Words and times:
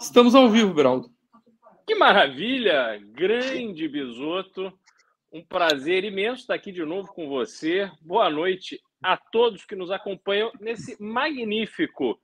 Estamos 0.00 0.34
ao 0.34 0.48
vivo, 0.48 0.72
Beraldo. 0.74 1.10
Que 1.86 1.94
maravilha! 1.94 3.00
Grande 3.12 3.88
Bisoto. 3.88 4.72
Um 5.32 5.44
prazer 5.44 6.04
imenso 6.04 6.42
estar 6.42 6.54
aqui 6.54 6.70
de 6.70 6.84
novo 6.84 7.12
com 7.12 7.28
você. 7.28 7.90
Boa 8.00 8.30
noite 8.30 8.80
a 9.02 9.16
todos 9.16 9.64
que 9.64 9.76
nos 9.76 9.90
acompanham 9.90 10.50
nesse 10.60 11.02
magnífico 11.02 12.20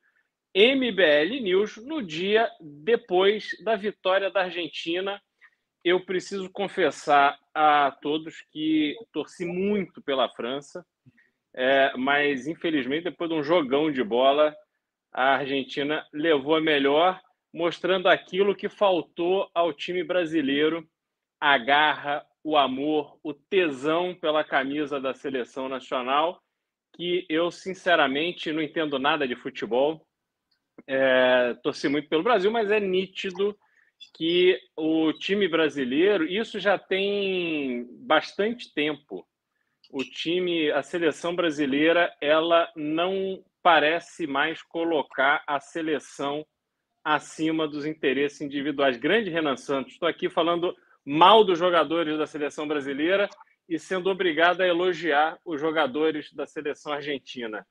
MBL 0.55 1.43
News 1.43 1.77
no 1.79 2.01
dia 2.01 2.49
depois 2.61 3.49
da 3.65 3.75
vitória 3.75 4.31
da 4.31 4.43
Argentina. 4.43 5.21
Eu 5.85 6.05
preciso 6.05 6.49
confessar 6.51 7.39
a 7.53 7.91
todos 8.01 8.41
que 8.53 8.97
torci 9.13 9.45
muito 9.45 10.01
pela 10.01 10.29
França, 10.31 10.87
é, 11.55 11.93
mas 11.97 12.47
infelizmente, 12.47 13.05
depois 13.05 13.29
de 13.29 13.37
um 13.37 13.43
jogão 13.43 13.91
de 13.91 14.03
bola, 14.03 14.55
a 15.15 15.37
Argentina 15.37 16.05
levou 16.13 16.57
a 16.57 16.61
melhor, 16.61 17.21
mostrando 17.53 18.09
aquilo 18.09 18.57
que 18.57 18.69
faltou 18.69 19.49
ao 19.55 19.73
time 19.73 20.03
brasileiro: 20.03 20.85
a 21.41 21.57
garra, 21.57 22.27
o 22.43 22.57
amor, 22.57 23.17
o 23.23 23.33
tesão 23.33 24.13
pela 24.13 24.43
camisa 24.43 25.01
da 25.01 25.15
seleção 25.15 25.69
nacional. 25.69 26.43
Que 26.97 27.27
eu, 27.29 27.51
sinceramente, 27.51 28.53
não 28.53 28.63
entendo 28.63 29.01
nada 29.01 29.27
de 29.27 29.35
futebol, 29.35 30.07
é, 30.87 31.55
torci 31.63 31.89
muito 31.89 32.09
pelo 32.09 32.23
Brasil, 32.23 32.53
mas 32.53 32.71
é 32.71 32.79
nítido 32.79 33.57
que 34.17 34.57
o 34.77 35.13
time 35.13 35.49
brasileiro, 35.49 36.25
isso 36.25 36.61
já 36.61 36.79
tem 36.79 37.85
bastante 38.07 38.73
tempo. 38.73 39.27
O 39.91 40.05
time, 40.05 40.71
a 40.71 40.83
seleção 40.83 41.35
brasileira, 41.35 42.15
ela 42.21 42.71
não 42.77 43.45
parece 43.65 44.27
mais 44.27 44.61
colocar 44.61 45.43
a 45.47 45.59
seleção 45.59 46.47
acima 47.03 47.67
dos 47.67 47.87
interesses 47.87 48.43
individuais. 48.43 48.99
Grande 48.99 49.31
Renan 49.31 49.57
Santos, 49.57 49.95
estou 49.95 50.07
aqui 50.07 50.29
falando 50.29 50.77
mal 51.03 51.43
dos 51.43 51.59
jogadores 51.59 52.19
da 52.19 52.27
seleção 52.27 52.69
brasileira 52.69 53.27
e 53.67 53.79
sendo 53.79 54.11
obrigado 54.11 54.61
a 54.61 54.67
elogiar 54.67 55.39
os 55.47 55.59
jogadores 55.59 56.31
da 56.35 56.47
seleção 56.47 56.93
argentina. 56.93 57.67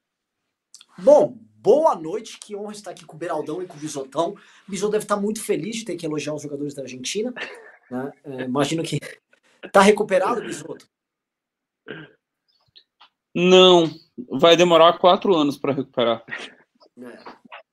Bom, 0.98 1.38
boa 1.56 1.94
noite, 1.94 2.40
que 2.40 2.56
honra 2.56 2.72
estar 2.72 2.90
aqui 2.90 3.06
com 3.06 3.16
o 3.16 3.20
Beraldão 3.20 3.62
e 3.62 3.68
com 3.68 3.78
o 3.78 3.80
Bisotão. 3.80 4.36
O 4.68 4.72
Bisotão 4.72 4.92
deve 4.94 5.06
estar 5.06 5.18
muito 5.18 5.44
feliz 5.44 5.76
de 5.76 5.86
ter 5.86 5.96
que 5.96 6.08
elogiar 6.08 6.34
os 6.34 6.42
jogadores 6.42 6.74
da 6.74 6.82
Argentina. 6.82 7.32
Né? 7.90 8.12
É, 8.24 8.42
imagino 8.42 8.84
que. 8.84 9.00
Tá 9.72 9.80
recuperado, 9.80 10.42
Bisoto? 10.42 10.86
Não, 13.34 13.90
vai 14.30 14.56
demorar 14.56 15.00
quatro 15.00 15.36
anos 15.36 15.58
para 15.58 15.74
recuperar. 15.74 16.24
É, 17.02 17.18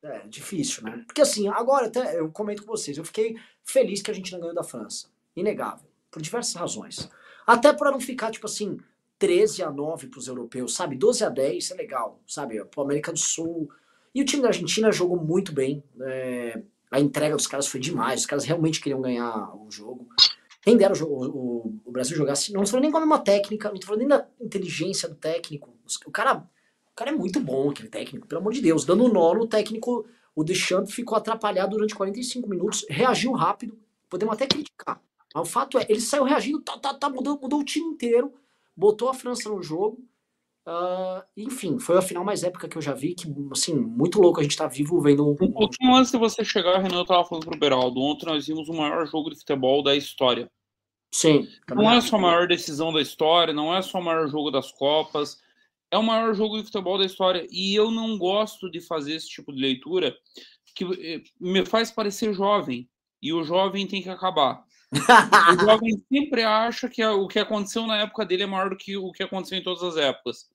é, 0.03 0.27
difícil, 0.27 0.83
né? 0.85 1.03
Porque 1.07 1.21
assim, 1.21 1.49
agora 1.49 1.87
até 1.87 2.19
eu 2.19 2.31
comento 2.31 2.63
com 2.63 2.73
vocês, 2.73 2.97
eu 2.97 3.05
fiquei 3.05 3.37
feliz 3.63 4.01
que 4.01 4.11
a 4.11 4.15
gente 4.15 4.33
não 4.33 4.41
ganhou 4.41 4.55
da 4.55 4.65
França. 4.65 5.09
Inegável. 5.37 5.89
Por 6.11 6.23
diversas 6.23 6.55
razões. 6.55 7.11
Até 7.47 7.73
para 7.73 7.91
não 7.91 8.01
ficar, 8.01 8.31
tipo 8.31 8.47
assim, 8.47 8.79
13 9.19 9.63
a 9.63 9.71
9 9.71 10.09
para 10.09 10.19
os 10.19 10.27
europeus, 10.27 10.75
sabe? 10.75 10.97
12 10.97 11.25
a 11.25 11.29
10 11.29 11.71
é 11.73 11.75
legal, 11.75 12.21
sabe? 12.27 12.65
Para 12.65 12.83
América 12.83 13.13
do 13.13 13.19
Sul. 13.19 13.71
E 14.15 14.23
o 14.23 14.25
time 14.25 14.43
da 14.43 14.49
Argentina 14.49 14.91
jogou 14.91 15.17
muito 15.17 15.53
bem. 15.53 15.85
É... 16.01 16.63
a 16.91 16.99
entrega 16.99 17.37
dos 17.37 17.47
caras 17.47 17.67
foi 17.67 17.79
demais. 17.79 18.21
Os 18.21 18.27
caras 18.27 18.45
realmente 18.45 18.81
queriam 18.81 19.01
ganhar 19.01 19.55
o 19.55 19.71
jogo. 19.71 20.09
Quem 20.63 20.77
dera 20.77 20.93
o, 21.03 21.07
o, 21.07 21.81
o 21.85 21.91
Brasil 21.91 22.17
jogasse. 22.17 22.53
Não 22.53 22.63
estou 22.63 22.73
falando 22.73 22.83
nem 22.83 22.91
com 22.91 22.99
a 22.99 23.01
mesma 23.01 23.19
técnica, 23.19 23.69
não 23.69 23.75
estou 23.75 23.89
falando 23.89 24.01
nem 24.01 24.09
da 24.09 24.27
inteligência 24.41 25.09
do 25.09 25.15
técnico. 25.15 25.75
O 26.07 26.11
cara, 26.11 26.37
o 26.93 26.95
cara 26.95 27.11
é 27.11 27.15
muito 27.15 27.41
bom, 27.41 27.71
aquele 27.71 27.89
técnico, 27.89 28.27
pelo 28.27 28.41
amor 28.41 28.53
de 28.53 28.61
Deus. 28.61 28.85
Dando 28.85 29.09
nó 29.09 29.35
no 29.35 29.47
técnico, 29.47 30.07
o 30.35 30.45
Deschamps 30.45 30.93
ficou 30.93 31.17
atrapalhado 31.17 31.77
durante 31.77 31.95
45 31.95 32.49
minutos, 32.49 32.85
reagiu 32.89 33.33
rápido. 33.33 33.79
Podemos 34.09 34.35
até 34.35 34.47
criticar. 34.47 35.01
Mas 35.35 35.49
o 35.49 35.51
fato 35.51 35.79
é, 35.79 35.87
ele 35.89 36.01
saiu 36.01 36.25
reagindo, 36.25 36.61
tá, 36.61 36.77
tá, 36.79 36.93
tá, 36.93 37.09
mudou, 37.09 37.39
mudou 37.41 37.61
o 37.61 37.65
time 37.65 37.87
inteiro 37.87 38.33
botou 38.81 39.11
a 39.11 39.15
França 39.15 39.51
no 39.51 39.63
jogo. 39.63 40.03
Uh, 40.71 41.25
enfim, 41.37 41.81
foi 41.81 41.99
a 41.99 42.03
final 42.03 42.25
mais 42.25 42.45
épica 42.45 42.69
que 42.69 42.79
eu 42.79 42.83
já 42.83 42.95
vi, 42.95 43.13
que, 43.13 43.27
assim, 43.51 43.75
muito 43.75 44.21
louco 44.21 44.39
a 44.39 44.43
gente 44.45 44.57
tá 44.57 44.69
vivo 44.69 45.01
vendo 45.01 45.27
um... 45.27 45.33
Um 45.33 45.51
pouquinho 45.51 45.97
antes 45.97 46.13
de 46.13 46.19
você 46.19 46.45
chegar, 46.45 46.79
Renan, 46.79 46.99
eu 46.99 47.05
tava 47.05 47.25
falando 47.25 47.45
pro 47.45 47.59
Beraldo, 47.59 48.01
ontem 48.01 48.27
nós 48.27 48.47
vimos 48.47 48.69
o 48.69 48.73
maior 48.73 49.05
jogo 49.05 49.31
de 49.31 49.37
futebol 49.37 49.83
da 49.83 49.97
história. 49.97 50.49
Sim. 51.13 51.49
Não 51.75 51.91
é 51.91 52.01
só 52.01 52.17
a 52.17 52.21
maior 52.21 52.47
decisão 52.47 52.93
da 52.93 53.01
história, 53.01 53.53
não 53.53 53.75
é 53.75 53.83
só 53.83 53.99
o 53.99 54.05
maior 54.05 54.29
jogo 54.29 54.53
das 54.53 54.71
Copas, 54.71 55.39
é 55.91 55.99
o 55.99 56.05
maior 56.05 56.33
jogo 56.35 56.57
de 56.59 56.65
futebol 56.65 56.97
da 56.97 57.05
história. 57.05 57.45
E 57.51 57.75
eu 57.75 57.91
não 57.91 58.17
gosto 58.17 58.71
de 58.71 58.81
fazer 58.81 59.17
esse 59.17 59.29
tipo 59.29 59.53
de 59.53 59.61
leitura 59.61 60.17
que 60.73 60.85
eh, 60.85 61.21
me 61.41 61.67
faz 61.67 61.91
parecer 61.91 62.33
jovem. 62.33 62.89
E 63.21 63.33
o 63.33 63.43
jovem 63.43 63.89
tem 63.89 64.01
que 64.01 64.09
acabar 64.09 64.65
o 65.55 65.61
jovem 65.65 66.05
sempre 66.13 66.43
acha 66.43 66.89
que 66.89 67.05
o 67.05 67.29
que 67.29 67.39
aconteceu 67.39 67.87
na 67.87 67.99
época 67.99 68.27
dele 68.27 68.43
é 68.43 68.47
maior 68.47 68.71
do 68.71 68.77
que 68.77 68.97
o 68.97 69.13
que 69.13 69.23
aconteceu 69.23 69.59
em 69.59 69.63
todas 69.63 69.83
as 69.83 69.97
épocas. 69.97 70.49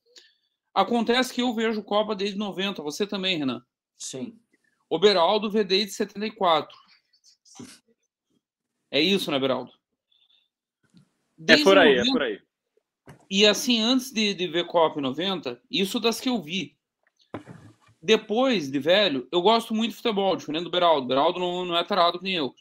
Acontece 0.75 1.33
que 1.33 1.41
eu 1.41 1.53
vejo 1.53 1.81
Copa 1.81 2.13
desde 2.13 2.37
90, 2.37 2.83
você 2.83 3.07
também, 3.07 3.37
Renan? 3.37 3.63
Sim. 3.95 4.37
O 4.89 4.99
Beraldo 4.99 5.49
vê 5.49 5.63
desde 5.63 5.93
74. 5.93 6.77
É 8.91 8.99
isso, 8.99 9.31
né, 9.31 9.39
Beraldo? 9.39 9.71
É 10.93 10.99
desde 11.37 11.63
é 11.63 11.65
por 11.65 11.77
aí, 11.77 11.95
90, 11.95 12.09
é 12.09 12.11
por 12.11 12.21
aí. 12.21 12.41
E 13.29 13.45
assim, 13.47 13.79
antes 13.79 14.11
de, 14.11 14.33
de 14.33 14.47
ver 14.47 14.67
Copa 14.67 14.99
em 14.99 15.03
90, 15.03 15.61
isso 15.71 15.97
das 15.97 16.19
que 16.19 16.27
eu 16.27 16.41
vi. 16.41 16.77
Depois 18.01 18.69
de 18.69 18.77
velho, 18.77 19.27
eu 19.31 19.41
gosto 19.41 19.73
muito 19.73 19.91
de 19.91 19.95
futebol, 19.95 20.35
diferente 20.35 20.65
do 20.65 20.69
Beraldo. 20.69 21.07
Beraldo 21.07 21.39
não, 21.39 21.65
não 21.65 21.77
é 21.77 21.83
tarado 21.85 22.19
que 22.19 22.25
nem 22.25 22.35
eu. 22.35 22.53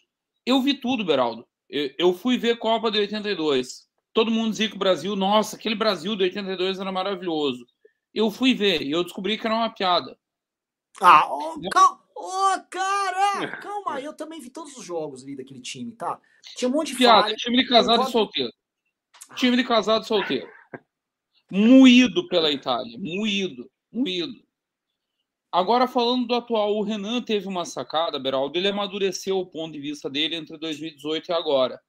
Eu 0.46 0.62
vi 0.62 0.74
tudo, 0.74 1.04
Beraldo. 1.04 1.44
Eu 1.68 2.14
fui 2.14 2.38
ver 2.38 2.58
Copa 2.58 2.92
de 2.92 2.98
82. 2.98 3.88
Todo 4.12 4.30
mundo 4.30 4.50
dizia 4.50 4.68
que 4.68 4.76
o 4.76 4.78
Brasil, 4.78 5.16
nossa, 5.16 5.56
aquele 5.56 5.74
Brasil 5.74 6.14
de 6.14 6.22
82 6.22 6.78
era 6.78 6.92
maravilhoso. 6.92 7.66
Eu 8.14 8.30
fui 8.30 8.54
ver 8.54 8.82
e 8.82 8.90
eu 8.90 9.02
descobri 9.02 9.36
que 9.36 9.46
era 9.46 9.56
uma 9.56 9.70
piada. 9.70 10.16
Ah, 11.00 11.26
oh, 11.28 11.60
calma, 11.70 12.00
oh, 12.14 12.60
cara! 12.70 13.56
Calma, 13.60 14.00
eu 14.00 14.14
também 14.14 14.40
vi 14.40 14.50
todos 14.50 14.76
os 14.76 14.84
jogos 14.84 15.24
ali 15.24 15.34
daquele 15.34 15.60
time, 15.60 15.92
tá? 15.92 16.20
Tinha 16.56 16.68
um 16.68 16.72
monte 16.72 16.92
de 16.92 16.98
piada. 16.98 17.22
Falha. 17.22 17.36
Time 17.36 17.56
de 17.56 17.68
casado 17.68 18.04
e 18.04 18.12
solteiro. 18.12 18.52
Time 19.34 19.56
de 19.56 19.64
casado 19.64 20.04
e 20.04 20.06
solteiro. 20.06 20.48
Moído 21.50 22.28
pela 22.28 22.52
Itália. 22.52 22.96
Moído. 22.98 23.68
Moído. 23.92 24.44
Agora, 25.50 25.86
falando 25.86 26.26
do 26.26 26.34
atual, 26.34 26.74
o 26.74 26.82
Renan 26.82 27.22
teve 27.22 27.46
uma 27.46 27.64
sacada, 27.64 28.18
Beraldo, 28.18 28.58
ele 28.58 28.66
amadureceu 28.66 29.38
o 29.38 29.46
ponto 29.46 29.72
de 29.72 29.80
vista 29.80 30.10
dele 30.10 30.34
entre 30.34 30.58
2018 30.58 31.28
e 31.28 31.32
agora. 31.32 31.80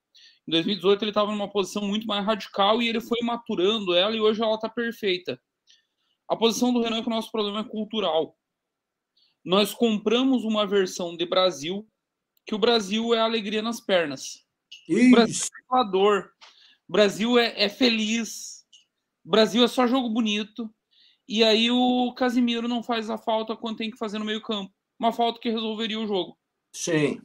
Em 0.47 0.51
2018 0.51 1.03
ele 1.03 1.09
estava 1.09 1.31
numa 1.31 1.49
posição 1.49 1.81
muito 1.83 2.05
mais 2.05 2.23
radical 2.23 2.79
e 2.79 2.87
ele 2.87 3.01
foi 3.01 3.17
maturando 3.23 3.95
ela 3.95 4.15
e 4.15 4.19
hoje 4.19 4.41
ela 4.43 4.53
está 4.53 4.69
perfeita. 4.69 5.41
A 6.27 6.35
posição 6.35 6.73
do 6.73 6.81
Renan 6.81 6.97
é 6.97 7.01
que 7.01 7.07
o 7.07 7.11
nosso 7.11 7.31
problema 7.31 7.59
é 7.59 7.63
cultural. 7.63 8.37
Nós 9.43 9.73
compramos 9.73 10.43
uma 10.43 10.65
versão 10.65 11.15
de 11.15 11.25
Brasil 11.25 11.87
que 12.45 12.55
o 12.55 12.59
Brasil 12.59 13.13
é 13.13 13.19
alegria 13.19 13.61
nas 13.61 13.79
pernas. 13.79 14.45
Isso. 14.87 15.07
O 15.07 15.11
Brasil 15.11 15.47
é 15.73 15.91
dor. 15.91 16.31
Brasil 16.87 17.37
é, 17.37 17.63
é 17.63 17.69
feliz. 17.69 18.65
O 19.23 19.29
Brasil 19.29 19.63
é 19.63 19.67
só 19.67 19.87
jogo 19.87 20.09
bonito. 20.09 20.71
E 21.27 21.43
aí 21.43 21.71
o 21.71 22.13
Casimiro 22.13 22.67
não 22.67 22.83
faz 22.83 23.09
a 23.09 23.17
falta 23.17 23.55
quando 23.55 23.77
tem 23.77 23.89
que 23.89 23.97
fazer 23.97 24.19
no 24.19 24.25
meio-campo. 24.25 24.71
Uma 24.99 25.11
falta 25.11 25.39
que 25.39 25.49
resolveria 25.49 25.99
o 25.99 26.07
jogo. 26.07 26.37
Sim. 26.71 27.19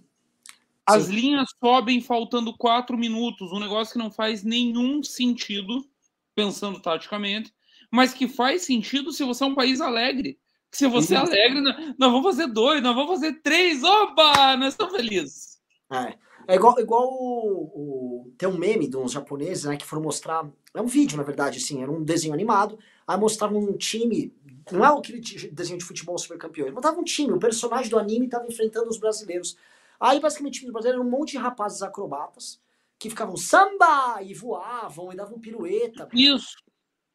As 0.86 1.04
Sim. 1.04 1.12
linhas 1.12 1.48
sobem 1.62 2.00
faltando 2.00 2.56
quatro 2.56 2.96
minutos, 2.96 3.52
um 3.52 3.60
negócio 3.60 3.92
que 3.92 3.98
não 3.98 4.10
faz 4.10 4.42
nenhum 4.42 5.02
sentido, 5.02 5.86
pensando 6.34 6.80
taticamente, 6.80 7.52
mas 7.90 8.12
que 8.12 8.28
faz 8.28 8.62
sentido 8.62 9.12
se 9.12 9.24
você 9.24 9.44
é 9.44 9.46
um 9.46 9.54
país 9.54 9.80
alegre. 9.80 10.38
Se 10.70 10.86
você 10.86 11.14
é 11.14 11.18
alegre, 11.18 11.60
nós 11.60 12.12
vamos 12.12 12.22
fazer 12.22 12.46
dois, 12.46 12.80
nós 12.80 12.94
vamos 12.94 13.10
fazer 13.10 13.40
três, 13.42 13.82
opa, 13.82 14.56
nós 14.56 14.74
estamos 14.74 14.94
felizes. 14.94 15.58
É. 15.90 16.14
É 16.46 16.54
igual, 16.54 16.78
igual 16.80 17.08
o, 17.08 18.24
o, 18.26 18.32
tem 18.36 18.48
um 18.48 18.56
meme 18.56 18.88
de 18.88 18.96
uns 18.96 19.12
japoneses, 19.12 19.64
né, 19.64 19.76
que 19.76 19.84
foram 19.84 20.02
mostrar, 20.02 20.48
é 20.74 20.80
um 20.80 20.86
vídeo, 20.86 21.16
na 21.16 21.22
verdade, 21.22 21.58
assim, 21.58 21.82
era 21.82 21.90
um 21.90 22.02
desenho 22.02 22.34
animado, 22.34 22.78
aí 23.06 23.18
mostrava 23.18 23.56
um 23.56 23.76
time, 23.76 24.34
não 24.70 24.84
é 24.84 24.88
aquele 24.88 25.20
desenho 25.52 25.78
de 25.78 25.84
futebol 25.84 26.18
super 26.18 26.38
campeão, 26.38 26.66
ele 26.66 26.76
um 26.76 27.04
time, 27.04 27.32
o 27.32 27.38
personagem 27.38 27.90
do 27.90 27.98
anime 27.98 28.26
estava 28.26 28.46
enfrentando 28.46 28.88
os 28.88 28.98
brasileiros. 28.98 29.56
Aí, 30.00 30.18
basicamente, 30.18 30.56
o 30.56 30.60
time 30.60 30.72
brasileiro 30.72 31.00
era 31.00 31.08
um 31.08 31.10
monte 31.10 31.32
de 31.32 31.38
rapazes 31.38 31.82
acrobatas, 31.82 32.60
que 32.98 33.10
ficavam 33.10 33.36
samba, 33.36 34.20
e 34.22 34.34
voavam, 34.34 35.12
e 35.12 35.16
davam 35.16 35.38
pirueta. 35.38 36.08
Isso. 36.12 36.56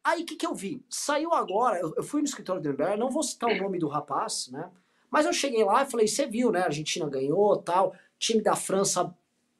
Aí, 0.06 0.22
o 0.22 0.24
que 0.24 0.36
que 0.36 0.46
eu 0.46 0.54
vi? 0.54 0.84
Saiu 0.88 1.34
agora, 1.34 1.80
eu, 1.80 1.92
eu 1.96 2.02
fui 2.04 2.20
no 2.20 2.28
escritório 2.28 2.62
do 2.62 2.70
Ember, 2.70 2.96
não 2.96 3.10
vou 3.10 3.24
citar 3.24 3.50
o 3.50 3.60
nome 3.60 3.76
do 3.76 3.88
rapaz, 3.88 4.48
né, 4.52 4.70
mas 5.10 5.26
eu 5.26 5.32
cheguei 5.32 5.64
lá 5.64 5.82
e 5.82 5.90
falei, 5.90 6.06
você 6.06 6.26
viu, 6.26 6.52
né, 6.52 6.60
a 6.60 6.66
Argentina 6.66 7.08
ganhou, 7.10 7.56
tal, 7.56 7.92
time 8.16 8.40
da 8.40 8.54
França 8.54 9.12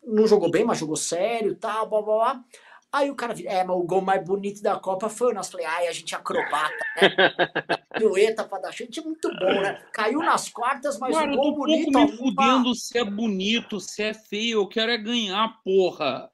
não 0.06 0.25
jogou 0.25 0.48
bem, 0.48 0.64
mas 0.64 0.78
jogou 0.78 0.94
sério, 0.94 1.56
tal, 1.56 1.88
blá, 1.88 2.00
blá, 2.00 2.14
blá. 2.14 2.44
Aí 2.93 3.10
o 3.10 3.16
cara 3.16 3.34
vira, 3.34 3.50
é, 3.50 3.64
mas 3.64 3.76
o 3.76 3.82
gol 3.82 4.00
mais 4.00 4.25
bonito 4.25 4.62
da 4.62 4.78
Copa 4.78 5.08
foi 5.08 5.32
o 5.32 5.34
nosso. 5.34 5.50
Falei, 5.50 5.66
ai, 5.66 5.88
a 5.88 5.93
gente 5.93 6.14
é 6.14 6.16
acrobata, 6.16 6.72
né? 6.96 7.10
pirueta 7.99 8.44
para 8.44 8.62
dar 8.62 8.72
chute, 8.72 9.00
é 9.00 9.02
muito 9.02 9.28
bom, 9.28 9.60
né? 9.60 9.82
Caiu 9.92 10.20
nas 10.20 10.49
quartas, 10.49 10.96
mas 10.99 11.14
Cara, 11.14 11.28
o 11.28 11.34
eu 11.34 11.37
gol 11.37 11.52
tô 11.52 11.58
bonito. 11.58 11.92
pouco 11.92 12.06
me 12.06 12.14
ó, 12.14 12.16
fudendo 12.16 12.75
se 12.75 12.96
é 12.96 13.04
bonito, 13.04 13.81
se 13.81 14.02
é 14.02 14.14
feio. 14.14 14.60
Eu 14.60 14.69
quero 14.69 14.92
é 14.92 14.96
ganhar, 14.96 15.60
porra. 15.64 16.31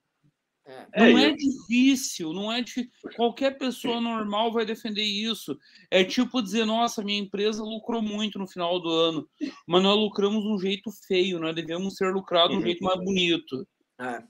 É. 0.65 1.11
Não 1.11 1.19
É 1.19 1.25
é, 1.31 1.33
difícil, 1.33 2.33
não 2.33 2.53
é 2.53 2.63
difícil. 2.63 2.91
Qualquer 3.17 3.59
pessoa 3.59 4.01
normal 4.01 4.53
vai 4.53 4.65
defender 4.65 5.03
isso. 5.03 5.59
É 5.91 6.05
tipo 6.05 6.41
dizer, 6.41 6.65
nossa, 6.65 7.03
minha 7.03 7.19
empresa 7.19 7.63
lucrou 7.65 8.01
muito 8.01 8.39
no 8.39 8.47
final 8.47 8.79
do 8.81 8.89
ano, 8.89 9.29
mas 9.67 9.83
nós 9.83 9.97
lucramos 9.99 10.43
de 10.43 10.49
um 10.49 10.59
jeito 10.59 10.91
feio, 11.07 11.41
nós 11.41 11.55
devemos 11.55 11.97
ser 11.97 12.13
lucrados 12.15 12.51
de 12.51 12.57
um 12.57 12.61
Uhum. 12.61 12.67
jeito 12.67 12.85
mais 12.85 12.99
bonito. 13.01 13.67
É. 13.99 14.23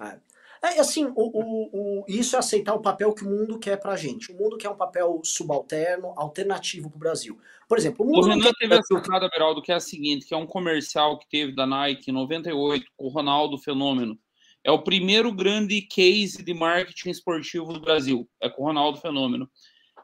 É. 0.00 0.18
É 0.62 0.80
assim, 0.80 1.04
o, 1.04 1.12
o, 1.16 2.00
o- 2.00 2.04
isso 2.08 2.34
é 2.34 2.38
aceitar 2.38 2.74
o 2.74 2.80
papel 2.80 3.12
que 3.12 3.24
o 3.24 3.28
mundo 3.28 3.58
quer 3.58 3.76
pra 3.78 3.94
gente. 3.94 4.32
O 4.32 4.36
mundo 4.36 4.56
quer 4.56 4.68
um 4.70 4.74
papel 4.76 5.20
subalterno, 5.22 6.12
alternativo 6.16 6.88
pro 6.90 6.98
Brasil. 6.98 7.38
Por 7.68 7.76
exemplo, 7.78 8.04
o 8.04 8.08
O 8.08 8.12
mundo 8.16 8.28
não 8.28 8.36
Renan 8.36 8.44
quer 8.52 8.54
teve 8.58 8.74
a 8.74 8.82
sacada, 8.82 9.28
Beraldo, 9.28 9.62
que 9.62 9.70
é 9.70 9.74
a 9.74 9.80
seguinte, 9.80 10.26
que 10.26 10.34
é 10.34 10.36
um 10.36 10.46
comercial 10.46 11.18
que 11.18 11.28
teve 11.28 11.52
da 11.54 11.66
Nike 11.66 12.10
em 12.10 12.14
98, 12.14 12.84
com 12.96 13.04
o 13.06 13.08
Ronaldo 13.08 13.58
Fenômeno. 13.58 14.18
É 14.66 14.70
o 14.72 14.82
primeiro 14.82 15.32
grande 15.32 15.80
case 15.80 16.42
de 16.42 16.52
marketing 16.52 17.10
esportivo 17.10 17.72
do 17.72 17.78
Brasil. 17.78 18.28
É 18.40 18.50
com 18.50 18.62
o 18.62 18.66
Ronaldo 18.66 18.98
Fenômeno. 18.98 19.48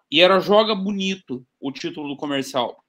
E 0.08 0.20
era 0.20 0.38
Joga 0.38 0.72
Bonito, 0.72 1.44
o 1.58 1.72
título 1.72 2.06
do 2.06 2.16
comercial. 2.16 2.80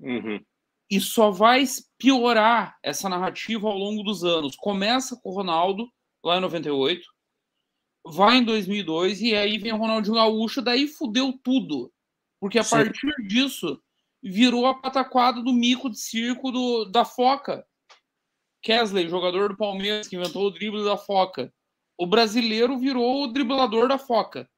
Uhum. 0.00 0.44
E 0.90 1.00
só 1.00 1.30
vai 1.30 1.62
piorar 1.96 2.76
essa 2.82 3.08
narrativa 3.08 3.68
ao 3.68 3.78
longo 3.78 4.02
dos 4.02 4.24
anos. 4.24 4.56
Começa 4.56 5.16
com 5.22 5.30
o 5.30 5.32
Ronaldo, 5.32 5.88
lá 6.24 6.38
em 6.38 6.40
98, 6.40 7.06
vai 8.04 8.38
em 8.38 8.44
2002, 8.44 9.22
e 9.22 9.32
aí 9.36 9.56
vem 9.56 9.72
o 9.72 9.76
Ronaldinho 9.76 10.16
Gaúcho, 10.16 10.60
daí 10.60 10.88
fudeu 10.88 11.32
tudo. 11.44 11.92
Porque 12.40 12.58
a 12.58 12.64
Sim. 12.64 12.70
partir 12.70 13.14
disso, 13.28 13.80
virou 14.20 14.66
a 14.66 14.74
pataquada 14.74 15.40
do 15.40 15.52
mico 15.52 15.88
de 15.88 16.00
circo 16.00 16.50
do, 16.50 16.86
da 16.86 17.04
foca. 17.04 17.64
Kesley, 18.62 19.08
jogador 19.08 19.48
do 19.50 19.56
Palmeiras, 19.56 20.06
que 20.08 20.16
inventou 20.16 20.44
o 20.46 20.50
drible 20.50 20.84
da 20.84 20.96
foca. 20.96 21.52
O 21.98 22.06
brasileiro 22.06 22.78
virou 22.78 23.24
o 23.24 23.26
driblador 23.26 23.88
da 23.88 23.98
foca. 23.98 24.48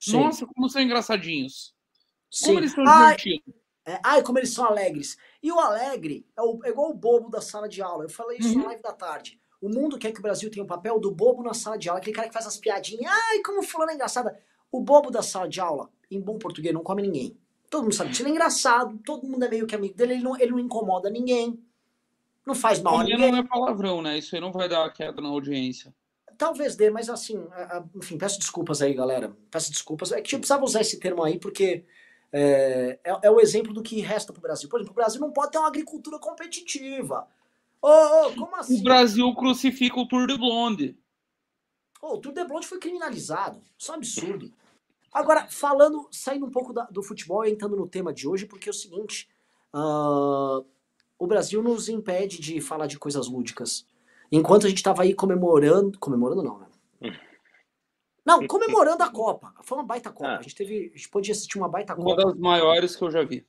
Sim, 0.00 0.12
Nossa, 0.20 0.46
como 0.46 0.68
são 0.68 0.82
engraçadinhos. 0.82 1.74
sim. 2.30 2.46
Como 2.46 2.58
eles 2.58 2.72
são 2.72 2.84
Ai, 2.86 3.16
divertidos. 3.16 3.54
é, 3.86 4.00
ai, 4.04 4.22
como 4.22 4.38
eles 4.38 4.52
são 4.52 4.64
alegres. 4.64 5.16
E 5.42 5.50
o 5.52 5.58
alegre 5.60 6.26
é, 6.36 6.42
o- 6.42 6.60
é 6.64 6.70
igual 6.70 6.90
o 6.90 6.94
bobo 6.94 7.28
da 7.30 7.40
sala 7.40 7.68
de 7.68 7.80
aula. 7.82 8.04
Eu 8.04 8.08
falei 8.08 8.38
isso 8.38 8.48
Uhum. 8.54 8.60
na 8.62 8.66
live 8.66 8.82
da 8.82 8.92
tarde. 8.92 9.40
O 9.60 9.68
mundo 9.68 9.96
quer 9.98 10.10
que 10.12 10.18
o 10.18 10.22
Brasil 10.22 10.50
tenha 10.50 10.64
o 10.64 10.66
papel 10.66 10.98
do 10.98 11.10
bobo 11.12 11.42
na 11.42 11.54
sala 11.54 11.78
de 11.78 11.88
aula. 11.88 12.00
Aquele 12.00 12.16
cara 12.16 12.26
que 12.28 12.34
faz 12.34 12.46
as 12.46 12.56
piadinhas. 12.56 13.12
Ai, 13.12 13.38
como 13.44 13.62
fulano 13.62 13.92
é 13.92 13.94
engraçada. 13.94 14.36
O 14.72 14.80
bobo 14.80 15.10
da 15.10 15.22
sala 15.22 15.48
de 15.48 15.60
aula, 15.60 15.88
em 16.10 16.20
bom 16.20 16.36
português, 16.38 16.74
não 16.74 16.82
come 16.82 17.02
ninguém. 17.02 17.36
Todo 17.70 17.82
mundo 17.84 17.94
sabe 17.94 18.10
disso. 18.10 18.22
Ele 18.22 18.30
é 18.30 18.32
engraçado. 18.32 18.98
Todo 19.04 19.26
mundo 19.26 19.44
é 19.44 19.48
meio 19.48 19.66
que 19.66 19.74
amigo 19.74 19.94
dele. 19.94 20.14
Ele 20.14 20.22
não, 20.22 20.36
ele 20.36 20.50
não 20.50 20.58
incomoda 20.58 21.08
ninguém. 21.08 21.62
Não 22.46 22.54
faz 22.54 22.80
mal 22.80 22.98
a 22.98 23.04
ninguém. 23.04 23.30
não 23.30 23.38
é 23.38 23.42
palavrão, 23.42 24.02
né? 24.02 24.18
Isso 24.18 24.34
aí 24.34 24.40
não 24.40 24.50
vai 24.52 24.68
dar 24.68 24.90
queda 24.92 25.20
na 25.20 25.28
audiência. 25.28 25.94
Talvez 26.36 26.74
dê, 26.74 26.90
mas 26.90 27.08
assim, 27.08 27.46
a- 27.52 27.78
a- 27.78 27.84
enfim, 27.94 28.18
peço 28.18 28.38
desculpas 28.38 28.82
aí, 28.82 28.92
galera. 28.94 29.36
Peço 29.50 29.70
desculpas. 29.70 30.10
É 30.12 30.20
que 30.20 30.34
eu 30.34 30.38
precisava 30.40 30.64
usar 30.64 30.80
esse 30.80 30.98
termo 30.98 31.22
aí, 31.22 31.38
porque 31.38 31.84
é, 32.32 32.98
é, 33.04 33.18
é 33.24 33.30
o 33.30 33.38
exemplo 33.40 33.72
do 33.72 33.82
que 33.82 34.00
resta 34.00 34.32
pro 34.32 34.42
Brasil. 34.42 34.68
Por 34.68 34.78
exemplo, 34.80 34.92
o 34.92 34.94
Brasil 34.96 35.20
não 35.20 35.30
pode 35.32 35.52
ter 35.52 35.58
uma 35.58 35.68
agricultura 35.68 36.18
competitiva. 36.18 37.28
Ô, 37.80 37.88
ô, 37.88 38.32
como 38.34 38.56
assim? 38.56 38.80
O 38.80 38.82
Brasil 38.82 39.34
crucifica 39.34 40.00
o 40.00 40.08
Tour 40.08 40.26
de 40.26 40.36
Blonde. 40.36 40.96
Ô, 42.00 42.14
o 42.14 42.18
Tour 42.18 42.32
de 42.32 42.44
Blonde 42.44 42.66
foi 42.66 42.78
criminalizado. 42.78 43.60
Isso 43.78 43.90
é 43.90 43.94
um 43.94 43.98
absurdo. 43.98 44.52
Agora, 45.12 45.46
falando, 45.48 46.08
saindo 46.10 46.46
um 46.46 46.50
pouco 46.50 46.72
da- 46.72 46.86
do 46.86 47.02
futebol 47.02 47.44
e 47.44 47.50
entrando 47.52 47.76
no 47.76 47.86
tema 47.86 48.12
de 48.12 48.26
hoje, 48.26 48.46
porque 48.46 48.68
é 48.68 48.72
o 48.72 48.74
seguinte: 48.74 49.28
ah, 49.72 50.60
o 51.22 51.26
Brasil 51.26 51.62
nos 51.62 51.88
impede 51.88 52.40
de 52.40 52.60
falar 52.60 52.86
de 52.88 52.98
coisas 52.98 53.28
lúdicas. 53.28 53.86
Enquanto 54.30 54.66
a 54.66 54.68
gente 54.68 54.78
estava 54.78 55.02
aí 55.02 55.14
comemorando. 55.14 55.96
Comemorando 55.98 56.42
não, 56.42 56.58
né? 56.58 56.66
Não, 58.24 58.46
comemorando 58.46 59.02
a 59.02 59.10
Copa. 59.10 59.52
Foi 59.64 59.76
uma 59.78 59.84
baita 59.84 60.10
Copa. 60.12 60.28
Ah. 60.30 60.38
A 60.38 60.42
gente 60.42 60.54
teve. 60.54 60.92
A 60.94 60.96
gente 60.96 61.08
pôde 61.08 61.30
assistir 61.32 61.58
uma 61.58 61.68
baita 61.68 61.92
Uma 61.94 62.04
Copa. 62.04 62.24
das 62.26 62.36
maiores 62.38 62.94
que 62.94 63.02
eu 63.02 63.10
já 63.10 63.24
vi. 63.24 63.44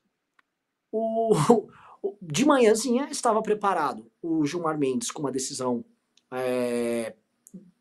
O, 0.91 1.35
o- 2.03 2.17
de 2.19 2.43
manhãzinha 2.43 3.07
estava 3.11 3.39
preparado 3.43 4.11
o 4.21 4.43
Gilmar 4.47 4.77
Mendes 4.77 5.11
com 5.11 5.21
uma 5.21 5.31
decisão, 5.31 5.85
é, 6.31 7.13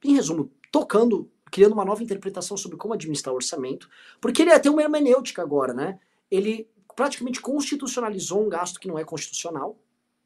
em 0.04 0.14
resumo, 0.14 0.50
tocando, 0.70 1.30
criando 1.50 1.72
uma 1.72 1.84
nova 1.84 2.02
interpretação 2.02 2.58
sobre 2.58 2.76
como 2.76 2.92
administrar 2.94 3.32
o 3.32 3.36
orçamento, 3.36 3.88
porque 4.20 4.42
ele 4.42 4.50
ia 4.50 4.60
ter 4.60 4.68
uma 4.68 4.82
hermenêutica 4.82 5.40
agora, 5.42 5.72
né? 5.72 5.98
Ele 6.30 6.68
praticamente 6.94 7.40
constitucionalizou 7.40 8.44
um 8.44 8.50
gasto 8.50 8.78
que 8.78 8.86
não 8.88 8.98
é 8.98 9.04
constitucional, 9.04 9.78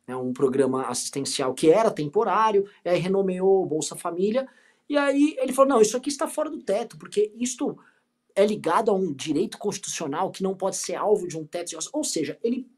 né? 0.07 0.17
um 0.17 0.33
programa 0.33 0.87
assistencial 0.87 1.55
que 1.55 1.71
era 1.71 1.91
temporário, 1.91 2.69
renomeou 2.85 3.67
Bolsa 3.67 3.97
Família, 3.97 4.49
e 4.89 4.97
aí 4.97 5.37
ele 5.39 5.53
falou, 5.53 5.71
não, 5.71 5.81
isso 5.81 5.97
aqui 5.97 6.09
está 6.09 6.29
fora 6.29 6.49
do 6.49 6.63
teto, 6.63 6.97
porque 6.97 7.33
isto 7.37 7.77
é 8.35 8.47
ligado 8.47 8.91
a 8.91 8.95
um 8.95 9.13
direito 9.13 9.59
constitucional 9.59 10.31
que 10.31 10.43
não 10.43 10.55
pode 10.55 10.77
ser 10.77 10.95
alvo 10.95 11.27
de 11.27 11.37
um 11.37 11.45
teto. 11.45 11.71
de. 11.71 11.77
Ou 11.93 12.05
seja, 12.05 12.39
ele 12.43 12.69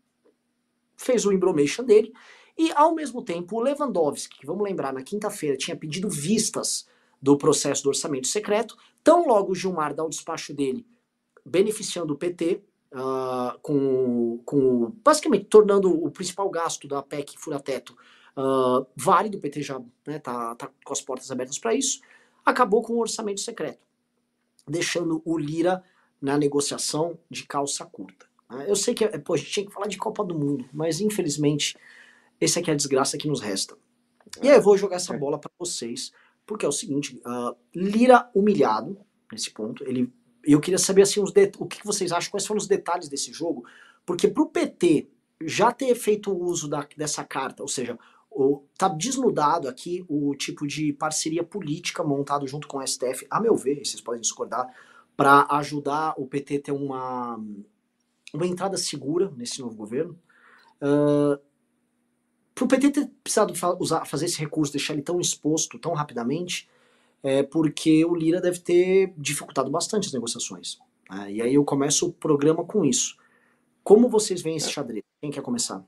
fez 0.97 1.27
o 1.27 1.33
embromation 1.33 1.85
dele 1.85 2.13
e, 2.57 2.73
ao 2.73 2.95
mesmo 2.95 3.23
tempo, 3.23 3.57
o 3.57 3.61
Lewandowski, 3.61 4.39
que 4.39 4.47
vamos 4.47 4.65
lembrar, 4.65 4.93
na 4.93 5.03
quinta-feira 5.03 5.57
tinha 5.57 5.77
pedido 5.77 6.09
vistas 6.09 6.89
do 7.21 7.37
processo 7.37 7.83
do 7.83 7.89
orçamento 7.89 8.29
secreto, 8.29 8.77
tão 9.03 9.27
logo 9.27 9.55
Gilmar 9.55 9.93
dá 9.93 10.05
o 10.05 10.09
despacho 10.09 10.55
dele 10.55 10.87
beneficiando 11.45 12.13
o 12.13 12.17
PT, 12.17 12.63
ah, 12.93 13.57
com, 13.63 14.39
com 14.45 14.93
basicamente 15.05 15.45
tornando 15.47 15.91
o 15.91 16.11
principal 16.11 16.49
gasto 16.49 16.89
da 16.89 17.03
PEC 17.03 17.39
fura-teto 17.39 17.97
ah, 18.37 18.87
válido, 18.97 19.37
o 19.37 19.41
PT 19.41 19.63
já 19.63 19.81
né, 20.07 20.19
tá, 20.19 20.55
tá 20.55 20.71
com 20.85 20.93
as 20.93 21.01
portas 21.01 21.31
abertas 21.31 21.59
para 21.59 21.75
isso, 21.75 22.01
acabou 22.45 22.83
com 22.83 22.95
o 22.95 23.01
orçamento 23.01 23.41
secreto, 23.41 23.81
deixando 24.67 25.21
o 25.25 25.37
Lira 25.37 25.83
na 26.21 26.39
negociação 26.39 27.19
de 27.31 27.45
calça 27.47 27.85
curta. 27.85 28.27
né? 28.51 28.67
Eu 28.69 28.77
sei 28.77 28.95
que 28.95 29.05
é, 29.05 29.19
pô, 29.19 29.35
a 29.35 29.37
gente 29.37 29.51
tinha 29.51 29.67
que 29.67 29.73
falar 29.73 29.87
de 29.87 29.99
Copa 29.99 30.25
do 30.25 30.39
Mundo, 30.39 30.65
mas 30.73 31.01
infelizmente 31.01 31.77
esse 32.41 32.59
aqui 32.59 32.71
é 32.71 32.75
a 32.75 32.77
desgraça 32.77 33.19
que 33.19 33.29
nos 33.29 33.41
resta. 33.41 33.77
E 34.43 34.49
aí 34.49 34.57
eu 34.57 34.63
vou 34.63 34.77
jogar 34.77 34.97
essa 34.97 35.17
bola 35.17 35.39
para 35.39 35.51
vocês, 35.59 36.13
porque 36.47 36.65
é 36.65 36.69
o 36.69 36.73
seguinte, 36.73 37.21
ah, 37.25 37.55
Lira 37.75 38.31
humilhado 38.35 38.97
nesse 39.33 39.51
ponto, 39.51 39.85
ele 39.85 40.13
eu 40.53 40.61
queria 40.61 40.79
saber 40.79 41.03
assim 41.03 41.21
os 41.21 41.33
o 41.59 41.67
que 41.67 41.85
vocês 41.85 42.13
acham, 42.13 42.31
quais 42.31 42.47
foram 42.47 42.59
os 42.59 42.67
detalhes 42.67 43.09
desse 43.09 43.33
jogo, 43.33 43.65
porque 44.07 44.29
pro 44.29 44.47
PT 44.47 45.09
já 45.45 45.71
ter 45.73 45.95
feito 45.95 46.33
o 46.33 46.43
uso 46.45 46.69
da- 46.69 46.89
dessa 46.97 47.25
carta, 47.25 47.63
ou 47.63 47.69
seja, 47.69 47.99
o, 48.31 48.63
tá 48.77 48.89
desnudado 48.89 49.69
aqui 49.69 50.05
o 50.09 50.35
tipo 50.35 50.67
de 50.67 50.93
parceria 50.93 51.43
política 51.45 52.03
montado 52.05 52.47
junto 52.47 52.67
com 52.69 52.79
o 52.79 52.87
STF, 52.87 53.27
a 53.31 53.41
meu 53.41 53.57
ver, 53.57 53.85
vocês 53.85 54.01
podem 54.01 54.21
discordar, 54.21 54.67
para 55.17 55.47
ajudar 55.51 56.15
o 56.17 56.27
PT 56.27 56.61
ter 56.61 56.73
uma, 56.73 57.37
uma 58.33 58.47
entrada 58.47 58.77
segura 58.77 59.33
nesse 59.37 59.61
novo 59.61 59.75
governo. 59.77 60.17
para 62.55 62.65
o 62.65 62.69
PT 62.69 62.91
ter 62.91 63.11
precisado 63.23 63.55
fa- 63.55 63.77
usar, 63.79 64.05
fazer 64.05 64.27
esse 64.27 64.39
recurso, 64.39 64.73
deixar 64.73 64.93
ele 64.93 65.03
tão 65.03 65.21
exposto 65.21 65.79
tão 65.79 65.93
rapidamente, 65.93 66.69
é 67.23 67.43
porque 67.43 68.05
o 68.05 68.15
Lira 68.15 68.41
deve 68.41 68.61
ter 68.61 69.13
dificultado 69.17 69.71
bastante 69.71 70.07
as 70.07 70.13
negociações. 70.13 70.79
né? 71.11 71.33
E 71.33 71.43
aí 71.43 71.55
eu 71.55 71.65
começo 71.65 72.09
o 72.09 72.13
programa 72.13 72.65
com 72.65 72.85
isso. 72.85 73.17
Como 73.83 74.09
vocês 74.09 74.43
veem 74.43 74.57
esse 74.57 74.71
xadrez? 74.71 75.03
Quem 75.21 75.31
quer 75.31 75.43
começar? 75.43 75.85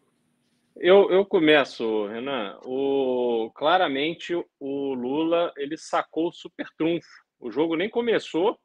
Eu, 0.77 1.11
eu 1.11 1.27
começo, 1.27 2.07
Renan. 2.07 2.59
O, 2.65 3.51
claramente 3.55 4.35
o 4.59 4.95
Lula 4.95 5.53
ele 5.57 5.77
sacou 5.77 6.29
o 6.29 6.33
super 6.33 6.67
trunfo. 6.79 7.07
O 7.39 7.51
jogo 7.51 7.77
nem 7.77 7.91
começou 7.91 8.59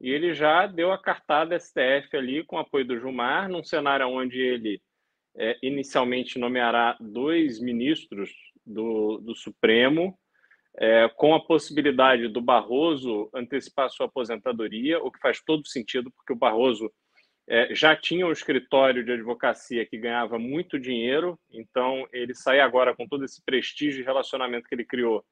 e 0.00 0.10
ele 0.10 0.32
já 0.32 0.66
deu 0.66 0.92
a 0.92 0.98
cartada 0.98 1.58
STF 1.58 2.16
ali 2.16 2.44
com 2.44 2.56
o 2.56 2.60
apoio 2.60 2.86
do 2.86 2.98
Gilmar, 2.98 3.48
num 3.48 3.62
cenário 3.62 4.08
onde 4.08 4.40
ele 4.40 4.80
é, 5.36 5.58
inicialmente 5.62 6.38
nomeará 6.38 6.96
dois 7.00 7.60
ministros 7.60 8.30
do, 8.64 9.18
do 9.18 9.34
Supremo, 9.34 10.18
é, 10.78 11.08
com 11.16 11.34
a 11.34 11.44
possibilidade 11.44 12.28
do 12.28 12.40
Barroso 12.40 13.28
antecipar 13.34 13.90
sua 13.90 14.06
aposentadoria, 14.06 15.02
o 15.02 15.10
que 15.10 15.18
faz 15.20 15.40
todo 15.44 15.66
sentido, 15.66 16.10
porque 16.12 16.32
o 16.32 16.36
Barroso 16.36 16.90
é, 17.48 17.74
já 17.74 17.96
tinha 17.96 18.26
um 18.26 18.32
escritório 18.32 19.04
de 19.04 19.12
advocacia 19.12 19.84
que 19.84 19.98
ganhava 19.98 20.38
muito 20.38 20.78
dinheiro, 20.78 21.38
então 21.50 22.06
ele 22.12 22.34
sai 22.34 22.60
agora 22.60 22.94
com 22.94 23.08
todo 23.08 23.24
esse 23.24 23.42
prestígio 23.44 24.00
e 24.00 24.04
relacionamento 24.04 24.68
que 24.68 24.74
ele 24.74 24.84
criou 24.84 25.24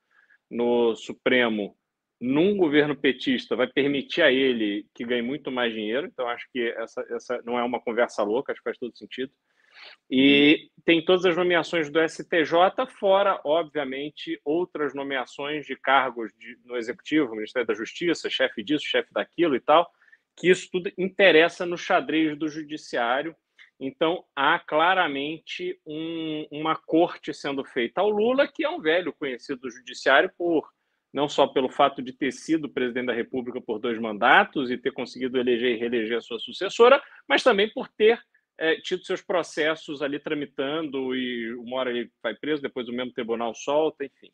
no 0.50 0.96
Supremo, 0.96 1.76
num 2.20 2.56
governo 2.56 2.96
petista, 2.96 3.54
vai 3.54 3.68
permitir 3.68 4.22
a 4.22 4.32
ele 4.32 4.86
que 4.94 5.04
ganhe 5.04 5.22
muito 5.22 5.52
mais 5.52 5.72
dinheiro. 5.72 6.06
Então, 6.06 6.26
acho 6.26 6.46
que 6.52 6.68
essa, 6.76 7.06
essa 7.10 7.40
não 7.44 7.58
é 7.58 7.62
uma 7.62 7.80
conversa 7.80 8.22
louca, 8.22 8.50
acho 8.50 8.60
que 8.60 8.68
faz 8.68 8.78
todo 8.78 8.96
sentido. 8.96 9.32
E 10.10 10.70
tem 10.84 11.04
todas 11.04 11.26
as 11.26 11.36
nomeações 11.36 11.90
do 11.90 12.00
STJ, 12.00 12.86
fora, 12.98 13.40
obviamente, 13.44 14.40
outras 14.44 14.94
nomeações 14.94 15.66
de 15.66 15.76
cargos 15.76 16.32
de, 16.38 16.58
no 16.64 16.76
Executivo, 16.76 17.34
Ministério 17.34 17.66
da 17.66 17.74
Justiça, 17.74 18.30
chefe 18.30 18.62
disso, 18.62 18.86
chefe 18.86 19.12
daquilo 19.12 19.54
e 19.54 19.60
tal, 19.60 19.90
que 20.36 20.48
isso 20.48 20.68
tudo 20.72 20.90
interessa 20.96 21.66
no 21.66 21.76
xadrez 21.76 22.38
do 22.38 22.48
Judiciário. 22.48 23.36
Então, 23.78 24.24
há 24.34 24.58
claramente 24.58 25.78
um, 25.86 26.46
uma 26.50 26.74
corte 26.74 27.34
sendo 27.34 27.64
feita 27.64 28.00
ao 28.00 28.08
Lula, 28.08 28.48
que 28.48 28.64
é 28.64 28.68
um 28.70 28.80
velho 28.80 29.12
conhecido 29.12 29.60
do 29.60 29.70
judiciário 29.70 30.32
por 30.36 30.68
não 31.12 31.28
só 31.28 31.46
pelo 31.46 31.68
fato 31.68 32.02
de 32.02 32.12
ter 32.12 32.32
sido 32.32 32.68
presidente 32.68 33.06
da 33.06 33.12
República 33.12 33.60
por 33.60 33.78
dois 33.78 33.98
mandatos 33.98 34.70
e 34.70 34.76
ter 34.76 34.92
conseguido 34.92 35.38
eleger 35.38 35.74
e 35.74 35.78
reeleger 35.78 36.18
a 36.18 36.20
sua 36.20 36.38
sucessora, 36.38 37.02
mas 37.26 37.42
também 37.42 37.70
por 37.72 37.88
ter 37.88 38.20
é, 38.58 38.76
tido 38.76 39.04
seus 39.04 39.22
processos 39.22 40.02
ali 40.02 40.18
tramitando 40.18 41.14
e 41.14 41.54
uma 41.54 41.76
hora 41.76 41.90
ele 41.90 42.10
vai 42.22 42.34
preso, 42.34 42.60
depois 42.60 42.88
o 42.88 42.92
mesmo 42.92 43.12
tribunal 43.12 43.54
solta, 43.54 44.04
enfim. 44.04 44.30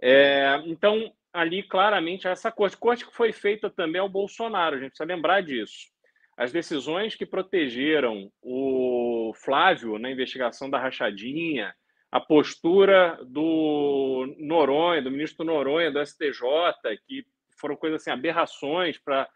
É, 0.00 0.62
então, 0.66 1.12
ali 1.32 1.62
claramente 1.62 2.28
essa 2.28 2.52
corte, 2.52 2.76
corte 2.76 3.04
que 3.04 3.14
foi 3.14 3.32
feita 3.32 3.68
também 3.68 4.00
ao 4.00 4.08
Bolsonaro, 4.08 4.76
a 4.76 4.78
gente 4.78 4.90
precisa 4.90 5.12
lembrar 5.12 5.42
disso. 5.42 5.88
As 6.36 6.52
decisões 6.52 7.16
que 7.16 7.26
protegeram 7.26 8.30
o 8.40 9.32
Flávio 9.34 9.98
na 9.98 10.08
investigação 10.08 10.70
da 10.70 10.78
rachadinha, 10.78 11.74
a 12.12 12.20
postura 12.20 13.18
do 13.26 14.36
Noronha, 14.38 15.02
do 15.02 15.10
ministro 15.10 15.44
Noronha, 15.44 15.90
do 15.90 16.04
STJ, 16.04 16.40
que 17.06 17.26
foram 17.60 17.74
coisas 17.74 18.00
assim, 18.00 18.12
aberrações 18.12 18.96
para 18.98 19.28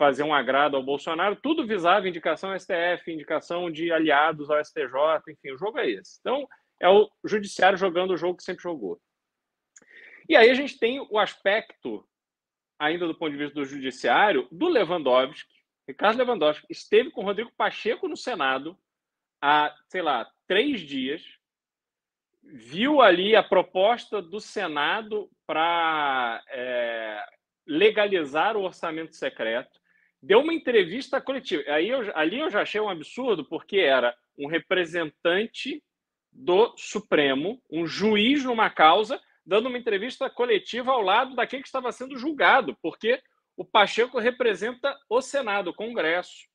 fazer 0.00 0.22
um 0.22 0.32
agrado 0.32 0.78
ao 0.78 0.82
Bolsonaro, 0.82 1.36
tudo 1.36 1.66
visava 1.66 2.08
indicação 2.08 2.58
STF, 2.58 3.12
indicação 3.12 3.70
de 3.70 3.92
aliados 3.92 4.50
ao 4.50 4.58
STJ, 4.64 4.88
enfim, 5.28 5.52
o 5.52 5.58
jogo 5.58 5.78
é 5.78 5.90
esse. 5.90 6.16
Então, 6.20 6.48
é 6.80 6.88
o 6.88 7.06
judiciário 7.22 7.76
jogando 7.76 8.12
o 8.12 8.16
jogo 8.16 8.38
que 8.38 8.42
sempre 8.42 8.62
jogou. 8.62 8.98
E 10.26 10.34
aí 10.34 10.48
a 10.48 10.54
gente 10.54 10.78
tem 10.78 11.06
o 11.10 11.18
aspecto, 11.18 12.02
ainda 12.78 13.06
do 13.06 13.14
ponto 13.14 13.32
de 13.32 13.36
vista 13.36 13.54
do 13.54 13.66
judiciário, 13.66 14.48
do 14.50 14.68
Lewandowski. 14.68 15.52
Ricardo 15.86 16.16
Lewandowski 16.16 16.66
esteve 16.70 17.10
com 17.10 17.22
Rodrigo 17.22 17.52
Pacheco 17.54 18.08
no 18.08 18.16
Senado 18.16 18.78
há, 19.38 19.76
sei 19.86 20.00
lá, 20.00 20.26
três 20.46 20.80
dias, 20.80 21.22
viu 22.42 23.02
ali 23.02 23.36
a 23.36 23.42
proposta 23.42 24.22
do 24.22 24.40
Senado 24.40 25.30
para 25.46 26.42
é, 26.48 27.22
legalizar 27.66 28.56
o 28.56 28.62
orçamento 28.62 29.14
secreto, 29.14 29.79
deu 30.22 30.40
uma 30.40 30.52
entrevista 30.52 31.20
coletiva. 31.20 31.62
Aí 31.68 31.88
eu, 31.88 32.00
ali 32.14 32.38
eu 32.38 32.50
já 32.50 32.62
achei 32.62 32.80
um 32.80 32.88
absurdo, 32.88 33.44
porque 33.44 33.78
era 33.78 34.14
um 34.38 34.46
representante 34.46 35.82
do 36.32 36.74
Supremo, 36.76 37.60
um 37.70 37.86
juiz 37.86 38.44
numa 38.44 38.70
causa, 38.70 39.20
dando 39.44 39.68
uma 39.68 39.78
entrevista 39.78 40.30
coletiva 40.30 40.92
ao 40.92 41.02
lado 41.02 41.34
daquele 41.34 41.62
que 41.62 41.68
estava 41.68 41.90
sendo 41.90 42.16
julgado, 42.16 42.76
porque 42.82 43.20
o 43.56 43.64
Pacheco 43.64 44.18
representa 44.18 44.96
o 45.08 45.20
Senado, 45.20 45.70
o 45.70 45.74
Congresso. 45.74 46.48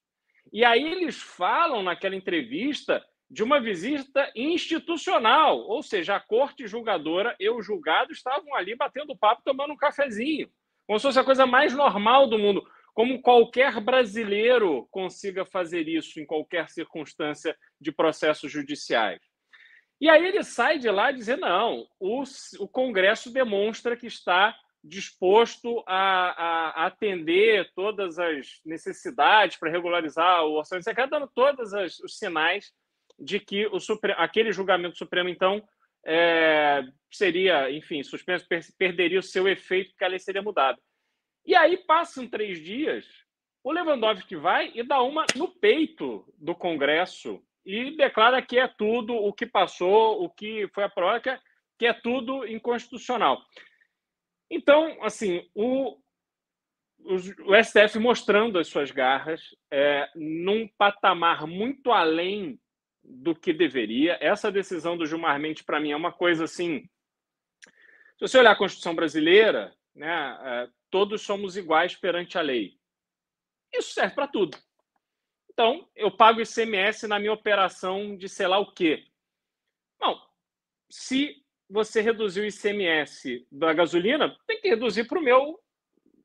E 0.54 0.64
aí 0.64 0.84
eles 0.84 1.22
falam 1.22 1.84
naquela 1.84 2.16
entrevista 2.16 3.06
de 3.30 3.44
uma 3.44 3.60
visita 3.60 4.32
institucional, 4.36 5.60
ou 5.60 5.82
seja, 5.82 6.16
a 6.16 6.20
corte 6.20 6.68
julgadora 6.68 7.36
e 7.40 7.50
o 7.50 7.62
julgado 7.62 8.12
estavam 8.12 8.54
ali 8.56 8.76
batendo 8.76 9.18
papo, 9.18 9.42
tomando 9.44 9.74
um 9.74 9.78
cafezinho, 9.78 10.50
como 10.86 11.00
se 11.00 11.04
fosse 11.04 11.20
a 11.20 11.24
coisa 11.24 11.46
mais 11.46 11.74
normal 11.74 12.28
do 12.28 12.38
mundo 12.38 12.66
como 12.96 13.22
qualquer 13.22 13.82
brasileiro 13.82 14.88
consiga 14.90 15.46
fazer 15.46 15.86
isso 15.86 16.18
em 16.18 16.26
qualquer 16.26 16.70
circunstância 16.70 17.56
de 17.80 17.92
processos 17.92 18.50
judiciais. 18.50 19.20
E 20.00 20.10
aí 20.10 20.26
ele 20.26 20.44
sai 20.44 20.80
de 20.80 20.90
lá 20.90 21.12
dizendo: 21.12 21.42
não, 21.42 21.86
o, 22.00 22.24
o 22.60 22.68
Congresso 22.70 23.32
demonstra 23.32 23.98
que 23.98 24.08
está 24.08 24.56
disposto 24.82 25.84
a, 25.86 26.30
a, 26.84 26.86
atender 26.86 27.70
todas 27.76 28.18
as 28.18 28.62
necessidades 28.64 29.58
para 29.58 29.72
regularizar 29.72 30.46
o 30.46 30.54
orçamento 30.54 30.86
secreto, 30.86 31.10
dando 31.10 31.28
todos 31.28 31.74
os 32.02 32.18
sinais 32.18 32.72
de 33.20 33.40
que 33.40 33.68
o 33.68 33.80
Supremo, 33.80 34.20
aquele 34.20 34.54
julgamento 34.54 34.98
supremo, 34.98 35.28
então, 35.28 35.62
é, 36.06 36.84
seria, 37.12 37.72
enfim, 37.72 38.04
suspenso, 38.04 38.46
perderia 38.78 39.20
o 39.20 39.24
seu 39.24 39.48
efeito, 39.48 39.90
porque 39.92 40.06
a 40.06 40.08
lei 40.08 40.20
seria 40.20 40.42
mudada. 40.42 40.80
E 41.46 41.56
aí 41.56 41.78
passam 41.78 42.28
três 42.28 42.60
dias, 42.64 43.06
o 43.64 43.72
Lewandowski 43.72 44.36
vai 44.36 44.72
e 44.76 44.84
dá 44.84 45.02
uma 45.02 45.26
no 45.36 45.48
peito 45.48 46.26
do 46.38 46.56
Congresso 46.56 47.44
e 47.66 47.96
declara 47.98 48.42
que 48.42 48.60
é 48.60 48.68
tudo 48.68 49.16
o 49.16 49.34
que 49.34 49.46
passou, 49.46 50.24
o 50.24 50.30
que 50.30 50.68
foi 50.74 50.84
aprovado, 50.84 51.40
que 51.78 51.86
é 51.86 51.94
tudo 51.94 52.48
inconstitucional. 52.48 53.44
Então, 54.50 55.04
assim, 55.04 55.50
o, 55.54 55.98
o, 57.00 57.16
o 57.16 57.64
STF 57.64 57.98
mostrando 57.98 58.60
as 58.60 58.68
suas 58.68 58.92
garras 58.92 59.42
é, 59.72 60.08
num 60.16 60.68
patamar 60.78 61.48
muito 61.48 61.92
além 61.92 62.60
do 63.04 63.36
que 63.36 63.54
deveria. 63.54 64.18
Essa 64.22 64.52
decisão 64.52 64.98
do 64.98 65.06
Gilmar 65.06 65.40
Mendes, 65.40 65.64
para 65.64 65.80
mim, 65.80 65.92
é 65.92 65.96
uma 65.96 66.12
coisa 66.12 66.44
assim. 66.44 66.88
Se 68.18 68.22
você 68.22 68.38
olhar 68.38 68.52
a 68.52 68.56
Constituição 68.56 68.96
brasileira, 68.96 69.76
né, 69.96 70.38
é, 70.42 70.70
todos 70.90 71.22
somos 71.22 71.56
iguais 71.56 71.96
perante 71.96 72.38
a 72.38 72.42
lei. 72.42 72.78
Isso 73.74 73.94
serve 73.94 74.14
para 74.16 74.28
tudo. 74.28 74.58
Então, 75.52 75.88
eu 75.96 76.12
pago 76.12 76.42
ICMS 76.42 77.08
na 77.08 77.18
minha 77.18 77.32
operação 77.32 78.18
de 78.18 78.28
sei 78.28 78.48
lá 78.48 78.60
o 78.60 78.74
quê. 78.74 79.06
Bom, 80.00 80.20
se 80.90 81.42
você 81.70 82.02
reduzir 82.02 82.42
o 82.42 82.46
ICMS 82.46 83.48
da 83.52 83.74
gasolina, 83.74 84.38
tem 84.46 84.60
que 84.60 84.68
reduzir 84.68 85.06
para 85.06 85.20
o 85.20 85.24
meu 85.24 85.60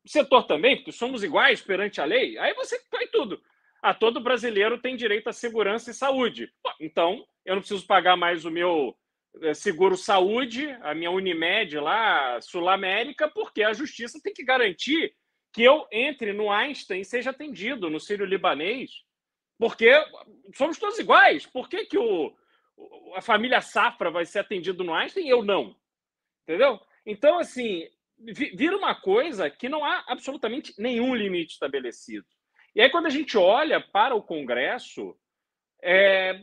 setor 0.04 0.44
também, 0.46 0.76
porque 0.76 0.92
somos 0.92 1.22
iguais 1.22 1.62
perante 1.62 2.00
a 2.00 2.04
lei. 2.04 2.36
Aí 2.38 2.54
você 2.54 2.82
vai 2.90 3.06
tudo. 3.06 3.40
Ah, 3.82 3.94
todo 3.94 4.20
brasileiro 4.20 4.80
tem 4.80 4.96
direito 4.96 5.28
à 5.28 5.32
segurança 5.32 5.90
e 5.90 5.94
saúde. 5.94 6.52
Bom, 6.62 6.72
então, 6.80 7.26
eu 7.44 7.54
não 7.54 7.62
preciso 7.62 7.86
pagar 7.86 8.16
mais 8.16 8.44
o 8.44 8.50
meu 8.50 8.96
seguro 9.54 9.96
saúde, 9.96 10.70
a 10.82 10.94
minha 10.94 11.10
Unimed 11.10 11.78
lá, 11.78 12.40
Sul 12.40 12.68
América, 12.68 13.28
porque 13.28 13.62
a 13.62 13.72
justiça 13.72 14.20
tem 14.22 14.32
que 14.32 14.44
garantir 14.44 15.14
que 15.52 15.62
eu 15.62 15.86
entre 15.90 16.32
no 16.32 16.50
Einstein 16.50 17.00
e 17.00 17.04
seja 17.04 17.30
atendido 17.30 17.90
no 17.90 18.00
Sírio 18.00 18.26
Libanês, 18.26 18.90
porque 19.58 19.92
somos 20.54 20.78
todos 20.78 20.98
iguais. 20.98 21.46
Por 21.46 21.68
que, 21.68 21.84
que 21.86 21.98
o, 21.98 22.34
a 23.14 23.20
família 23.20 23.60
Safra 23.60 24.10
vai 24.10 24.24
ser 24.24 24.40
atendido 24.40 24.84
no 24.84 24.94
Einstein 24.94 25.26
e 25.26 25.30
eu 25.30 25.42
não? 25.42 25.76
Entendeu? 26.42 26.80
Então, 27.04 27.38
assim, 27.38 27.88
vira 28.18 28.76
uma 28.76 28.94
coisa 28.94 29.50
que 29.50 29.68
não 29.68 29.84
há 29.84 30.04
absolutamente 30.08 30.74
nenhum 30.78 31.14
limite 31.14 31.52
estabelecido. 31.52 32.26
E 32.74 32.80
aí, 32.80 32.90
quando 32.90 33.06
a 33.06 33.10
gente 33.10 33.36
olha 33.36 33.80
para 33.80 34.14
o 34.14 34.22
Congresso, 34.22 35.16
é, 35.82 36.40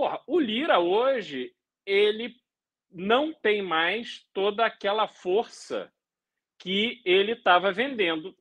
Porra, 0.00 0.18
o 0.26 0.40
Lira 0.40 0.78
hoje, 0.78 1.52
ele 1.84 2.34
não 2.90 3.34
tem 3.34 3.60
mais 3.60 4.26
toda 4.32 4.64
aquela 4.64 5.06
força 5.06 5.92
que 6.58 7.02
ele 7.04 7.32
estava 7.32 7.70
vendendo, 7.70 8.34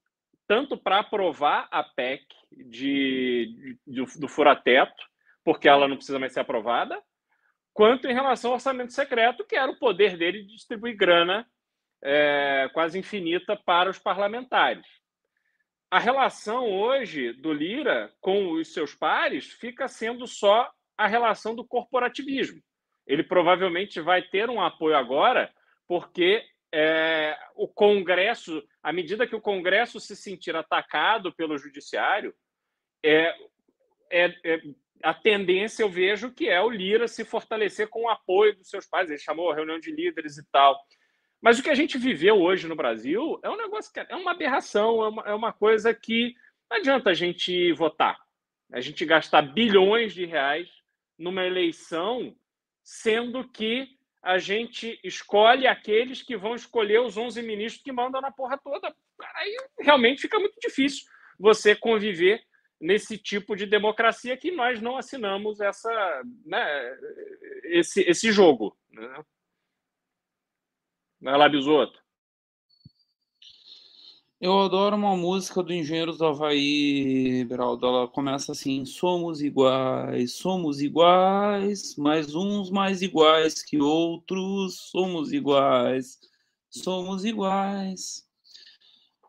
tanto 0.47 0.77
para 0.77 0.99
aprovar 0.99 1.67
a 1.69 1.83
PEC 1.83 2.25
de, 2.49 3.77
de, 3.85 4.03
do, 4.05 4.05
do 4.21 4.27
furateto, 4.29 5.03
porque 5.43 5.67
ela 5.67 5.85
não 5.85 5.97
precisa 5.97 6.17
mais 6.17 6.31
ser 6.31 6.39
aprovada, 6.39 6.97
quanto 7.73 8.07
em 8.07 8.13
relação 8.13 8.51
ao 8.51 8.55
orçamento 8.55 8.93
secreto, 8.93 9.45
que 9.45 9.57
era 9.57 9.69
o 9.69 9.77
poder 9.77 10.15
dele 10.15 10.43
de 10.43 10.53
distribuir 10.53 10.95
grana 10.95 11.45
é, 12.01 12.69
quase 12.73 12.97
infinita 12.97 13.57
para 13.57 13.89
os 13.89 13.99
parlamentares. 13.99 14.87
A 15.91 15.99
relação 15.99 16.71
hoje 16.71 17.33
do 17.33 17.51
Lira 17.51 18.13
com 18.21 18.53
os 18.53 18.71
seus 18.71 18.95
pares 18.95 19.51
fica 19.51 19.89
sendo 19.89 20.25
só 20.25 20.73
a 20.99 21.07
relação 21.07 21.55
do 21.55 21.63
corporativismo. 21.63 22.61
Ele 23.07 23.23
provavelmente 23.23 24.01
vai 24.01 24.21
ter 24.21 24.49
um 24.49 24.61
apoio 24.61 24.97
agora, 24.97 25.49
porque 25.87 26.43
é, 26.73 27.37
o 27.55 27.69
Congresso, 27.69 28.61
à 28.83 28.91
medida 28.91 29.25
que 29.25 29.35
o 29.35 29.39
Congresso 29.39 29.97
se 29.97 30.13
sentir 30.13 30.57
atacado 30.57 31.33
pelo 31.33 31.57
Judiciário, 31.57 32.35
é, 33.01 33.33
é, 34.11 34.25
é, 34.43 34.61
a 35.01 35.13
tendência 35.13 35.83
eu 35.83 35.89
vejo 35.89 36.33
que 36.33 36.49
é 36.49 36.61
o 36.61 36.69
Lira 36.69 37.07
se 37.07 37.23
fortalecer 37.23 37.87
com 37.87 38.03
o 38.03 38.09
apoio 38.09 38.57
dos 38.57 38.69
seus 38.69 38.85
pais. 38.85 39.09
Ele 39.09 39.17
chamou 39.17 39.49
a 39.49 39.55
reunião 39.55 39.79
de 39.79 39.93
líderes 39.93 40.37
e 40.37 40.45
tal. 40.51 40.77
Mas 41.41 41.57
o 41.57 41.63
que 41.63 41.69
a 41.69 41.75
gente 41.75 41.97
viveu 41.97 42.41
hoje 42.41 42.67
no 42.67 42.75
Brasil 42.75 43.39
é 43.41 43.49
um 43.49 43.55
negócio 43.55 43.93
que 43.93 44.01
é 44.01 44.15
uma 44.17 44.31
aberração, 44.31 45.01
é 45.01 45.07
uma, 45.07 45.23
é 45.27 45.33
uma 45.33 45.53
coisa 45.53 45.93
que 45.93 46.35
não 46.69 46.77
adianta 46.77 47.11
a 47.11 47.13
gente 47.13 47.71
votar, 47.71 48.19
a 48.73 48.81
gente 48.81 49.05
gastar 49.05 49.41
bilhões 49.41 50.13
de 50.13 50.25
reais 50.25 50.78
numa 51.19 51.45
eleição, 51.45 52.35
sendo 52.83 53.47
que 53.47 53.99
a 54.21 54.37
gente 54.37 54.99
escolhe 55.03 55.67
aqueles 55.67 56.23
que 56.23 56.35
vão 56.35 56.55
escolher 56.55 57.01
os 57.01 57.17
11 57.17 57.41
ministros 57.43 57.83
que 57.83 57.91
mandam 57.91 58.21
na 58.21 58.31
porra 58.31 58.57
toda. 58.57 58.95
Aí 59.35 59.57
realmente 59.79 60.21
fica 60.21 60.39
muito 60.39 60.59
difícil 60.59 61.05
você 61.37 61.75
conviver 61.75 62.43
nesse 62.79 63.17
tipo 63.17 63.55
de 63.55 63.65
democracia 63.65 64.37
que 64.37 64.51
nós 64.51 64.81
não 64.81 64.97
assinamos 64.97 65.59
essa, 65.59 66.23
né, 66.45 66.97
esse, 67.65 68.01
esse 68.01 68.31
jogo. 68.31 68.77
Né? 68.89 69.25
Vai 71.21 71.37
lá, 71.37 71.49
Bisoto. 71.49 71.98
Eu 74.41 74.57
adoro 74.61 74.95
uma 74.95 75.17
música 75.17 75.61
do 75.61 75.73
Engenheiros 75.73 76.17
do 76.17 76.25
Havaí, 76.25 77.43
Beraldo. 77.43 77.85
Ela 77.85 78.07
começa 78.07 78.53
assim: 78.53 78.85
Somos 78.85 79.41
iguais, 79.41 80.31
somos 80.31 80.79
iguais, 80.79 81.97
mas 81.97 82.33
uns 82.33 82.69
mais 82.69 83.01
iguais 83.01 83.61
que 83.61 83.81
outros. 83.81 84.79
Somos 84.91 85.33
iguais, 85.33 86.21
somos 86.69 87.25
iguais. 87.25 88.25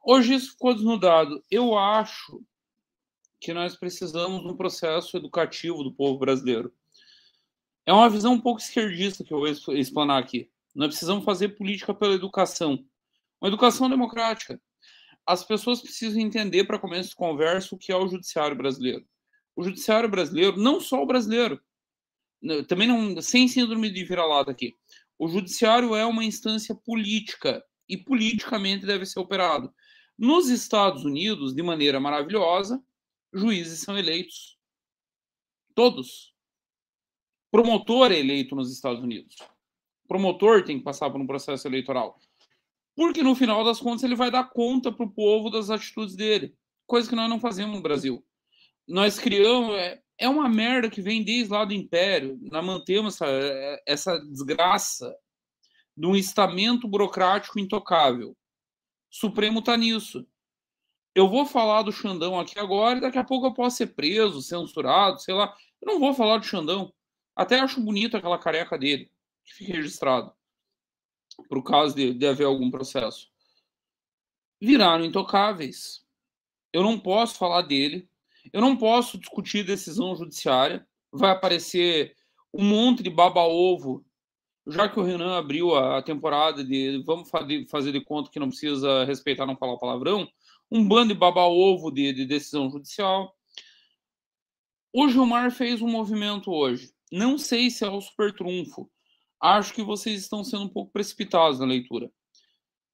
Hoje 0.05 0.35
isso 0.35 0.53
ficou 0.53 0.75
desnudado. 0.75 1.43
Eu 1.51 1.77
acho 1.77 2.41
que 3.41 3.53
nós 3.53 3.75
precisamos 3.75 4.43
de 4.43 4.49
um 4.49 4.57
processo 4.57 5.17
educativo 5.17 5.83
do 5.83 5.93
povo 5.93 6.21
brasileiro. 6.21 6.73
É 7.85 7.93
uma 7.93 8.09
visão 8.09 8.35
um 8.35 8.41
pouco 8.41 8.61
esquerdista 8.61 9.25
que 9.25 9.35
eu 9.35 9.41
vou 9.41 9.49
explanar 9.75 10.23
aqui. 10.23 10.49
Nós 10.73 10.91
precisamos 10.91 11.25
fazer 11.25 11.49
política 11.49 11.93
pela 11.93 12.15
educação. 12.15 12.85
Uma 13.41 13.49
educação 13.49 13.89
democrática 13.91 14.61
as 15.31 15.45
pessoas 15.45 15.81
precisam 15.81 16.21
entender 16.21 16.65
para 16.65 16.79
começo 16.79 17.11
de 17.11 17.15
conversa 17.15 17.75
o 17.75 17.79
que 17.79 17.93
é 17.93 17.97
o 17.97 18.09
judiciário 18.09 18.57
brasileiro. 18.57 19.07
O 19.55 19.63
judiciário 19.63 20.09
brasileiro, 20.09 20.57
não 20.57 20.81
só 20.81 21.01
o 21.01 21.07
brasileiro, 21.07 21.61
né, 22.43 22.65
também 22.65 22.89
não, 22.89 23.23
sem 23.23 23.47
síndrome 23.47 23.91
de 23.91 24.05
vira-lata 24.05 24.51
aqui. 24.51 24.75
O 25.17 25.29
judiciário 25.29 25.95
é 25.95 26.05
uma 26.05 26.25
instância 26.25 26.75
política 26.75 27.65
e 27.89 27.97
politicamente 27.97 28.85
deve 28.85 29.07
ser 29.07 29.21
operado. 29.21 29.73
Nos 30.19 30.49
Estados 30.49 31.05
Unidos, 31.05 31.55
de 31.55 31.63
maneira 31.63 32.01
maravilhosa, 32.01 32.83
juízes 33.33 33.81
são 33.81 33.97
eleitos. 33.97 34.59
Todos. 35.77 36.35
Promotor 37.53 38.11
é 38.11 38.19
eleito 38.19 38.57
nos 38.57 38.73
Estados 38.73 39.03
Unidos. 39.03 39.37
Promotor 40.09 40.65
tem 40.65 40.79
que 40.79 40.85
passar 40.85 41.09
por 41.09 41.21
um 41.21 41.27
processo 41.27 41.69
eleitoral. 41.69 42.19
Porque 42.97 43.23
no 43.23 43.35
final 43.35 43.65
das 43.65 43.81
contas 43.81 44.03
ele 44.03 44.15
vai 44.15 44.31
dar 44.31 44.45
conta 44.51 44.93
para 44.93 45.07
o 45.07 45.11
povo 45.11 45.51
das 45.51 45.71
atitudes 45.71 46.15
dele, 46.15 46.55
coisa 46.87 47.09
que 47.09 47.15
nós 47.15 47.29
não 47.29 47.41
fazemos 47.41 47.77
no 47.77 47.83
Brasil. 47.83 48.25
Nós 48.87 49.19
criamos 49.19 49.75
é, 49.77 50.03
é 50.19 50.29
uma 50.29 50.49
merda 50.49 50.91
que 50.91 51.01
vem 51.01 51.23
desde 51.23 51.53
lá 51.53 51.65
do 51.65 51.73
Império. 51.73 52.39
Nós 52.43 52.65
mantemos 52.65 53.15
essa, 53.15 53.83
essa 53.87 54.19
desgraça 54.19 55.15
de 55.97 56.07
um 56.07 56.17
estamento 56.17 56.89
burocrático 56.89 57.59
intocável. 57.59 58.37
Supremo 59.09 59.61
está 59.61 59.77
nisso. 59.77 60.27
Eu 61.15 61.29
vou 61.29 61.45
falar 61.47 61.83
do 61.83 61.93
Xandão 61.93 62.39
aqui 62.39 62.59
agora 62.59 62.99
e 62.99 63.01
daqui 63.01 63.19
a 63.19 63.25
pouco 63.25 63.47
eu 63.47 63.55
posso 63.55 63.77
ser 63.77 63.89
preso, 63.89 64.43
censurado, 64.43 65.21
sei 65.21 65.35
lá. 65.35 65.57
Eu 65.81 65.93
não 65.93 66.01
vou 66.01 66.15
falar 66.15 66.39
do 66.39 66.47
Xandão. 66.47 66.93
Até 67.35 67.61
acho 67.61 67.81
bonito 67.81 68.17
aquela 68.17 68.39
careca 68.39 68.79
dele, 68.79 69.11
que 69.45 69.55
fica 69.55 69.73
registrado 69.75 70.33
o 71.49 71.63
caso 71.63 71.95
de, 71.95 72.13
de 72.13 72.27
haver 72.27 72.45
algum 72.45 72.71
processo, 72.71 73.29
viraram 74.61 75.05
intocáveis. 75.05 76.05
Eu 76.73 76.83
não 76.83 76.99
posso 76.99 77.37
falar 77.37 77.63
dele, 77.63 78.09
eu 78.53 78.61
não 78.61 78.77
posso 78.77 79.19
discutir 79.19 79.65
decisão 79.65 80.15
judiciária, 80.15 80.87
vai 81.13 81.31
aparecer 81.31 82.15
um 82.53 82.65
monte 82.65 83.03
de 83.03 83.11
baba-ovo, 83.11 84.05
já 84.67 84.89
que 84.89 84.99
o 84.99 85.03
Renan 85.03 85.37
abriu 85.37 85.75
a 85.75 86.03
temporada 86.03 86.63
de 86.65 87.03
vamos 87.05 87.29
fazer 87.31 87.93
de 87.93 88.01
conta 88.05 88.31
que 88.31 88.39
não 88.39 88.49
precisa 88.49 89.05
respeitar, 89.05 89.47
não 89.47 89.57
falar 89.57 89.79
palavrão, 89.79 90.29
um 90.71 90.87
bando 90.87 91.13
de 91.13 91.19
baba-ovo 91.19 91.91
de, 91.91 92.13
de 92.13 92.25
decisão 92.25 92.71
judicial. 92.71 93.35
O 94.93 95.09
Gilmar 95.09 95.51
fez 95.51 95.81
um 95.83 95.89
movimento 95.89 96.53
hoje. 96.53 96.93
Não 97.11 97.39
sei 97.39 97.71
se 97.71 97.85
é 97.85 97.89
o 97.89 98.01
super 98.01 98.33
trunfo, 98.33 98.91
acho 99.41 99.73
que 99.73 99.83
vocês 99.83 100.21
estão 100.21 100.45
sendo 100.45 100.65
um 100.65 100.69
pouco 100.69 100.93
precipitados 100.93 101.59
na 101.59 101.67
leitura. 101.67 102.11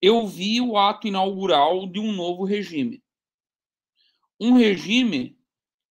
Eu 0.01 0.27
vi 0.27 0.61
o 0.61 0.77
ato 0.77 1.09
inaugural 1.09 1.87
de 1.87 1.99
um 1.99 2.13
novo 2.13 2.45
regime. 2.45 3.03
Um 4.39 4.53
regime 4.53 5.39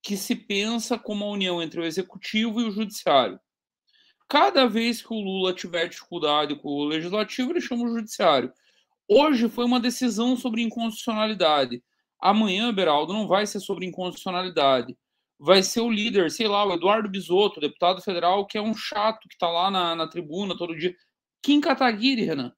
que 0.01 0.15
se 0.15 0.35
pensa 0.35 0.97
como 0.97 1.25
a 1.25 1.29
união 1.29 1.61
entre 1.61 1.79
o 1.79 1.83
executivo 1.83 2.61
e 2.61 2.65
o 2.65 2.71
judiciário. 2.71 3.39
Cada 4.29 4.67
vez 4.67 5.01
que 5.01 5.13
o 5.13 5.19
Lula 5.19 5.53
tiver 5.53 5.87
dificuldade 5.87 6.55
com 6.55 6.69
o 6.69 6.85
legislativo, 6.85 7.51
ele 7.51 7.61
chama 7.61 7.85
o 7.85 7.95
judiciário. 7.95 8.53
Hoje 9.07 9.49
foi 9.49 9.65
uma 9.65 9.79
decisão 9.79 10.37
sobre 10.37 10.61
inconstitucionalidade. 10.61 11.83
Amanhã, 12.19 12.73
Beraldo, 12.73 13.13
não 13.13 13.27
vai 13.27 13.45
ser 13.45 13.59
sobre 13.59 13.85
inconstitucionalidade 13.85 14.95
vai 15.39 15.61
ser 15.61 15.81
o 15.81 15.91
líder, 15.91 16.31
sei 16.31 16.47
lá, 16.47 16.65
o 16.65 16.73
Eduardo 16.73 17.09
Bisotto, 17.09 17.59
deputado 17.59 18.01
federal, 18.01 18.45
que 18.45 18.57
é 18.57 18.61
um 18.61 18.73
chato 18.73 19.27
que 19.27 19.35
está 19.35 19.49
lá 19.49 19.69
na, 19.69 19.95
na, 19.95 20.07
tribuna 20.07 20.57
todo 20.57 20.77
dia. 20.77 20.95
Kim 21.41 21.59
Kataguiri, 21.61 22.23
Renan, 22.23 22.53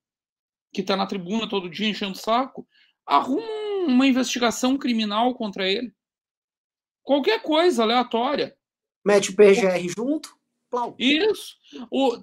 que 0.73 0.81
está 0.81 0.95
na 0.95 1.07
tribuna 1.07 1.49
todo 1.49 1.69
dia 1.69 1.89
enchendo 1.89 2.13
o 2.13 2.15
saco, 2.15 2.67
arruma 3.05 3.45
uma 3.87 4.07
investigação 4.07 4.77
criminal 4.77 5.33
contra 5.35 5.67
ele. 5.67 5.91
Qualquer 7.03 7.41
coisa 7.41 7.83
aleatória. 7.83 8.55
Mete 9.05 9.31
o 9.31 9.35
PGR 9.35 9.87
junto. 9.95 10.37
Plau. 10.69 10.95
Isso. 10.99 11.55
O, 11.89 12.17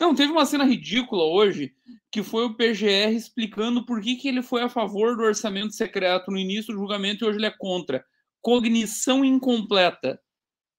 não, 0.00 0.14
teve 0.14 0.32
uma 0.32 0.46
cena 0.46 0.64
ridícula 0.64 1.22
hoje 1.24 1.74
que 2.10 2.22
foi 2.22 2.46
o 2.46 2.56
PGR 2.56 3.14
explicando 3.14 3.84
por 3.84 4.00
que, 4.00 4.16
que 4.16 4.26
ele 4.26 4.42
foi 4.42 4.62
a 4.62 4.68
favor 4.70 5.16
do 5.16 5.22
orçamento 5.22 5.74
secreto 5.74 6.30
no 6.30 6.38
início 6.38 6.72
do 6.72 6.78
julgamento 6.78 7.24
e 7.24 7.28
hoje 7.28 7.38
ele 7.38 7.46
é 7.46 7.54
contra 7.56 8.02
cognição 8.40 9.24
incompleta. 9.24 10.20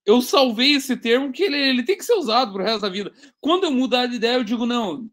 Eu 0.06 0.22
salvei 0.22 0.74
esse 0.74 0.98
termo 0.98 1.32
que 1.32 1.44
ele, 1.44 1.58
ele 1.58 1.84
tem 1.84 1.98
que 1.98 2.06
ser 2.06 2.14
usado 2.14 2.54
para 2.54 2.64
o 2.64 2.66
resto 2.66 2.82
da 2.82 2.90
vida. 2.90 3.14
Quando 3.40 3.66
eu 3.66 3.72
mudar 3.72 4.08
de 4.08 4.16
ideia, 4.16 4.36
eu 4.36 4.44
digo, 4.44 4.66
não, 4.66 5.08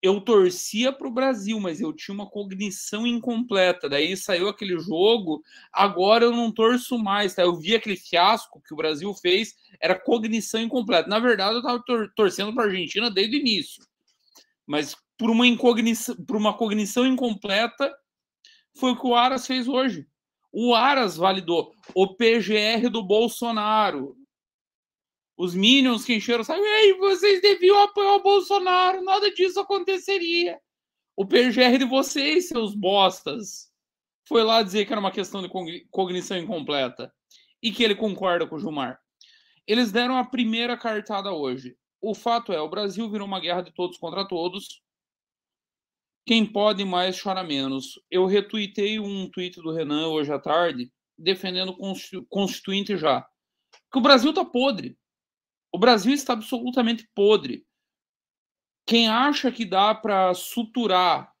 eu 0.00 0.20
torcia 0.20 0.92
para 0.92 1.08
o 1.08 1.12
Brasil, 1.12 1.58
mas 1.58 1.80
eu 1.80 1.92
tinha 1.92 2.14
uma 2.14 2.28
cognição 2.28 3.06
incompleta. 3.06 3.88
Daí 3.88 4.16
saiu 4.16 4.48
aquele 4.48 4.78
jogo, 4.78 5.42
agora 5.72 6.24
eu 6.24 6.32
não 6.32 6.52
torço 6.52 6.98
mais. 6.98 7.34
Tá? 7.34 7.42
Eu 7.42 7.56
vi 7.56 7.74
aquele 7.74 7.96
fiasco 7.96 8.62
que 8.66 8.72
o 8.72 8.76
Brasil 8.76 9.12
fez, 9.14 9.54
era 9.80 9.98
cognição 9.98 10.60
incompleta. 10.60 11.08
Na 11.08 11.18
verdade, 11.18 11.54
eu 11.54 11.58
estava 11.58 11.82
tor 11.84 12.12
torcendo 12.14 12.54
para 12.54 12.64
a 12.64 12.66
Argentina 12.66 13.10
desde 13.10 13.36
o 13.36 13.40
início. 13.40 13.84
Mas 14.66 14.96
por 15.16 15.30
uma, 15.30 15.44
por 16.26 16.36
uma 16.36 16.56
cognição 16.56 17.04
incompleta, 17.04 17.92
foi 18.76 18.92
o 18.92 18.96
que 18.96 19.06
o 19.06 19.16
Aras 19.16 19.46
fez 19.46 19.66
hoje. 19.66 20.06
O 20.52 20.74
Aras 20.74 21.16
validou. 21.16 21.72
O 21.94 22.14
PGR 22.14 22.88
do 22.90 23.02
Bolsonaro. 23.02 24.16
Os 25.36 25.54
Minions 25.54 26.04
que 26.04 26.14
encheram 26.14 26.42
sabe? 26.42 26.60
Ei, 26.60 26.94
vocês 26.94 27.40
deviam 27.40 27.80
apoiar 27.80 28.16
o 28.16 28.22
Bolsonaro, 28.22 29.04
nada 29.04 29.32
disso 29.32 29.60
aconteceria. 29.60 30.58
O 31.16 31.24
PGR 31.24 31.78
de 31.78 31.84
vocês, 31.84 32.48
seus 32.48 32.74
bostas, 32.74 33.68
foi 34.26 34.42
lá 34.42 34.62
dizer 34.62 34.84
que 34.84 34.92
era 34.92 35.00
uma 35.00 35.10
questão 35.10 35.40
de 35.40 35.48
cognição 35.90 36.36
incompleta 36.36 37.12
e 37.62 37.72
que 37.72 37.82
ele 37.82 37.94
concorda 37.94 38.46
com 38.46 38.56
o 38.56 38.58
Gilmar. 38.58 38.98
Eles 39.66 39.92
deram 39.92 40.16
a 40.16 40.24
primeira 40.24 40.76
cartada 40.76 41.32
hoje. 41.32 41.76
O 42.00 42.14
fato 42.14 42.52
é, 42.52 42.60
o 42.60 42.68
Brasil 42.68 43.10
virou 43.10 43.26
uma 43.26 43.40
guerra 43.40 43.62
de 43.62 43.72
todos 43.72 43.96
contra 43.98 44.26
todos. 44.26 44.82
Quem 46.28 46.44
pode 46.44 46.84
mais 46.84 47.18
chora 47.18 47.42
menos. 47.42 47.98
Eu 48.10 48.26
retuitei 48.26 49.00
um 49.00 49.30
tweet 49.30 49.62
do 49.62 49.72
Renan 49.72 50.08
hoje 50.08 50.30
à 50.30 50.38
tarde 50.38 50.92
defendendo 51.16 51.74
o 51.78 52.26
constituinte 52.28 52.98
já. 52.98 53.26
Que 53.90 53.96
o 53.96 54.02
Brasil 54.02 54.28
está 54.28 54.44
podre. 54.44 54.98
O 55.72 55.78
Brasil 55.78 56.12
está 56.12 56.34
absolutamente 56.34 57.08
podre. 57.14 57.66
Quem 58.84 59.08
acha 59.08 59.50
que 59.50 59.64
dá 59.64 59.94
para 59.94 60.34
suturar 60.34 61.32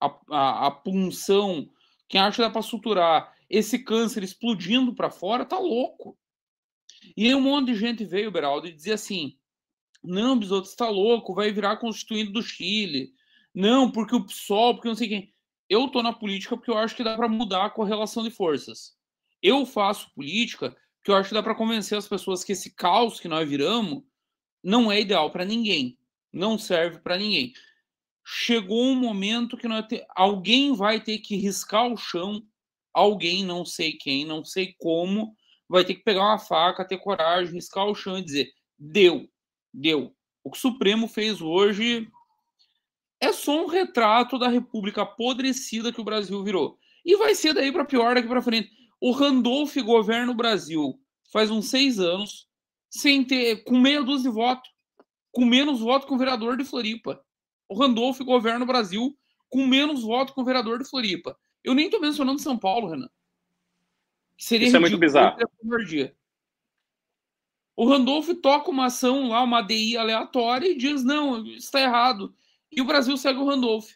a, 0.00 0.20
a, 0.30 0.66
a, 0.68 0.70
punção, 0.70 1.68
quem 2.08 2.20
acha 2.20 2.36
que 2.36 2.42
dá 2.42 2.50
para 2.50 2.62
suturar 2.62 3.34
esse 3.50 3.76
câncer 3.80 4.22
explodindo 4.22 4.94
para 4.94 5.10
fora, 5.10 5.44
tá 5.44 5.58
louco. 5.58 6.16
E 7.16 7.26
aí 7.26 7.34
um 7.34 7.40
monte 7.40 7.72
de 7.72 7.74
gente 7.74 8.04
veio, 8.04 8.30
Beraldo, 8.30 8.68
e 8.68 8.72
dizia 8.72 8.94
assim: 8.94 9.36
não, 10.00 10.38
Bisoto, 10.38 10.68
está 10.68 10.88
louco, 10.88 11.34
vai 11.34 11.50
virar 11.50 11.78
constituinte 11.78 12.30
do 12.30 12.40
Chile, 12.40 13.12
não, 13.54 13.90
porque 13.90 14.14
o 14.14 14.24
PSOL, 14.24 14.74
porque 14.74 14.88
não 14.88 14.94
sei 14.94 15.08
quem. 15.08 15.34
Eu 15.68 15.88
tô 15.88 16.02
na 16.02 16.12
política 16.12 16.56
porque 16.56 16.70
eu 16.70 16.78
acho 16.78 16.96
que 16.96 17.04
dá 17.04 17.16
para 17.16 17.28
mudar 17.28 17.66
a 17.66 17.70
correlação 17.70 18.22
de 18.22 18.30
forças. 18.30 18.94
Eu 19.42 19.66
faço 19.66 20.12
política 20.14 20.76
porque 21.02 21.10
eu 21.10 21.16
acho 21.16 21.30
que 21.30 21.34
dá 21.34 21.42
para 21.42 21.54
convencer 21.54 21.98
as 21.98 22.06
pessoas 22.06 22.44
que 22.44 22.52
esse 22.52 22.74
caos 22.74 23.18
que 23.18 23.26
nós 23.26 23.48
viramos 23.48 24.04
não 24.62 24.90
é 24.92 25.00
ideal 25.00 25.32
para 25.32 25.44
ninguém, 25.44 25.98
não 26.32 26.56
serve 26.56 27.00
para 27.00 27.18
ninguém. 27.18 27.52
Chegou 28.24 28.84
um 28.84 28.94
momento 28.94 29.56
que 29.56 29.66
nós 29.66 29.84
te... 29.88 30.04
alguém 30.14 30.72
vai 30.72 31.00
ter 31.00 31.18
que 31.18 31.34
riscar 31.34 31.92
o 31.92 31.96
chão, 31.96 32.40
alguém, 32.94 33.44
não 33.44 33.64
sei 33.64 33.94
quem, 33.94 34.24
não 34.24 34.44
sei 34.44 34.76
como, 34.78 35.34
vai 35.68 35.84
ter 35.84 35.96
que 35.96 36.04
pegar 36.04 36.22
uma 36.22 36.38
faca, 36.38 36.86
ter 36.86 36.98
coragem, 36.98 37.54
riscar 37.54 37.86
o 37.86 37.94
chão 37.94 38.16
e 38.16 38.24
dizer: 38.24 38.52
deu, 38.78 39.28
deu. 39.74 40.14
O 40.44 40.52
que 40.52 40.58
o 40.58 40.60
Supremo 40.60 41.08
fez 41.08 41.40
hoje 41.40 42.08
é 43.22 43.32
só 43.32 43.64
um 43.64 43.68
retrato 43.68 44.36
da 44.36 44.48
república 44.48 45.02
apodrecida 45.02 45.92
que 45.92 46.00
o 46.00 46.04
Brasil 46.04 46.42
virou. 46.42 46.76
E 47.04 47.16
vai 47.16 47.36
ser 47.36 47.54
daí 47.54 47.70
para 47.70 47.84
pior 47.84 48.16
daqui 48.16 48.26
para 48.26 48.42
frente. 48.42 48.68
O 49.00 49.12
Randolph 49.12 49.76
governa 49.76 50.32
o 50.32 50.34
Brasil 50.34 51.00
faz 51.32 51.48
uns 51.48 51.70
seis 51.70 52.00
anos, 52.00 52.48
sem 52.90 53.24
ter, 53.24 53.62
com 53.62 53.78
meia 53.78 54.02
dúzia 54.02 54.28
de 54.28 54.34
votos, 54.34 54.68
com 55.30 55.44
menos 55.44 55.78
voto 55.78 56.06
que 56.06 56.12
o 56.12 56.18
vereador 56.18 56.56
de 56.56 56.64
Floripa. 56.64 57.24
O 57.68 57.78
Randolph 57.78 58.18
governa 58.18 58.64
o 58.64 58.68
Brasil 58.68 59.16
com 59.48 59.66
menos 59.66 60.02
voto 60.02 60.34
que 60.34 60.40
o 60.40 60.44
vereador 60.44 60.78
de 60.80 60.90
Floripa. 60.90 61.36
Eu 61.62 61.74
nem 61.74 61.88
tô 61.88 62.00
mencionando 62.00 62.40
São 62.40 62.58
Paulo, 62.58 62.88
Renan. 62.88 63.08
Seria 64.36 64.66
Isso 64.66 64.76
é 64.76 64.80
muito 64.80 64.98
bizarro. 64.98 65.36
O 67.76 67.88
Randolph 67.88 68.28
toca 68.42 68.70
uma 68.70 68.86
ação 68.86 69.28
lá, 69.28 69.44
uma 69.44 69.60
ADI 69.60 69.96
aleatória, 69.96 70.68
e 70.68 70.76
diz: 70.76 71.04
não, 71.04 71.46
está 71.46 71.80
errado. 71.80 72.34
E 72.72 72.80
o 72.80 72.86
Brasil 72.86 73.16
segue 73.18 73.38
o 73.38 73.44
Randolph. 73.44 73.90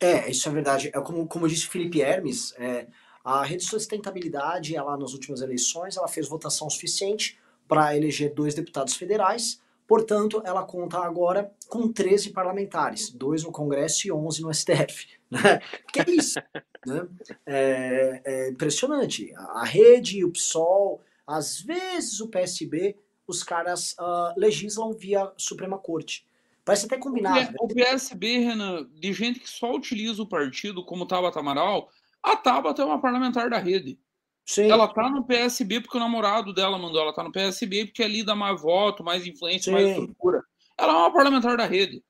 É, 0.00 0.30
isso 0.30 0.48
é 0.48 0.52
verdade. 0.52 0.88
É 0.88 1.00
como, 1.00 1.26
como 1.26 1.48
disse 1.48 1.66
o 1.66 1.70
Felipe 1.70 2.00
Hermes, 2.00 2.54
é, 2.58 2.86
a 3.22 3.42
rede 3.44 3.64
de 3.64 3.70
sustentabilidade, 3.70 4.74
ela 4.74 4.96
nas 4.96 5.12
últimas 5.12 5.40
eleições, 5.40 5.96
ela 5.96 6.08
fez 6.08 6.28
votação 6.28 6.70
suficiente 6.70 7.38
para 7.68 7.96
eleger 7.96 8.32
dois 8.32 8.54
deputados 8.54 8.94
federais, 8.94 9.60
portanto, 9.86 10.40
ela 10.44 10.64
conta 10.64 10.98
agora 10.98 11.52
com 11.68 11.92
13 11.92 12.30
parlamentares, 12.30 13.10
dois 13.10 13.42
no 13.42 13.52
Congresso 13.52 14.06
e 14.06 14.12
11 14.12 14.42
no 14.42 14.54
STF. 14.54 15.16
Né? 15.28 15.58
Que 15.92 16.02
é 16.02 16.10
isso. 16.10 16.38
né? 16.86 17.08
é, 17.44 18.22
é, 18.24 18.48
impressionante. 18.48 19.34
A, 19.34 19.62
a 19.62 19.64
rede, 19.64 20.24
o 20.24 20.30
PSOL, 20.30 21.02
às 21.26 21.60
vezes 21.60 22.20
o 22.20 22.28
PSB, 22.28 22.96
os 23.26 23.42
caras 23.42 23.96
uh, 23.98 24.32
legislam 24.36 24.92
via 24.92 25.32
Suprema 25.36 25.78
Corte. 25.78 26.24
Parece 26.66 26.86
até 26.86 26.98
combinado. 26.98 27.54
O, 27.60 27.68
né? 27.68 27.74
PSB, 27.74 28.38
Renan, 28.38 28.88
de 28.92 29.12
gente 29.12 29.38
que 29.38 29.48
só 29.48 29.72
utiliza 29.72 30.20
o 30.20 30.26
partido 30.26 30.84
como 30.84 31.06
Tabata 31.06 31.38
Amaral, 31.38 31.88
a 32.20 32.34
Tabata 32.34 32.82
é 32.82 32.84
uma 32.84 33.00
parlamentar 33.00 33.48
da 33.48 33.56
rede. 33.56 33.96
Sim. 34.44 34.68
Ela 34.68 34.88
tá 34.88 35.08
no 35.08 35.24
PSB 35.24 35.80
porque 35.80 35.96
o 35.96 36.00
namorado 36.00 36.52
dela 36.52 36.76
mandou 36.76 37.00
ela 37.00 37.14
tá 37.14 37.22
no 37.22 37.30
PSB 37.30 37.86
porque 37.86 38.02
ali 38.02 38.24
dá 38.24 38.34
mais 38.34 38.60
voto, 38.60 39.04
mais 39.04 39.24
influência, 39.24 39.66
Sim. 39.66 39.70
mais 39.70 39.88
estrutura. 39.90 40.42
Ela 40.76 40.92
é 40.92 40.96
uma 40.96 41.12
parlamentar 41.12 41.56
da 41.56 41.64
rede. 41.64 42.02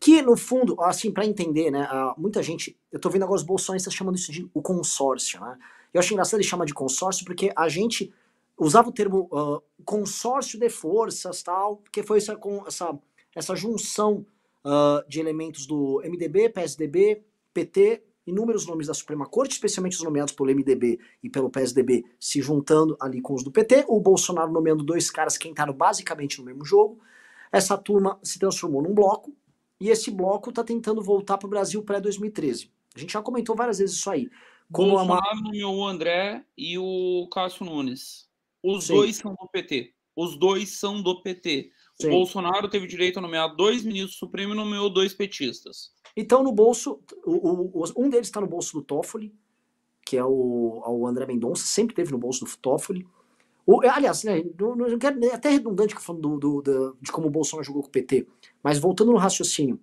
Que, 0.00 0.22
no 0.22 0.34
fundo, 0.34 0.80
assim, 0.80 1.12
para 1.12 1.26
entender, 1.26 1.70
né, 1.70 1.86
muita 2.16 2.42
gente, 2.42 2.78
eu 2.90 2.98
tô 2.98 3.10
vendo 3.10 3.24
agora 3.24 3.36
os 3.36 3.44
bolsonistas 3.44 3.92
chamando 3.92 4.16
isso 4.16 4.32
de 4.32 4.48
o 4.54 4.62
consórcio, 4.62 5.38
né? 5.40 5.58
Eu 5.92 6.00
acho 6.00 6.12
engraçado 6.12 6.40
ele 6.40 6.48
chamar 6.48 6.64
de 6.64 6.74
consórcio 6.74 7.24
porque 7.24 7.52
a 7.54 7.68
gente 7.68 8.12
usava 8.58 8.88
o 8.88 8.92
termo 8.92 9.28
uh, 9.30 9.62
consórcio 9.84 10.58
de 10.58 10.70
forças, 10.70 11.42
tal, 11.42 11.76
porque 11.76 12.02
foi 12.02 12.18
essa, 12.18 12.38
essa, 12.66 12.98
essa 13.34 13.54
junção 13.54 14.26
uh, 14.64 15.08
de 15.08 15.20
elementos 15.20 15.66
do 15.66 16.00
MDB, 16.04 16.48
PSDB, 16.50 17.22
PT, 17.52 18.02
inúmeros 18.26 18.66
nomes 18.66 18.86
da 18.86 18.94
Suprema 18.94 19.26
Corte, 19.26 19.52
especialmente 19.52 19.96
os 19.96 20.02
nomeados 20.02 20.32
pelo 20.32 20.50
MDB 20.54 20.98
e 21.22 21.28
pelo 21.28 21.50
PSDB, 21.50 22.04
se 22.18 22.40
juntando 22.40 22.96
ali 23.00 23.20
com 23.20 23.34
os 23.34 23.44
do 23.44 23.50
PT, 23.50 23.84
o 23.88 24.00
Bolsonaro 24.00 24.50
nomeando 24.50 24.82
dois 24.82 25.10
caras 25.10 25.36
que 25.36 25.48
entraram 25.48 25.74
basicamente 25.74 26.38
no 26.38 26.44
mesmo 26.44 26.64
jogo. 26.64 27.00
Essa 27.52 27.76
turma 27.76 28.18
se 28.22 28.38
transformou 28.38 28.82
num 28.82 28.94
bloco, 28.94 29.32
e 29.80 29.90
esse 29.90 30.10
bloco 30.10 30.50
está 30.50 30.64
tentando 30.64 31.02
voltar 31.02 31.36
para 31.36 31.46
o 31.46 31.50
Brasil 31.50 31.82
pré-2013. 31.82 32.70
A 32.94 32.98
gente 32.98 33.12
já 33.12 33.20
comentou 33.20 33.54
várias 33.56 33.78
vezes 33.78 33.96
isso 33.96 34.10
aí. 34.10 34.30
Como 34.72 34.92
Bolsonaro 34.92 35.20
uma... 35.32 35.42
nomeou 35.42 35.76
o 35.76 35.86
André 35.86 36.44
e 36.56 36.78
o 36.78 37.28
Cássio 37.30 37.66
Nunes. 37.66 38.28
Os 38.62 38.84
Sim. 38.84 38.94
dois 38.94 39.16
são 39.16 39.32
do 39.34 39.48
PT. 39.48 39.92
Os 40.16 40.36
dois 40.38 40.70
são 40.70 41.02
do 41.02 41.20
PT. 41.22 41.70
Sim. 42.00 42.08
O 42.08 42.10
Bolsonaro 42.10 42.68
teve 42.68 42.86
direito 42.86 43.18
a 43.18 43.22
nomear 43.22 43.54
dois 43.54 43.84
ministros 43.84 44.16
supremos 44.16 44.54
e 44.54 44.58
nomeou 44.58 44.90
dois 44.90 45.14
petistas. 45.14 45.92
Então, 46.16 46.42
no 46.42 46.52
bolso, 46.52 47.00
o, 47.24 47.80
o, 47.80 47.84
um 47.96 48.08
deles 48.08 48.28
está 48.28 48.40
no 48.40 48.46
bolso 48.46 48.72
do 48.72 48.82
Toffoli, 48.82 49.34
que 50.04 50.16
é 50.16 50.24
o, 50.24 50.82
o 50.86 51.06
André 51.06 51.26
Mendonça, 51.26 51.66
sempre 51.66 51.94
teve 51.94 52.12
no 52.12 52.18
bolso 52.18 52.44
do 52.44 52.56
Toffoli. 52.56 53.06
O, 53.66 53.80
aliás, 53.80 54.24
né, 54.24 54.44
não, 54.58 54.76
não 54.76 54.98
quero, 54.98 55.24
é 55.24 55.34
até 55.34 55.48
redundante 55.48 55.94
falando 55.94 56.38
do, 56.38 56.38
do, 56.38 56.62
do, 56.62 56.96
de 57.00 57.10
como 57.10 57.28
o 57.28 57.30
Bolsonaro 57.30 57.66
jogou 57.66 57.82
com 57.82 57.88
o 57.88 57.92
PT, 57.92 58.26
mas 58.62 58.78
voltando 58.78 59.12
no 59.12 59.18
raciocínio, 59.18 59.80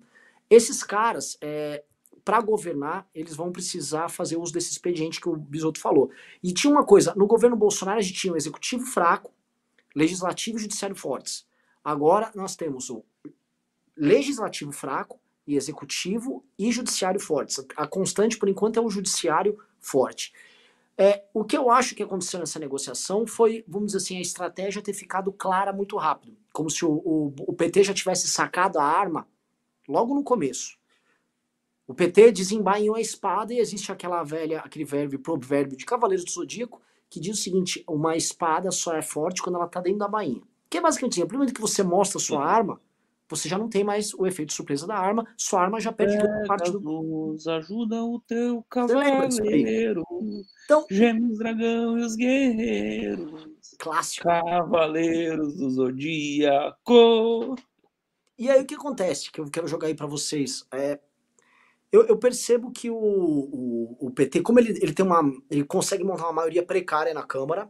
esses 0.50 0.84
caras, 0.84 1.38
é, 1.41 1.84
para 2.24 2.39
governar, 2.41 3.10
eles 3.15 3.36
vão 3.36 3.52
precisar 3.52 4.10
fazer 4.10 4.38
uso 4.38 4.54
desse 4.54 4.71
expediente 4.71 5.19
que 5.19 5.28
o 5.28 5.36
Bisotto 5.36 5.80
falou. 5.80 6.12
E 6.43 6.54
tinha 6.54 6.71
uma 6.71 6.86
coisa, 6.86 7.13
no 7.15 7.26
governo 7.26 7.56
Bolsonaro 7.56 8.00
a 8.00 8.02
gente 8.02 8.19
tinha 8.19 8.34
um 8.34 8.38
executivo 8.38 8.86
fraco, 8.86 9.34
legislativo 9.95 10.58
e 10.58 10.62
judiciário 10.62 10.95
fortes. 10.95 11.45
Agora 11.84 12.32
nós 12.36 12.56
temos 12.56 12.89
o 12.89 13.04
legislativo 13.96 14.72
fraco 14.72 15.20
e 15.46 15.56
executivo 15.56 16.46
e 16.58 16.72
judiciário 16.72 17.20
fortes. 17.20 17.65
A 17.76 17.88
constante, 17.88 18.38
por 18.38 18.48
enquanto, 18.48 18.78
é 18.78 18.82
o 18.82 18.89
judiciário 18.89 19.58
forte. 19.80 20.34
É, 20.98 21.24
o 21.34 21.44
que 21.44 21.58
eu 21.58 21.72
acho 21.72 21.96
que 21.96 22.04
aconteceu 22.04 22.39
nessa 22.39 22.60
negociação 22.60 23.26
foi, 23.26 23.63
vamos 23.67 23.88
dizer 23.88 23.98
assim, 23.98 24.17
a 24.17 24.22
estratégia 24.22 24.82
ter 24.82 24.94
ficado 24.94 25.32
clara 25.32 25.74
muito 25.74 25.98
rápido. 25.98 26.38
Como 26.54 26.70
se 26.70 26.86
o, 26.86 26.91
o, 26.91 27.34
o 27.48 27.54
PT 27.54 27.86
já 27.86 27.94
tivesse 27.94 28.28
sacado 28.28 28.78
a 28.78 28.84
arma 28.84 29.28
logo 29.88 30.13
no 30.13 30.24
começo. 30.24 30.78
O 31.88 31.94
PT 31.94 32.32
desembainhou 32.32 32.96
a 32.96 33.02
espada 33.02 33.54
e 33.54 33.60
existe 33.60 33.91
aquela 33.91 34.24
velha, 34.24 34.60
aquele 34.60 34.86
verbo, 34.86 35.17
provérbio 35.20 35.78
de 35.78 35.86
Cavaleiros 35.86 36.24
do 36.24 36.32
Zodíaco 36.32 36.82
que 37.10 37.20
diz 37.20 37.38
o 37.38 37.41
seguinte: 37.41 37.84
uma 37.88 38.15
espada 38.15 38.72
só 38.72 38.96
é 38.96 39.02
forte 39.02 39.41
quando 39.41 39.56
ela 39.56 39.65
está 39.65 39.82
dentro 39.82 40.00
da 40.00 40.08
bainha. 40.08 40.41
Que 40.71 40.77
é 40.77 40.81
basicamente 40.81 41.21
assim, 41.21 41.29
a 41.29 41.34
momento 41.34 41.53
que 41.53 41.60
você 41.60 41.84
mostra 41.84 42.17
a 42.17 42.21
sua 42.21 42.45
arma, 42.45 42.79
você 43.27 43.49
já 43.49 43.57
não 43.57 43.67
tem 43.67 43.84
mais 43.84 44.13
o 44.13 44.25
efeito 44.25 44.53
surpresa 44.53 44.88
da 44.88 44.95
arma, 44.95 45.27
sua 45.36 45.62
arma 45.62 45.81
já 45.81 45.91
perde 45.91 46.17
toda 46.17 46.43
parte 46.47 46.71
do. 46.71 46.79
Luz, 46.79 47.45
ajuda 47.45 48.01
o 48.01 48.21
teu 48.21 48.65
cavaleiro. 48.69 50.01
Então, 50.63 50.86
Gêmeos, 50.89 51.38
dragão 51.38 51.99
e 51.99 52.05
os 52.05 52.15
guerreiros. 52.15 53.49
Clássico. 53.79 54.23
Cavaleiros 54.23 55.57
do 55.57 55.69
Zodíaco. 55.71 57.57
E 58.39 58.49
aí 58.49 58.62
o 58.62 58.65
que 58.65 58.75
acontece? 58.75 59.29
Que 59.29 59.41
eu 59.41 59.51
quero 59.51 59.67
jogar 59.67 59.88
aí 59.88 59.93
para 59.93 60.07
vocês. 60.07 60.65
É, 60.73 60.97
eu, 61.91 62.07
eu 62.07 62.17
percebo 62.17 62.71
que 62.71 62.89
o, 62.89 62.95
o, 62.95 64.07
o, 64.07 64.12
PT, 64.12 64.39
como 64.41 64.57
ele, 64.57 64.69
ele 64.81 64.93
tem 64.93 65.05
uma. 65.05 65.21
ele 65.49 65.65
consegue 65.65 66.05
montar 66.05 66.23
uma 66.23 66.34
maioria 66.34 66.65
precária 66.65 67.13
na 67.13 67.23
Câmara, 67.23 67.69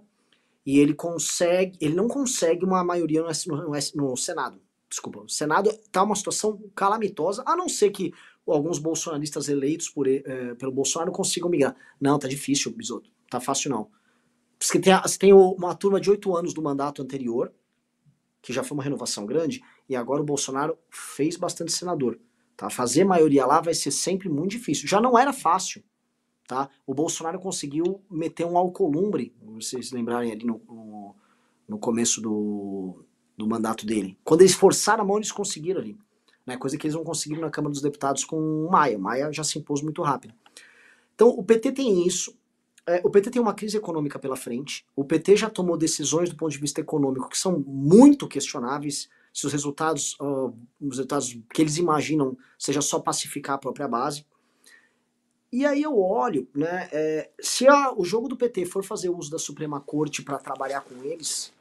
e 0.66 0.80
ele 0.80 0.94
consegue. 0.94 1.78
ele 1.82 1.96
não 1.96 2.08
consegue 2.08 2.64
uma 2.66 2.84
maioria 2.84 3.24
no, 3.24 3.58
no, 3.58 3.72
no 3.96 4.18
Senado. 4.18 4.60
Desculpa, 4.90 5.22
o 5.22 5.30
Senado 5.30 5.72
tá 5.92 6.04
uma 6.04 6.16
situação 6.16 6.62
calamitosa, 6.76 7.44
a 7.46 7.56
não 7.56 7.70
ser 7.70 7.92
que 7.92 8.14
alguns 8.46 8.80
bolsonaristas 8.80 9.48
eleitos 9.48 9.90
por, 9.90 10.08
é, 10.08 10.54
pelo 10.56 10.72
Bolsonaro 10.72 11.12
consigam 11.12 11.50
migrar. 11.50 11.76
Não, 12.00 12.20
tá 12.20 12.28
difícil, 12.28 12.72
Bisoto. 12.72 13.10
Tá 13.30 13.40
fácil 13.40 13.70
não. 13.70 13.90
Porque 14.60 14.80
tem, 14.80 14.94
você 15.02 15.18
tem 15.18 15.34
uma 15.34 15.74
turma 15.74 16.00
de 16.00 16.10
oito 16.10 16.36
anos 16.36 16.54
do 16.54 16.62
mandato 16.62 17.02
anterior, 17.02 17.54
que 18.42 18.52
já 18.52 18.64
foi 18.64 18.76
uma 18.76 18.84
renovação 18.84 19.26
grande, 19.26 19.64
e 19.88 19.96
agora 19.96 20.22
o 20.22 20.26
Bolsonaro 20.26 20.78
fez 20.90 21.38
bastante 21.38 21.72
senador. 21.72 22.20
Tá? 22.58 22.70
Fazer 22.70 23.04
maioria 23.04 23.46
lá 23.46 23.62
vai 23.62 23.74
ser 23.74 23.92
sempre 23.92 24.30
muito 24.30 24.52
difícil. 24.52 24.88
Já 24.88 25.00
não 25.00 25.18
era 25.18 25.32
fácil. 25.32 25.84
Tá? 26.52 26.70
O 26.86 26.94
Bolsonaro 26.94 27.40
conseguiu 27.40 28.02
meter 28.12 28.46
um 28.46 28.58
alcolumbre, 28.58 29.34
vocês 29.42 29.94
lembrarem 29.94 30.34
ali 30.34 30.46
no, 30.46 30.62
no, 30.68 31.16
no 31.66 31.80
começo 31.80 32.20
do, 32.20 33.06
do 33.38 33.48
mandato 33.48 33.86
dele. 33.86 34.18
Quando 34.22 34.42
eles 34.42 34.54
forçaram 34.54 35.02
a 35.02 35.08
mão, 35.08 35.16
eles 35.16 35.32
conseguiram 35.32 35.80
ali. 35.80 35.98
Né? 36.46 36.58
Coisa 36.58 36.78
que 36.78 36.86
eles 36.86 36.94
não 36.94 37.06
conseguiram 37.06 37.40
na 37.42 37.50
Câmara 37.50 37.72
dos 37.72 37.82
Deputados 37.82 38.26
com 38.26 38.36
o 38.36 38.70
Maia. 38.70 38.98
O 38.98 39.02
Maia 39.02 39.32
já 39.32 39.46
se 39.46 39.60
impôs 39.60 39.82
muito 39.82 40.02
rápido. 40.02 40.34
Então, 41.16 41.30
o 41.30 41.42
PT 41.42 41.72
tem 41.72 42.06
isso. 42.06 42.38
É, 42.86 43.00
o 43.02 43.10
PT 43.10 43.30
tem 43.32 43.42
uma 43.42 43.54
crise 43.54 43.78
econômica 43.78 44.20
pela 44.20 44.36
frente. 44.36 44.86
O 44.94 45.06
PT 45.06 45.38
já 45.38 45.50
tomou 45.50 45.78
decisões 45.78 46.30
do 46.30 46.36
ponto 46.36 46.52
de 46.52 46.58
vista 46.58 46.82
econômico 46.82 47.30
que 47.30 47.38
são 47.38 47.64
muito 47.66 48.28
questionáveis 48.28 49.08
se 49.32 49.46
os 49.46 49.54
resultados, 49.54 50.18
uh, 50.20 50.54
os 50.82 50.98
resultados 50.98 51.40
que 51.54 51.62
eles 51.62 51.78
imaginam 51.78 52.38
seja 52.60 52.82
só 52.82 53.00
pacificar 53.00 53.56
a 53.56 53.58
própria 53.58 53.88
base. 53.88 54.26
E 55.52 55.66
aí 55.66 55.82
eu 55.82 56.00
olho, 56.00 56.48
né, 56.56 56.88
é, 56.94 57.30
se 57.42 57.68
a, 57.68 57.94
o 57.94 58.06
jogo 58.06 58.30
do 58.30 58.38
PT 58.38 58.66
for 58.66 58.84
fazer 58.84 59.10
uso 59.10 59.30
da 59.30 59.38
Suprema 59.38 59.82
Corte 59.82 60.24
para 60.24 60.38
trabalhar 60.38 60.82
com 60.82 61.04
eles, 61.04 61.52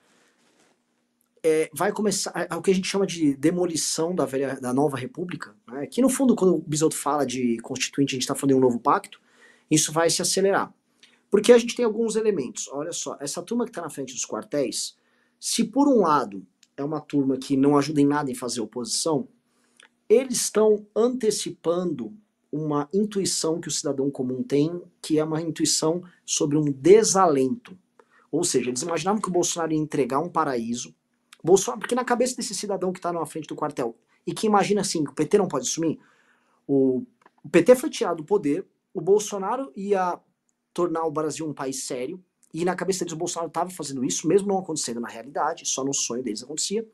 é, 1.42 1.68
vai 1.74 1.90
começar 1.90 2.32
é, 2.36 2.46
é, 2.50 2.54
o 2.54 2.62
que 2.62 2.70
a 2.70 2.74
gente 2.74 2.86
chama 2.86 3.04
de 3.04 3.34
demolição 3.34 4.14
da, 4.14 4.24
velha, 4.24 4.60
da 4.60 4.72
nova 4.72 4.96
república, 4.96 5.56
né, 5.66 5.86
que 5.86 6.00
no 6.00 6.08
fundo 6.08 6.36
quando 6.36 6.54
o 6.54 6.58
Bisotto 6.58 6.96
fala 6.96 7.26
de 7.26 7.58
constituinte 7.62 8.12
a 8.12 8.16
gente 8.16 8.22
está 8.22 8.34
falando 8.34 8.50
de 8.50 8.58
um 8.58 8.60
novo 8.60 8.78
pacto, 8.78 9.20
isso 9.68 9.92
vai 9.92 10.08
se 10.08 10.22
acelerar. 10.22 10.72
Porque 11.28 11.52
a 11.52 11.58
gente 11.58 11.76
tem 11.76 11.84
alguns 11.84 12.16
elementos. 12.16 12.68
Olha 12.68 12.92
só, 12.92 13.16
essa 13.20 13.40
turma 13.42 13.64
que 13.64 13.70
está 13.70 13.82
na 13.82 13.90
frente 13.90 14.12
dos 14.12 14.26
quartéis, 14.26 14.96
se 15.38 15.64
por 15.64 15.88
um 15.88 16.00
lado 16.00 16.44
é 16.76 16.82
uma 16.82 17.00
turma 17.00 17.36
que 17.36 17.56
não 17.56 17.76
ajuda 17.78 18.00
em 18.00 18.06
nada 18.06 18.30
em 18.30 18.34
fazer 18.34 18.60
oposição, 18.60 19.28
eles 20.08 20.38
estão 20.38 20.84
antecipando 20.94 22.12
uma 22.52 22.88
intuição 22.92 23.60
que 23.60 23.68
o 23.68 23.70
cidadão 23.70 24.10
comum 24.10 24.42
tem, 24.42 24.82
que 25.00 25.18
é 25.18 25.24
uma 25.24 25.40
intuição 25.40 26.02
sobre 26.24 26.56
um 26.56 26.64
desalento. 26.64 27.78
Ou 28.30 28.44
seja, 28.44 28.70
eles 28.70 28.82
imaginavam 28.82 29.20
que 29.20 29.28
o 29.28 29.32
Bolsonaro 29.32 29.72
ia 29.72 29.78
entregar 29.78 30.20
um 30.20 30.28
paraíso. 30.28 30.94
Bolsonaro, 31.42 31.80
porque 31.80 31.94
na 31.94 32.04
cabeça 32.04 32.36
desse 32.36 32.54
cidadão 32.54 32.92
que 32.92 32.98
está 32.98 33.12
na 33.12 33.24
frente 33.24 33.46
do 33.46 33.54
quartel 33.54 33.96
e 34.26 34.34
que 34.34 34.46
imagina 34.46 34.80
assim, 34.80 35.04
que 35.04 35.10
o 35.10 35.14
PT 35.14 35.38
não 35.38 35.48
pode 35.48 35.68
assumir, 35.68 35.98
o, 36.66 37.04
o 37.42 37.48
PT 37.48 37.74
foi 37.76 37.90
tirado 37.90 38.18
do 38.18 38.24
poder, 38.24 38.66
o 38.92 39.00
Bolsonaro 39.00 39.72
ia 39.74 40.18
tornar 40.74 41.04
o 41.04 41.10
Brasil 41.10 41.46
um 41.48 41.54
país 41.54 41.84
sério, 41.84 42.22
e 42.52 42.64
na 42.64 42.74
cabeça 42.74 43.00
deles 43.00 43.12
o 43.12 43.16
Bolsonaro 43.16 43.48
estava 43.48 43.70
fazendo 43.70 44.04
isso, 44.04 44.26
mesmo 44.26 44.48
não 44.48 44.58
acontecendo 44.58 45.00
na 45.00 45.08
realidade, 45.08 45.66
só 45.66 45.84
no 45.84 45.94
sonho 45.94 46.22
deles 46.22 46.42
acontecia. 46.42 46.86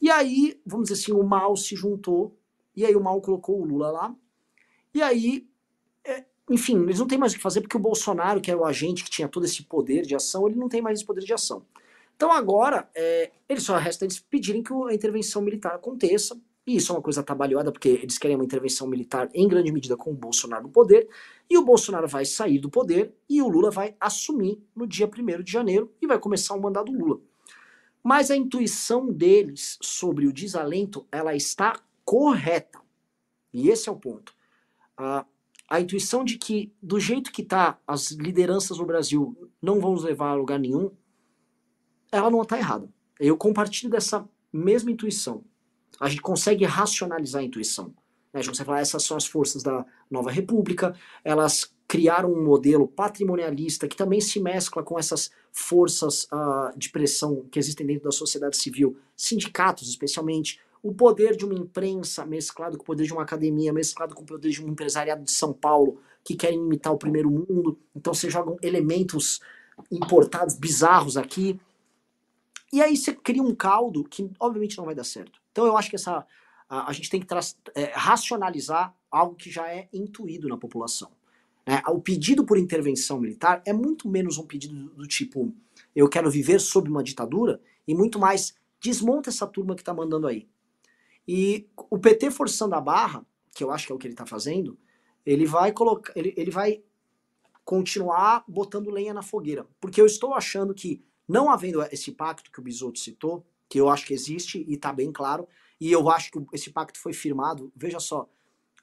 E 0.00 0.10
aí, 0.10 0.60
vamos 0.66 0.88
dizer 0.88 1.00
assim, 1.00 1.12
o 1.12 1.22
mal 1.22 1.56
se 1.56 1.74
juntou, 1.74 2.36
e 2.74 2.84
aí 2.84 2.94
o 2.94 3.02
mal 3.02 3.20
colocou 3.20 3.60
o 3.60 3.64
Lula 3.64 3.90
lá. 3.90 4.14
E 4.98 5.02
aí 5.02 5.46
enfim, 6.50 6.82
eles 6.82 6.98
não 6.98 7.06
têm 7.06 7.18
mais 7.18 7.32
o 7.32 7.36
que 7.36 7.42
fazer 7.42 7.60
porque 7.60 7.76
o 7.76 7.80
Bolsonaro, 7.80 8.40
que 8.40 8.50
era 8.50 8.58
o 8.58 8.64
agente 8.64 9.04
que 9.04 9.10
tinha 9.10 9.28
todo 9.28 9.44
esse 9.44 9.62
poder 9.62 10.02
de 10.02 10.14
ação, 10.14 10.48
ele 10.48 10.56
não 10.56 10.68
tem 10.68 10.80
mais 10.80 10.98
esse 10.98 11.06
poder 11.06 11.22
de 11.22 11.32
ação. 11.32 11.62
Então 12.16 12.32
agora, 12.32 12.88
é, 12.94 13.30
eles 13.48 13.62
só 13.62 13.76
resta 13.76 14.04
eles 14.04 14.18
pedirem 14.18 14.62
que 14.62 14.72
a 14.72 14.94
intervenção 14.94 15.42
militar 15.42 15.74
aconteça, 15.74 16.40
e 16.66 16.76
isso 16.76 16.92
é 16.92 16.96
uma 16.96 17.02
coisa 17.02 17.22
trabalhada, 17.22 17.70
porque 17.70 17.88
eles 17.88 18.18
querem 18.18 18.36
uma 18.36 18.44
intervenção 18.44 18.86
militar 18.86 19.28
em 19.32 19.46
grande 19.46 19.70
medida 19.70 19.96
com 19.96 20.10
o 20.10 20.14
Bolsonaro 20.14 20.64
no 20.64 20.70
poder, 20.70 21.08
e 21.48 21.56
o 21.56 21.64
Bolsonaro 21.64 22.08
vai 22.08 22.24
sair 22.24 22.58
do 22.58 22.68
poder 22.68 23.14
e 23.28 23.40
o 23.40 23.48
Lula 23.48 23.70
vai 23.70 23.94
assumir 24.00 24.60
no 24.74 24.86
dia 24.86 25.06
1 25.06 25.42
de 25.42 25.52
janeiro 25.52 25.92
e 26.00 26.06
vai 26.06 26.18
começar 26.18 26.54
o 26.54 26.60
mandato 26.60 26.92
Lula. 26.92 27.20
Mas 28.02 28.30
a 28.30 28.36
intuição 28.36 29.12
deles 29.12 29.78
sobre 29.80 30.26
o 30.26 30.32
desalento, 30.32 31.06
ela 31.12 31.34
está 31.34 31.78
correta. 32.04 32.80
E 33.52 33.70
esse 33.70 33.88
é 33.88 33.92
o 33.92 33.96
ponto. 33.96 34.37
A, 34.98 35.24
a 35.70 35.80
intuição 35.80 36.24
de 36.24 36.36
que, 36.36 36.72
do 36.82 36.98
jeito 36.98 37.30
que 37.30 37.42
está, 37.42 37.78
as 37.86 38.10
lideranças 38.10 38.78
no 38.78 38.84
Brasil 38.86 39.50
não 39.62 39.80
vão 39.80 39.92
nos 39.92 40.04
levar 40.04 40.30
a 40.30 40.34
lugar 40.34 40.58
nenhum, 40.58 40.90
ela 42.10 42.30
não 42.30 42.42
está 42.42 42.58
errada. 42.58 42.88
Eu 43.20 43.36
compartilho 43.36 43.90
dessa 43.90 44.28
mesma 44.52 44.90
intuição. 44.90 45.44
A 46.00 46.08
gente 46.08 46.20
consegue 46.20 46.64
racionalizar 46.64 47.42
a 47.42 47.44
intuição. 47.44 47.86
Né? 48.32 48.34
A 48.34 48.38
gente 48.38 48.50
consegue 48.50 48.66
falar, 48.66 48.80
essas 48.80 49.02
são 49.04 49.16
as 49.16 49.26
forças 49.26 49.62
da 49.62 49.84
nova 50.10 50.30
república, 50.30 50.94
elas 51.24 51.72
criaram 51.86 52.30
um 52.30 52.44
modelo 52.44 52.86
patrimonialista 52.86 53.88
que 53.88 53.96
também 53.96 54.20
se 54.20 54.38
mescla 54.38 54.82
com 54.82 54.98
essas 54.98 55.30
forças 55.50 56.24
uh, 56.24 56.76
de 56.76 56.90
pressão 56.90 57.46
que 57.50 57.58
existem 57.58 57.86
dentro 57.86 58.04
da 58.04 58.12
sociedade 58.12 58.58
civil, 58.58 58.98
sindicatos 59.16 59.88
especialmente, 59.88 60.60
o 60.82 60.94
poder 60.94 61.36
de 61.36 61.44
uma 61.44 61.54
imprensa 61.54 62.24
mesclado 62.24 62.76
com 62.76 62.82
o 62.82 62.86
poder 62.86 63.04
de 63.04 63.12
uma 63.12 63.22
academia, 63.22 63.72
mesclado 63.72 64.14
com 64.14 64.22
o 64.22 64.26
poder 64.26 64.50
de 64.50 64.62
um 64.64 64.68
empresariado 64.68 65.24
de 65.24 65.30
São 65.30 65.52
Paulo 65.52 66.00
que 66.24 66.34
querem 66.34 66.58
imitar 66.58 66.92
o 66.92 66.98
primeiro 66.98 67.30
mundo, 67.30 67.78
então 67.94 68.12
você 68.12 68.28
jogam 68.28 68.56
elementos 68.62 69.40
importados 69.90 70.54
bizarros 70.54 71.16
aqui. 71.16 71.58
E 72.72 72.82
aí 72.82 72.96
você 72.96 73.14
cria 73.14 73.42
um 73.42 73.54
caldo 73.54 74.04
que 74.04 74.30
obviamente 74.38 74.76
não 74.76 74.84
vai 74.84 74.94
dar 74.94 75.04
certo. 75.04 75.40
Então 75.52 75.66
eu 75.66 75.76
acho 75.76 75.88
que 75.88 75.96
essa 75.96 76.26
a, 76.68 76.90
a 76.90 76.92
gente 76.92 77.08
tem 77.08 77.20
que 77.20 77.26
é, 77.74 77.92
racionalizar 77.94 78.94
algo 79.10 79.34
que 79.34 79.50
já 79.50 79.72
é 79.72 79.88
intuído 79.92 80.48
na 80.48 80.56
população. 80.56 81.10
Né? 81.66 81.82
O 81.88 82.00
pedido 82.00 82.44
por 82.44 82.58
intervenção 82.58 83.18
militar 83.18 83.62
é 83.64 83.72
muito 83.72 84.08
menos 84.08 84.36
um 84.36 84.46
pedido 84.46 84.74
do, 84.74 84.90
do 84.90 85.06
tipo 85.06 85.54
eu 85.94 86.08
quero 86.08 86.30
viver 86.30 86.60
sob 86.60 86.88
uma 86.90 87.02
ditadura 87.02 87.60
e 87.86 87.94
muito 87.94 88.18
mais 88.18 88.54
desmonta 88.80 89.30
essa 89.30 89.46
turma 89.46 89.74
que 89.74 89.82
está 89.82 89.94
mandando 89.94 90.26
aí. 90.26 90.46
E 91.28 91.68
o 91.90 91.98
PT 91.98 92.30
forçando 92.30 92.74
a 92.74 92.80
barra, 92.80 93.22
que 93.54 93.62
eu 93.62 93.70
acho 93.70 93.86
que 93.86 93.92
é 93.92 93.94
o 93.94 93.98
que 93.98 94.06
ele 94.06 94.14
está 94.14 94.24
fazendo, 94.24 94.78
ele 95.26 95.44
vai 95.44 95.72
colocar, 95.72 96.10
ele, 96.16 96.32
ele 96.34 96.50
vai 96.50 96.82
continuar 97.64 98.42
botando 98.48 98.90
lenha 98.90 99.12
na 99.12 99.20
fogueira, 99.20 99.66
porque 99.78 100.00
eu 100.00 100.06
estou 100.06 100.32
achando 100.32 100.72
que 100.72 101.04
não 101.28 101.50
havendo 101.50 101.82
esse 101.92 102.12
pacto 102.12 102.50
que 102.50 102.58
o 102.58 102.62
Bisotto 102.62 102.98
citou, 102.98 103.44
que 103.68 103.78
eu 103.78 103.90
acho 103.90 104.06
que 104.06 104.14
existe 104.14 104.64
e 104.66 104.72
está 104.72 104.90
bem 104.90 105.12
claro, 105.12 105.46
e 105.78 105.92
eu 105.92 106.08
acho 106.08 106.32
que 106.32 106.46
esse 106.54 106.70
pacto 106.70 106.98
foi 106.98 107.12
firmado, 107.12 107.70
veja 107.76 108.00
só, 108.00 108.26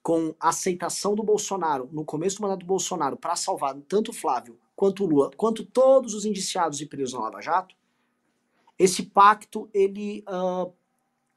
com 0.03 0.35
a 0.39 0.49
aceitação 0.49 1.15
do 1.15 1.23
Bolsonaro, 1.23 1.89
no 1.91 2.05
começo 2.05 2.37
do 2.37 2.43
mandato 2.43 2.59
do 2.59 2.67
Bolsonaro, 2.67 3.17
para 3.17 3.35
salvar 3.35 3.75
tanto 3.87 4.11
o 4.11 4.13
Flávio 4.13 4.55
quanto 4.75 5.03
o 5.03 5.07
Lula, 5.07 5.31
quanto 5.35 5.65
todos 5.65 6.13
os 6.13 6.25
indiciados 6.25 6.79
e 6.79 6.85
presos 6.85 7.15
na 7.15 7.21
Lava 7.21 7.41
Jato, 7.41 7.75
esse 8.77 9.03
pacto, 9.03 9.67
ele, 9.73 10.23
uh, 10.27 10.71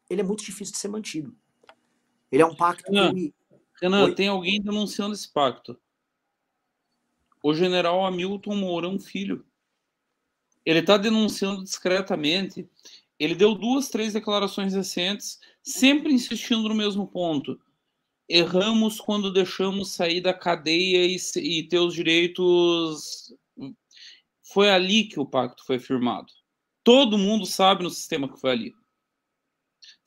ele 0.08 0.20
é 0.20 0.24
muito 0.24 0.44
difícil 0.44 0.72
de 0.72 0.78
ser 0.78 0.88
mantido. 0.88 1.36
Ele 2.30 2.42
é 2.42 2.46
um 2.46 2.54
pacto 2.54 2.90
Renan, 2.90 3.14
que... 3.14 3.34
Renan 3.80 4.04
Oi? 4.04 4.14
tem 4.14 4.28
alguém 4.28 4.60
denunciando 4.60 5.14
esse 5.14 5.32
pacto. 5.32 5.78
O 7.42 7.54
general 7.54 8.04
Hamilton 8.04 8.56
Mourão 8.56 8.98
Filho. 8.98 9.44
Ele 10.64 10.80
está 10.80 10.96
denunciando 10.96 11.62
discretamente 11.64 12.68
ele 13.18 13.34
deu 13.34 13.54
duas, 13.54 13.88
três 13.88 14.12
declarações 14.12 14.74
recentes, 14.74 15.40
sempre 15.62 16.12
insistindo 16.12 16.68
no 16.68 16.74
mesmo 16.74 17.06
ponto. 17.06 17.60
Erramos 18.28 19.00
quando 19.00 19.32
deixamos 19.32 19.90
sair 19.90 20.20
da 20.20 20.32
cadeia 20.32 21.04
e, 21.04 21.16
e 21.36 21.62
ter 21.64 21.78
os 21.78 21.94
direitos. 21.94 23.34
Foi 24.52 24.70
ali 24.70 25.04
que 25.04 25.18
o 25.18 25.26
pacto 25.26 25.64
foi 25.64 25.78
firmado. 25.78 26.32
Todo 26.84 27.18
mundo 27.18 27.44
sabe 27.44 27.82
no 27.82 27.90
sistema 27.90 28.32
que 28.32 28.40
foi 28.40 28.50
ali. 28.52 28.74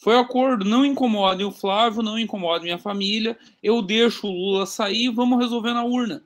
Foi 0.02 0.18
acordo, 0.18 0.66
não 0.66 0.84
incomode 0.84 1.44
o 1.44 1.52
Flávio, 1.52 2.02
não 2.02 2.18
incomode 2.18 2.64
minha 2.64 2.80
família, 2.80 3.38
eu 3.62 3.84
deixo 3.84 4.26
o 4.26 4.32
Lula 4.32 4.66
sair, 4.66 5.10
vamos 5.10 5.38
resolver 5.38 5.76
na 5.76 5.84
urna. 5.84 6.26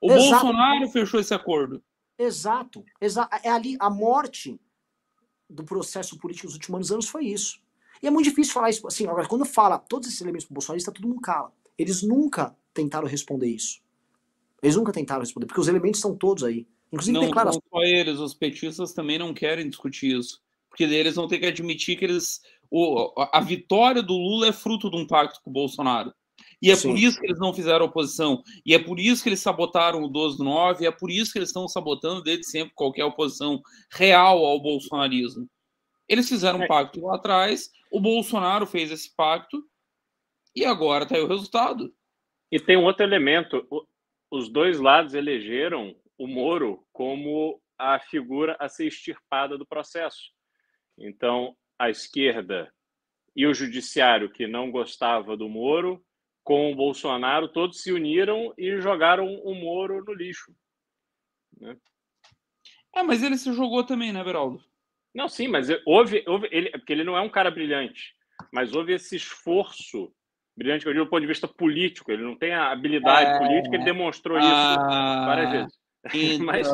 O 0.00 0.10
Exato. 0.10 0.30
Bolsonaro 0.30 0.88
fechou 0.88 1.20
esse 1.20 1.34
acordo. 1.34 1.82
Exato, 2.18 2.82
exato. 2.98 3.36
É 3.42 3.50
ali 3.50 3.76
a 3.78 3.90
morte 3.90 4.58
do 5.50 5.62
processo 5.62 6.18
político 6.18 6.46
dos 6.46 6.54
últimos 6.54 6.90
anos 6.90 7.06
foi 7.06 7.26
isso. 7.26 7.60
E 8.02 8.06
é 8.06 8.10
muito 8.10 8.30
difícil 8.30 8.54
falar 8.54 8.70
isso. 8.70 8.86
Assim, 8.86 9.06
agora, 9.06 9.28
quando 9.28 9.44
fala 9.44 9.78
todos 9.78 10.08
esses 10.08 10.22
elementos 10.22 10.46
bolsonarista, 10.48 10.90
todo 10.90 11.06
mundo 11.06 11.20
cala. 11.20 11.52
Eles 11.76 12.02
nunca 12.02 12.56
tentaram 12.72 13.06
responder 13.06 13.48
isso. 13.48 13.82
Eles 14.62 14.76
nunca 14.76 14.92
tentaram 14.92 15.20
responder, 15.20 15.44
porque 15.44 15.60
os 15.60 15.68
elementos 15.68 15.98
estão 15.98 16.16
todos 16.16 16.42
aí. 16.42 16.66
Inclusive 16.90 17.18
não, 17.18 17.26
declarações. 17.26 17.62
Não 17.70 17.80
só 17.80 17.84
eles, 17.84 18.18
os 18.18 18.32
petistas 18.32 18.94
também 18.94 19.18
não 19.18 19.34
querem 19.34 19.68
discutir 19.68 20.18
isso. 20.18 20.42
Porque 20.74 20.82
eles 20.82 21.14
vão 21.14 21.28
ter 21.28 21.38
que 21.38 21.46
admitir 21.46 21.96
que 21.96 22.04
eles. 22.04 22.40
O, 22.68 23.12
a 23.32 23.40
vitória 23.40 24.02
do 24.02 24.14
Lula 24.14 24.48
é 24.48 24.52
fruto 24.52 24.90
de 24.90 24.96
um 24.96 25.06
pacto 25.06 25.40
com 25.40 25.50
o 25.50 25.52
Bolsonaro. 25.52 26.12
E 26.60 26.68
é 26.68 26.74
Sim. 26.74 26.88
por 26.88 26.98
isso 26.98 27.20
que 27.20 27.26
eles 27.26 27.38
não 27.38 27.54
fizeram 27.54 27.86
oposição. 27.86 28.42
E 28.66 28.74
é 28.74 28.78
por 28.78 28.98
isso 28.98 29.22
que 29.22 29.28
eles 29.28 29.38
sabotaram 29.38 30.02
o 30.02 30.08
12 30.08 30.38
do 30.38 30.42
9. 30.42 30.82
E 30.82 30.88
é 30.88 30.90
por 30.90 31.12
isso 31.12 31.30
que 31.30 31.38
eles 31.38 31.50
estão 31.50 31.68
sabotando 31.68 32.24
desde 32.24 32.44
sempre 32.46 32.74
qualquer 32.74 33.04
oposição 33.04 33.62
real 33.92 34.44
ao 34.44 34.60
bolsonarismo. 34.60 35.48
Eles 36.08 36.28
fizeram 36.28 36.58
um 36.58 36.64
é. 36.64 36.66
pacto 36.66 37.00
lá 37.00 37.14
atrás, 37.14 37.70
o 37.90 38.00
Bolsonaro 38.00 38.66
fez 38.66 38.90
esse 38.90 39.14
pacto 39.14 39.64
e 40.56 40.64
agora 40.64 41.04
está 41.04 41.14
aí 41.14 41.22
o 41.22 41.28
resultado. 41.28 41.94
E 42.50 42.58
tem 42.58 42.76
um 42.76 42.84
outro 42.84 43.04
elemento: 43.04 43.64
os 44.28 44.48
dois 44.48 44.80
lados 44.80 45.14
elegeram 45.14 45.94
o 46.18 46.26
Moro 46.26 46.84
como 46.92 47.60
a 47.78 48.00
figura 48.00 48.56
a 48.58 48.68
ser 48.68 48.86
extirpada 48.86 49.56
do 49.56 49.66
processo. 49.66 50.33
Então, 50.98 51.56
a 51.78 51.90
esquerda 51.90 52.72
e 53.34 53.46
o 53.46 53.54
judiciário 53.54 54.30
que 54.30 54.46
não 54.46 54.70
gostava 54.70 55.36
do 55.36 55.48
Moro 55.48 56.04
com 56.42 56.70
o 56.70 56.76
Bolsonaro, 56.76 57.48
todos 57.48 57.82
se 57.82 57.90
uniram 57.90 58.52
e 58.56 58.80
jogaram 58.80 59.26
o 59.26 59.54
Moro 59.54 60.04
no 60.04 60.12
lixo. 60.12 60.54
Né? 61.58 61.76
É, 62.94 63.02
mas 63.02 63.22
ele 63.22 63.36
se 63.36 63.52
jogou 63.52 63.82
também, 63.82 64.12
né, 64.12 64.22
Beraldo? 64.22 64.62
Não, 65.14 65.28
sim, 65.28 65.48
mas 65.48 65.68
houve, 65.86 66.22
houve 66.26 66.48
ele, 66.52 66.70
porque 66.70 66.92
ele 66.92 67.04
não 67.04 67.16
é 67.16 67.20
um 67.20 67.30
cara 67.30 67.50
brilhante, 67.50 68.14
mas 68.52 68.74
houve 68.74 68.92
esse 68.92 69.16
esforço 69.16 70.12
brilhante, 70.56 70.86
eu 70.86 70.92
digo, 70.92 71.04
do 71.04 71.10
ponto 71.10 71.20
de 71.20 71.26
vista 71.26 71.48
político, 71.48 72.12
ele 72.12 72.22
não 72.22 72.36
tem 72.36 72.52
a 72.52 72.70
habilidade 72.70 73.30
é... 73.30 73.38
política, 73.38 73.74
ele 73.74 73.84
demonstrou 73.84 74.38
isso 74.38 74.46
ah... 74.48 75.24
várias 75.26 75.50
vezes. 75.50 75.84
Então, 76.12 76.44
mas, 76.44 76.68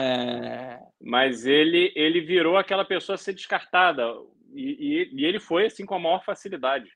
é... 0.00 0.77
mas 1.00 1.46
ele, 1.46 1.92
ele 1.94 2.20
virou 2.20 2.56
aquela 2.56 2.84
pessoa 2.84 3.14
a 3.14 3.18
ser 3.18 3.32
descartada, 3.32 4.04
e, 4.52 5.10
e, 5.12 5.20
e 5.20 5.24
ele 5.24 5.38
foi 5.38 5.66
assim 5.66 5.84
com 5.84 5.94
a 5.94 5.98
maior 5.98 6.24
facilidade. 6.24 6.90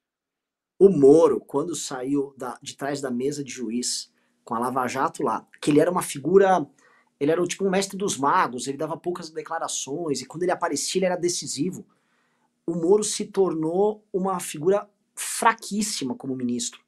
O 0.78 0.88
Moro, 0.88 1.40
quando 1.40 1.76
saiu 1.76 2.34
da, 2.36 2.58
de 2.60 2.76
trás 2.76 3.00
da 3.00 3.10
mesa 3.10 3.44
de 3.44 3.52
juiz, 3.52 4.12
com 4.44 4.54
a 4.54 4.58
Lava 4.58 4.86
Jato 4.88 5.22
lá, 5.22 5.46
que 5.60 5.70
ele 5.70 5.80
era 5.80 5.90
uma 5.90 6.02
figura. 6.02 6.66
Ele 7.20 7.30
era 7.30 7.46
tipo 7.46 7.64
um 7.64 7.70
mestre 7.70 7.96
dos 7.96 8.16
magos, 8.16 8.66
ele 8.66 8.76
dava 8.76 8.96
poucas 8.96 9.30
declarações, 9.30 10.20
e 10.20 10.26
quando 10.26 10.42
ele 10.42 10.50
aparecia, 10.50 10.98
ele 10.98 11.06
era 11.06 11.16
decisivo. 11.16 11.86
O 12.66 12.74
Moro 12.74 13.04
se 13.04 13.26
tornou 13.26 14.04
uma 14.12 14.40
figura 14.40 14.88
fraquíssima 15.14 16.16
como 16.16 16.34
ministro. 16.34 16.80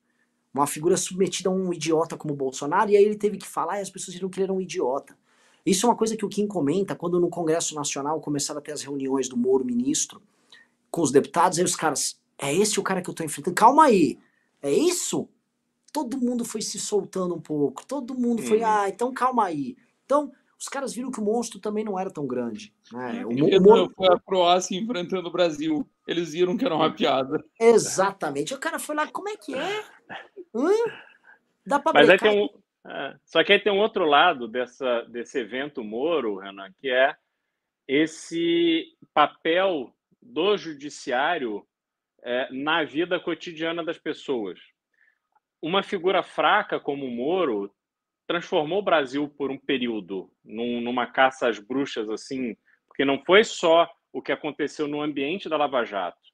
Uma 0.53 0.67
figura 0.67 0.97
submetida 0.97 1.49
a 1.49 1.53
um 1.53 1.73
idiota 1.73 2.17
como 2.17 2.35
Bolsonaro, 2.35 2.91
e 2.91 2.97
aí 2.97 3.05
ele 3.05 3.17
teve 3.17 3.39
que 3.39 3.47
falar 3.47 3.79
e 3.79 3.83
as 3.83 3.91
pessoas 3.91 4.15
viram 4.15 4.29
que 4.29 4.39
ele 4.39 4.45
era 4.45 4.53
um 4.53 4.61
idiota. 4.61 5.17
Isso 5.65 5.87
é 5.87 5.89
uma 5.89 5.97
coisa 5.97 6.17
que 6.17 6.25
o 6.25 6.29
Kim 6.29 6.47
comenta 6.47 6.95
quando 6.95 7.19
no 7.19 7.29
Congresso 7.29 7.75
Nacional 7.75 8.21
começaram 8.21 8.59
a 8.59 8.63
ter 8.63 8.73
as 8.73 8.83
reuniões 8.83 9.29
do 9.29 9.37
Moro 9.37 9.65
ministro 9.65 10.21
com 10.91 11.01
os 11.01 11.11
deputados, 11.11 11.59
aí 11.59 11.65
os 11.65 11.75
caras, 11.75 12.21
é 12.39 12.55
esse 12.55 12.79
o 12.79 12.83
cara 12.83 13.03
que 13.03 13.11
eu 13.11 13.15
tô 13.15 13.25
enfrentando. 13.25 13.55
Calma 13.55 13.87
aí. 13.87 14.19
É 14.63 14.71
isso? 14.71 15.29
Todo 15.93 16.19
mundo 16.19 16.45
foi 16.45 16.63
se 16.63 16.79
soltando 16.79 17.35
um 17.35 17.41
pouco. 17.41 17.85
Todo 17.87 18.15
mundo 18.15 18.43
foi, 18.43 18.61
hum. 18.61 18.67
ah, 18.67 18.89
então 18.89 19.13
calma 19.13 19.47
aí. 19.47 19.77
Então, 20.05 20.31
os 20.59 20.69
caras 20.69 20.95
viram 20.95 21.11
que 21.11 21.21
o 21.21 21.25
monstro 21.25 21.59
também 21.59 21.85
não 21.85 21.99
era 21.99 22.11
tão 22.11 22.27
grande. 22.27 22.73
Né? 22.93 23.25
O, 23.27 23.31
o, 23.31 23.85
o, 23.85 23.91
foi 23.91 24.09
a 24.09 24.19
Croácia 24.21 24.79
enfrentando 24.79 25.29
o 25.29 25.33
Brasil. 25.33 25.87
Eles 26.07 26.33
viram 26.33 26.57
que 26.57 26.65
era 26.65 26.75
uma 26.75 26.93
piada. 26.93 27.45
Exatamente. 27.59 28.55
O 28.55 28.59
cara 28.59 28.79
foi 28.79 28.95
lá, 28.95 29.07
como 29.07 29.29
é 29.29 29.37
que 29.37 29.55
é? 29.55 29.85
Hã? 30.55 30.71
Dá 31.67 31.79
pra 31.79 31.93
Mas 31.93 32.09
aí 32.09 32.19
tem 32.19 32.43
um, 32.43 32.49
é, 32.87 33.17
só 33.25 33.43
que 33.43 33.53
aí 33.53 33.61
tem 33.61 33.73
um 33.73 33.81
outro 33.81 34.05
lado 34.05 34.47
dessa, 34.47 35.03
desse 35.03 35.39
evento 35.39 35.83
Moro, 35.83 36.39
Renan, 36.39 36.73
que 36.81 36.91
é 36.91 37.17
esse 37.87 38.87
papel 39.13 39.95
do 40.21 40.57
judiciário 40.57 41.67
é, 42.23 42.49
na 42.53 42.85
vida 42.85 43.21
cotidiana 43.21 43.85
das 43.85 43.99
pessoas. 43.99 44.59
Uma 45.61 45.83
figura 45.83 46.23
fraca 46.23 46.81
como 46.81 47.07
o 47.07 47.11
Moro 47.11 47.75
transformou 48.27 48.79
o 48.79 48.85
Brasil 48.85 49.29
por 49.29 49.51
um 49.51 49.59
período 49.59 50.31
num, 50.45 50.81
numa 50.81 51.07
caça 51.07 51.49
às 51.49 51.59
bruxas, 51.59 52.09
assim, 52.09 52.57
porque 52.87 53.05
não 53.05 53.23
foi 53.25 53.45
só 53.45 53.91
o 54.13 54.23
que 54.23 54.33
aconteceu 54.33 54.87
no 54.87 55.03
ambiente 55.03 55.49
da 55.49 55.57
Lava 55.57 55.85
Jato, 55.85 56.25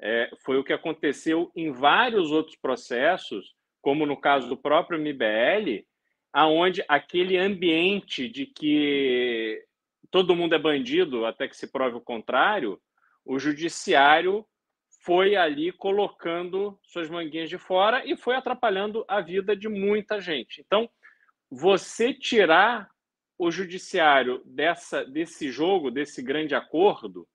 é, 0.00 0.30
foi 0.44 0.58
o 0.58 0.64
que 0.64 0.72
aconteceu 0.72 1.50
em 1.56 1.72
vários 1.72 2.30
outros 2.30 2.56
processos, 2.56 3.54
como 3.84 4.06
no 4.06 4.16
caso 4.16 4.48
do 4.48 4.56
próprio 4.56 4.98
MBL, 4.98 5.84
aonde 6.32 6.82
aquele 6.88 7.36
ambiente 7.36 8.26
de 8.30 8.46
que 8.46 9.62
todo 10.10 10.34
mundo 10.34 10.54
é 10.54 10.58
bandido 10.58 11.26
até 11.26 11.46
que 11.46 11.54
se 11.54 11.70
prove 11.70 11.96
o 11.96 12.00
contrário, 12.00 12.80
o 13.26 13.38
judiciário 13.38 14.42
foi 15.02 15.36
ali 15.36 15.70
colocando 15.70 16.80
suas 16.82 17.10
manguinhas 17.10 17.50
de 17.50 17.58
fora 17.58 18.02
e 18.06 18.16
foi 18.16 18.34
atrapalhando 18.34 19.04
a 19.06 19.20
vida 19.20 19.54
de 19.54 19.68
muita 19.68 20.18
gente. 20.18 20.62
Então, 20.62 20.88
você 21.50 22.14
tirar 22.14 22.88
o 23.36 23.50
judiciário 23.50 24.40
dessa 24.46 25.04
desse 25.04 25.50
jogo, 25.50 25.90
desse 25.90 26.22
grande 26.22 26.54
acordo, 26.54 27.28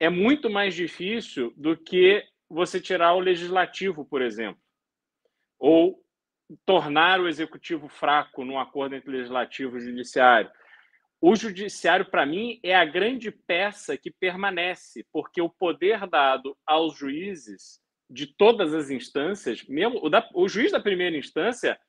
é 0.00 0.08
muito 0.08 0.48
mais 0.48 0.74
difícil 0.74 1.52
do 1.58 1.76
que 1.76 2.24
você 2.48 2.80
tirar 2.80 3.12
o 3.12 3.20
legislativo, 3.20 4.02
por 4.06 4.22
exemplo, 4.22 4.63
ou 5.64 5.98
tornar 6.66 7.22
o 7.22 7.26
executivo 7.26 7.88
fraco 7.88 8.44
num 8.44 8.58
acordo 8.58 8.94
entre 8.94 9.10
legislativo 9.10 9.78
e 9.78 9.80
judiciário. 9.80 10.50
O 11.18 11.34
judiciário, 11.34 12.04
para 12.04 12.26
mim, 12.26 12.60
é 12.62 12.74
a 12.74 12.84
grande 12.84 13.30
peça 13.30 13.96
que 13.96 14.10
permanece, 14.10 15.06
porque 15.10 15.40
o 15.40 15.48
poder 15.48 16.06
dado 16.06 16.54
aos 16.66 16.98
juízes 16.98 17.80
de 18.10 18.26
todas 18.26 18.74
as 18.74 18.90
instâncias, 18.90 19.64
mesmo 19.66 20.04
o, 20.04 20.10
da, 20.10 20.28
o 20.34 20.46
juiz 20.46 20.70
da 20.70 20.78
primeira 20.78 21.16
instância, 21.16 21.80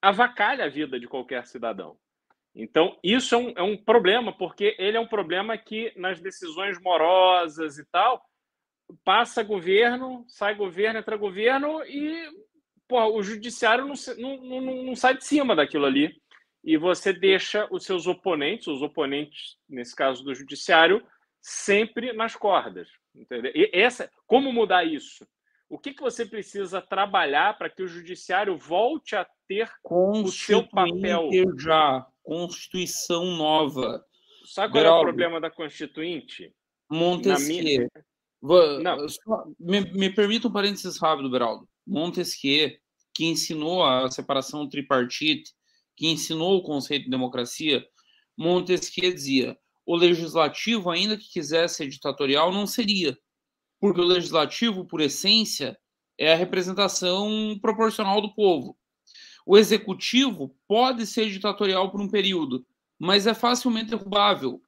avacalha 0.00 0.64
a 0.64 0.70
vida 0.70 0.98
de 0.98 1.06
qualquer 1.06 1.46
cidadão. 1.46 1.98
Então, 2.54 2.98
isso 3.04 3.34
é 3.34 3.38
um, 3.38 3.52
é 3.56 3.62
um 3.62 3.76
problema, 3.76 4.32
porque 4.32 4.74
ele 4.78 4.96
é 4.96 5.00
um 5.00 5.06
problema 5.06 5.58
que, 5.58 5.92
nas 5.96 6.18
decisões 6.18 6.80
morosas 6.80 7.76
e 7.76 7.84
tal, 7.90 8.24
passa 9.04 9.42
governo, 9.42 10.24
sai 10.26 10.54
governo, 10.54 10.98
entra 10.98 11.14
governo 11.18 11.84
e 11.84 12.46
porra, 12.88 13.08
o 13.08 13.22
judiciário 13.22 13.86
não, 13.86 13.94
não, 14.18 14.60
não, 14.60 14.82
não, 14.84 14.96
sai 14.96 15.16
de 15.16 15.24
cima 15.24 15.54
daquilo 15.54 15.86
ali. 15.86 16.14
E 16.64 16.76
você 16.76 17.12
deixa 17.12 17.68
os 17.70 17.84
seus 17.84 18.06
oponentes, 18.06 18.66
os 18.66 18.82
oponentes, 18.82 19.56
nesse 19.68 19.94
caso 19.94 20.24
do 20.24 20.34
judiciário, 20.34 21.04
sempre 21.40 22.12
nas 22.12 22.34
cordas. 22.34 22.88
Entendeu? 23.14 23.52
E 23.54 23.70
essa, 23.72 24.10
como 24.26 24.52
mudar 24.52 24.84
isso? 24.84 25.26
O 25.68 25.78
que, 25.78 25.92
que 25.92 26.02
você 26.02 26.24
precisa 26.24 26.80
trabalhar 26.80 27.56
para 27.56 27.70
que 27.70 27.82
o 27.82 27.88
judiciário 27.88 28.56
volte 28.56 29.16
a 29.16 29.26
ter 29.48 29.70
o 29.84 30.28
seu 30.28 30.66
papel? 30.68 31.28
já 31.58 32.06
Constituição 32.22 33.24
nova. 33.36 34.04
Sabe 34.44 34.72
qual 34.72 34.82
Beraldo, 34.82 34.98
é 34.98 35.00
o 35.00 35.04
problema 35.04 35.40
da 35.40 35.50
Constituinte? 35.50 36.52
Montesquieu. 36.90 37.88
Minha... 38.42 38.80
Não. 38.82 39.06
Me, 39.58 39.80
me 39.92 40.14
permita 40.14 40.48
um 40.48 40.52
parênteses 40.52 41.00
rápido, 41.00 41.30
Beraldo. 41.30 41.68
Montesquieu, 41.86 42.72
que 43.14 43.24
ensinou 43.26 43.84
a 43.84 44.10
separação 44.10 44.68
tripartite, 44.68 45.52
que 45.96 46.08
ensinou 46.08 46.58
o 46.58 46.62
conceito 46.62 47.04
de 47.04 47.10
democracia, 47.10 47.86
Montesquieu 48.36 49.12
dizia: 49.12 49.56
o 49.86 49.96
legislativo, 49.96 50.90
ainda 50.90 51.16
que 51.16 51.30
quisesse 51.30 51.76
ser 51.76 51.88
ditatorial, 51.88 52.52
não 52.52 52.66
seria, 52.66 53.16
porque 53.80 54.00
o 54.00 54.04
legislativo, 54.04 54.84
por 54.84 55.00
essência, 55.00 55.78
é 56.18 56.32
a 56.32 56.36
representação 56.36 57.58
proporcional 57.60 58.20
do 58.20 58.34
povo. 58.34 58.76
O 59.46 59.56
executivo 59.56 60.56
pode 60.66 61.06
ser 61.06 61.30
ditatorial 61.30 61.90
por 61.90 62.00
um 62.00 62.08
período, 62.08 62.66
mas 62.98 63.26
é 63.26 63.34
facilmente 63.34 63.90
derrubável. 63.90 64.60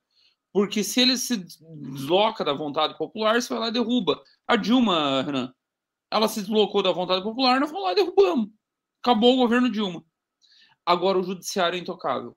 Porque 0.53 0.85
se 0.85 1.01
ele 1.01 1.17
se 1.17 1.37
desloca 1.37 2.45
da 2.45 2.53
vontade 2.53 2.97
popular, 2.97 3.41
você 3.41 3.49
vai 3.49 3.59
lá 3.59 3.69
e 3.69 3.73
derruba. 3.73 4.23
A 4.47 4.57
Dilma, 4.57 5.23
Renan, 5.23 5.53
ela 6.11 6.29
se 6.29 6.41
deslocou 6.41 6.83
da 6.83 6.93
vontade 6.93 7.23
popular, 7.23 7.61
nós 7.61 7.71
vamos 7.71 7.85
lá 7.85 7.93
e 7.93 7.97
derrubamos. 7.97 8.49
Acabou 9.03 9.35
o 9.35 9.39
governo 9.39 9.71
Dilma. 9.71 10.05
Agora 10.85 11.19
o 11.19 11.23
judiciário 11.23 11.77
é 11.77 11.81
intocável. 11.81 12.37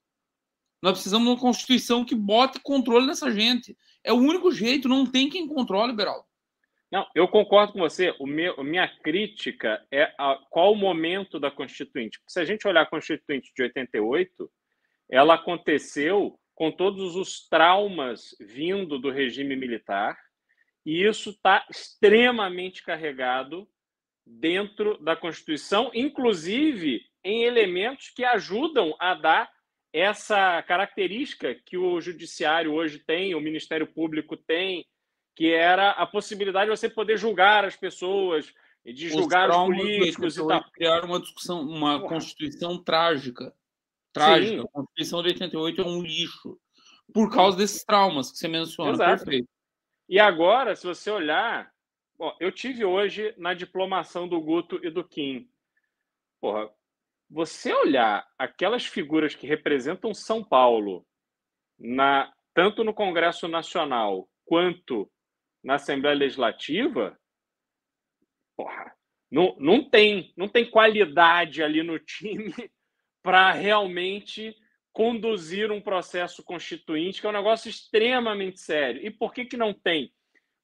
Nós 0.81 0.93
precisamos 0.93 1.27
de 1.27 1.33
uma 1.33 1.39
constituição 1.39 2.03
que 2.03 2.15
bote 2.15 2.59
controle 2.59 3.05
nessa 3.05 3.31
gente. 3.31 3.77
É 4.03 4.11
o 4.11 4.17
único 4.17 4.51
jeito, 4.51 4.89
não 4.89 5.05
tem 5.05 5.29
quem 5.29 5.47
controle, 5.47 5.93
Beraldo. 5.93 6.25
Não, 6.91 7.07
eu 7.15 7.27
concordo 7.27 7.73
com 7.73 7.79
você. 7.79 8.13
O 8.19 8.27
meu, 8.27 8.59
a 8.59 8.63
minha 8.63 8.87
crítica 8.87 9.85
é 9.89 10.13
a, 10.17 10.37
qual 10.49 10.73
o 10.73 10.75
momento 10.75 11.39
da 11.39 11.49
Constituinte. 11.49 12.19
Porque 12.19 12.33
se 12.33 12.39
a 12.39 12.45
gente 12.45 12.67
olhar 12.67 12.81
a 12.81 12.89
Constituinte 12.89 13.53
de 13.55 13.63
88, 13.63 14.51
ela 15.09 15.35
aconteceu 15.35 16.37
com 16.53 16.71
todos 16.71 17.15
os 17.15 17.47
traumas 17.47 18.35
vindo 18.39 18.99
do 18.99 19.09
regime 19.09 19.55
militar, 19.55 20.17
e 20.85 21.03
isso 21.03 21.31
está 21.31 21.65
extremamente 21.69 22.83
carregado 22.83 23.67
dentro 24.25 24.97
da 25.03 25.15
Constituição, 25.15 25.91
inclusive 25.93 27.01
em 27.23 27.43
elementos 27.43 28.09
que 28.09 28.23
ajudam 28.23 28.95
a 28.99 29.13
dar 29.13 29.51
essa 29.93 30.61
característica 30.63 31.53
que 31.65 31.77
o 31.77 31.99
Judiciário 31.99 32.73
hoje 32.73 32.99
tem, 32.99 33.35
o 33.35 33.41
Ministério 33.41 33.85
Público 33.85 34.37
tem, 34.37 34.85
que 35.35 35.51
era 35.51 35.91
a 35.91 36.05
possibilidade 36.05 36.71
de 36.71 36.77
você 36.77 36.89
poder 36.89 37.17
julgar 37.17 37.65
as 37.65 37.75
pessoas, 37.75 38.51
de 38.85 39.09
julgar 39.09 39.49
os, 39.49 39.57
os 39.57 39.65
políticos 39.65 40.37
e 40.37 40.47
tal. 40.47 40.71
Criar 40.71 41.05
uma 41.05 41.19
discussão, 41.19 41.61
uma. 41.61 42.01
Constituição 42.07 42.81
trágica. 42.81 43.53
Trágica. 44.13 44.61
Sim. 44.61 44.67
A 44.67 44.71
Constituição 44.71 45.21
de 45.21 45.29
88 45.29 45.81
é 45.81 45.85
um 45.85 46.01
lixo. 46.01 46.57
Por 47.13 47.29
causa 47.29 47.57
desses 47.57 47.83
traumas 47.83 48.31
que 48.31 48.37
você 48.37 48.47
menciona. 48.47 48.91
Exato. 48.91 49.25
Perfeito. 49.25 49.49
E 50.07 50.19
agora, 50.19 50.75
se 50.75 50.85
você 50.85 51.09
olhar, 51.09 51.71
bom, 52.17 52.35
eu 52.39 52.51
tive 52.51 52.83
hoje 52.83 53.33
na 53.37 53.53
diplomação 53.53 54.27
do 54.27 54.41
Guto 54.41 54.79
e 54.85 54.89
do 54.89 55.07
Kim. 55.07 55.49
Porra, 56.39 56.69
você 57.29 57.73
olhar 57.73 58.27
aquelas 58.37 58.85
figuras 58.85 59.33
que 59.33 59.47
representam 59.47 60.13
São 60.13 60.43
Paulo 60.43 61.05
na 61.79 62.31
tanto 62.53 62.83
no 62.83 62.93
Congresso 62.93 63.47
Nacional 63.47 64.29
quanto 64.45 65.09
na 65.63 65.75
Assembleia 65.75 66.17
Legislativa, 66.17 67.17
porra, 68.57 68.93
não, 69.31 69.55
não, 69.57 69.89
tem, 69.89 70.33
não 70.35 70.49
tem 70.49 70.69
qualidade 70.69 71.63
ali 71.63 71.81
no 71.81 71.97
time 72.03 72.53
para 73.23 73.51
realmente 73.51 74.53
conduzir 74.93 75.71
um 75.71 75.81
processo 75.81 76.43
constituinte, 76.43 77.21
que 77.21 77.27
é 77.27 77.29
um 77.29 77.33
negócio 77.33 77.69
extremamente 77.69 78.59
sério. 78.59 79.05
E 79.05 79.09
por 79.09 79.33
que, 79.33 79.45
que 79.45 79.57
não 79.57 79.73
tem? 79.73 80.13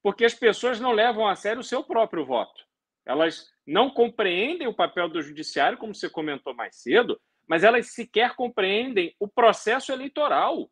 Porque 0.04 0.26
as 0.26 0.34
pessoas 0.34 0.80
não 0.80 0.92
levam 0.92 1.28
a 1.28 1.36
sério 1.36 1.62
o 1.62 1.64
seu 1.64 1.84
próprio 1.84 2.26
voto. 2.26 2.66
Elas 3.06 3.50
não 3.66 3.90
compreendem 3.90 4.68
o 4.68 4.74
papel 4.74 5.08
do 5.08 5.22
judiciário, 5.22 5.78
como 5.78 5.96
você 5.96 6.10
comentou 6.10 6.54
mais 6.54 6.76
cedo, 6.76 7.20
mas 7.48 7.64
elas 7.64 7.94
sequer 7.94 8.36
compreendem 8.36 9.16
o 9.20 9.28
processo 9.28 9.92
eleitoral. 9.92 10.70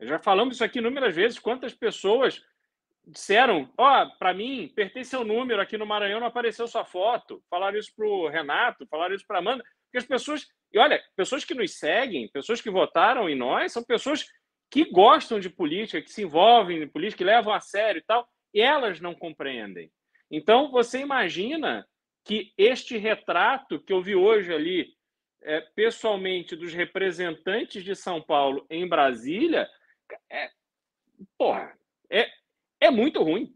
Já 0.00 0.18
falamos 0.18 0.56
isso 0.56 0.64
aqui 0.64 0.80
inúmeras 0.80 1.14
vezes. 1.14 1.38
Quantas 1.38 1.72
pessoas 1.72 2.42
disseram, 3.06 3.72
ó, 3.78 4.02
oh, 4.02 4.18
para 4.18 4.34
mim, 4.34 4.72
pertence 4.74 5.14
ao 5.14 5.24
número, 5.24 5.60
aqui 5.60 5.78
no 5.78 5.86
Maranhão 5.86 6.18
não 6.18 6.26
apareceu 6.26 6.66
sua 6.66 6.84
foto. 6.84 7.42
Falaram 7.48 7.78
isso 7.78 7.92
para 7.94 8.06
o 8.06 8.28
Renato, 8.28 8.86
falaram 8.88 9.14
isso 9.14 9.26
para 9.26 9.38
Amanda, 9.38 9.64
porque 9.94 9.98
as 9.98 10.06
pessoas, 10.06 10.48
e 10.72 10.78
olha, 10.78 11.00
pessoas 11.14 11.44
que 11.44 11.54
nos 11.54 11.78
seguem, 11.78 12.28
pessoas 12.28 12.60
que 12.60 12.68
votaram 12.68 13.28
em 13.28 13.36
nós, 13.36 13.72
são 13.72 13.84
pessoas 13.84 14.26
que 14.68 14.84
gostam 14.90 15.38
de 15.38 15.48
política, 15.48 16.02
que 16.02 16.10
se 16.10 16.22
envolvem 16.22 16.82
em 16.82 16.88
política, 16.88 17.18
que 17.18 17.24
levam 17.24 17.52
a 17.52 17.60
sério 17.60 18.00
e 18.00 18.02
tal, 18.02 18.28
e 18.52 18.60
elas 18.60 19.00
não 19.00 19.14
compreendem. 19.14 19.92
Então, 20.28 20.68
você 20.72 20.98
imagina 20.98 21.86
que 22.24 22.52
este 22.58 22.96
retrato 22.96 23.78
que 23.78 23.92
eu 23.92 24.02
vi 24.02 24.16
hoje 24.16 24.52
ali, 24.52 24.92
é, 25.42 25.60
pessoalmente, 25.60 26.56
dos 26.56 26.72
representantes 26.72 27.84
de 27.84 27.94
São 27.94 28.20
Paulo 28.20 28.66
em 28.68 28.88
Brasília, 28.88 29.68
é, 30.28 30.50
porra, 31.38 31.78
é, 32.10 32.28
é 32.80 32.90
muito 32.90 33.22
ruim. 33.22 33.54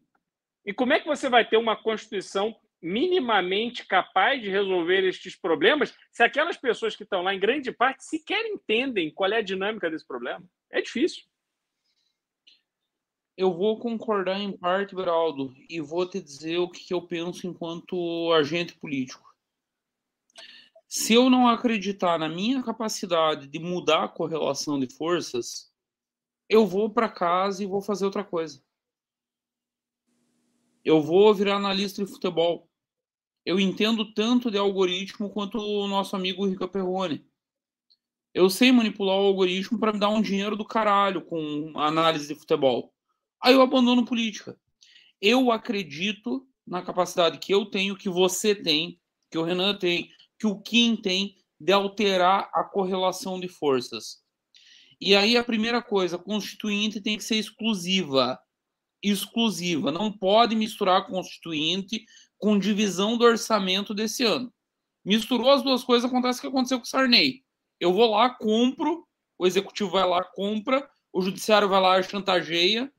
E 0.65 0.73
como 0.73 0.93
é 0.93 1.01
que 1.01 1.07
você 1.07 1.29
vai 1.29 1.45
ter 1.45 1.57
uma 1.57 1.75
Constituição 1.75 2.55
minimamente 2.81 3.85
capaz 3.87 4.41
de 4.41 4.49
resolver 4.49 5.07
estes 5.07 5.37
problemas 5.37 5.95
se 6.13 6.23
aquelas 6.23 6.57
pessoas 6.57 6.95
que 6.95 7.03
estão 7.03 7.23
lá, 7.23 7.35
em 7.35 7.41
grande 7.41 7.73
parte, 7.73 8.05
sequer 8.05 8.45
entendem 8.47 9.13
qual 9.13 9.33
é 9.33 9.39
a 9.39 9.43
dinâmica 9.43 9.91
desse 9.91 10.07
problema? 10.07 10.45
É 10.71 10.81
difícil. 10.81 11.25
Eu 13.37 13.53
vou 13.53 13.79
concordar 13.79 14.41
em 14.41 14.57
parte, 14.57 14.97
Beraldo, 14.97 15.55
e 15.69 15.81
vou 15.81 16.09
te 16.09 16.21
dizer 16.21 16.59
o 16.59 16.69
que 16.69 16.93
eu 16.93 17.01
penso 17.01 17.47
enquanto 17.47 18.33
agente 18.33 18.75
político. 18.75 19.29
Se 20.89 21.15
eu 21.15 21.29
não 21.29 21.47
acreditar 21.47 22.19
na 22.19 22.29
minha 22.29 22.63
capacidade 22.63 23.47
de 23.47 23.59
mudar 23.59 24.05
a 24.05 24.09
correlação 24.09 24.81
de 24.81 24.93
forças, 24.93 25.71
eu 26.49 26.67
vou 26.67 26.91
para 26.91 27.09
casa 27.09 27.63
e 27.63 27.67
vou 27.67 27.83
fazer 27.83 28.07
outra 28.07 28.25
coisa. 28.25 28.61
Eu 30.85 31.03
vou 31.03 31.33
virar 31.35 31.57
analista 31.57 32.03
de 32.03 32.11
futebol. 32.11 32.68
Eu 33.49 33.59
entendo 33.59 34.05
tanto 34.13 34.51
de 34.51 34.59
algoritmo 34.59 35.31
quanto 35.31 35.57
o 35.57 35.89
nosso 35.89 36.15
amigo 36.15 36.47
Rica 36.47 36.69
Perrone. 36.69 37.25
Eu 38.35 38.51
sei 38.51 38.71
manipular 38.71 39.17
o 39.17 39.25
algoritmo 39.29 39.79
para 39.79 39.91
me 39.91 39.99
dar 39.99 40.11
um 40.11 40.21
dinheiro 40.21 40.55
do 40.55 40.67
caralho 40.67 41.23
com 41.25 41.73
análise 41.75 42.29
de 42.29 42.39
futebol. 42.39 42.93
Aí 43.43 43.55
eu 43.55 43.63
abandono 43.63 44.05
política. 44.05 44.55
Eu 45.19 45.51
acredito 45.51 46.47
na 46.67 46.83
capacidade 46.83 47.39
que 47.39 47.51
eu 47.55 47.65
tenho, 47.65 47.97
que 47.97 48.11
você 48.11 48.55
tem, 48.55 49.01
que 49.31 49.39
o 49.39 49.43
Renan 49.43 49.75
tem, 49.79 50.11
que 50.39 50.47
o 50.47 50.61
Kim 50.61 50.95
tem 50.95 51.35
de 51.59 51.73
alterar 51.73 52.51
a 52.53 52.63
correlação 52.63 53.41
de 53.41 53.49
forças. 53.49 54.19
E 55.01 55.17
aí 55.17 55.39
a 55.39 55.43
primeira 55.43 55.81
coisa, 55.81 56.17
a 56.17 56.23
constituinte 56.23 57.01
tem 57.01 57.17
que 57.17 57.25
ser 57.25 57.37
exclusiva. 57.37 58.39
Exclusiva. 59.03 59.91
Não 59.91 60.13
pode 60.13 60.55
misturar 60.55 61.07
constituinte 61.07 62.05
com 62.39 62.59
divisão 62.59 63.17
do 63.17 63.25
orçamento 63.25 63.93
desse 63.93 64.25
ano. 64.25 64.53
Misturou 65.05 65.51
as 65.51 65.63
duas 65.63 65.83
coisas, 65.85 66.09
acontece 66.09 66.39
o 66.39 66.43
que 66.43 66.49
aconteceu 66.49 66.79
com 66.79 66.85
o 66.85 66.89
Sarney. 66.89 67.45
Eu 67.81 67.93
vou 67.93 68.11
lá, 68.11 68.31
compro, 68.31 69.07
o 69.39 69.47
executivo 69.47 69.91
vai 69.91 70.07
lá, 70.07 70.25
compra, 70.25 70.89
o 71.13 71.21
judiciário 71.21 71.69
vai 71.69 71.81
lá, 71.81 72.03
chantageia. 72.03 72.93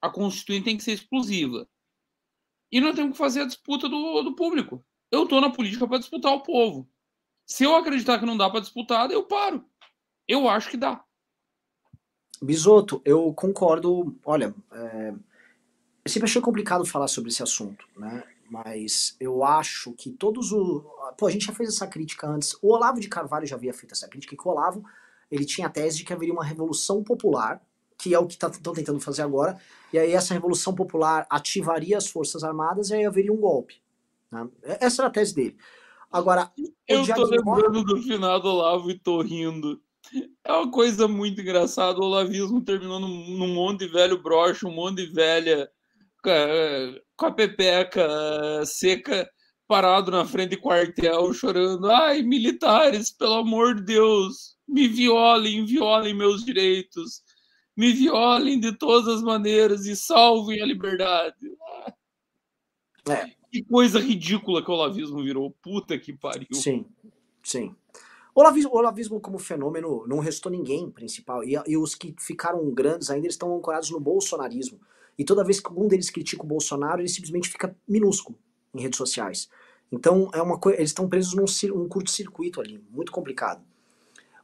A 0.00 0.10
constituinte 0.10 0.64
tem 0.64 0.76
que 0.76 0.82
ser 0.82 0.92
exclusiva. 0.92 1.68
E 2.70 2.80
nós 2.80 2.94
temos 2.94 3.12
que 3.12 3.18
fazer 3.18 3.42
a 3.42 3.46
disputa 3.46 3.88
do, 3.88 4.22
do 4.22 4.34
público. 4.34 4.84
Eu 5.10 5.24
estou 5.24 5.40
na 5.40 5.50
política 5.50 5.86
para 5.86 5.98
disputar 5.98 6.32
o 6.32 6.42
povo. 6.42 6.88
Se 7.46 7.64
eu 7.64 7.74
acreditar 7.76 8.18
que 8.18 8.26
não 8.26 8.36
dá 8.36 8.50
para 8.50 8.60
disputar, 8.60 9.10
eu 9.10 9.22
paro. 9.22 9.64
Eu 10.26 10.48
acho 10.48 10.70
que 10.70 10.76
dá. 10.76 11.04
Bisoto, 12.42 13.00
eu 13.04 13.32
concordo. 13.32 14.18
Olha, 14.24 14.54
é... 14.72 15.14
eu 16.04 16.10
sempre 16.10 16.28
achei 16.28 16.40
complicado 16.40 16.84
falar 16.84 17.08
sobre 17.08 17.30
esse 17.30 17.42
assunto, 17.42 17.86
né? 17.96 18.22
Mas 18.50 19.16
eu 19.18 19.42
acho 19.42 19.92
que 19.92 20.10
todos 20.10 20.52
os. 20.52 20.82
Pô, 21.16 21.26
a 21.26 21.30
gente 21.30 21.46
já 21.46 21.52
fez 21.52 21.70
essa 21.70 21.86
crítica 21.86 22.28
antes. 22.28 22.56
O 22.60 22.72
Olavo 22.72 23.00
de 23.00 23.08
Carvalho 23.08 23.46
já 23.46 23.56
havia 23.56 23.72
feito 23.72 23.92
essa 23.92 24.06
crítica, 24.06 24.36
que 24.36 24.46
o 24.46 24.50
Olavo 24.50 24.84
ele 25.30 25.44
tinha 25.44 25.66
a 25.66 25.70
tese 25.70 25.98
de 25.98 26.04
que 26.04 26.12
haveria 26.12 26.34
uma 26.34 26.44
revolução 26.44 27.02
popular 27.02 27.60
que 27.96 28.14
é 28.14 28.18
o 28.18 28.26
que 28.26 28.34
estão 28.34 28.50
tá, 28.50 28.72
tentando 28.72 29.00
fazer 29.00 29.22
agora, 29.22 29.58
e 29.92 29.98
aí 29.98 30.12
essa 30.12 30.34
revolução 30.34 30.74
popular 30.74 31.26
ativaria 31.30 31.96
as 31.96 32.08
forças 32.08 32.44
armadas 32.44 32.90
e 32.90 32.94
aí 32.94 33.06
haveria 33.06 33.32
um 33.32 33.36
golpe. 33.36 33.80
Né? 34.30 34.48
Essa 34.62 35.02
era 35.02 35.08
a 35.08 35.12
tese 35.12 35.34
dele. 35.34 35.56
Agora, 36.12 36.50
eu 36.86 37.06
tô 37.06 37.24
lembrando 37.24 37.82
do 37.82 38.02
final 38.02 38.40
do 38.40 38.48
Olavo 38.48 38.90
e 38.90 38.98
tô 38.98 39.20
rindo. 39.20 39.80
É 40.44 40.52
uma 40.52 40.70
coisa 40.70 41.08
muito 41.08 41.40
engraçada. 41.40 41.98
O 41.98 42.04
olavismo 42.04 42.60
terminou 42.60 43.00
num, 43.00 43.38
num 43.38 43.54
monte 43.54 43.86
de 43.86 43.92
velho 43.92 44.22
broche, 44.22 44.66
um 44.66 44.74
monte 44.74 45.06
de 45.06 45.12
velha 45.12 45.70
com 47.16 47.26
a 47.26 47.32
pepeca 47.32 48.64
seca, 48.64 49.28
parado 49.66 50.10
na 50.10 50.24
frente 50.24 50.56
do 50.56 50.62
quartel, 50.62 51.32
chorando. 51.32 51.90
Ai, 51.90 52.22
militares, 52.22 53.10
pelo 53.10 53.34
amor 53.34 53.76
de 53.76 53.84
Deus, 53.84 54.56
me 54.66 54.88
violem, 54.88 55.64
violem 55.64 56.14
meus 56.14 56.44
direitos 56.44 57.22
me 57.76 57.92
violem 57.92 58.60
de 58.60 58.72
todas 58.76 59.08
as 59.08 59.22
maneiras 59.22 59.86
e 59.86 59.96
salvem 59.96 60.62
a 60.62 60.66
liberdade. 60.66 61.36
É. 63.08 63.30
Que 63.50 63.62
coisa 63.62 63.98
ridícula 63.98 64.64
que 64.64 64.70
o 64.70 64.74
olavismo 64.74 65.22
virou. 65.22 65.50
Puta 65.62 65.98
que 65.98 66.12
pariu. 66.12 66.46
Sim, 66.52 66.86
sim. 67.42 67.74
O 68.34 68.40
olavismo, 68.40 68.70
o 68.72 68.78
olavismo 68.78 69.20
como 69.20 69.38
fenômeno 69.38 70.06
não 70.06 70.18
restou 70.18 70.50
ninguém 70.50 70.90
principal. 70.90 71.44
E, 71.44 71.60
e 71.66 71.76
os 71.76 71.94
que 71.94 72.14
ficaram 72.18 72.68
grandes 72.72 73.10
ainda 73.10 73.28
estão 73.28 73.56
ancorados 73.56 73.90
no 73.90 74.00
bolsonarismo. 74.00 74.80
E 75.18 75.24
toda 75.24 75.44
vez 75.44 75.60
que 75.60 75.68
algum 75.68 75.86
deles 75.86 76.10
critica 76.10 76.42
o 76.42 76.46
Bolsonaro, 76.46 77.00
ele 77.00 77.08
simplesmente 77.08 77.48
fica 77.48 77.76
minúsculo 77.88 78.38
em 78.74 78.80
redes 78.80 78.96
sociais. 78.96 79.48
Então 79.90 80.30
é 80.34 80.42
uma 80.42 80.58
coisa, 80.58 80.78
eles 80.78 80.90
estão 80.90 81.08
presos 81.08 81.34
num 81.34 81.44
um 81.74 81.88
curto-circuito 81.88 82.60
ali, 82.60 82.82
muito 82.90 83.12
complicado. 83.12 83.62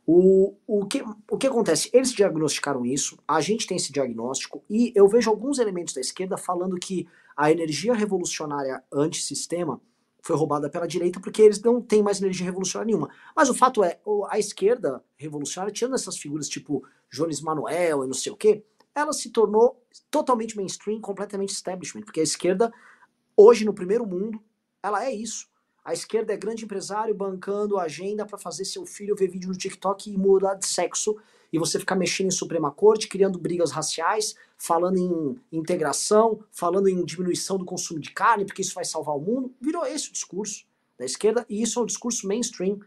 O, 0.06 0.54
o, 0.66 0.86
que, 0.86 1.04
o 1.30 1.38
que 1.38 1.46
acontece? 1.46 1.90
Eles 1.92 2.12
diagnosticaram 2.12 2.84
isso, 2.84 3.18
a 3.28 3.40
gente 3.40 3.66
tem 3.66 3.76
esse 3.76 3.92
diagnóstico, 3.92 4.62
e 4.68 4.92
eu 4.94 5.06
vejo 5.06 5.30
alguns 5.30 5.58
elementos 5.58 5.94
da 5.94 6.00
esquerda 6.00 6.36
falando 6.36 6.78
que 6.78 7.06
a 7.36 7.50
energia 7.50 7.94
revolucionária 7.94 8.82
antissistema 8.92 9.80
foi 10.22 10.36
roubada 10.36 10.68
pela 10.68 10.86
direita 10.86 11.20
porque 11.20 11.40
eles 11.42 11.60
não 11.62 11.80
têm 11.80 12.02
mais 12.02 12.20
energia 12.20 12.44
revolucionária 12.44 12.86
nenhuma. 12.86 13.10
Mas 13.34 13.48
o 13.48 13.54
fato 13.54 13.82
é, 13.82 13.98
a 14.28 14.38
esquerda 14.38 15.02
revolucionária, 15.16 15.72
tirando 15.72 15.94
essas 15.94 16.16
figuras 16.16 16.48
tipo 16.48 16.84
Jones 17.10 17.40
Manuel 17.40 18.04
e 18.04 18.06
não 18.06 18.14
sei 18.14 18.32
o 18.32 18.36
quê, 18.36 18.62
ela 18.94 19.12
se 19.12 19.30
tornou 19.30 19.82
totalmente 20.10 20.56
mainstream, 20.56 21.00
completamente 21.00 21.50
establishment, 21.50 22.02
porque 22.02 22.20
a 22.20 22.24
esquerda, 22.24 22.72
hoje 23.36 23.64
no 23.64 23.74
primeiro 23.74 24.06
mundo, 24.06 24.42
ela 24.82 25.04
é 25.04 25.12
isso. 25.12 25.48
A 25.84 25.92
esquerda 25.92 26.32
é 26.32 26.36
grande 26.36 26.64
empresário 26.64 27.14
bancando 27.14 27.78
a 27.78 27.84
agenda 27.84 28.26
para 28.26 28.36
fazer 28.36 28.64
seu 28.64 28.84
filho 28.84 29.16
ver 29.16 29.28
vídeo 29.28 29.48
no 29.48 29.56
TikTok 29.56 30.10
e 30.10 30.16
mudar 30.16 30.54
de 30.54 30.66
sexo 30.66 31.16
e 31.52 31.58
você 31.58 31.78
ficar 31.78 31.96
mexendo 31.96 32.28
em 32.28 32.30
Suprema 32.30 32.70
Corte, 32.70 33.08
criando 33.08 33.38
brigas 33.38 33.72
raciais, 33.72 34.36
falando 34.56 34.98
em 34.98 35.40
integração, 35.50 36.44
falando 36.52 36.88
em 36.88 37.04
diminuição 37.04 37.58
do 37.58 37.64
consumo 37.64 37.98
de 37.98 38.12
carne, 38.12 38.44
porque 38.44 38.62
isso 38.62 38.74
vai 38.74 38.84
salvar 38.84 39.16
o 39.16 39.20
mundo. 39.20 39.52
Virou 39.60 39.84
esse 39.84 40.10
o 40.10 40.12
discurso 40.12 40.64
da 40.98 41.04
esquerda 41.04 41.44
e 41.48 41.62
isso 41.62 41.80
é 41.80 41.82
o 41.82 41.86
discurso 41.86 42.28
mainstream. 42.28 42.78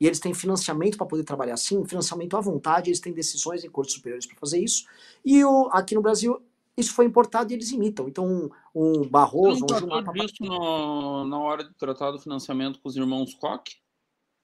E 0.00 0.06
eles 0.06 0.20
têm 0.20 0.32
financiamento 0.32 0.96
para 0.96 1.06
poder 1.06 1.24
trabalhar 1.24 1.54
assim, 1.54 1.84
financiamento 1.84 2.36
à 2.36 2.40
vontade, 2.40 2.90
eles 2.90 3.00
têm 3.00 3.12
decisões 3.12 3.64
em 3.64 3.70
cortes 3.70 3.94
superiores 3.94 4.26
para 4.26 4.36
fazer 4.38 4.58
isso. 4.58 4.84
E 5.24 5.44
o, 5.44 5.68
aqui 5.72 5.94
no 5.94 6.02
Brasil 6.02 6.40
isso 6.78 6.94
foi 6.94 7.06
importado 7.06 7.52
e 7.52 7.56
eles 7.56 7.72
imitam. 7.72 8.06
Então, 8.06 8.24
um, 8.24 8.50
um 8.72 9.08
Barroso, 9.08 9.64
um 9.64 9.78
Gilmar... 9.78 10.04
disso 10.12 10.44
no, 10.44 11.24
na 11.24 11.38
hora 11.40 11.64
de 11.64 11.74
tratar 11.74 12.12
do 12.12 12.20
financiamento 12.20 12.80
com 12.80 12.88
os 12.88 12.96
irmãos 12.96 13.34
Koch? 13.34 13.76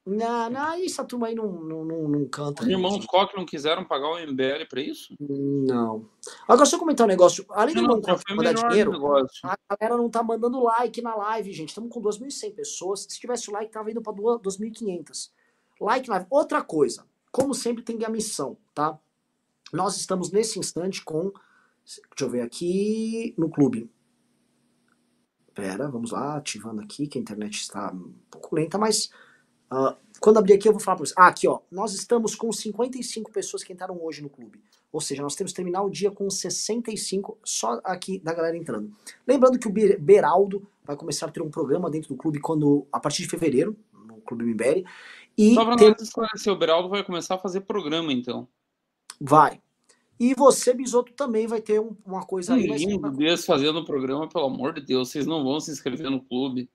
Não, 0.05 0.51
não, 0.51 0.75
essa 0.85 1.03
turma 1.03 1.29
aí 1.29 1.35
não, 1.35 1.51
não, 1.51 1.85
não, 1.85 2.09
não 2.09 2.29
canta. 2.29 2.65
Os 2.65 2.69
irmãos 2.69 3.07
Koch 3.07 3.35
não 3.37 3.47
quiseram 3.47 3.85
pagar 3.85 4.09
o 4.09 4.19
MBL 4.19 4.67
para 4.69 4.83
isso? 4.83 5.15
Não. 5.19 6.11
Agora, 6.47 6.67
só 6.67 6.77
comentar 6.77 7.07
um 7.07 7.09
negócio. 7.09 7.47
Além 7.51 7.75
do 7.75 7.83
não 7.83 8.01
mandar 8.37 8.53
dinheiro, 8.53 8.91
negócio. 8.91 9.49
a 9.49 9.77
galera 9.77 9.97
não 9.97 10.11
tá 10.11 10.23
mandando 10.23 10.61
like 10.63 11.01
na 11.01 11.15
live, 11.15 11.53
gente. 11.53 11.69
Estamos 11.69 11.91
com 11.91 12.03
2.100 12.03 12.55
pessoas. 12.55 13.07
Se 13.09 13.19
tivesse 13.19 13.49
o 13.49 13.53
like, 13.53 13.73
tava 13.73 13.91
indo 13.91 14.03
para 14.03 14.13
2.500. 14.13 15.31
Like 15.81 16.09
live. 16.09 16.27
Outra 16.31 16.63
coisa. 16.63 17.07
Como 17.33 17.55
sempre, 17.55 17.83
tem 17.83 18.05
a 18.05 18.09
missão, 18.09 18.57
tá? 18.75 18.99
Nós 19.73 19.97
estamos 19.97 20.31
nesse 20.31 20.59
instante 20.59 21.03
com 21.03 21.33
Deixa 21.85 22.25
eu 22.25 22.31
ver 22.31 22.41
aqui 22.41 23.35
no 23.37 23.51
clube. 23.51 23.91
Pera, 25.55 25.89
vamos 25.89 26.11
lá, 26.11 26.37
ativando 26.37 26.81
aqui, 26.81 27.07
que 27.07 27.19
a 27.19 27.21
internet 27.21 27.61
está 27.61 27.93
um 27.93 28.15
pouco 28.31 28.55
lenta, 28.57 28.77
mas 28.79 29.11
uh, 29.71 29.95
quando 30.19 30.39
abrir 30.39 30.55
aqui 30.55 30.67
eu 30.67 30.73
vou 30.73 30.81
falar 30.81 30.97
para 30.97 31.07
vocês. 31.07 31.15
Ah, 31.17 31.29
aqui 31.29 31.47
ó, 31.47 31.61
nós 31.71 31.93
estamos 31.93 32.35
com 32.35 32.51
55 32.51 33.31
pessoas 33.31 33.63
que 33.63 33.73
entraram 33.73 34.03
hoje 34.03 34.23
no 34.23 34.31
clube. 34.31 34.61
Ou 34.91 35.01
seja, 35.01 35.23
nós 35.23 35.37
temos 35.37 35.53
que 35.53 35.57
terminar 35.57 35.83
o 35.83 35.91
dia 35.91 36.11
com 36.11 36.29
65 36.29 37.39
só 37.45 37.81
aqui 37.85 38.19
da 38.19 38.33
galera 38.33 38.57
entrando. 38.57 38.93
Lembrando 39.27 39.59
que 39.59 39.69
o 39.69 39.73
Beraldo 40.01 40.67
vai 40.85 40.97
começar 40.97 41.27
a 41.27 41.31
ter 41.31 41.43
um 41.43 41.51
programa 41.51 41.91
dentro 41.91 42.09
do 42.09 42.17
clube 42.17 42.41
quando 42.41 42.87
a 42.91 42.99
partir 42.99 43.23
de 43.23 43.29
fevereiro, 43.29 43.77
no 43.93 44.21
Clube 44.23 44.45
Mimbere. 44.45 44.85
E 45.37 45.55
Só 45.55 45.65
para 45.65 45.77
ter... 45.77 45.97
esclarecer, 46.01 46.53
o 46.53 46.57
Beraldo 46.57 46.89
vai 46.89 47.03
começar 47.03 47.35
a 47.35 47.39
fazer 47.39 47.63
programa 47.63 48.13
então. 48.13 48.49
Vai, 49.21 49.61
e 50.19 50.35
você, 50.35 50.73
Bisoto, 50.73 51.13
também 51.13 51.47
vai 51.47 51.61
ter 51.61 51.81
um, 51.81 51.97
uma 52.07 52.25
coisa 52.25 52.55
aí. 52.55 52.67
Lindo 52.67 53.11
desse 53.11 53.47
fazendo 53.47 53.81
o 53.81 53.85
programa, 53.85 54.29
pelo 54.29 54.47
amor 54.47 54.73
de 54.75 54.81
Deus, 54.81 55.11
vocês 55.11 55.27
não 55.27 55.43
vão 55.43 55.59
se 55.59 55.71
inscrever 55.71 56.11
no 56.11 56.23
clube. 56.23 56.71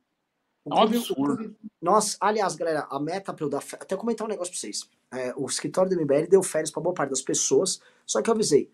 É 0.65 0.73
um 0.73 0.81
absurdo. 0.81 1.55
Nós, 1.81 2.17
aliás, 2.19 2.55
galera, 2.55 2.85
a 2.89 2.99
meta 2.99 3.33
para 3.33 3.45
eu 3.45 3.49
dar. 3.49 3.63
Até 3.73 3.95
comentar 3.95 4.27
um 4.27 4.29
negócio 4.29 4.51
para 4.51 4.59
vocês. 4.59 4.89
É, 5.11 5.33
o 5.37 5.45
escritório 5.45 5.89
do 5.89 6.01
MBL 6.01 6.27
deu 6.29 6.43
férias 6.43 6.69
para 6.69 6.83
boa 6.83 6.93
parte 6.93 7.11
das 7.11 7.21
pessoas, 7.21 7.81
só 8.05 8.21
que 8.21 8.29
eu 8.29 8.33
avisei. 8.33 8.69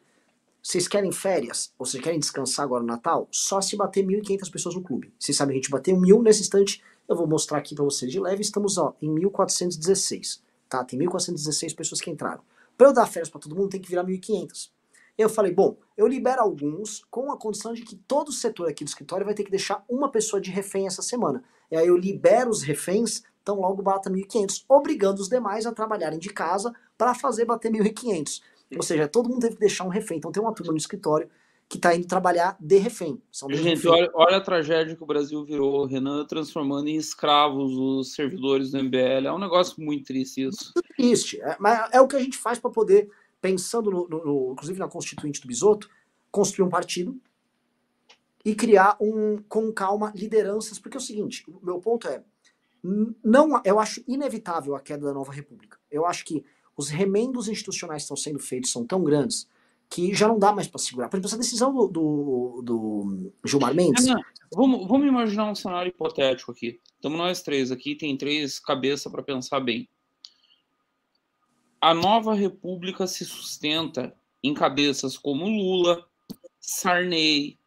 Vocês 0.62 0.88
querem 0.88 1.12
férias? 1.12 1.72
Ou 1.78 1.86
vocês 1.86 2.04
querem 2.04 2.20
descansar 2.20 2.66
agora 2.66 2.82
no 2.82 2.88
Natal? 2.88 3.28
Só 3.30 3.62
se 3.62 3.78
bater 3.78 4.04
1.500 4.04 4.52
pessoas 4.52 4.76
no 4.76 4.82
clube. 4.82 5.14
Vocês 5.20 5.38
sabem, 5.38 5.54
a 5.54 5.58
gente 5.58 5.70
bateu 5.70 5.96
mil 5.96 6.24
nesse 6.24 6.42
instante. 6.42 6.82
Eu 7.08 7.16
vou 7.16 7.28
mostrar 7.28 7.60
aqui 7.60 7.76
para 7.76 7.84
vocês 7.84 8.12
de 8.12 8.20
leve. 8.20 8.42
Estamos 8.42 8.78
ó, 8.78 8.96
em 9.02 9.14
1.416. 9.14 10.42
Tá? 10.68 10.84
Tem 10.84 11.00
1.416 11.00 11.76
pessoas 11.76 12.02
que 12.02 12.10
entraram. 12.10 12.42
Para 12.78 12.88
eu 12.88 12.94
dar 12.94 13.08
férias 13.08 13.30
para 13.30 13.40
todo 13.40 13.56
mundo, 13.56 13.70
tem 13.70 13.82
que 13.82 13.90
virar 13.90 14.04
1.500. 14.04 14.70
Eu 15.18 15.30
falei, 15.30 15.54
bom, 15.54 15.78
eu 15.96 16.08
libero 16.08 16.42
alguns 16.42 17.06
com 17.10 17.32
a 17.32 17.38
condição 17.38 17.74
de 17.74 17.84
que 17.84 17.96
todo 17.96 18.30
o 18.30 18.34
setor 18.34 18.68
aqui 18.68 18.84
do 18.84 18.88
escritório 18.88 19.26
vai 19.26 19.34
ter 19.34 19.46
que 19.46 19.52
deixar 19.52 19.84
uma 19.88 20.10
pessoa 20.10 20.42
de 20.42 20.52
refém 20.52 20.88
essa 20.88 21.02
semana. 21.02 21.42
E 21.72 21.78
aí 21.78 21.88
eu 21.88 21.96
libero 21.96 22.50
os 22.50 22.62
reféns, 22.62 23.24
então 23.42 23.62
logo 23.62 23.82
bata 23.82 24.10
1.500, 24.10 24.66
obrigando 24.68 25.22
os 25.22 25.30
demais 25.30 25.66
a 25.66 25.72
trabalharem 25.72 26.20
de 26.20 26.30
casa 26.30 26.74
para 26.98 27.14
fazer 27.14 27.46
bater 27.46 27.72
1.500. 27.72 28.42
Ou 28.76 28.84
seja, 28.84 29.08
todo 29.08 29.30
mundo 29.30 29.42
teve 29.42 29.54
que 29.54 29.62
deixar 29.62 29.86
um 29.86 29.90
refém. 29.90 30.18
Então 30.18 30.34
tem 30.34 30.44
uma 30.44 30.54
turma 30.54 30.74
no 30.74 30.78
escritório 30.78 31.30
que 31.68 31.78
está 31.78 31.96
indo 31.96 32.08
trabalhar 32.08 32.56
de 32.60 32.78
refém. 32.78 33.22
Gente, 33.50 33.64
refém. 33.64 33.92
Olha, 33.92 34.12
olha, 34.14 34.38
a 34.38 34.42
tragédia 34.42 34.96
que 34.96 35.04
o 35.04 35.08
Brasil 35.08 35.44
virou, 35.44 35.86
Renan 35.86 36.26
transformando 36.26 36.88
em 36.88 36.96
escravos 36.96 37.74
os 37.74 38.14
servidores 38.14 38.72
do 38.72 38.84
MBL. 38.84 39.28
É 39.28 39.34
um 39.34 39.40
negócio 39.40 39.84
muito 39.84 40.06
triste 40.06 40.46
isso. 40.46 40.72
Muito 40.76 40.94
triste. 40.96 41.42
É, 41.42 41.58
mas 41.60 41.90
é 41.92 42.00
o 42.00 42.08
que 42.08 42.16
a 42.16 42.20
gente 42.20 42.38
faz 42.38 42.60
para 42.60 42.70
poder, 42.70 43.10
pensando 43.42 43.90
no, 43.90 44.08
no, 44.08 44.26
no, 44.26 44.52
inclusive 44.54 44.80
na 44.80 44.88
constituinte 44.88 45.42
do 45.42 45.48
Bisoto, 45.48 45.90
construir 46.30 46.68
um 46.68 46.70
partido 46.70 47.20
e 48.44 48.54
criar 48.54 48.96
um, 49.02 49.38
com 49.50 49.72
calma 49.74 50.14
lideranças. 50.16 50.78
Porque 50.78 50.98
é 50.98 51.00
o 51.00 51.04
seguinte, 51.04 51.44
o 51.48 51.66
meu 51.66 51.80
ponto 51.80 52.08
é, 52.08 52.24
não, 53.24 53.60
eu 53.66 53.80
acho 53.80 54.04
inevitável 54.08 54.76
a 54.76 54.80
queda 54.80 55.08
da 55.08 55.14
nova 55.14 55.32
república. 55.32 55.80
Eu 55.90 56.06
acho 56.06 56.24
que 56.26 56.46
os 56.78 56.90
remendos 56.90 57.48
institucionais 57.48 58.04
que 58.04 58.06
estão 58.06 58.18
sendo 58.18 58.38
feitos 58.38 58.72
são 58.72 58.86
tão 58.86 59.04
grandes 59.04 59.48
que 59.90 60.14
já 60.14 60.28
não 60.28 60.40
dá 60.40 60.52
mais 60.52 60.68
para 60.68 60.80
segurar. 60.80 61.10
Por 61.10 61.18
exemplo, 61.18 61.28
essa 61.28 61.38
decisão 61.38 61.74
do, 61.74 61.88
do, 61.88 62.62
do 62.64 63.34
Gilmar 63.46 63.74
Mendes. 63.74 64.06
vamos, 64.54 64.88
vamos 64.88 65.08
imaginar 65.08 65.50
um 65.50 65.56
cenário 65.56 65.90
hipotético 65.90 66.52
aqui. 66.52 66.80
Estamos 66.96 67.18
nós 67.18 67.42
três 67.42 67.72
aqui, 67.72 67.96
tem 67.96 68.18
três 68.18 68.60
cabeças 68.60 69.12
para 69.12 69.24
pensar 69.24 69.60
bem. 69.60 69.88
A 71.80 71.94
nova 71.94 72.34
república 72.34 73.06
se 73.06 73.24
sustenta 73.26 74.16
em 74.44 74.54
cabeças 74.54 75.18
como 75.18 75.46
Lula, 75.46 76.06
Sarney, 76.60 77.60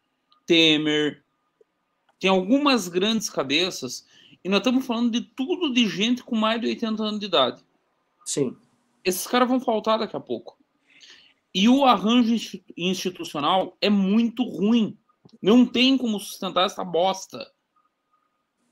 Temer. 0.45 1.23
Tem 2.19 2.29
algumas 2.29 2.89
grandes 2.89 3.31
cabeças 3.31 4.05
e 4.43 4.49
nós 4.49 4.59
estamos 4.59 4.85
falando 4.85 5.13
de 5.13 5.21
tudo 5.21 5.73
de 5.73 5.89
gente 5.89 6.23
com 6.25 6.35
mais 6.35 6.61
de 6.61 6.67
80 6.67 7.03
anos 7.03 7.21
de 7.21 7.27
idade. 7.27 7.65
Sim. 8.25 8.57
Esses 9.05 9.27
caras 9.27 9.49
vão 9.49 9.61
faltar 9.61 9.99
daqui 9.99 10.17
a 10.17 10.21
pouco. 10.21 10.58
E 11.59 11.69
o 11.69 11.85
arranjo 11.85 12.37
institucional 12.77 13.77
é 13.81 13.91
muito 13.91 14.45
ruim. 14.45 14.97
Não 15.43 15.67
tem 15.67 15.99
como 15.99 16.21
sustentar 16.21 16.67
essa 16.67 16.85
bosta. 16.85 17.53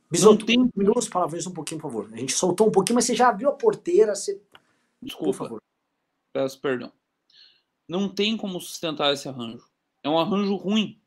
Bisoto, 0.08 0.38
não 0.38 0.46
tem... 0.46 0.68
diminua 0.68 0.94
as 0.96 1.08
palavras 1.08 1.48
um 1.48 1.52
pouquinho, 1.52 1.80
por 1.80 1.90
favor. 1.90 2.08
A 2.12 2.16
gente 2.16 2.32
soltou 2.32 2.68
um 2.68 2.70
pouquinho, 2.70 2.94
mas 2.94 3.06
você 3.06 3.16
já 3.16 3.28
abriu 3.28 3.48
a 3.48 3.52
porteira. 3.52 4.14
Você... 4.14 4.40
Desculpa. 5.02 5.32
Por 5.32 5.36
favor. 5.36 5.62
Peço 6.32 6.60
perdão. 6.60 6.92
Não 7.88 8.08
tem 8.08 8.36
como 8.36 8.60
sustentar 8.60 9.12
esse 9.12 9.28
arranjo. 9.28 9.68
É 10.00 10.08
um 10.08 10.16
arranjo 10.16 10.54
ruim. 10.54 11.02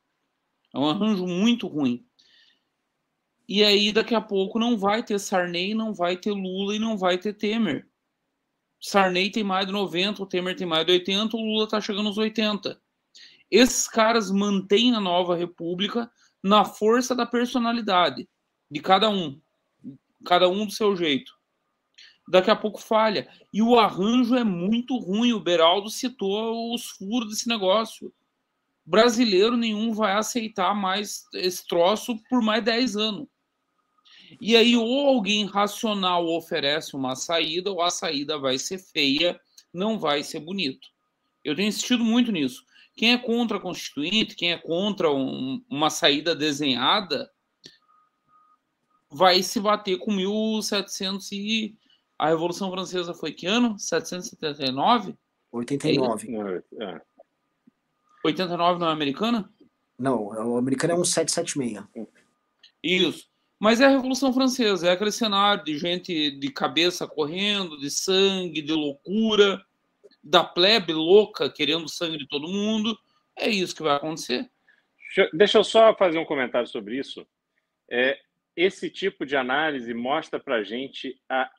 É 0.73 0.77
um 0.77 0.89
arranjo 0.89 1.25
muito 1.25 1.65
ruim. 1.65 2.05
E 3.47 3.63
aí, 3.63 3.93
daqui 3.93 4.13
a 4.13 4.19
pouco, 4.19 4.59
não 4.59 4.77
vai 4.77 5.01
ter 5.01 5.17
Sarney, 5.17 5.73
não 5.73 5.93
vai 5.93 6.17
ter 6.17 6.32
Lula 6.32 6.75
e 6.75 6.80
não 6.80 6.97
vai 6.97 7.17
ter 7.17 7.32
Temer. 7.32 7.89
Sarney 8.80 9.30
tem 9.30 9.43
mais 9.43 9.65
de 9.65 9.71
90, 9.71 10.23
o 10.23 10.25
Temer 10.25 10.55
tem 10.55 10.65
mais 10.65 10.86
de 10.86 10.93
80, 10.93 11.36
o 11.36 11.39
Lula 11.39 11.65
está 11.65 11.82
chegando 11.82 12.07
aos 12.07 12.17
80. 12.17 12.80
Esses 13.51 13.88
caras 13.88 14.32
mantêm 14.32 14.95
a 14.95 15.01
nova 15.01 15.36
república 15.36 16.09
na 16.41 16.63
força 16.63 17.15
da 17.15 17.25
personalidade 17.25 18.30
de 18.69 18.80
cada 18.80 19.09
um, 19.09 19.39
cada 20.25 20.47
um 20.47 20.65
do 20.65 20.71
seu 20.71 20.95
jeito. 20.95 21.38
Daqui 22.27 22.51
a 22.51 22.55
pouco 22.55 22.80
falha. 22.80 23.27
E 23.51 23.61
o 23.61 23.80
arranjo 23.80 24.36
é 24.36 24.43
muito 24.43 24.95
ruim. 24.97 25.34
O 25.34 25.39
Beraldo 25.39 25.89
citou 25.89 26.73
os 26.75 26.86
furos 26.91 27.30
desse 27.30 27.47
negócio. 27.47 28.13
Brasileiro 28.86 29.57
nenhum 29.57 29.93
vai 29.93 30.13
aceitar 30.13 30.75
mais 30.75 31.25
esse 31.34 31.67
troço 31.67 32.21
por 32.30 32.41
mais 32.41 32.63
10 32.63 32.95
anos. 32.97 33.27
E 34.39 34.55
aí, 34.55 34.75
ou 34.75 35.07
alguém 35.07 35.45
racional 35.45 36.27
oferece 36.27 36.95
uma 36.95 37.15
saída, 37.15 37.71
ou 37.71 37.82
a 37.82 37.89
saída 37.89 38.38
vai 38.38 38.57
ser 38.57 38.77
feia, 38.77 39.39
não 39.73 39.97
vai 39.97 40.23
ser 40.23 40.39
bonito. 40.39 40.88
Eu 41.43 41.55
tenho 41.55 41.67
insistido 41.67 42.03
muito 42.03 42.32
nisso. 42.32 42.63
Quem 42.95 43.13
é 43.13 43.17
contra 43.17 43.57
a 43.57 43.61
Constituinte, 43.61 44.36
quem 44.36 44.51
é 44.51 44.57
contra 44.57 45.11
um, 45.11 45.63
uma 45.69 45.89
saída 45.89 46.36
desenhada, 46.36 47.32
vai 49.09 49.41
se 49.41 49.59
bater 49.59 49.97
com 49.97 50.11
1700 50.11 51.32
e... 51.32 51.77
A 52.17 52.27
Revolução 52.27 52.69
Francesa 52.69 53.13
foi 53.13 53.32
que 53.32 53.47
ano? 53.47 53.80
779? 53.80 55.17
89. 55.53 56.27
É. 56.82 57.01
89 58.25 58.80
não 58.80 58.89
é 58.89 58.91
americana? 58.91 59.49
Não, 59.97 60.27
o 60.27 60.57
americano 60.57 60.93
é 60.93 60.97
um 60.97 61.05
776. 61.05 61.86
Isso. 62.84 63.30
Mas 63.60 63.82
é 63.82 63.86
a 63.86 63.89
Revolução 63.89 64.32
Francesa, 64.34 64.88
é 64.88 64.91
aquele 64.91 65.12
cenário 65.12 65.66
de 65.66 65.78
gente 65.78 66.32
de 66.32 66.49
cabeça 66.49 67.05
correndo, 67.05 67.78
de 67.78 67.91
sangue, 67.91 68.62
de 68.62 68.72
loucura, 68.72 69.62
da 70.24 70.45
plebe 70.45 70.93
louca 70.93 71.51
querendo 71.51 71.89
sangue 71.89 72.18
de 72.18 72.28
todo 72.28 72.47
mundo. 72.47 72.97
É 73.38 73.49
isso 73.49 73.76
que 73.76 73.84
vai 73.84 73.97
acontecer. 73.97 74.49
Deixa 75.34 75.57
eu 75.57 75.64
só 75.66 75.93
fazer 75.93 76.18
um 76.20 76.26
comentário 76.26 76.68
sobre 76.68 76.97
isso. 76.97 77.28
É, 77.91 78.18
esse 78.55 78.89
tipo 78.89 79.26
de 79.26 79.36
análise 79.36 79.93
mostra 79.93 80.39
para 80.39 80.64
gente 80.64 81.20
a 81.28 81.51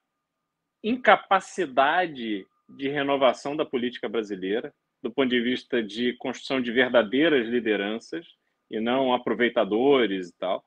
incapacidade 0.82 2.46
de 2.66 2.88
renovação 2.88 3.54
da 3.54 3.66
política 3.66 4.08
brasileira, 4.08 4.72
do 5.02 5.10
ponto 5.10 5.28
de 5.28 5.40
vista 5.40 5.82
de 5.82 6.14
construção 6.14 6.62
de 6.62 6.72
verdadeiras 6.72 7.46
lideranças 7.46 8.26
e 8.70 8.80
não 8.80 9.12
aproveitadores 9.12 10.30
e 10.30 10.38
tal 10.38 10.64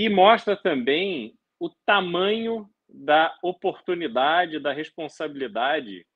e 0.00 0.08
mostra 0.08 0.56
também 0.56 1.36
o 1.58 1.68
tamanho 1.84 2.70
da 2.88 3.36
oportunidade, 3.42 4.60
da 4.60 4.72
responsabilidade 4.72 6.06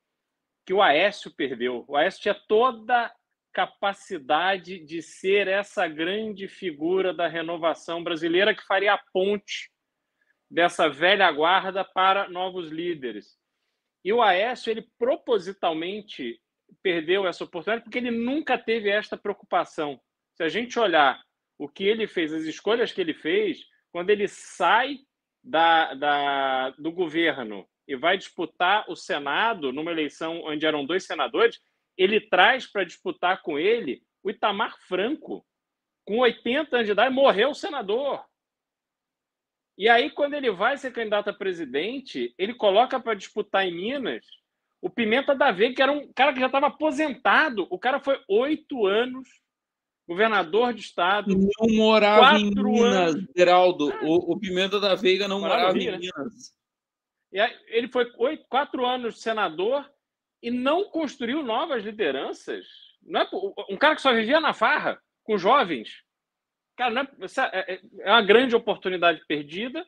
que 0.65 0.73
o 0.73 0.81
Aécio 0.81 1.29
perdeu. 1.35 1.83
O 1.85 1.97
Aécio 1.97 2.21
tinha 2.21 2.33
toda 2.33 3.13
capacidade 3.51 4.79
de 4.79 5.01
ser 5.01 5.49
essa 5.49 5.85
grande 5.85 6.47
figura 6.47 7.13
da 7.13 7.27
renovação 7.27 8.01
brasileira 8.01 8.55
que 8.55 8.65
faria 8.65 8.93
a 8.93 9.03
ponte 9.11 9.69
dessa 10.49 10.87
velha 10.87 11.29
guarda 11.29 11.83
para 11.83 12.29
novos 12.29 12.71
líderes. 12.71 13.37
E 14.01 14.13
o 14.13 14.21
Aécio, 14.21 14.71
ele 14.71 14.87
propositalmente 14.97 16.39
perdeu 16.81 17.27
essa 17.27 17.43
oportunidade 17.43 17.83
porque 17.83 17.97
ele 17.97 18.11
nunca 18.11 18.57
teve 18.57 18.89
esta 18.89 19.17
preocupação. 19.17 19.99
Se 20.35 20.43
a 20.43 20.47
gente 20.47 20.79
olhar 20.79 21.21
o 21.57 21.67
que 21.67 21.83
ele 21.83 22.07
fez, 22.07 22.31
as 22.31 22.43
escolhas 22.43 22.93
que 22.93 23.01
ele 23.01 23.13
fez, 23.13 23.72
quando 23.93 24.09
ele 24.09 24.27
sai 24.27 24.97
da, 25.41 25.93
da, 25.93 26.69
do 26.71 26.91
governo 26.91 27.69
e 27.87 27.95
vai 27.95 28.17
disputar 28.17 28.89
o 28.89 28.95
Senado, 28.95 29.71
numa 29.71 29.91
eleição 29.91 30.41
onde 30.43 30.65
eram 30.65 30.83
dois 30.83 31.05
senadores, 31.05 31.61
ele 31.95 32.19
traz 32.19 32.65
para 32.65 32.83
disputar 32.83 33.43
com 33.43 33.59
ele 33.59 34.01
o 34.23 34.31
Itamar 34.31 34.79
Franco, 34.87 35.45
com 36.05 36.17
80 36.17 36.75
anos 36.75 36.87
de 36.87 36.91
idade, 36.91 37.13
morreu 37.13 37.53
senador. 37.53 38.25
E 39.77 39.87
aí, 39.87 40.09
quando 40.09 40.33
ele 40.33 40.49
vai 40.49 40.75
ser 40.77 40.91
candidato 40.91 41.29
a 41.29 41.33
presidente, 41.33 42.33
ele 42.37 42.55
coloca 42.55 42.99
para 42.99 43.13
disputar 43.13 43.67
em 43.67 43.75
Minas 43.75 44.25
o 44.81 44.89
Pimenta 44.89 45.35
da 45.35 45.51
Veiga, 45.51 45.75
que 45.75 45.81
era 45.81 45.91
um 45.91 46.11
cara 46.13 46.33
que 46.33 46.39
já 46.39 46.47
estava 46.47 46.67
aposentado. 46.67 47.67
O 47.69 47.77
cara 47.77 47.99
foi 47.99 48.19
oito 48.27 48.85
anos 48.85 49.42
governador 50.07 50.73
de 50.73 50.81
estado. 50.81 51.33
Não 51.35 51.75
morava 51.75 52.37
em 52.37 52.51
Minas, 52.51 53.15
anos. 53.15 53.25
Geraldo. 53.35 53.91
Ah, 53.91 53.99
o, 54.03 54.33
o, 54.33 54.39
Pimenta 54.39 54.79
da 54.79 54.95
Veiga 54.95 55.27
não 55.27 55.39
morava, 55.39 55.61
morava 55.61 55.77
em 55.77 55.81
Rio, 55.81 55.99
Minas. 55.99 56.53
Né? 57.31 57.53
Ele 57.67 57.87
foi 57.87 58.11
oito, 58.17 58.45
quatro 58.47 58.85
anos 58.85 59.21
senador 59.21 59.89
e 60.41 60.51
não 60.51 60.89
construiu 60.89 61.41
novas 61.41 61.83
lideranças. 61.83 62.65
Não 63.01 63.21
é, 63.21 63.29
um 63.69 63.77
cara 63.77 63.95
que 63.95 64.01
só 64.01 64.13
vivia 64.13 64.39
na 64.39 64.53
farra 64.53 65.01
com 65.23 65.37
jovens. 65.37 66.03
Cara, 66.75 67.07
é, 67.53 67.73
é, 67.73 67.81
é 68.01 68.11
uma 68.11 68.21
grande 68.21 68.55
oportunidade 68.55 69.23
perdida. 69.27 69.85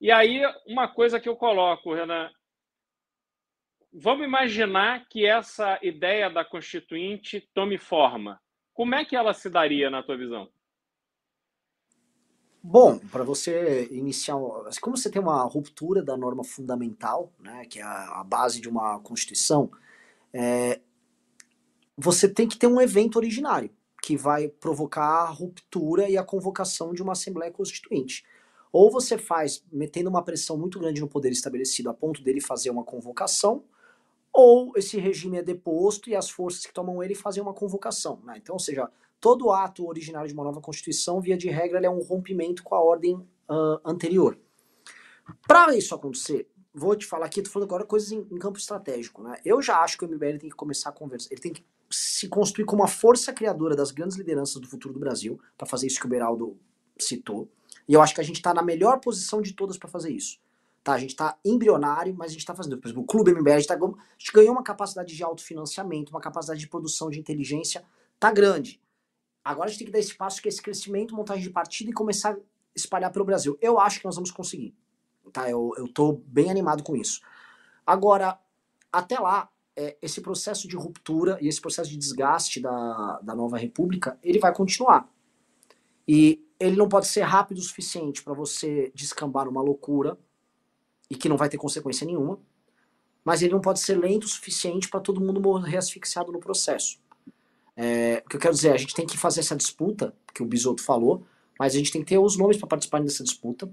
E 0.00 0.10
aí, 0.10 0.42
uma 0.66 0.88
coisa 0.88 1.20
que 1.20 1.28
eu 1.28 1.36
coloco, 1.36 1.94
Renan, 1.94 2.30
vamos 3.92 4.26
imaginar 4.26 5.06
que 5.08 5.24
essa 5.24 5.78
ideia 5.82 6.28
da 6.28 6.44
Constituinte 6.44 7.48
tome 7.54 7.78
forma. 7.78 8.40
Como 8.74 8.94
é 8.94 9.04
que 9.04 9.14
ela 9.14 9.32
se 9.32 9.48
daria 9.48 9.88
na 9.88 10.02
tua 10.02 10.18
visão? 10.18 10.48
Bom, 12.60 12.98
para 12.98 13.22
você 13.22 13.88
iniciar, 13.90 14.36
assim, 14.66 14.80
como 14.80 14.96
você 14.96 15.10
tem 15.10 15.20
uma 15.20 15.42
ruptura 15.44 16.02
da 16.02 16.16
norma 16.16 16.42
fundamental, 16.42 17.30
né, 17.38 17.66
que 17.66 17.78
é 17.78 17.82
a, 17.82 18.24
base 18.24 18.60
de 18.60 18.68
uma 18.68 18.98
constituição, 19.00 19.70
é, 20.32 20.80
você 21.96 22.26
tem 22.26 22.48
que 22.48 22.56
ter 22.56 22.66
um 22.66 22.80
evento 22.80 23.16
originário 23.16 23.70
que 24.02 24.16
vai 24.16 24.48
provocar 24.48 25.04
a 25.04 25.28
ruptura 25.28 26.08
e 26.08 26.16
a 26.16 26.24
convocação 26.24 26.92
de 26.92 27.02
uma 27.02 27.12
Assembleia 27.12 27.52
Constituinte. 27.52 28.24
Ou 28.72 28.90
você 28.90 29.16
faz 29.16 29.62
metendo 29.70 30.10
uma 30.10 30.24
pressão 30.24 30.56
muito 30.58 30.80
grande 30.80 31.00
no 31.00 31.08
poder 31.08 31.30
estabelecido 31.30 31.90
a 31.90 31.94
ponto 31.94 32.22
dele 32.22 32.40
fazer 32.40 32.70
uma 32.70 32.82
convocação, 32.82 33.62
ou 34.34 34.72
esse 34.74 34.98
regime 34.98 35.38
é 35.38 35.42
deposto 35.42 36.10
e 36.10 36.16
as 36.16 36.28
forças 36.28 36.66
que 36.66 36.74
tomam 36.74 37.00
ele 37.00 37.14
fazem 37.14 37.40
uma 37.40 37.54
convocação. 37.54 38.20
Né? 38.24 38.34
Então, 38.38 38.54
ou 38.54 38.58
seja, 38.58 38.90
todo 39.20 39.52
ato 39.52 39.86
originário 39.86 40.26
de 40.26 40.34
uma 40.34 40.42
nova 40.42 40.60
Constituição, 40.60 41.20
via 41.20 41.36
de 41.36 41.48
regra, 41.48 41.80
é 41.80 41.88
um 41.88 42.02
rompimento 42.02 42.64
com 42.64 42.74
a 42.74 42.80
ordem 42.80 43.14
uh, 43.14 43.80
anterior. 43.84 44.36
Para 45.46 45.76
isso 45.76 45.94
acontecer, 45.94 46.48
vou 46.74 46.96
te 46.96 47.06
falar 47.06 47.26
aqui, 47.26 47.38
estou 47.38 47.52
falando 47.52 47.68
agora 47.68 47.84
coisas 47.84 48.10
em, 48.10 48.26
em, 48.30 48.38
campo 48.38 48.58
estratégico. 48.58 49.22
Né? 49.22 49.38
Eu 49.44 49.62
já 49.62 49.78
acho 49.78 49.96
que 49.96 50.04
o 50.04 50.08
MBL 50.08 50.38
tem 50.38 50.50
que 50.50 50.56
começar 50.56 50.88
a 50.88 50.92
conversar, 50.92 51.28
ele 51.30 51.40
tem 51.40 51.52
que 51.52 51.64
se 51.88 52.28
construir 52.28 52.64
como 52.64 52.82
uma 52.82 52.88
força 52.88 53.32
criadora 53.32 53.76
das 53.76 53.92
grandes 53.92 54.16
lideranças 54.16 54.60
do 54.60 54.66
futuro 54.66 54.92
do 54.92 54.98
Brasil, 54.98 55.40
para 55.56 55.66
fazer 55.66 55.86
isso 55.86 56.00
que 56.00 56.06
o 56.06 56.08
Beraldo 56.08 56.58
citou. 56.98 57.48
E 57.86 57.94
eu 57.94 58.02
acho 58.02 58.14
que 58.14 58.20
a 58.20 58.24
gente 58.24 58.36
está 58.36 58.52
na 58.52 58.62
melhor 58.62 58.98
posição 58.98 59.40
de 59.40 59.52
todas 59.52 59.78
para 59.78 59.88
fazer 59.88 60.10
isso. 60.10 60.38
Tá? 60.84 60.92
A 60.92 60.98
gente 60.98 61.10
está 61.10 61.38
embrionário, 61.42 62.14
mas 62.14 62.26
a 62.26 62.32
gente 62.32 62.42
está 62.42 62.54
fazendo. 62.54 62.76
Por 62.76 62.86
exemplo, 62.86 63.02
o 63.02 63.06
Clube 63.06 63.32
MBL, 63.32 63.52
a 63.52 63.58
gente, 63.58 63.68
tá, 63.68 63.74
a 63.74 64.18
gente 64.18 64.32
ganhou 64.34 64.52
uma 64.52 64.62
capacidade 64.62 65.16
de 65.16 65.24
autofinanciamento, 65.24 66.10
uma 66.10 66.20
capacidade 66.20 66.60
de 66.60 66.68
produção 66.68 67.08
de 67.08 67.18
inteligência, 67.18 67.82
tá 68.20 68.30
grande. 68.30 68.78
Agora 69.42 69.66
a 69.66 69.70
gente 69.70 69.78
tem 69.78 69.86
que 69.86 69.92
dar 69.92 69.98
esse 69.98 70.14
passo, 70.14 70.42
que 70.42 70.48
é 70.48 70.50
esse 70.50 70.60
crescimento, 70.60 71.14
montagem 71.14 71.42
de 71.42 71.48
partida 71.48 71.90
e 71.90 71.94
começar 71.94 72.34
a 72.34 72.36
espalhar 72.76 73.10
pelo 73.10 73.24
Brasil. 73.24 73.56
Eu 73.62 73.80
acho 73.80 73.98
que 73.98 74.04
nós 74.04 74.14
vamos 74.14 74.30
conseguir. 74.30 74.74
tá? 75.32 75.48
Eu, 75.48 75.72
eu 75.78 75.88
tô 75.88 76.20
bem 76.26 76.50
animado 76.50 76.82
com 76.82 76.94
isso. 76.94 77.22
Agora, 77.86 78.38
até 78.92 79.18
lá, 79.18 79.48
é, 79.74 79.96
esse 80.02 80.20
processo 80.20 80.68
de 80.68 80.76
ruptura 80.76 81.38
e 81.40 81.48
esse 81.48 81.62
processo 81.62 81.88
de 81.88 81.96
desgaste 81.96 82.60
da, 82.60 83.20
da 83.22 83.34
nova 83.34 83.56
república, 83.56 84.18
ele 84.22 84.38
vai 84.38 84.54
continuar. 84.54 85.08
E 86.06 86.46
ele 86.60 86.76
não 86.76 86.90
pode 86.90 87.06
ser 87.06 87.22
rápido 87.22 87.56
o 87.56 87.62
suficiente 87.62 88.22
para 88.22 88.34
você 88.34 88.92
descambar 88.94 89.46
numa 89.46 89.62
loucura 89.62 90.18
e 91.10 91.14
que 91.14 91.28
não 91.28 91.36
vai 91.36 91.48
ter 91.48 91.58
consequência 91.58 92.06
nenhuma, 92.06 92.38
mas 93.24 93.42
ele 93.42 93.52
não 93.52 93.60
pode 93.60 93.80
ser 93.80 93.98
lento 93.98 94.24
o 94.24 94.28
suficiente 94.28 94.88
para 94.88 95.00
todo 95.00 95.20
mundo 95.20 95.40
morrer 95.40 95.78
asfixiado 95.78 96.30
no 96.30 96.38
processo. 96.38 96.98
É, 97.76 98.22
o 98.24 98.28
que 98.28 98.36
eu 98.36 98.40
quero 98.40 98.54
dizer, 98.54 98.72
a 98.72 98.76
gente 98.76 98.94
tem 98.94 99.06
que 99.06 99.18
fazer 99.18 99.40
essa 99.40 99.56
disputa, 99.56 100.14
que 100.32 100.42
o 100.42 100.46
Bisoto 100.46 100.82
falou, 100.82 101.24
mas 101.58 101.74
a 101.74 101.78
gente 101.78 101.90
tem 101.90 102.02
que 102.02 102.08
ter 102.08 102.18
os 102.18 102.36
nomes 102.36 102.56
para 102.56 102.68
participarem 102.68 103.06
dessa 103.06 103.24
disputa, 103.24 103.72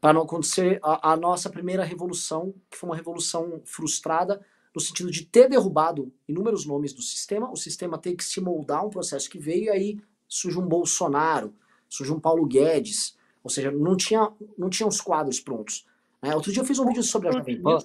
para 0.00 0.12
não 0.12 0.22
acontecer 0.22 0.80
a, 0.82 1.12
a, 1.12 1.16
nossa 1.16 1.48
primeira 1.48 1.84
revolução, 1.84 2.54
que 2.68 2.76
foi 2.76 2.90
uma 2.90 2.96
revolução 2.96 3.60
frustrada, 3.64 4.44
no 4.74 4.80
sentido 4.80 5.10
de 5.10 5.24
ter 5.24 5.48
derrubado 5.48 6.12
inúmeros 6.26 6.66
nomes 6.66 6.92
do 6.92 7.02
sistema, 7.02 7.50
o 7.50 7.56
sistema 7.56 7.98
ter 7.98 8.16
que 8.16 8.24
se 8.24 8.40
moldar 8.40 8.84
um 8.84 8.90
processo 8.90 9.30
que 9.30 9.38
veio, 9.38 9.66
e 9.66 9.70
aí 9.70 10.00
surge 10.26 10.58
um 10.58 10.66
Bolsonaro, 10.66 11.54
surge 11.88 12.12
um 12.12 12.18
Paulo 12.18 12.46
Guedes, 12.46 13.16
ou 13.44 13.50
seja, 13.50 13.70
não 13.70 13.96
tinha, 13.96 14.32
não 14.56 14.70
tinha 14.70 14.88
os 14.88 15.00
quadros 15.00 15.38
prontos. 15.40 15.86
Né? 16.22 16.34
Outro 16.34 16.52
dia 16.52 16.62
eu 16.62 16.66
fiz 16.66 16.78
um 16.78 16.86
vídeo 16.86 17.02
sobre 17.02 17.28
a 17.28 17.32
Jovem 17.32 17.60
Pan. 17.60 17.78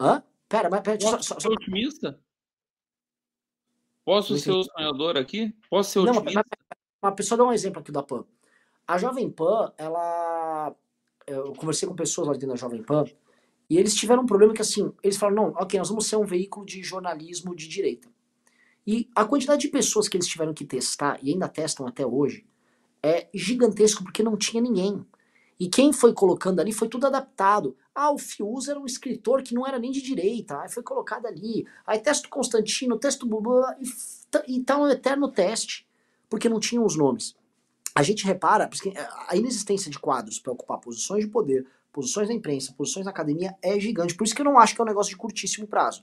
Hã? 0.00 0.22
Pera, 0.48 0.68
mas 0.68 0.80
pera, 0.80 0.98
Posso 0.98 1.22
só, 1.22 1.34
só... 1.34 1.40
ser 1.40 1.48
otimista? 1.48 2.20
Posso 4.04 4.36
ser 4.38 4.50
o 4.50 4.64
sonhador 4.64 5.16
aqui? 5.16 5.54
Posso 5.68 5.90
ser 5.90 5.98
otimista? 6.00 6.32
Não, 6.32 7.08
uma 7.08 7.12
pessoa 7.14 7.38
dá 7.38 7.44
um 7.44 7.52
exemplo 7.52 7.80
aqui 7.80 7.92
da 7.92 8.02
PAN. 8.02 8.24
A 8.86 8.98
Jovem 8.98 9.30
Pan, 9.30 9.72
ela. 9.78 10.74
Eu 11.26 11.52
conversei 11.52 11.88
com 11.88 11.94
pessoas 11.94 12.26
lá 12.26 12.32
dentro 12.32 12.48
da 12.48 12.56
Jovem 12.56 12.82
Pan, 12.82 13.04
e 13.68 13.78
eles 13.78 13.94
tiveram 13.94 14.24
um 14.24 14.26
problema 14.26 14.52
que, 14.52 14.62
assim, 14.62 14.92
eles 15.02 15.16
falaram: 15.16 15.44
não, 15.44 15.52
ok, 15.52 15.78
nós 15.78 15.88
vamos 15.88 16.06
ser 16.06 16.16
um 16.16 16.24
veículo 16.24 16.66
de 16.66 16.82
jornalismo 16.82 17.54
de 17.54 17.68
direita. 17.68 18.08
E 18.84 19.08
a 19.14 19.24
quantidade 19.24 19.60
de 19.60 19.68
pessoas 19.68 20.08
que 20.08 20.16
eles 20.16 20.26
tiveram 20.26 20.52
que 20.52 20.64
testar, 20.64 21.20
e 21.22 21.30
ainda 21.30 21.48
testam 21.48 21.86
até 21.86 22.04
hoje, 22.04 22.44
é 23.00 23.28
gigantesco, 23.32 24.02
porque 24.02 24.24
não 24.24 24.36
tinha 24.36 24.60
ninguém. 24.60 25.06
E 25.60 25.68
quem 25.68 25.92
foi 25.92 26.14
colocando 26.14 26.58
ali 26.58 26.72
foi 26.72 26.88
tudo 26.88 27.06
adaptado. 27.06 27.76
Ah, 27.94 28.10
o 28.10 28.16
Fius 28.16 28.66
era 28.66 28.80
um 28.80 28.86
escritor 28.86 29.42
que 29.42 29.54
não 29.54 29.66
era 29.66 29.78
nem 29.78 29.90
de 29.90 30.00
direita, 30.00 30.58
aí 30.58 30.70
foi 30.70 30.82
colocado 30.82 31.26
ali. 31.26 31.66
Aí 31.86 31.98
testa 31.98 32.26
o 32.26 32.30
Constantino, 32.30 32.98
testa 32.98 33.26
o 33.26 33.28
Bubu, 33.28 33.60
e, 34.48 34.60
tá 34.62 34.78
um 34.78 34.88
eterno 34.88 35.30
teste 35.30 35.86
porque 36.30 36.48
não 36.48 36.58
tinham 36.58 36.86
os 36.86 36.96
nomes. 36.96 37.36
A 37.94 38.02
gente 38.02 38.24
repara, 38.24 38.68
porque 38.68 38.94
a 39.28 39.36
inexistência 39.36 39.90
de 39.90 39.98
quadros 39.98 40.38
para 40.38 40.52
ocupar 40.52 40.78
posições 40.78 41.26
de 41.26 41.30
poder, 41.30 41.66
posições 41.92 42.28
na 42.28 42.34
imprensa, 42.34 42.72
posições 42.72 43.04
na 43.04 43.10
academia 43.10 43.54
é 43.60 43.78
gigante. 43.78 44.14
Por 44.14 44.24
isso 44.24 44.34
que 44.34 44.40
eu 44.40 44.46
não 44.46 44.58
acho 44.58 44.74
que 44.74 44.80
é 44.80 44.84
um 44.84 44.88
negócio 44.88 45.10
de 45.10 45.16
curtíssimo 45.18 45.66
prazo. 45.66 46.02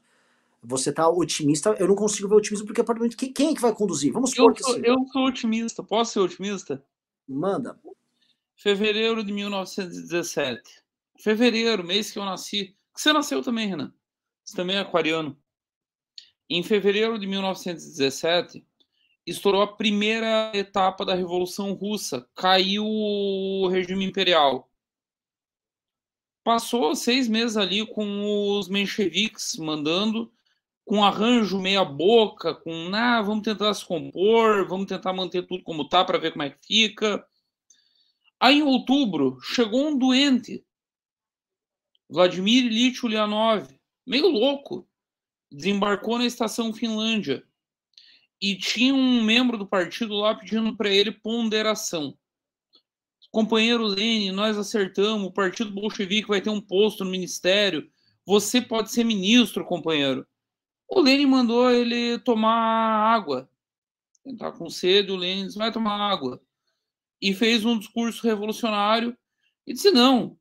Você 0.62 0.92
tá 0.92 1.10
otimista, 1.10 1.76
eu 1.80 1.88
não 1.88 1.96
consigo 1.96 2.28
ver 2.28 2.36
otimismo 2.36 2.68
porque 2.68 2.84
provavelmente 2.84 3.16
quem, 3.16 3.34
quem 3.34 3.50
é 3.52 3.56
que 3.56 3.62
vai 3.62 3.74
conduzir? 3.74 4.14
Vamos 4.14 4.32
supor 4.32 4.54
que 4.54 4.64
sim. 4.64 4.82
Eu 4.84 4.98
sou 5.12 5.26
otimista, 5.26 5.82
posso 5.82 6.14
ser 6.14 6.20
otimista? 6.20 6.84
Manda. 7.28 7.80
Fevereiro 8.58 9.24
de 9.24 9.32
1917. 9.32 10.62
Fevereiro, 11.20 11.84
mês 11.84 12.10
que 12.10 12.18
eu 12.18 12.26
nasci. 12.26 12.76
Você 12.92 13.14
nasceu 13.14 13.44
também, 13.44 13.68
Renan. 13.68 13.94
Você 14.44 14.56
também 14.56 14.78
é 14.78 14.80
aquariano. 14.80 15.38
Em 16.50 16.64
fevereiro 16.64 17.20
de 17.20 17.28
1917, 17.28 18.66
estourou 19.28 19.62
a 19.62 19.68
primeira 19.76 20.52
etapa 20.56 21.06
da 21.06 21.14
Revolução 21.14 21.74
Russa, 21.74 22.28
caiu 22.34 22.84
o 22.84 23.68
regime 23.68 24.06
imperial. 24.06 24.68
Passou 26.44 26.96
seis 26.96 27.28
meses 27.28 27.58
ali 27.58 27.86
com 27.86 28.58
os 28.58 28.70
mencheviques 28.70 29.56
mandando, 29.58 30.32
com 30.84 31.04
arranjo 31.04 31.60
meia 31.60 31.86
boca, 31.86 32.56
com 32.56 32.90
ah, 32.96 33.22
vamos 33.22 33.44
tentar 33.44 33.72
se 33.76 33.86
compor, 33.86 34.68
vamos 34.68 34.88
tentar 34.88 35.14
manter 35.14 35.46
tudo 35.46 35.62
como 35.64 35.88
tá 35.88 36.04
para 36.04 36.18
ver 36.18 36.32
como 36.32 36.44
é 36.44 36.50
que 36.50 36.66
fica. 36.66 37.24
Aí 38.40 38.60
em 38.60 38.64
outubro 38.64 39.40
chegou 39.42 39.88
um 39.88 39.98
doente, 39.98 40.64
Vladimir 42.10 42.66
Ilyich 42.66 43.06
Ulyanov, 43.06 43.68
meio 44.06 44.28
louco, 44.28 44.88
desembarcou 45.52 46.18
na 46.18 46.26
estação 46.26 46.74
Finlândia 46.74 47.44
e 48.42 48.56
tinha 48.56 48.94
um 48.94 49.24
membro 49.24 49.58
do 49.58 49.68
partido 49.68 50.16
lá 50.16 50.36
pedindo 50.36 50.76
para 50.76 50.90
ele 50.90 51.12
ponderação. 51.12 52.18
Companheiro 53.32 53.86
Lênin, 53.86 54.32
nós 54.32 54.58
acertamos, 54.58 55.28
o 55.28 55.34
Partido 55.34 55.72
Bolchevique 55.72 56.28
vai 56.28 56.42
ter 56.42 56.50
um 56.50 56.62
posto 56.62 57.04
no 57.04 57.12
ministério, 57.12 57.90
você 58.26 58.62
pode 58.62 58.92
ser 58.92 59.04
ministro, 59.04 59.66
companheiro. 59.66 60.26
O 60.88 61.02
Lênin 61.02 61.26
mandou 61.26 61.70
ele 61.70 62.20
tomar 62.20 62.56
água. 63.14 63.50
Ele 64.26 64.38
tá 64.38 64.52
com 64.52 64.70
sede, 64.70 65.12
o 65.12 65.16
Lênin 65.16 65.48
disse, 65.48 65.58
vai 65.58 65.72
tomar 65.72 65.98
água. 65.98 66.42
E 67.22 67.34
fez 67.34 67.66
um 67.66 67.78
discurso 67.78 68.26
revolucionário 68.26 69.18
e 69.66 69.74
disse, 69.74 69.92
não, 69.92 70.38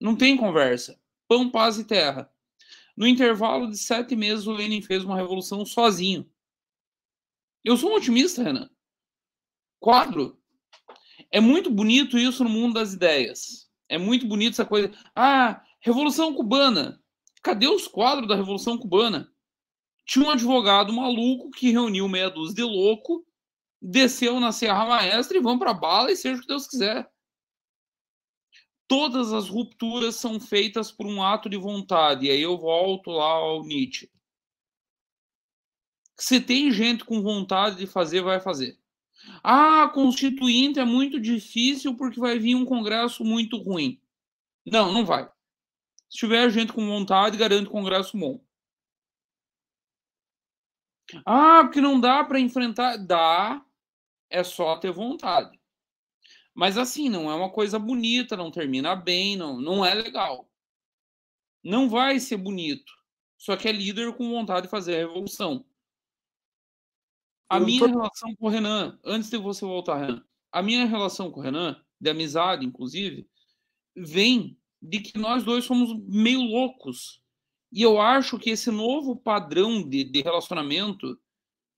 não 0.00 0.16
tem 0.16 0.36
conversa. 0.36 1.00
Pão, 1.26 1.50
paz 1.50 1.78
e 1.78 1.84
terra. 1.84 2.30
No 2.96 3.06
intervalo 3.06 3.70
de 3.70 3.78
sete 3.78 4.16
meses, 4.16 4.46
o 4.46 4.52
Lenin 4.52 4.82
fez 4.82 5.04
uma 5.04 5.16
revolução 5.16 5.64
sozinho. 5.64 6.28
Eu 7.64 7.76
sou 7.76 7.92
um 7.92 7.96
otimista, 7.96 8.42
Renan. 8.42 8.70
Quadro. 9.78 10.40
É 11.30 11.40
muito 11.40 11.70
bonito 11.70 12.18
isso 12.18 12.42
no 12.42 12.50
mundo 12.50 12.74
das 12.74 12.94
ideias. 12.94 13.70
É 13.88 13.98
muito 13.98 14.26
bonito 14.26 14.52
essa 14.52 14.64
coisa. 14.64 14.90
Ah, 15.14 15.62
Revolução 15.80 16.34
Cubana. 16.34 17.00
Cadê 17.42 17.68
os 17.68 17.86
quadros 17.86 18.26
da 18.26 18.34
Revolução 18.34 18.76
Cubana? 18.78 19.30
Tinha 20.04 20.26
um 20.26 20.30
advogado 20.30 20.92
maluco 20.92 21.50
que 21.50 21.70
reuniu 21.70 22.08
meia 22.08 22.30
dúzia 22.30 22.56
de 22.56 22.62
louco, 22.62 23.24
desceu 23.80 24.40
na 24.40 24.52
Serra 24.52 24.86
Maestra 24.86 25.36
e 25.36 25.42
vão 25.42 25.58
para 25.58 25.72
bala 25.72 26.10
e 26.10 26.16
seja 26.16 26.38
o 26.38 26.40
que 26.40 26.48
Deus 26.48 26.66
quiser. 26.66 27.10
Todas 28.88 29.32
as 29.32 29.48
rupturas 29.48 30.14
são 30.16 30.40
feitas 30.40 30.90
por 30.90 31.06
um 31.06 31.22
ato 31.22 31.48
de 31.48 31.56
vontade. 31.56 32.26
E 32.26 32.30
aí 32.30 32.40
eu 32.40 32.56
volto 32.56 33.10
lá 33.10 33.32
ao 33.32 33.62
Nietzsche. 33.62 34.10
Se 36.18 36.40
tem 36.40 36.72
gente 36.72 37.04
com 37.04 37.22
vontade 37.22 37.76
de 37.76 37.86
fazer, 37.86 38.22
vai 38.22 38.40
fazer. 38.40 38.78
Ah, 39.42 39.88
constituinte 39.88 40.80
é 40.80 40.84
muito 40.84 41.20
difícil 41.20 41.96
porque 41.96 42.18
vai 42.18 42.38
vir 42.38 42.54
um 42.54 42.64
congresso 42.64 43.24
muito 43.24 43.56
ruim. 43.58 44.00
Não, 44.66 44.92
não 44.92 45.04
vai. 45.04 45.28
Se 46.08 46.18
tiver 46.18 46.50
gente 46.50 46.72
com 46.72 46.86
vontade, 46.86 47.36
garante 47.36 47.68
congresso 47.68 48.16
bom. 48.16 48.40
Ah, 51.24 51.62
porque 51.64 51.80
não 51.80 52.00
dá 52.00 52.24
para 52.24 52.40
enfrentar. 52.40 52.96
Dá, 52.96 53.64
é 54.30 54.42
só 54.44 54.76
ter 54.76 54.92
vontade. 54.92 55.58
Mas 56.54 56.76
assim, 56.76 57.08
não 57.08 57.30
é 57.30 57.34
uma 57.34 57.50
coisa 57.50 57.78
bonita, 57.78 58.36
não 58.36 58.50
termina 58.50 58.96
bem, 58.96 59.36
não, 59.36 59.60
não 59.60 59.84
é 59.84 59.94
legal. 59.94 60.50
Não 61.62 61.88
vai 61.88 62.18
ser 62.18 62.36
bonito. 62.36 62.92
Só 63.36 63.56
que 63.56 63.68
é 63.68 63.72
líder 63.72 64.12
com 64.16 64.28
vontade 64.28 64.62
de 64.62 64.70
fazer 64.70 64.96
a 64.96 64.98
revolução. 64.98 65.64
A 67.48 67.60
minha 67.60 67.80
tô... 67.80 67.86
relação 67.86 68.34
com 68.34 68.46
o 68.46 68.50
Renan, 68.50 68.98
antes 69.04 69.30
de 69.30 69.38
você 69.38 69.64
voltar, 69.64 69.98
Renan, 69.98 70.24
a 70.50 70.62
minha 70.62 70.84
relação 70.84 71.30
com 71.30 71.40
o 71.40 71.42
Renan, 71.42 71.80
de 72.00 72.10
amizade, 72.10 72.66
inclusive, 72.66 73.28
vem 73.96 74.58
de 74.82 75.00
que 75.00 75.18
nós 75.18 75.44
dois 75.44 75.64
somos 75.64 75.96
meio 76.06 76.40
loucos. 76.40 77.22
E 77.72 77.82
eu 77.82 78.00
acho 78.00 78.38
que 78.38 78.50
esse 78.50 78.70
novo 78.70 79.16
padrão 79.16 79.82
de, 79.82 80.04
de 80.04 80.22
relacionamento 80.22 81.18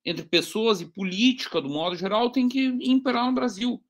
entre 0.05 0.24
pessoas 0.24 0.80
e 0.80 0.86
política, 0.86 1.61
do 1.61 1.68
modo 1.68 1.96
geral, 1.96 2.30
tem 2.30 2.48
que 2.48 2.66
imperar 2.82 3.26
no 3.26 3.34
Brasil. 3.34 3.82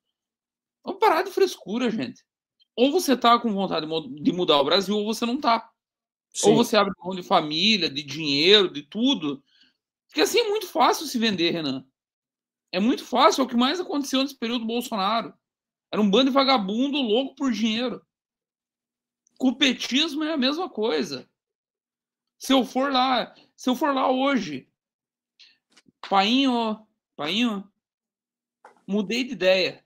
Vamos 0.85 1.01
parar 1.01 1.23
de 1.23 1.31
frescura, 1.31 1.91
gente. 1.91 2.25
Ou 2.75 2.91
você 2.91 3.17
tá 3.17 3.39
com 3.39 3.53
vontade 3.53 3.87
de 4.23 4.33
mudar 4.33 4.61
o 4.61 4.65
Brasil, 4.65 4.97
ou 4.97 5.05
você 5.05 5.27
não 5.27 5.39
tá. 5.39 5.71
Sim. 6.33 6.51
Ou 6.51 6.57
você 6.57 6.77
abre 6.77 6.93
mão 6.99 7.15
de 7.15 7.23
família, 7.23 7.91
de 7.91 8.03
dinheiro, 8.03 8.73
de 8.73 8.83
tudo, 8.83 9.43
porque 10.11 10.23
assim 10.23 10.41
é 10.41 10.49
muito 10.49 10.67
fácil 10.67 11.07
se 11.07 11.19
vender, 11.19 11.53
Renan. 11.53 11.87
É 12.73 12.81
muito 12.81 13.05
fácil, 13.05 13.43
é 13.43 13.45
o 13.45 13.49
que 13.49 13.57
mais 13.57 13.81
aconteceu 13.81 14.23
nesse 14.23 14.37
período 14.37 14.61
do 14.61 14.67
Bolsonaro. 14.67 15.33
Era 15.93 16.03
um 16.03 16.11
bando 16.11 16.27
de 16.27 16.35
vagabundo 16.35 16.99
louco 16.99 17.35
por 17.35 17.53
dinheiro. 17.53 18.05
Com 19.39 19.49
o 19.49 19.57
petismo 19.57 20.25
é 20.25 20.33
a 20.33 20.37
mesma 20.37 20.69
coisa. 20.69 21.29
Se 22.39 22.53
eu 22.53 22.65
for 22.65 22.93
lá, 22.93 23.35
se 23.57 23.69
eu 23.69 23.77
for 23.77 23.95
lá 23.95 24.11
hoje, 24.11 24.70
painho, 26.09 26.87
painho, 27.17 27.71
mudei 28.87 29.25
de 29.25 29.33
ideia. 29.33 29.85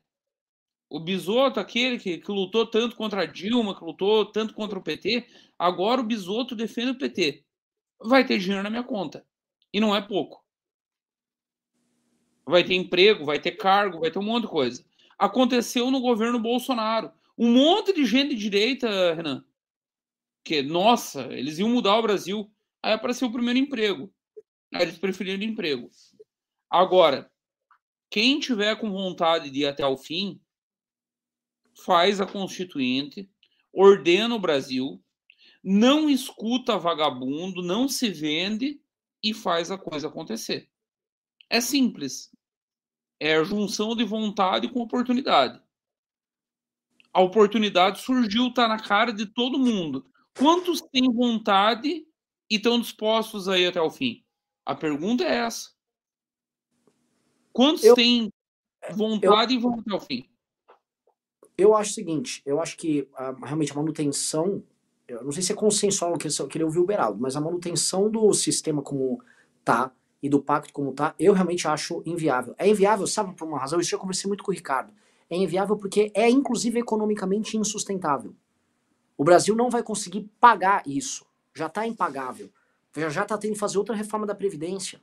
O 0.88 1.00
Bisoto, 1.00 1.58
aquele 1.58 1.98
que, 1.98 2.18
que 2.18 2.30
lutou 2.30 2.66
tanto 2.66 2.94
contra 2.94 3.22
a 3.22 3.26
Dilma, 3.26 3.76
que 3.76 3.84
lutou 3.84 4.26
tanto 4.26 4.54
contra 4.54 4.78
o 4.78 4.82
PT, 4.82 5.26
agora 5.58 6.00
o 6.00 6.04
Bisoto 6.04 6.54
defende 6.54 6.92
o 6.92 6.98
PT. 6.98 7.44
Vai 8.00 8.24
ter 8.24 8.38
dinheiro 8.38 8.62
na 8.62 8.70
minha 8.70 8.84
conta. 8.84 9.26
E 9.72 9.80
não 9.80 9.94
é 9.94 10.00
pouco. 10.00 10.44
Vai 12.46 12.62
ter 12.62 12.74
emprego, 12.74 13.24
vai 13.24 13.40
ter 13.40 13.52
cargo, 13.52 14.00
vai 14.00 14.10
ter 14.10 14.18
um 14.18 14.22
monte 14.22 14.42
de 14.42 14.50
coisa. 14.50 14.84
Aconteceu 15.18 15.90
no 15.90 16.00
governo 16.00 16.38
Bolsonaro. 16.38 17.10
Um 17.36 17.52
monte 17.52 17.92
de 17.92 18.04
gente 18.04 18.34
de 18.34 18.40
direita, 18.40 19.14
Renan, 19.14 19.44
que, 20.44 20.62
nossa, 20.62 21.22
eles 21.32 21.58
iam 21.58 21.70
mudar 21.70 21.98
o 21.98 22.02
Brasil. 22.02 22.48
Aí 22.82 22.92
apareceu 22.92 23.28
o 23.28 23.32
primeiro 23.32 23.58
emprego. 23.58 24.12
Aí 24.74 24.82
eles 24.82 24.98
preferiram 24.98 25.44
emprego. 25.44 25.88
Agora, 26.68 27.30
quem 28.10 28.40
tiver 28.40 28.74
com 28.74 28.90
vontade 28.90 29.48
de 29.48 29.60
ir 29.60 29.66
até 29.66 29.86
o 29.86 29.96
fim, 29.96 30.40
faz 31.84 32.20
a 32.20 32.26
constituinte, 32.26 33.30
ordena 33.72 34.34
o 34.34 34.40
Brasil, 34.40 35.00
não 35.62 36.10
escuta 36.10 36.76
vagabundo, 36.76 37.62
não 37.62 37.88
se 37.88 38.10
vende 38.10 38.80
e 39.22 39.32
faz 39.32 39.70
a 39.70 39.78
coisa 39.78 40.08
acontecer. 40.08 40.68
É 41.48 41.60
simples. 41.60 42.32
É 43.20 43.36
a 43.36 43.44
junção 43.44 43.94
de 43.94 44.02
vontade 44.02 44.68
com 44.68 44.80
oportunidade. 44.80 45.62
A 47.12 47.22
oportunidade 47.22 48.00
surgiu, 48.00 48.48
está 48.48 48.66
na 48.66 48.80
cara 48.80 49.12
de 49.12 49.24
todo 49.24 49.56
mundo. 49.56 50.04
Quantos 50.36 50.80
têm 50.80 51.12
vontade 51.12 52.04
e 52.50 52.56
estão 52.56 52.80
dispostos 52.80 53.48
a 53.48 53.56
ir 53.56 53.68
até 53.68 53.80
o 53.80 53.88
fim? 53.88 54.23
A 54.64 54.74
pergunta 54.74 55.24
é 55.24 55.36
essa. 55.36 55.70
Quantos 57.52 57.84
eu, 57.84 57.94
têm 57.94 58.32
vontade 58.92 59.54
eu, 59.54 59.60
e 59.60 59.62
vão 59.62 59.78
até 59.78 59.94
o 59.94 60.00
fim? 60.00 60.28
Eu 61.56 61.74
acho 61.76 61.92
o 61.92 61.94
seguinte, 61.94 62.42
eu 62.44 62.60
acho 62.60 62.76
que 62.76 63.08
a, 63.14 63.32
realmente 63.44 63.70
a 63.70 63.76
manutenção, 63.76 64.62
eu 65.06 65.22
não 65.22 65.30
sei 65.30 65.42
se 65.42 65.52
é 65.52 65.54
consensual 65.54 66.14
o 66.14 66.18
que, 66.18 66.28
que 66.28 66.58
ele 66.58 66.64
ouviu 66.64 66.82
o 66.82 66.86
Beraldo, 66.86 67.20
mas 67.20 67.36
a 67.36 67.40
manutenção 67.40 68.10
do 68.10 68.32
sistema 68.32 68.82
como 68.82 69.22
tá 69.64 69.92
e 70.20 70.28
do 70.28 70.40
pacto 70.40 70.72
como 70.72 70.92
tá, 70.92 71.14
eu 71.18 71.32
realmente 71.32 71.68
acho 71.68 72.02
inviável. 72.04 72.54
É 72.58 72.66
inviável, 72.66 73.06
sabe, 73.06 73.36
por 73.36 73.46
uma 73.46 73.58
razão, 73.58 73.78
isso 73.78 73.94
eu 73.94 73.98
conversei 73.98 74.26
muito 74.26 74.42
com 74.42 74.50
o 74.50 74.54
Ricardo. 74.54 74.92
É 75.28 75.36
inviável 75.36 75.76
porque 75.76 76.10
é, 76.14 76.28
inclusive, 76.28 76.80
economicamente 76.80 77.56
insustentável. 77.56 78.34
O 79.16 79.22
Brasil 79.22 79.54
não 79.54 79.70
vai 79.70 79.82
conseguir 79.82 80.28
pagar 80.40 80.82
isso. 80.86 81.24
Já 81.54 81.66
está 81.66 81.86
impagável. 81.86 82.50
Já 82.97 83.22
está 83.22 83.36
tendo 83.36 83.55
que 83.55 83.59
fazer 83.59 83.78
outra 83.78 83.95
reforma 83.95 84.26
da 84.26 84.34
Previdência. 84.34 85.01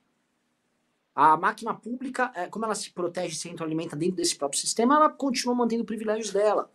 A 1.13 1.35
máquina 1.35 1.73
pública, 1.73 2.31
é, 2.33 2.47
como 2.47 2.63
ela 2.63 2.73
se 2.73 2.91
protege 2.91 3.33
e 3.33 3.37
se 3.37 3.49
retroalimenta 3.49 3.95
dentro 3.97 4.15
desse 4.15 4.35
próprio 4.35 4.59
sistema, 4.59 4.95
ela 4.95 5.09
continua 5.09 5.53
mantendo 5.53 5.83
privilégios 5.83 6.31
dela. 6.31 6.71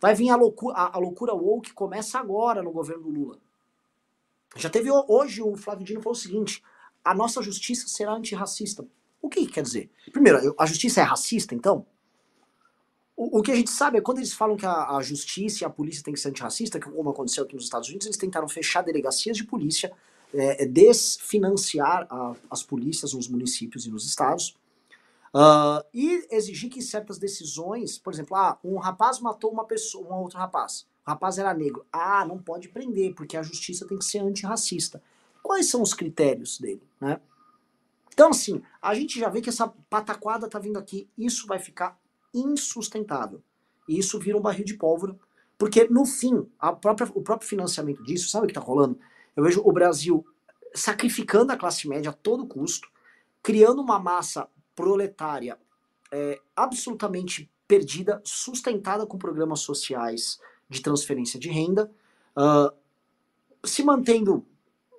Vai 0.00 0.14
vir 0.14 0.30
a 0.30 0.36
loucura, 0.36 0.76
a, 0.76 0.96
a 0.96 0.98
loucura 0.98 1.34
woke 1.34 1.72
começa 1.72 2.18
agora 2.18 2.62
no 2.62 2.70
governo 2.70 3.02
do 3.02 3.10
Lula. 3.10 3.38
Já 4.56 4.70
teve 4.70 4.90
hoje 4.90 5.42
o 5.42 5.56
Flávio 5.56 5.84
Dino 5.84 6.00
falou 6.00 6.16
o 6.16 6.20
seguinte: 6.20 6.62
a 7.04 7.14
nossa 7.14 7.42
justiça 7.42 7.88
será 7.88 8.12
antirracista. 8.12 8.86
O 9.20 9.28
que 9.28 9.46
quer 9.46 9.62
dizer? 9.62 9.90
Primeiro, 10.12 10.54
a 10.58 10.66
justiça 10.66 11.00
é 11.00 11.04
racista, 11.04 11.54
então? 11.54 11.84
O, 13.16 13.38
o 13.38 13.42
que 13.42 13.52
a 13.52 13.54
gente 13.54 13.70
sabe 13.70 13.98
é 13.98 14.00
quando 14.00 14.18
eles 14.18 14.32
falam 14.32 14.56
que 14.56 14.64
a, 14.64 14.96
a 14.96 15.02
justiça 15.02 15.62
e 15.62 15.66
a 15.66 15.70
polícia 15.70 16.02
tem 16.02 16.14
que 16.14 16.20
ser 16.20 16.30
antirracista, 16.30 16.80
como 16.80 17.10
aconteceu 17.10 17.44
aqui 17.44 17.54
nos 17.54 17.64
Estados 17.64 17.88
Unidos, 17.88 18.06
eles 18.06 18.16
tentaram 18.16 18.48
fechar 18.48 18.82
delegacias 18.82 19.36
de 19.36 19.44
polícia, 19.44 19.92
é, 20.34 20.64
é 20.64 20.66
desfinanciar 20.66 22.06
a, 22.10 22.34
as 22.50 22.62
polícias 22.62 23.12
nos 23.12 23.28
municípios 23.28 23.86
e 23.86 23.90
nos 23.90 24.06
estados, 24.06 24.56
uh, 25.34 25.84
e 25.92 26.26
exigir 26.30 26.70
que 26.70 26.82
certas 26.82 27.18
decisões, 27.18 27.98
por 27.98 28.12
exemplo, 28.12 28.36
ah, 28.36 28.58
um 28.64 28.78
rapaz 28.78 29.20
matou 29.20 29.50
uma 29.50 29.64
pessoa, 29.64 30.14
um 30.14 30.22
outro 30.22 30.38
rapaz, 30.38 30.86
o 31.06 31.10
rapaz 31.10 31.38
era 31.38 31.52
negro, 31.54 31.84
ah, 31.92 32.24
não 32.26 32.38
pode 32.38 32.68
prender, 32.68 33.14
porque 33.14 33.36
a 33.36 33.42
justiça 33.42 33.86
tem 33.86 33.98
que 33.98 34.04
ser 34.04 34.20
antirracista. 34.20 35.02
Quais 35.42 35.70
são 35.70 35.82
os 35.82 35.94
critérios 35.94 36.58
dele, 36.58 36.82
né? 37.00 37.20
Então, 38.12 38.30
assim, 38.30 38.60
a 38.82 38.94
gente 38.94 39.18
já 39.18 39.30
vê 39.30 39.40
que 39.40 39.48
essa 39.48 39.68
pataquada 39.88 40.48
tá 40.48 40.58
vindo 40.58 40.78
aqui, 40.78 41.08
isso 41.16 41.46
vai 41.46 41.58
ficar 41.58 41.98
insustentável. 42.34 43.40
E 43.88 43.98
isso 43.98 44.18
vira 44.18 44.36
um 44.36 44.42
barril 44.42 44.64
de 44.64 44.74
pólvora, 44.74 45.16
porque 45.56 45.88
no 45.88 46.04
fim, 46.04 46.46
própria, 46.80 47.10
o 47.14 47.22
próprio 47.22 47.48
financiamento 47.48 48.02
disso, 48.02 48.28
sabe 48.30 48.44
o 48.44 48.46
que 48.46 48.52
está 48.52 48.60
rolando? 48.60 48.98
Eu 49.40 49.44
vejo 49.44 49.62
o 49.64 49.72
Brasil 49.72 50.22
sacrificando 50.74 51.50
a 51.50 51.56
classe 51.56 51.88
média 51.88 52.10
a 52.10 52.12
todo 52.12 52.46
custo, 52.46 52.90
criando 53.42 53.80
uma 53.80 53.98
massa 53.98 54.46
proletária 54.76 55.58
é, 56.12 56.38
absolutamente 56.54 57.50
perdida, 57.66 58.20
sustentada 58.22 59.06
com 59.06 59.16
programas 59.16 59.60
sociais 59.60 60.38
de 60.68 60.82
transferência 60.82 61.40
de 61.40 61.48
renda, 61.48 61.90
uh, 62.36 62.70
se 63.66 63.82
mantendo 63.82 64.44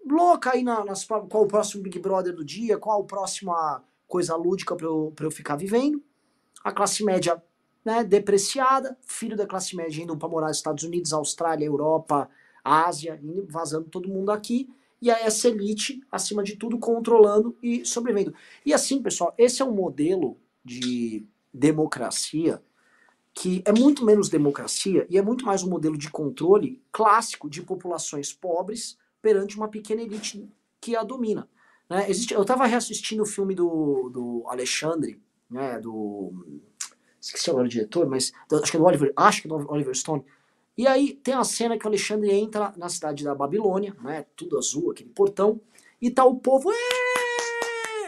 louca 0.09 0.53
aí 0.53 0.63
na, 0.63 0.83
nas, 0.83 1.05
qual 1.05 1.43
o 1.43 1.47
próximo 1.47 1.83
Big 1.83 1.99
Brother 1.99 2.33
do 2.33 2.43
dia, 2.43 2.79
qual 2.79 3.01
a 3.01 3.05
próxima 3.05 3.83
coisa 4.07 4.35
lúdica 4.35 4.75
para 4.75 4.87
eu, 4.87 5.13
eu 5.19 5.31
ficar 5.31 5.55
vivendo. 5.55 6.01
A 6.63 6.71
classe 6.71 7.03
média 7.03 7.41
né, 7.85 8.03
depreciada, 8.03 8.97
filho 9.05 9.37
da 9.37 9.45
classe 9.45 9.75
média 9.75 10.01
indo 10.01 10.17
para 10.17 10.27
morar 10.27 10.47
nos 10.47 10.57
Estados 10.57 10.83
Unidos, 10.83 11.13
Austrália, 11.13 11.65
Europa, 11.65 12.27
Ásia, 12.63 13.19
vazando 13.47 13.89
todo 13.89 14.09
mundo 14.09 14.31
aqui, 14.31 14.69
e 15.01 15.09
aí 15.09 15.23
essa 15.23 15.47
elite, 15.47 16.01
acima 16.11 16.43
de 16.43 16.55
tudo, 16.55 16.77
controlando 16.77 17.57
e 17.61 17.83
sobrevivendo. 17.85 18.35
E 18.65 18.73
assim, 18.73 19.01
pessoal, 19.01 19.33
esse 19.37 19.61
é 19.61 19.65
um 19.65 19.73
modelo 19.73 20.37
de 20.63 21.25
democracia 21.51 22.61
que 23.33 23.63
é 23.65 23.71
muito 23.71 24.05
menos 24.05 24.29
democracia 24.29 25.07
e 25.09 25.17
é 25.17 25.21
muito 25.21 25.45
mais 25.45 25.63
um 25.63 25.69
modelo 25.69 25.97
de 25.97 26.09
controle 26.09 26.81
clássico 26.91 27.49
de 27.49 27.61
populações 27.61 28.33
pobres 28.33 28.97
perante 29.21 29.55
uma 29.55 29.69
pequena 29.69 30.01
elite 30.01 30.47
que 30.79 30.95
a 30.95 31.03
domina. 31.03 31.47
Né? 31.89 32.09
Existe, 32.09 32.33
eu 32.33 32.41
estava 32.41 32.65
reassistindo 32.65 33.23
o 33.23 33.25
filme 33.25 33.55
do, 33.55 34.09
do 34.09 34.43
Alexandre, 34.47 35.21
né, 35.49 35.79
do 35.79 36.33
esqueci 37.19 37.49
agora 37.49 37.65
o 37.65 37.69
diretor, 37.69 38.07
mas 38.07 38.33
acho 38.51 38.71
que 38.71 38.77
é 38.77 38.79
do 38.79 38.85
Oliver, 38.85 39.13
acho 39.15 39.41
que 39.41 39.47
é 39.47 39.49
do 39.49 39.71
Oliver 39.71 39.95
Stone, 39.95 40.25
e 40.77 40.87
aí 40.87 41.13
tem 41.13 41.33
a 41.33 41.43
cena 41.43 41.77
que 41.77 41.85
o 41.85 41.87
Alexandre 41.87 42.31
entra 42.31 42.73
na 42.77 42.89
cidade 42.89 43.23
da 43.23 43.35
Babilônia, 43.35 43.95
né? 44.01 44.25
Tudo 44.35 44.57
azul, 44.57 44.91
aquele 44.91 45.09
portão, 45.09 45.59
e 46.01 46.09
tá 46.09 46.25
o 46.25 46.35
povo 46.35 46.71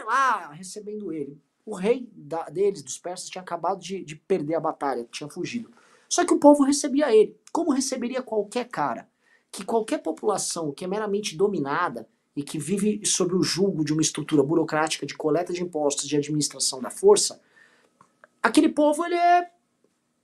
lá 0.05 0.51
recebendo 0.53 1.11
ele. 1.11 1.38
O 1.66 1.76
rei 1.76 2.09
da, 2.14 2.49
deles, 2.49 2.82
dos 2.82 2.97
persas, 2.97 3.30
tinha 3.30 3.41
acabado 3.41 3.80
de, 3.80 4.03
de 4.03 4.16
perder 4.16 4.55
a 4.55 4.59
batalha, 4.59 5.07
tinha 5.11 5.30
fugido. 5.30 5.72
Só 6.09 6.26
que 6.26 6.34
o 6.34 6.39
povo 6.39 6.64
recebia 6.64 7.14
ele, 7.16 7.38
como 7.51 7.72
receberia 7.72 8.22
qualquer 8.22 8.68
cara. 8.68 9.07
Que 9.51 9.64
qualquer 9.64 9.99
população 9.99 10.72
que 10.72 10.84
é 10.84 10.88
meramente 10.88 11.38
dominada 11.38 12.07
e 12.36 12.43
que 12.43 12.57
vive 12.57 13.05
sob 13.05 13.36
o 13.36 13.43
julgo 13.43 13.86
de 13.86 13.93
uma 13.93 14.01
estrutura 14.01 14.41
burocrática 14.41 15.05
de 15.05 15.14
coleta 15.14 15.53
de 15.53 15.61
impostos, 15.61 16.07
de 16.07 16.18
administração 16.18 16.82
da 16.82 16.89
força, 16.89 17.39
aquele 18.41 18.70
povo 18.70 19.05
ele 19.05 19.16
é 19.16 19.51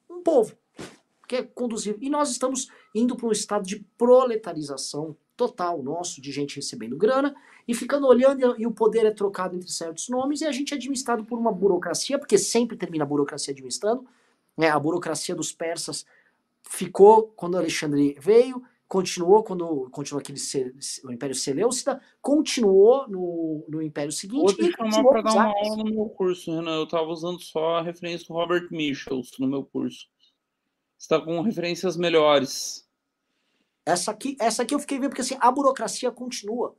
um 0.09 0.21
povo 0.21 0.57
que 1.29 1.35
é 1.35 1.43
conduzir. 1.43 1.95
E 2.01 2.09
nós 2.09 2.31
estamos 2.31 2.69
indo 2.93 3.15
para 3.15 3.27
um 3.27 3.31
estado 3.31 3.63
de 3.63 3.85
proletarização 3.95 5.15
total 5.37 5.81
nosso, 5.83 6.19
de 6.19 6.31
gente 6.31 6.55
recebendo 6.55 6.97
grana 6.97 7.35
e 7.67 7.73
ficando 7.75 8.07
olhando 8.07 8.59
e 8.59 8.65
o 8.65 8.71
poder 8.71 9.05
é 9.05 9.11
trocado 9.11 9.55
entre 9.55 9.69
certos 9.69 10.09
nomes 10.09 10.41
e 10.41 10.45
a 10.45 10.51
gente 10.51 10.73
é 10.73 10.77
administrado 10.77 11.23
por 11.23 11.37
uma 11.37 11.51
burocracia, 11.51 12.17
porque 12.17 12.35
sempre 12.35 12.75
termina 12.75 13.03
a 13.03 13.07
burocracia 13.07 13.51
administrando. 13.51 14.05
Né? 14.57 14.69
A 14.69 14.79
burocracia 14.79 15.35
dos 15.35 15.51
persas 15.51 16.03
ficou 16.63 17.31
quando 17.35 17.57
Alexandre 17.57 18.17
veio, 18.19 18.63
continuou 18.87 19.43
quando 19.43 19.87
continuou 19.91 20.19
aquele 20.21 20.39
o 21.05 21.11
Império 21.11 21.35
Seleucida, 21.35 22.01
continuou 22.19 23.07
no, 23.07 23.65
no 23.69 23.83
Império 23.83 24.11
seguinte. 24.11 24.41
Vou 24.41 24.71
te 24.71 24.71
chamar 24.71 25.03
para 25.03 25.21
dar 25.21 25.33
uma 25.33 25.45
aula 25.45 25.83
no 25.83 25.91
meu 25.91 26.09
curso, 26.09 26.51
Renan. 26.55 26.77
Eu 26.77 26.85
estava 26.85 27.07
usando 27.07 27.39
só 27.39 27.75
a 27.75 27.83
referência 27.83 28.27
do 28.27 28.33
Robert 28.33 28.67
Michels 28.71 29.29
no 29.39 29.47
meu 29.47 29.63
curso 29.63 30.07
está 30.99 31.19
com 31.19 31.41
referências 31.41 31.95
melhores. 31.95 32.87
Essa 33.85 34.11
aqui, 34.11 34.37
essa 34.39 34.63
aqui 34.63 34.75
eu 34.75 34.79
fiquei 34.79 34.99
vendo 34.99 35.09
porque 35.09 35.21
assim, 35.21 35.37
a 35.39 35.49
burocracia 35.49 36.11
continua. 36.11 36.75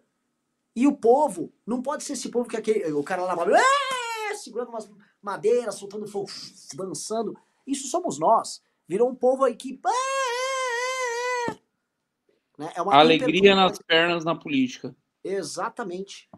E 0.76 0.86
o 0.86 0.96
povo, 0.96 1.52
não 1.66 1.82
pode 1.82 2.04
ser 2.04 2.12
esse 2.12 2.28
povo 2.28 2.48
que 2.48 2.56
aquele, 2.56 2.92
o 2.92 3.02
cara 3.02 3.24
lá 3.24 3.34
é, 4.30 4.34
segurando 4.36 4.68
umas 4.68 4.88
madeiras, 5.20 5.74
soltando 5.74 6.06
fogo, 6.06 6.28
dançando. 6.74 7.36
Isso 7.66 7.88
somos 7.88 8.18
nós. 8.18 8.62
Virou 8.86 9.10
um 9.10 9.14
povo 9.14 9.44
aí 9.44 9.56
que. 9.56 9.80
Né? 12.56 12.72
É 12.76 12.82
uma 12.82 12.94
Alegria 12.94 13.56
nas 13.56 13.78
pernas 13.78 14.24
na 14.24 14.34
política. 14.34 14.94
Exatamente. 15.24 16.28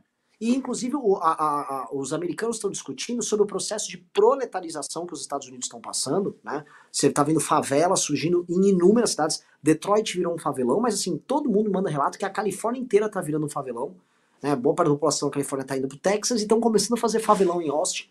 E, 0.43 0.57
inclusive, 0.57 0.97
o, 0.97 1.19
a, 1.19 1.35
a, 1.35 1.89
os 1.93 2.13
americanos 2.13 2.57
estão 2.57 2.69
discutindo 2.69 3.23
sobre 3.23 3.45
o 3.45 3.47
processo 3.47 3.89
de 3.89 3.97
proletarização 3.97 5.07
que 5.07 5.13
os 5.13 5.21
Estados 5.21 5.47
Unidos 5.47 5.67
estão 5.67 5.81
passando. 5.81 6.37
Né? 6.43 6.65
Você 6.91 7.07
está 7.07 7.23
vendo 7.23 7.39
favelas 7.39 8.01
surgindo 8.01 8.45
em 8.49 8.71
inúmeras 8.71 9.11
cidades. 9.11 9.45
Detroit 9.63 10.17
virou 10.17 10.35
um 10.35 10.39
favelão, 10.39 10.81
mas 10.81 10.95
assim, 10.95 11.17
todo 11.17 11.49
mundo 11.49 11.71
manda 11.71 11.89
relato 11.89 12.19
que 12.19 12.25
a 12.25 12.29
Califórnia 12.29 12.81
inteira 12.81 13.07
está 13.07 13.21
virando 13.21 13.47
um 13.47 13.49
favelão. 13.49 13.95
Né? 14.43 14.57
Boa 14.57 14.75
parte 14.75 14.89
da 14.89 14.95
população 14.95 15.29
da 15.29 15.35
Califórnia 15.35 15.63
está 15.63 15.77
indo 15.77 15.87
para 15.87 15.95
o 15.95 16.01
Texas 16.01 16.41
e 16.41 16.43
estão 16.43 16.61
começando 16.61 16.99
a 16.99 17.01
fazer 17.01 17.21
favelão 17.21 17.63
em 17.63 17.69
Austin. 17.69 18.09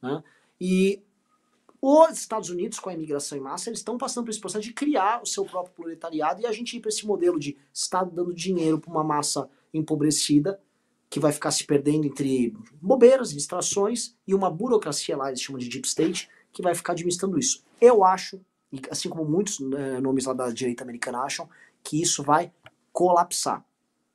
Né? 0.00 0.22
E 0.60 1.02
os 1.82 2.16
Estados 2.16 2.48
Unidos, 2.48 2.78
com 2.78 2.90
a 2.90 2.94
imigração 2.94 3.36
em 3.36 3.40
massa, 3.40 3.70
eles 3.70 3.80
estão 3.80 3.98
passando 3.98 4.22
por 4.22 4.30
esse 4.30 4.38
processo 4.38 4.62
de 4.62 4.72
criar 4.72 5.20
o 5.20 5.26
seu 5.26 5.44
próprio 5.44 5.74
proletariado 5.74 6.42
e 6.42 6.46
a 6.46 6.52
gente 6.52 6.76
ir 6.76 6.80
para 6.80 6.90
esse 6.90 7.04
modelo 7.04 7.40
de 7.40 7.56
Estado 7.74 8.12
dando 8.12 8.32
dinheiro 8.32 8.78
para 8.78 8.88
uma 8.88 9.02
massa 9.02 9.50
empobrecida 9.74 10.60
que 11.08 11.20
vai 11.20 11.32
ficar 11.32 11.50
se 11.50 11.64
perdendo 11.64 12.06
entre 12.06 12.56
bobeiras, 12.80 13.32
distrações 13.32 14.14
e 14.26 14.34
uma 14.34 14.50
burocracia 14.50 15.16
lá, 15.16 15.28
eles 15.28 15.40
chamam 15.40 15.58
de 15.58 15.68
deep 15.68 15.86
state, 15.86 16.28
que 16.52 16.62
vai 16.62 16.74
ficar 16.74 16.92
administrando 16.92 17.38
isso. 17.38 17.64
Eu 17.80 18.04
acho 18.04 18.40
assim 18.90 19.08
como 19.08 19.24
muitos 19.24 19.60
é, 19.60 20.00
nomes 20.00 20.26
lá 20.26 20.32
da 20.32 20.50
direita 20.50 20.82
americana 20.82 21.20
acham, 21.20 21.48
que 21.82 22.00
isso 22.00 22.22
vai 22.22 22.52
colapsar. 22.92 23.64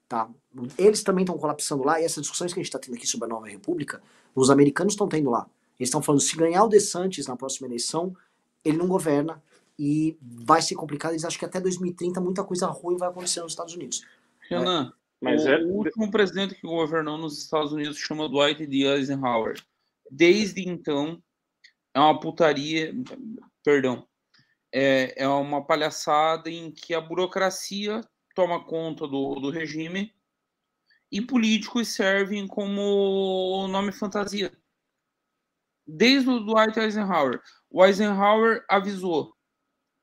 Tá? 0.08 0.30
Eles 0.78 1.04
também 1.04 1.24
estão 1.24 1.38
colapsando 1.38 1.84
lá, 1.84 2.02
e 2.02 2.04
essas 2.04 2.22
discussões 2.22 2.54
que 2.54 2.60
a 2.60 2.64
gente 2.64 2.68
está 2.68 2.80
tendo 2.80 2.96
aqui 2.96 3.08
sobre 3.08 3.26
a 3.26 3.30
nova 3.30 3.48
república, 3.48 4.02
os 4.36 4.50
americanos 4.50 4.94
estão 4.94 5.08
tendo 5.08 5.30
lá. 5.30 5.48
Eles 5.80 5.88
estão 5.88 6.02
falando, 6.02 6.22
se 6.22 6.36
ganhar 6.36 6.64
o 6.64 6.68
DeSantis 6.68 7.28
na 7.28 7.36
próxima 7.36 7.68
eleição, 7.68 8.16
ele 8.64 8.78
não 8.78 8.88
governa 8.88 9.42
e 9.80 10.18
vai 10.22 10.62
ser 10.62 10.76
complicado. 10.76 11.14
Eles 11.14 11.26
acham 11.26 11.39
que 11.39 11.46
até 11.46 11.60
2030 11.60 12.20
muita 12.22 12.44
coisa 12.44 12.68
ruim 12.68 12.98
vai 12.98 13.10
acontecer 13.10 13.42
nos 13.42 13.54
Estados 13.54 13.74
Unidos. 13.74 14.06
Renan, 14.50 14.94
mas 15.22 15.46
o, 15.46 15.50
é... 15.50 15.64
último 15.64 16.10
presidente 16.10 16.56
que 16.56 16.68
governou 16.68 17.18
nos 17.18 17.38
Estados 17.38 17.72
Unidos 17.72 17.98
chama 17.98 18.28
Dwight 18.28 18.66
D. 18.66 18.86
Eisenhower. 18.86 19.62
Desde 20.10 20.68
então, 20.68 21.22
é 21.94 22.00
uma 22.00 22.20
putaria, 22.20 22.94
perdão, 23.64 24.08
é, 24.74 25.24
é 25.24 25.28
uma 25.28 25.66
palhaçada 25.66 26.50
em 26.50 26.72
que 26.72 26.94
a 26.94 27.02
burocracia 27.02 28.02
toma 28.34 28.64
conta 28.64 29.08
do, 29.08 29.36
do 29.36 29.50
regime 29.50 30.14
e 31.12 31.22
políticos 31.22 31.90
servem 31.90 32.48
como 32.48 33.68
nome 33.68 33.92
fantasia. 33.92 34.52
Desde 35.86 36.30
o 36.30 36.40
Dwight 36.40 36.80
Eisenhower. 36.80 37.42
O 37.70 37.86
Eisenhower 37.86 38.64
avisou. 38.70 39.36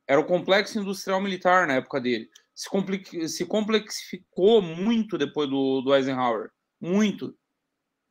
Era 0.07 0.21
o 0.21 0.27
complexo 0.27 0.79
industrial 0.79 1.21
militar 1.21 1.67
na 1.67 1.75
época 1.75 2.01
dele. 2.01 2.31
Se, 2.59 3.29
se 3.29 3.47
complexificou 3.47 4.61
muito 4.61 5.17
depois 5.17 5.49
do, 5.49 5.81
do 5.81 5.95
Eisenhower. 5.95 6.51
Muito. 6.81 7.39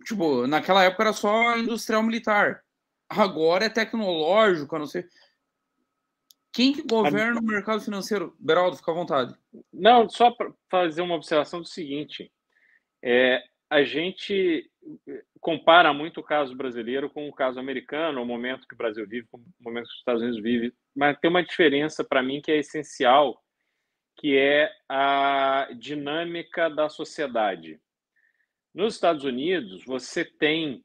Tipo, 0.05 0.47
naquela 0.47 0.85
época 0.85 1.03
era 1.03 1.11
só 1.11 1.57
industrial 1.57 2.01
militar. 2.01 2.63
Agora 3.09 3.65
é 3.65 3.69
tecnológico, 3.69 4.73
a 4.73 4.79
não 4.79 4.85
sei. 4.85 5.03
Quem 6.53 6.71
que 6.71 6.81
governa 6.81 7.41
o 7.41 7.43
mercado 7.43 7.81
financeiro? 7.81 8.33
Beraldo, 8.39 8.77
fica 8.77 8.89
à 8.89 8.95
vontade. 8.95 9.35
Não, 9.73 10.09
só 10.09 10.31
para 10.31 10.49
fazer 10.71 11.01
uma 11.01 11.15
observação 11.15 11.59
do 11.59 11.67
seguinte. 11.67 12.31
É, 13.03 13.43
a 13.69 13.83
gente 13.83 14.71
compara 15.41 15.93
muito 15.93 16.21
o 16.21 16.23
caso 16.23 16.55
brasileiro 16.55 17.09
com 17.09 17.27
o 17.27 17.33
caso 17.33 17.59
americano, 17.59 18.21
o 18.21 18.25
momento 18.25 18.65
que 18.65 18.75
o 18.75 18.77
Brasil 18.77 19.05
vive, 19.05 19.27
com 19.29 19.39
o 19.39 19.43
momento 19.59 19.87
que 19.87 19.91
os 19.91 19.99
Estados 19.99 20.21
Unidos 20.21 20.41
vivem, 20.41 20.71
mas 20.95 21.17
tem 21.19 21.29
uma 21.29 21.43
diferença 21.43 22.03
para 22.03 22.23
mim 22.23 22.41
que 22.41 22.51
é 22.51 22.57
essencial, 22.57 23.41
que 24.17 24.35
é 24.35 24.71
a 24.89 25.69
dinâmica 25.77 26.69
da 26.69 26.89
sociedade. 26.89 27.79
Nos 28.73 28.95
Estados 28.95 29.23
Unidos, 29.23 29.83
você 29.85 30.25
tem 30.25 30.83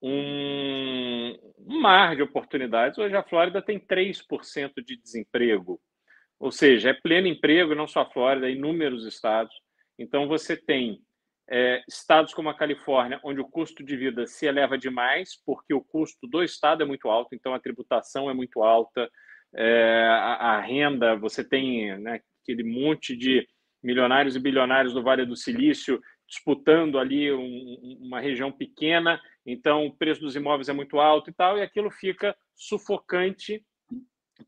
um, 0.00 1.38
mar 1.66 2.16
de 2.16 2.22
oportunidades. 2.22 2.98
Hoje 2.98 3.16
a 3.16 3.22
Flórida 3.22 3.60
tem 3.62 3.78
3% 3.78 4.72
de 4.84 4.96
desemprego, 4.96 5.80
ou 6.38 6.50
seja, 6.50 6.90
é 6.90 6.94
pleno 6.94 7.28
emprego, 7.28 7.74
não 7.74 7.86
só 7.86 8.00
a 8.00 8.10
Flórida, 8.10 8.50
inúmeros 8.50 9.06
estados. 9.06 9.54
Então 9.98 10.26
você 10.26 10.56
tem 10.56 11.00
é, 11.48 11.82
estados 11.88 12.34
como 12.34 12.48
a 12.48 12.56
Califórnia, 12.56 13.20
onde 13.22 13.40
o 13.40 13.48
custo 13.48 13.84
de 13.84 13.96
vida 13.96 14.26
se 14.26 14.46
eleva 14.46 14.78
demais, 14.78 15.40
porque 15.44 15.74
o 15.74 15.80
custo 15.80 16.26
do 16.26 16.42
estado 16.42 16.82
é 16.82 16.86
muito 16.86 17.08
alto, 17.08 17.34
então 17.34 17.54
a 17.54 17.60
tributação 17.60 18.30
é 18.30 18.34
muito 18.34 18.62
alta, 18.62 19.08
é, 19.54 20.04
a, 20.08 20.34
a, 20.34 20.60
renda, 20.60 21.14
você 21.14 21.44
tem 21.44 21.96
né, 21.98 22.20
aquele 22.42 22.62
monte 22.64 23.16
de 23.16 23.46
milionários 23.82 24.36
e 24.36 24.40
bilionários 24.40 24.92
do 24.92 25.02
Vale 25.02 25.24
do 25.24 25.36
Silício 25.36 26.00
disputando 26.28 26.98
ali 26.98 27.30
um, 27.30 27.98
uma 28.00 28.18
região 28.18 28.50
pequena, 28.50 29.20
então 29.44 29.84
o 29.84 29.94
preço 29.94 30.22
dos 30.22 30.34
imóveis 30.34 30.68
é 30.68 30.72
muito 30.72 30.98
alto 30.98 31.28
e 31.28 31.32
tal, 31.32 31.58
e 31.58 31.62
aquilo 31.62 31.90
fica 31.90 32.34
sufocante, 32.54 33.62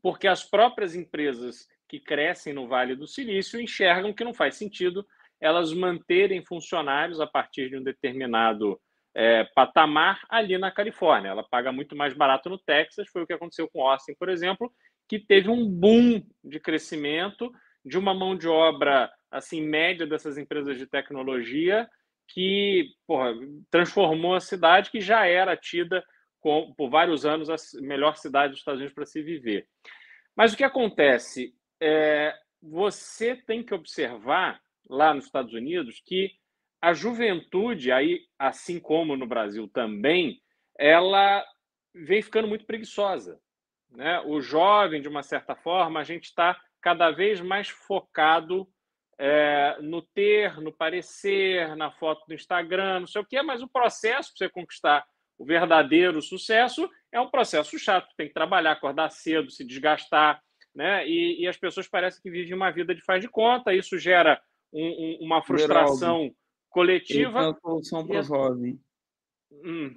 porque 0.01 0.27
as 0.27 0.43
próprias 0.43 0.95
empresas 0.95 1.67
que 1.87 1.99
crescem 1.99 2.53
no 2.53 2.67
Vale 2.67 2.95
do 2.95 3.07
Silício 3.07 3.61
enxergam 3.61 4.13
que 4.13 4.23
não 4.23 4.33
faz 4.33 4.55
sentido 4.55 5.05
elas 5.39 5.73
manterem 5.73 6.43
funcionários 6.43 7.19
a 7.19 7.27
partir 7.27 7.69
de 7.69 7.77
um 7.77 7.83
determinado 7.83 8.79
é, 9.13 9.43
patamar 9.53 10.21
ali 10.27 10.57
na 10.57 10.71
Califórnia. 10.71 11.29
Ela 11.29 11.43
paga 11.43 11.71
muito 11.71 11.95
mais 11.95 12.15
barato 12.15 12.49
no 12.49 12.57
Texas, 12.57 13.07
foi 13.09 13.21
o 13.21 13.27
que 13.27 13.33
aconteceu 13.33 13.69
com 13.69 13.87
Austin, 13.87 14.15
por 14.17 14.29
exemplo, 14.29 14.73
que 15.07 15.19
teve 15.19 15.49
um 15.49 15.69
boom 15.69 16.23
de 16.43 16.59
crescimento 16.59 17.51
de 17.85 17.97
uma 17.97 18.13
mão 18.13 18.35
de 18.35 18.47
obra 18.47 19.11
assim 19.29 19.61
média 19.61 20.07
dessas 20.07 20.37
empresas 20.37 20.77
de 20.77 20.87
tecnologia 20.87 21.87
que 22.27 22.89
porra, 23.05 23.33
transformou 23.69 24.33
a 24.33 24.39
cidade 24.39 24.89
que 24.89 24.99
já 24.99 25.25
era 25.27 25.55
tida 25.55 26.03
com, 26.39 26.73
por 26.75 26.89
vários 26.89 27.25
anos 27.25 27.49
a 27.49 27.55
melhor 27.81 28.17
cidade 28.17 28.51
dos 28.51 28.59
Estados 28.59 28.79
Unidos 28.79 28.95
para 28.95 29.05
se 29.05 29.21
viver. 29.21 29.67
Mas 30.35 30.53
o 30.53 30.57
que 30.57 30.63
acontece? 30.63 31.53
É, 31.79 32.35
você 32.61 33.35
tem 33.35 33.63
que 33.63 33.73
observar 33.73 34.59
lá 34.89 35.13
nos 35.13 35.25
Estados 35.25 35.53
Unidos 35.53 36.01
que 36.05 36.31
a 36.81 36.93
juventude, 36.93 37.91
aí, 37.91 38.21
assim 38.37 38.79
como 38.79 39.15
no 39.15 39.25
Brasil 39.25 39.67
também, 39.67 40.39
ela 40.77 41.43
vem 41.93 42.21
ficando 42.21 42.47
muito 42.47 42.65
preguiçosa. 42.65 43.39
Né? 43.89 44.21
O 44.21 44.41
jovem, 44.41 45.01
de 45.01 45.07
uma 45.07 45.23
certa 45.23 45.55
forma, 45.55 45.99
a 45.99 46.03
gente 46.03 46.25
está 46.25 46.59
cada 46.85 47.09
vez 47.09 47.41
mais 47.41 47.67
focado 47.67 48.67
é, 49.17 49.75
no 49.81 50.03
ter, 50.03 50.61
no 50.61 50.71
parecer, 50.71 51.75
na 51.75 51.89
foto 51.89 52.23
do 52.27 52.33
Instagram, 52.35 52.99
não 52.99 53.07
sei 53.07 53.21
o 53.21 53.25
quê, 53.25 53.41
mas 53.41 53.63
o 53.63 53.67
processo 53.67 54.29
para 54.29 54.45
você 54.45 54.49
conquistar 54.53 55.03
o 55.35 55.43
verdadeiro 55.43 56.21
sucesso 56.21 56.87
é 57.11 57.19
um 57.19 57.27
processo 57.27 57.79
chato. 57.79 58.13
Tem 58.15 58.27
que 58.27 58.35
trabalhar, 58.35 58.73
acordar 58.73 59.09
cedo, 59.09 59.49
se 59.49 59.65
desgastar, 59.65 60.39
né? 60.75 61.07
E, 61.07 61.41
e 61.41 61.47
as 61.47 61.57
pessoas 61.57 61.87
parecem 61.87 62.21
que 62.21 62.29
vivem 62.29 62.53
uma 62.53 62.69
vida 62.69 62.93
de 62.93 63.01
faz 63.01 63.19
de 63.19 63.27
conta. 63.27 63.73
Isso 63.73 63.97
gera 63.97 64.39
um, 64.71 64.85
um, 64.85 65.25
uma 65.25 65.41
frustração 65.41 66.17
Geraldo, 66.19 66.35
coletiva. 66.69 67.53
Para 67.55 67.73
o 67.73 68.21
jovem. 68.21 68.79
Hum. 69.51 69.95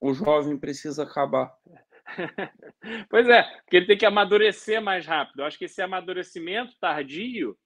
O 0.00 0.14
jovem 0.14 0.56
precisa 0.56 1.02
acabar. 1.02 1.54
pois 3.10 3.28
é, 3.28 3.42
porque 3.42 3.76
ele 3.76 3.86
tem 3.86 3.98
que 3.98 4.06
amadurecer 4.06 4.80
mais 4.80 5.06
rápido. 5.06 5.40
Eu 5.40 5.46
acho 5.46 5.58
que 5.58 5.64
esse 5.64 5.82
amadurecimento 5.82 6.74
tardio 6.80 7.56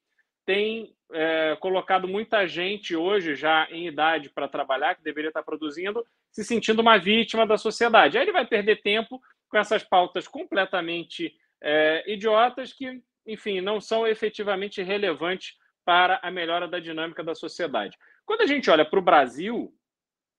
tem 0.47 0.95
é, 1.13 1.57
colocado 1.61 2.09
muita 2.09 2.47
gente 2.47 2.97
hoje 2.97 3.35
já 3.35 3.69
em 3.71 3.87
idade 3.87 4.31
para 4.31 4.49
trabalhar, 4.49 4.95
que 4.95 5.03
deveria 5.03 5.29
estar 5.29 5.43
produzindo, 5.43 6.05
se 6.33 6.45
sentindo 6.45 6.81
uma 6.81 6.99
vítima 6.99 7.47
da 7.47 7.57
sociedade. 7.57 8.17
Aí 8.17 8.25
ele 8.25 8.33
vai 8.33 8.47
perder 8.47 8.83
tempo 8.83 9.21
com 9.49 9.59
essas 9.59 9.85
pautas 9.85 10.27
completamente 10.27 11.35
é, 11.63 12.05
idiotas 12.11 12.73
que, 12.73 13.01
enfim, 13.27 13.61
não 13.61 13.81
são 13.81 14.07
efetivamente 14.07 14.83
relevantes 14.83 15.57
para 15.85 16.21
a 16.23 16.31
melhora 16.31 16.67
da 16.67 16.79
dinâmica 16.79 17.23
da 17.23 17.35
sociedade. 17.35 17.97
Quando 18.25 18.43
a 18.43 18.47
gente 18.47 18.71
olha 18.71 18.85
para 18.85 18.99
o 18.99 19.03
Brasil, 19.03 19.75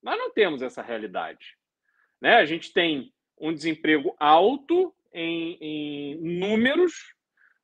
nós 0.02 0.18
não 0.18 0.32
temos 0.32 0.62
essa 0.62 0.82
realidade. 0.82 1.58
Né? 2.22 2.36
A 2.36 2.46
gente 2.46 2.74
tem 2.74 3.14
um 3.42 3.54
desemprego 3.54 4.16
alto 4.20 4.94
em, 5.14 5.58
em 5.60 6.40
números, 6.40 6.94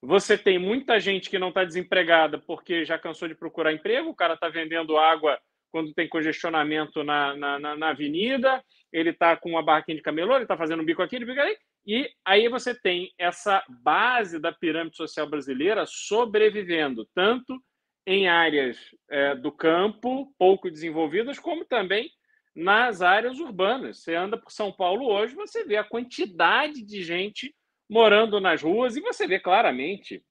você 0.01 0.37
tem 0.37 0.59
muita 0.59 0.99
gente 0.99 1.29
que 1.29 1.39
não 1.39 1.49
está 1.49 1.63
desempregada 1.63 2.37
porque 2.39 2.83
já 2.83 2.97
cansou 2.97 3.27
de 3.27 3.35
procurar 3.35 3.73
emprego, 3.73 4.09
o 4.09 4.15
cara 4.15 4.33
está 4.33 4.49
vendendo 4.49 4.97
água 4.97 5.39
quando 5.71 5.93
tem 5.93 6.07
congestionamento 6.07 7.03
na, 7.03 7.35
na, 7.35 7.59
na, 7.59 7.75
na 7.75 7.89
avenida, 7.89 8.63
ele 8.91 9.11
está 9.11 9.35
com 9.35 9.51
uma 9.51 9.63
barraquinha 9.63 9.97
de 9.97 10.03
camelô, 10.03 10.35
ele 10.35 10.43
está 10.43 10.57
fazendo 10.57 10.81
um 10.81 10.85
bico 10.85 11.01
aqui, 11.01 11.19
bico 11.19 11.39
ali, 11.39 11.55
e 11.85 12.09
aí 12.25 12.49
você 12.49 12.73
tem 12.73 13.11
essa 13.17 13.63
base 13.83 14.39
da 14.39 14.51
pirâmide 14.51 14.95
social 14.95 15.27
brasileira 15.29 15.85
sobrevivendo, 15.85 17.07
tanto 17.13 17.61
em 18.05 18.27
áreas 18.27 18.77
é, 19.09 19.35
do 19.35 19.51
campo 19.51 20.33
pouco 20.37 20.71
desenvolvidas, 20.71 21.37
como 21.37 21.65
também 21.65 22.09
nas 22.57 23.03
áreas 23.03 23.39
urbanas. 23.39 23.99
Você 23.99 24.15
anda 24.15 24.35
por 24.35 24.51
São 24.51 24.71
Paulo 24.71 25.05
hoje, 25.05 25.35
você 25.35 25.63
vê 25.63 25.77
a 25.77 25.83
quantidade 25.83 26.81
de 26.81 27.03
gente 27.03 27.55
morando 27.87 28.41
nas 28.41 28.63
ruas 28.63 28.97
e 28.97 29.01
você 29.01 29.27
vê 29.27 29.39
claramente 29.39 30.23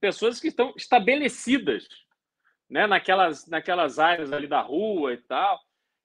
pessoas 0.00 0.40
que 0.40 0.48
estão 0.48 0.74
estabelecidas 0.76 1.86
né, 2.68 2.86
naquelas, 2.88 3.46
naquelas 3.46 4.00
áreas 4.00 4.32
ali 4.32 4.48
da 4.48 4.60
rua 4.60 5.14
e 5.14 5.18
tal. 5.18 5.60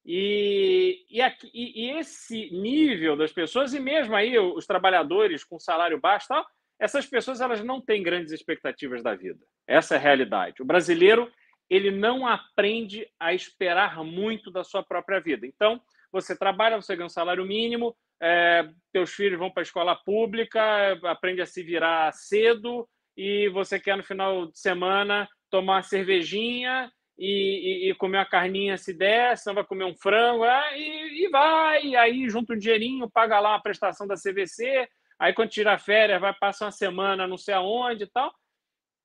E, 0.05 1.03
e, 1.09 1.19
aqui, 1.19 1.49
e, 1.51 1.89
esse 1.97 2.51
nível 2.51 3.17
das 3.17 3.33
pessoas, 3.33 3.73
e 3.73 3.79
mesmo 3.79 4.15
aí 4.15 4.37
os 4.37 4.67
trabalhadores 4.67 5.43
com 5.43 5.59
salário 5.59 5.99
baixo 5.99 6.27
tal, 6.27 6.45
essas 6.79 7.07
pessoas 7.07 7.41
elas 7.41 7.63
não 7.63 7.81
têm 7.81 8.03
grandes 8.03 8.31
expectativas 8.31 9.01
da 9.01 9.15
vida. 9.15 9.43
Essa 9.65 9.95
é 9.95 9.97
a 9.97 10.01
realidade. 10.01 10.61
O 10.61 10.65
brasileiro 10.65 11.31
ele 11.69 11.91
não 11.91 12.27
aprende 12.27 13.07
a 13.19 13.33
esperar 13.33 14.03
muito 14.03 14.51
da 14.51 14.63
sua 14.63 14.83
própria 14.83 15.19
vida. 15.19 15.45
Então, 15.45 15.81
você 16.11 16.37
trabalha, 16.37 16.81
você 16.81 16.95
ganha 16.95 17.07
um 17.07 17.09
salário 17.09 17.45
mínimo, 17.45 17.95
é, 18.21 18.67
teus 18.91 19.13
filhos 19.13 19.39
vão 19.39 19.51
para 19.51 19.61
a 19.61 19.63
escola 19.63 19.95
pública, 19.95 20.61
aprende 21.03 21.41
a 21.41 21.45
se 21.45 21.61
virar 21.63 22.11
cedo 22.13 22.87
e 23.17 23.49
você 23.49 23.79
quer 23.79 23.97
no 23.97 24.03
final 24.03 24.47
de 24.47 24.57
semana 24.57 25.27
tomar 25.49 25.75
uma 25.75 25.83
cervejinha 25.83 26.91
e, 27.17 27.87
e, 27.87 27.91
e 27.91 27.95
comer 27.95 28.17
uma 28.17 28.25
carninha 28.25 28.77
se 28.77 28.93
der, 28.93 29.37
senão 29.37 29.55
vai 29.55 29.65
comer 29.65 29.85
um 29.85 29.95
frango 29.95 30.45
é, 30.45 30.79
e, 30.79 31.25
e 31.25 31.29
vai, 31.29 31.83
e 31.83 31.95
aí 31.95 32.29
junta 32.29 32.53
um 32.53 32.57
dinheirinho, 32.57 33.09
paga 33.09 33.39
lá 33.39 33.51
uma 33.51 33.61
prestação 33.61 34.07
da 34.07 34.15
CVC, 34.15 34.87
aí 35.19 35.33
quando 35.33 35.49
tira 35.49 35.77
férias 35.77 36.21
vai 36.21 36.33
passar 36.33 36.65
uma 36.65 36.71
semana 36.71 37.27
não 37.27 37.37
sei 37.37 37.53
aonde 37.53 38.03
e 38.03 38.07
tal. 38.07 38.33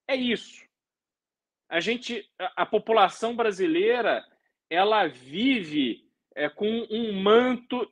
É 0.09 0.17
isso. 0.17 0.70
A 1.71 1.81
gente, 1.81 2.29
a, 2.39 2.63
a 2.63 2.67
população 2.67 3.35
brasileira, 3.35 4.23
ela 4.69 5.07
vive 5.07 6.05
é, 6.35 6.49
com 6.49 6.67
um 6.91 7.13
manto 7.13 7.91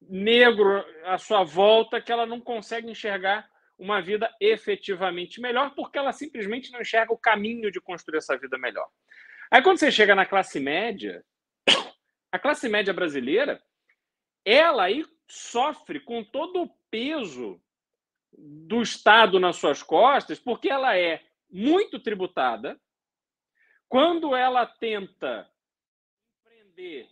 negro 0.00 0.84
à 1.04 1.18
sua 1.18 1.44
volta 1.44 2.00
que 2.00 2.12
ela 2.12 2.24
não 2.24 2.40
consegue 2.40 2.90
enxergar 2.90 3.48
uma 3.78 4.00
vida 4.00 4.32
efetivamente 4.40 5.40
melhor 5.40 5.74
porque 5.74 5.98
ela 5.98 6.12
simplesmente 6.12 6.70
não 6.70 6.80
enxerga 6.80 7.12
o 7.12 7.18
caminho 7.18 7.70
de 7.70 7.80
construir 7.80 8.18
essa 8.18 8.38
vida 8.38 8.56
melhor. 8.56 8.88
Aí 9.50 9.62
quando 9.62 9.78
você 9.78 9.90
chega 9.90 10.14
na 10.14 10.26
classe 10.26 10.60
média, 10.60 11.24
a 12.30 12.38
classe 12.38 12.68
média 12.68 12.92
brasileira, 12.92 13.60
ela 14.44 14.84
aí 14.84 15.04
sofre 15.28 16.00
com 16.00 16.22
todo 16.22 16.62
o 16.62 16.70
peso 16.90 17.60
do 18.36 18.82
Estado 18.82 19.40
nas 19.40 19.56
suas 19.56 19.82
costas, 19.82 20.38
porque 20.38 20.68
ela 20.68 20.96
é 20.96 21.22
muito 21.50 21.98
tributada. 21.98 22.80
Quando 23.88 24.34
ela 24.34 24.66
tenta 24.66 25.48
empreender, 26.40 27.08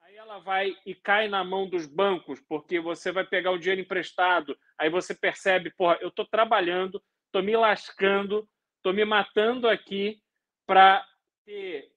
aí 0.00 0.16
ela 0.16 0.38
vai 0.38 0.76
e 0.86 0.94
cai 0.94 1.28
na 1.28 1.42
mão 1.42 1.68
dos 1.68 1.86
bancos, 1.86 2.40
porque 2.40 2.78
você 2.78 3.10
vai 3.10 3.24
pegar 3.24 3.50
o 3.50 3.58
dinheiro 3.58 3.80
emprestado, 3.80 4.56
aí 4.78 4.88
você 4.88 5.14
percebe, 5.14 5.70
porra, 5.70 5.98
eu 6.00 6.08
estou 6.08 6.26
trabalhando, 6.26 7.02
estou 7.26 7.42
me 7.42 7.56
lascando, 7.56 8.48
estou 8.76 8.92
me 8.92 9.04
matando 9.04 9.68
aqui 9.68 10.22
para 10.66 11.06
ter 11.44 11.92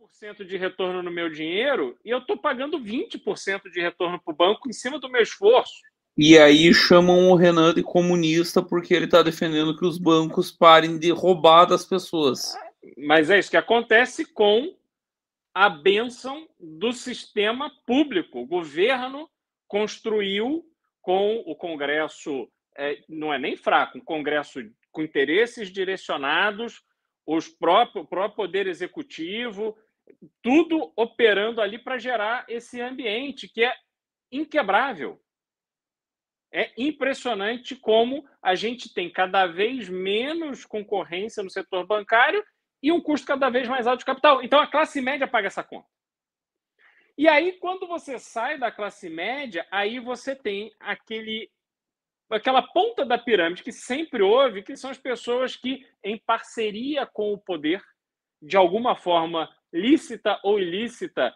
10% 0.00 0.44
de 0.44 0.56
retorno 0.56 1.02
no 1.02 1.10
meu 1.10 1.28
dinheiro 1.28 1.98
e 2.04 2.10
eu 2.10 2.18
estou 2.18 2.36
pagando 2.36 2.78
20% 2.78 3.70
de 3.70 3.80
retorno 3.80 4.20
para 4.20 4.32
o 4.32 4.36
banco 4.36 4.68
em 4.68 4.72
cima 4.72 4.98
do 4.98 5.08
meu 5.08 5.22
esforço. 5.22 5.82
E 6.16 6.38
aí 6.38 6.72
chamam 6.72 7.30
o 7.30 7.34
Renan 7.34 7.74
de 7.74 7.82
comunista 7.82 8.62
porque 8.62 8.94
ele 8.94 9.06
está 9.06 9.20
defendendo 9.20 9.76
que 9.76 9.84
os 9.84 9.98
bancos 9.98 10.52
parem 10.52 10.96
de 10.96 11.10
roubar 11.10 11.66
das 11.66 11.84
pessoas. 11.84 12.54
Mas 12.96 13.30
é 13.30 13.38
isso 13.38 13.50
que 13.50 13.56
acontece 13.56 14.24
com 14.24 14.76
a 15.52 15.68
benção 15.68 16.48
do 16.60 16.92
sistema 16.92 17.70
público. 17.84 18.40
O 18.40 18.46
governo 18.46 19.28
construiu 19.66 20.64
com 21.02 21.42
o 21.46 21.56
Congresso, 21.56 22.48
é, 22.76 23.02
não 23.08 23.32
é 23.32 23.38
nem 23.38 23.56
fraco, 23.56 23.98
um 23.98 24.00
Congresso 24.00 24.60
com 24.92 25.02
interesses 25.02 25.70
direcionados, 25.70 26.82
os 27.26 27.48
próprios, 27.48 28.04
o 28.04 28.08
próprio 28.08 28.36
Poder 28.36 28.66
Executivo, 28.68 29.76
tudo 30.40 30.92
operando 30.96 31.60
ali 31.60 31.78
para 31.78 31.98
gerar 31.98 32.44
esse 32.48 32.80
ambiente 32.80 33.48
que 33.48 33.64
é 33.64 33.74
inquebrável. 34.30 35.20
É 36.54 36.70
impressionante 36.78 37.74
como 37.74 38.24
a 38.40 38.54
gente 38.54 38.94
tem 38.94 39.10
cada 39.10 39.44
vez 39.44 39.88
menos 39.88 40.64
concorrência 40.64 41.42
no 41.42 41.50
setor 41.50 41.84
bancário 41.84 42.44
e 42.80 42.92
um 42.92 43.00
custo 43.00 43.26
cada 43.26 43.50
vez 43.50 43.68
mais 43.68 43.88
alto 43.88 43.98
de 43.98 44.04
capital. 44.04 44.40
Então 44.40 44.60
a 44.60 44.66
classe 44.68 45.00
média 45.00 45.26
paga 45.26 45.48
essa 45.48 45.64
conta. 45.64 45.88
E 47.18 47.26
aí, 47.26 47.52
quando 47.58 47.88
você 47.88 48.18
sai 48.18 48.56
da 48.56 48.70
classe 48.70 49.08
média, 49.08 49.66
aí 49.70 49.98
você 49.98 50.36
tem 50.36 50.72
aquele 50.78 51.50
aquela 52.30 52.62
ponta 52.62 53.04
da 53.04 53.18
pirâmide 53.18 53.62
que 53.62 53.72
sempre 53.72 54.22
houve, 54.22 54.62
que 54.62 54.76
são 54.76 54.90
as 54.90 54.98
pessoas 54.98 55.56
que, 55.56 55.86
em 56.02 56.18
parceria 56.18 57.06
com 57.06 57.32
o 57.32 57.38
poder, 57.38 57.82
de 58.40 58.56
alguma 58.56 58.96
forma 58.96 59.48
lícita 59.72 60.40
ou 60.42 60.58
ilícita, 60.58 61.34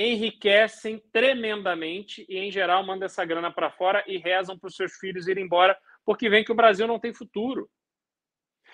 enriquecem 0.00 0.98
tremendamente 1.12 2.24
e, 2.26 2.38
em 2.38 2.50
geral, 2.50 2.82
mandam 2.84 3.04
essa 3.04 3.22
grana 3.22 3.52
para 3.52 3.70
fora 3.70 4.02
e 4.06 4.16
rezam 4.16 4.58
para 4.58 4.68
os 4.68 4.74
seus 4.74 4.94
filhos 4.94 5.28
irem 5.28 5.44
embora, 5.44 5.78
porque 6.06 6.30
vem 6.30 6.42
que 6.42 6.50
o 6.50 6.54
Brasil 6.54 6.86
não 6.86 6.98
tem 6.98 7.12
futuro. 7.12 7.68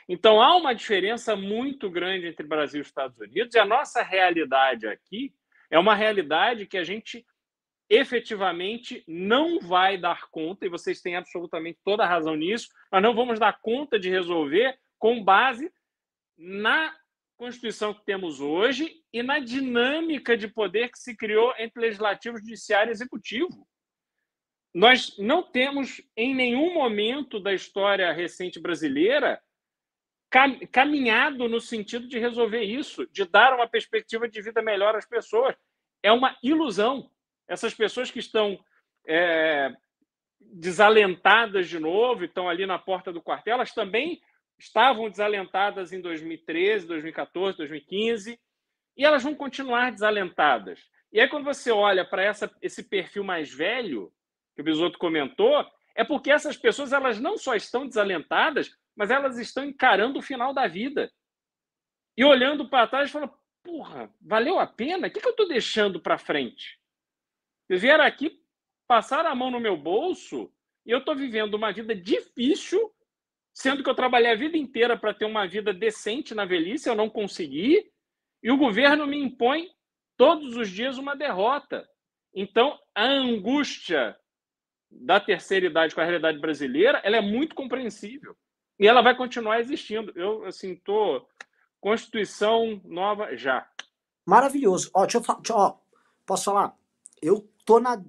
Então, 0.09 0.41
há 0.41 0.55
uma 0.57 0.73
diferença 0.73 1.35
muito 1.35 1.91
grande 1.91 2.29
entre 2.29 2.47
Brasil 2.47 2.81
e 2.81 2.83
Estados 2.83 3.19
Unidos, 3.19 3.55
e 3.55 3.59
a 3.59 3.65
nossa 3.65 4.03
realidade 4.03 4.87
aqui 4.87 5.35
é 5.69 5.77
uma 5.77 5.97
realidade 5.97 6.65
que 6.65 6.79
a 6.79 6.85
gente 6.85 7.27
efetivamente 7.91 9.03
não 9.07 9.59
vai 9.59 9.99
dar 9.99 10.29
conta, 10.31 10.65
e 10.65 10.71
vocês 10.71 11.01
têm 11.01 11.17
absolutamente 11.17 11.81
toda 11.85 12.05
a 12.05 12.09
razão 12.09 12.37
nisso, 12.37 12.69
nós 12.93 13.03
não 13.03 13.15
vamos 13.15 13.41
dar 13.41 13.61
conta 13.61 13.99
de 13.99 14.09
resolver 14.09 14.79
com 14.97 15.25
base 15.25 15.73
na 16.39 16.95
Constituição 17.37 17.93
que 17.93 18.05
temos 18.05 18.41
hoje 18.41 19.03
e 19.13 19.23
na 19.23 19.39
dinâmica 19.39 20.37
de 20.37 20.49
poder 20.49 20.91
que 20.91 20.99
se 20.99 21.15
criou 21.15 21.53
entre 21.59 21.81
legislativo, 21.81 22.39
judiciário 22.39 22.91
e 22.91 22.93
executivo. 22.93 23.69
Nós 24.75 25.17
não 25.19 25.43
temos, 25.43 26.03
em 26.17 26.35
nenhum 26.35 26.73
momento 26.73 27.39
da 27.39 27.53
história 27.53 28.13
recente 28.13 28.61
brasileira, 28.61 29.41
caminhado 30.71 31.49
no 31.49 31.61
sentido 31.61 32.09
de 32.09 32.19
resolver 32.19 32.63
isso, 32.63 33.07
de 33.07 33.25
dar 33.25 33.55
uma 33.55 33.69
perspectiva 33.69 34.29
de 34.29 34.43
vida 34.43 34.61
melhor 34.61 34.95
às 34.95 35.07
pessoas. 35.07 35.55
É 36.03 36.13
uma 36.13 36.37
ilusão. 36.43 37.11
Essas 37.49 37.75
pessoas 37.75 38.11
que 38.11 38.19
estão 38.19 38.59
é, 39.07 39.75
desalentadas 40.41 41.69
de 41.69 41.79
novo, 41.79 42.25
estão 42.25 42.49
ali 42.49 42.67
na 42.67 42.79
porta 42.79 43.13
do 43.13 43.23
quartel, 43.23 43.55
elas 43.55 43.73
também 43.73 44.21
estavam 44.59 45.11
desalentadas 45.11 45.93
em 45.93 46.01
2013, 46.01 46.87
2014, 46.87 47.59
2015, 47.59 48.41
e 48.97 49.05
elas 49.05 49.23
vão 49.23 49.35
continuar 49.35 49.93
desalentadas. 49.93 50.81
E 51.13 51.21
aí, 51.21 51.29
quando 51.29 51.45
você 51.45 51.71
olha 51.71 52.05
para 52.05 52.33
esse 52.63 52.83
perfil 52.83 53.23
mais 53.23 53.53
velho, 53.53 54.13
que 54.55 54.63
o 54.63 54.65
Bisoto 54.65 54.99
comentou, 54.99 55.65
é 55.95 56.05
porque 56.05 56.31
essas 56.31 56.57
pessoas 56.57 56.93
elas 56.93 57.21
não 57.21 57.37
só 57.37 57.55
estão 57.55 57.87
desalentadas, 57.87 58.71
mas 58.95 59.11
elas 59.11 59.39
estão 59.39 59.65
encarando 59.65 60.19
o 60.19 60.23
final 60.23 60.53
da 60.55 60.67
vida. 60.67 61.13
E 62.17 62.25
olhando 62.25 62.69
para 62.69 62.87
trás, 62.87 63.11
falando: 63.11 63.33
porra, 63.63 64.11
valeu 64.21 64.59
a 64.59 64.67
pena? 64.67 65.07
O 65.07 65.11
que, 65.11 65.21
que 65.21 65.27
eu 65.27 65.33
estou 65.33 65.47
deixando 65.47 66.01
para 66.01 66.19
frente? 66.19 66.81
Eles 67.69 67.83
vieram 67.83 68.05
aqui, 68.05 68.43
passaram 68.87 69.31
a 69.31 69.35
mão 69.35 69.51
no 69.51 69.61
meu 69.61 69.77
bolso, 69.77 70.51
e 70.85 70.91
eu 70.91 70.99
estou 70.99 71.15
vivendo 71.15 71.55
uma 71.55 71.73
vida 71.73 71.95
difícil 71.95 72.95
sendo 73.57 73.83
que 73.83 73.89
eu 73.89 73.95
trabalhei 73.95 74.31
a 74.31 74.37
vida 74.37 74.55
inteira 74.59 74.99
para 74.99 75.15
ter 75.15 75.25
uma 75.25 75.49
vida 75.49 75.73
decente 75.73 76.35
na 76.35 76.45
velhice, 76.45 76.91
eu 76.91 76.95
não 76.95 77.09
consegui, 77.09 77.91
e 78.43 78.51
o 78.51 78.59
governo 78.59 79.07
me 79.07 79.19
impõe 79.19 79.71
todos 80.15 80.55
os 80.57 80.69
dias 80.69 80.99
uma 80.99 81.17
derrota. 81.17 81.89
Então, 82.35 82.79
a 82.95 83.05
angústia 83.05 84.15
da 84.91 85.19
terceira 85.19 85.65
idade 85.65 85.95
com 85.95 86.03
a 86.03 86.05
realidade 86.05 86.39
brasileira, 86.39 87.01
ela 87.03 87.17
é 87.17 87.23
muito 87.23 87.55
compreensível. 87.55 88.37
E 88.79 88.87
ela 88.87 89.01
vai 89.01 89.17
continuar 89.17 89.59
existindo. 89.59 90.13
Eu, 90.15 90.45
assim, 90.45 90.77
tô 90.77 91.27
Constituição 91.81 92.83
nova 92.85 93.35
já. 93.39 93.67
Maravilhoso. 94.27 94.91
Ó, 94.93 95.03
deixa 95.03 95.17
eu 95.17 95.23
falar, 95.23 95.41
ó, 95.51 95.79
posso 96.27 96.45
falar? 96.45 96.77
Eu 97.23 97.49
tô 97.65 97.81
na 97.81 98.05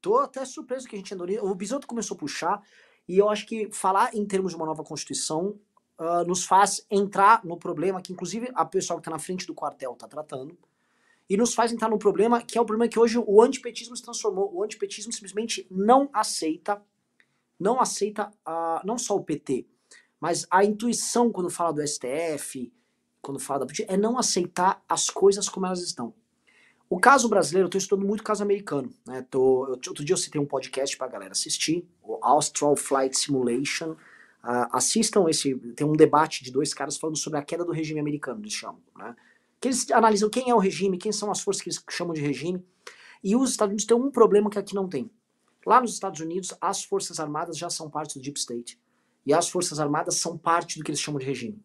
tô 0.00 0.18
até 0.18 0.44
surpreso 0.44 0.88
que 0.88 0.96
a 0.96 0.98
gente 0.98 1.14
andou. 1.14 1.28
O 1.42 1.54
Bisoto 1.54 1.86
começou 1.86 2.16
a 2.16 2.18
puxar 2.18 2.62
e 3.08 3.16
eu 3.18 3.28
acho 3.30 3.46
que 3.46 3.70
falar 3.72 4.14
em 4.14 4.24
termos 4.26 4.52
de 4.52 4.56
uma 4.56 4.66
nova 4.66 4.84
Constituição 4.84 5.58
uh, 5.98 6.24
nos 6.26 6.44
faz 6.44 6.84
entrar 6.90 7.44
no 7.44 7.56
problema 7.56 8.02
que, 8.02 8.12
inclusive, 8.12 8.50
a 8.54 8.64
pessoa 8.64 8.98
que 8.98 9.00
está 9.00 9.10
na 9.10 9.18
frente 9.18 9.46
do 9.46 9.54
quartel 9.54 9.92
está 9.92 10.06
tratando, 10.06 10.56
e 11.28 11.36
nos 11.36 11.54
faz 11.54 11.72
entrar 11.72 11.90
no 11.90 11.98
problema 11.98 12.40
que 12.42 12.56
é 12.56 12.60
o 12.60 12.64
problema 12.64 12.88
que 12.88 12.98
hoje 12.98 13.18
o 13.18 13.42
antipetismo 13.42 13.96
se 13.96 14.02
transformou. 14.02 14.50
O 14.54 14.62
antipetismo 14.62 15.12
simplesmente 15.12 15.66
não 15.70 16.08
aceita, 16.12 16.82
não 17.58 17.80
aceita 17.80 18.30
uh, 18.46 18.86
não 18.86 18.96
só 18.96 19.16
o 19.16 19.22
PT, 19.22 19.66
mas 20.20 20.46
a 20.50 20.64
intuição 20.64 21.30
quando 21.30 21.50
fala 21.50 21.72
do 21.72 21.86
STF, 21.86 22.72
quando 23.20 23.38
fala 23.38 23.66
da 23.66 23.72
é 23.86 23.96
não 23.96 24.18
aceitar 24.18 24.82
as 24.88 25.10
coisas 25.10 25.48
como 25.48 25.66
elas 25.66 25.82
estão. 25.82 26.14
O 26.90 26.98
caso 26.98 27.28
brasileiro, 27.28 27.66
eu 27.66 27.68
estou 27.68 27.78
estudando 27.78 28.06
muito 28.06 28.22
caso 28.22 28.42
americano. 28.42 28.90
Né? 29.06 29.24
Tô, 29.30 29.68
outro 29.70 30.04
dia 30.04 30.14
eu 30.14 30.16
citei 30.16 30.40
um 30.40 30.46
podcast 30.46 30.96
para 30.96 31.06
a 31.06 31.10
galera 31.10 31.32
assistir, 31.32 31.86
o 32.02 32.18
Austral 32.22 32.74
Flight 32.76 33.16
Simulation. 33.16 33.92
Uh, 34.42 34.68
assistam 34.72 35.28
esse. 35.28 35.54
Tem 35.76 35.86
um 35.86 35.92
debate 35.92 36.42
de 36.42 36.50
dois 36.50 36.72
caras 36.72 36.96
falando 36.96 37.18
sobre 37.18 37.38
a 37.38 37.42
queda 37.42 37.64
do 37.64 37.72
regime 37.72 38.00
americano, 38.00 38.40
eles 38.40 38.54
chamam. 38.54 38.80
Né? 38.96 39.14
Que 39.60 39.68
eles 39.68 39.90
analisam 39.90 40.30
quem 40.30 40.48
é 40.48 40.54
o 40.54 40.58
regime, 40.58 40.96
quem 40.96 41.12
são 41.12 41.30
as 41.30 41.40
forças 41.40 41.62
que 41.62 41.68
eles 41.68 41.82
chamam 41.90 42.14
de 42.14 42.22
regime. 42.22 42.64
E 43.22 43.36
os 43.36 43.50
Estados 43.50 43.72
Unidos 43.72 43.84
têm 43.84 43.96
um 43.96 44.10
problema 44.10 44.48
que 44.48 44.58
aqui 44.58 44.74
não 44.74 44.88
tem. 44.88 45.10
Lá 45.66 45.80
nos 45.80 45.92
Estados 45.92 46.20
Unidos, 46.20 46.54
as 46.60 46.84
Forças 46.84 47.20
Armadas 47.20 47.58
já 47.58 47.68
são 47.68 47.90
parte 47.90 48.18
do 48.18 48.22
Deep 48.22 48.38
State. 48.38 48.80
E 49.26 49.34
as 49.34 49.50
Forças 49.50 49.78
Armadas 49.78 50.14
são 50.14 50.38
parte 50.38 50.78
do 50.78 50.84
que 50.84 50.90
eles 50.90 51.00
chamam 51.00 51.18
de 51.18 51.26
regime. 51.26 51.62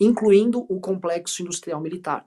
Incluindo 0.00 0.66
o 0.68 0.80
complexo 0.80 1.42
industrial 1.42 1.80
militar. 1.80 2.26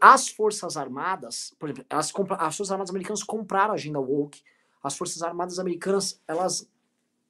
As 0.00 0.28
Forças 0.28 0.76
Armadas, 0.76 1.54
por 1.58 1.68
exemplo, 1.68 1.86
as, 1.90 2.06
as 2.06 2.56
Forças 2.56 2.70
Armadas 2.70 2.90
Americanas 2.90 3.22
compraram 3.22 3.72
a 3.72 3.74
agenda 3.74 4.00
woke. 4.00 4.42
As 4.82 4.96
Forças 4.96 5.22
Armadas 5.22 5.58
Americanas, 5.58 6.20
elas 6.26 6.68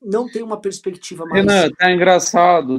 não 0.00 0.28
têm 0.30 0.42
uma 0.42 0.60
perspectiva 0.60 1.24
mais. 1.24 1.44
Renan, 1.44 1.70
tá 1.70 1.90
engraçado. 1.90 2.78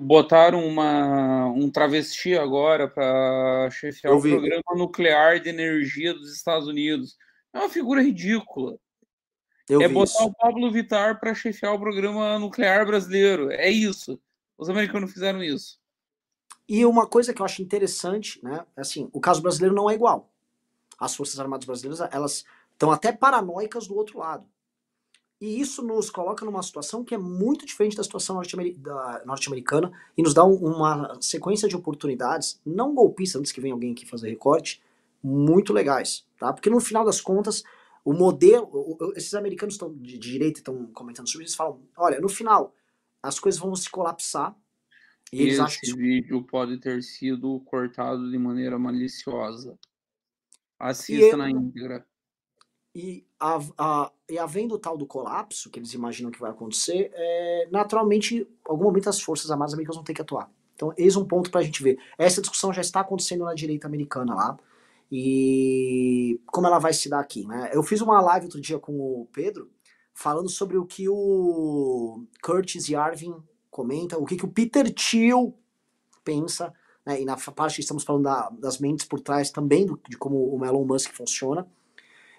Botaram 0.00 0.66
uma, 0.66 1.46
um 1.46 1.70
travesti 1.70 2.36
agora 2.36 2.88
para 2.88 3.68
chefiar 3.70 4.14
o 4.14 4.20
programa 4.20 4.62
nuclear 4.76 5.40
de 5.40 5.48
energia 5.48 6.14
dos 6.14 6.34
Estados 6.34 6.66
Unidos. 6.66 7.16
É 7.52 7.58
uma 7.58 7.68
figura 7.68 8.02
ridícula. 8.02 8.78
Eu 9.68 9.80
é 9.82 9.88
botar 9.88 10.12
isso. 10.12 10.24
o 10.24 10.34
Pablo 10.34 10.70
Vittar 10.70 11.20
para 11.20 11.34
chefiar 11.34 11.72
o 11.72 11.80
programa 11.80 12.38
nuclear 12.38 12.84
brasileiro. 12.84 13.50
É 13.50 13.70
isso. 13.70 14.20
Os 14.58 14.68
americanos 14.68 15.12
fizeram 15.12 15.42
isso. 15.42 15.78
E 16.68 16.86
uma 16.86 17.06
coisa 17.06 17.34
que 17.34 17.42
eu 17.42 17.46
acho 17.46 17.62
interessante, 17.62 18.42
né? 18.42 18.64
Assim, 18.76 19.08
o 19.12 19.20
caso 19.20 19.42
brasileiro 19.42 19.74
não 19.74 19.90
é 19.90 19.94
igual. 19.94 20.30
As 20.98 21.14
Forças 21.14 21.38
Armadas 21.38 21.66
Brasileiras, 21.66 22.00
elas 22.12 22.44
estão 22.72 22.90
até 22.90 23.12
paranoicas 23.12 23.86
do 23.86 23.96
outro 23.96 24.18
lado. 24.18 24.46
E 25.40 25.60
isso 25.60 25.82
nos 25.82 26.08
coloca 26.08 26.44
numa 26.44 26.62
situação 26.62 27.02
que 27.04 27.16
é 27.16 27.18
muito 27.18 27.66
diferente 27.66 27.96
da 27.96 28.04
situação 28.04 28.40
norte-americana 29.24 29.90
e 30.16 30.22
nos 30.22 30.32
dá 30.32 30.44
um, 30.44 30.54
uma 30.54 31.18
sequência 31.20 31.68
de 31.68 31.74
oportunidades, 31.74 32.60
não 32.64 32.94
golpistas, 32.94 33.40
antes 33.40 33.50
que 33.50 33.60
venha 33.60 33.74
alguém 33.74 33.90
aqui 33.90 34.06
fazer 34.06 34.30
recorte, 34.30 34.80
muito 35.20 35.72
legais, 35.72 36.24
tá? 36.38 36.52
Porque 36.52 36.70
no 36.70 36.78
final 36.78 37.04
das 37.04 37.20
contas, 37.20 37.64
o 38.04 38.12
modelo, 38.12 38.96
esses 39.16 39.34
americanos 39.34 39.74
estão 39.74 39.92
de 39.92 40.16
direita 40.16 40.60
estão 40.60 40.86
comentando 40.94 41.28
sobre 41.28 41.44
isso, 41.44 41.56
falam, 41.56 41.80
olha, 41.96 42.20
no 42.20 42.28
final 42.28 42.72
as 43.20 43.40
coisas 43.40 43.60
vão 43.60 43.74
se 43.74 43.90
colapsar. 43.90 44.54
E 45.32 45.40
eles 45.40 45.54
Esse 45.54 45.62
acham 45.62 45.96
vídeo 45.96 46.42
pode 46.42 46.78
ter 46.78 47.02
sido 47.02 47.58
cortado 47.60 48.30
de 48.30 48.38
maneira 48.38 48.78
maliciosa. 48.78 49.78
Assista 50.78 51.36
na 51.36 51.50
íntegra. 51.50 52.06
E, 52.94 53.26
a, 53.40 53.58
a, 53.78 54.12
e 54.28 54.38
havendo 54.38 54.74
o 54.74 54.78
tal 54.78 54.98
do 54.98 55.06
colapso, 55.06 55.70
que 55.70 55.78
eles 55.78 55.94
imaginam 55.94 56.30
que 56.30 56.38
vai 56.38 56.50
acontecer, 56.50 57.10
é, 57.14 57.68
naturalmente, 57.70 58.36
em 58.36 58.46
algum 58.66 58.84
momento 58.84 59.08
as 59.08 59.20
forças 59.22 59.50
armadas 59.50 59.72
americanas 59.72 59.96
vão 59.96 60.04
ter 60.04 60.12
que 60.12 60.20
atuar. 60.20 60.52
Então, 60.74 60.92
eis 60.98 61.16
um 61.16 61.24
ponto 61.24 61.50
para 61.50 61.60
a 61.60 61.64
gente 61.64 61.82
ver. 61.82 61.98
Essa 62.18 62.42
discussão 62.42 62.72
já 62.72 62.82
está 62.82 63.00
acontecendo 63.00 63.44
na 63.44 63.54
direita 63.54 63.86
americana 63.86 64.34
lá. 64.34 64.58
E 65.10 66.40
como 66.46 66.66
ela 66.66 66.78
vai 66.78 66.92
se 66.92 67.08
dar 67.08 67.20
aqui, 67.20 67.46
né? 67.46 67.70
Eu 67.72 67.82
fiz 67.82 68.00
uma 68.00 68.20
live 68.20 68.46
outro 68.46 68.60
dia 68.60 68.78
com 68.78 68.92
o 68.98 69.28
Pedro, 69.32 69.70
falando 70.12 70.48
sobre 70.48 70.76
o 70.76 70.84
que 70.84 71.08
o 71.08 72.26
Curtis 72.42 72.88
Yarvin 72.88 73.34
comenta, 73.72 74.18
o 74.18 74.26
que, 74.26 74.36
que 74.36 74.44
o 74.44 74.52
Peter 74.52 74.92
Thiel 74.92 75.56
pensa, 76.22 76.72
né? 77.04 77.20
E 77.20 77.24
na 77.24 77.36
parte 77.36 77.76
que 77.76 77.80
estamos 77.80 78.04
falando 78.04 78.24
da, 78.24 78.48
das 78.50 78.78
mentes 78.78 79.06
por 79.06 79.18
trás 79.18 79.50
também 79.50 79.84
do, 79.84 80.00
de 80.08 80.16
como 80.16 80.36
o 80.54 80.64
Elon 80.64 80.84
Musk 80.84 81.12
funciona. 81.12 81.66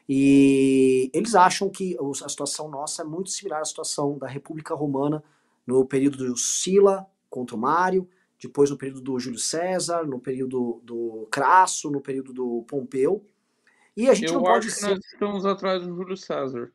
E 0.07 1.09
eles 1.13 1.33
acham 1.33 1.69
que 1.69 1.97
a 1.97 2.29
situação 2.29 2.69
nossa 2.69 3.01
é 3.01 3.05
muito 3.05 3.29
similar 3.29 3.61
à 3.61 3.65
situação 3.65 4.17
da 4.17 4.27
República 4.27 4.75
Romana 4.75 5.23
no 5.65 5.85
período 5.85 6.17
do 6.17 6.37
Sila 6.37 7.05
contra 7.29 7.55
o 7.55 7.59
Mário, 7.59 8.07
depois 8.39 8.69
no 8.69 8.77
período 8.77 9.01
do 9.01 9.19
Júlio 9.19 9.39
César, 9.39 10.05
no 10.05 10.19
período 10.19 10.81
do 10.83 11.27
Crasso, 11.31 11.89
no 11.89 12.01
período 12.01 12.33
do 12.33 12.63
Pompeu. 12.67 13.25
E 13.95 14.09
a 14.09 14.13
gente 14.13 14.27
eu 14.27 14.35
não 14.35 14.43
pode 14.43 14.67
acho 14.67 14.75
ser... 14.75 14.87
que 14.87 14.93
nós 14.93 15.05
estamos 15.05 15.45
atrás 15.45 15.87
do 15.87 15.95
Júlio 15.95 16.17
César. 16.17 16.71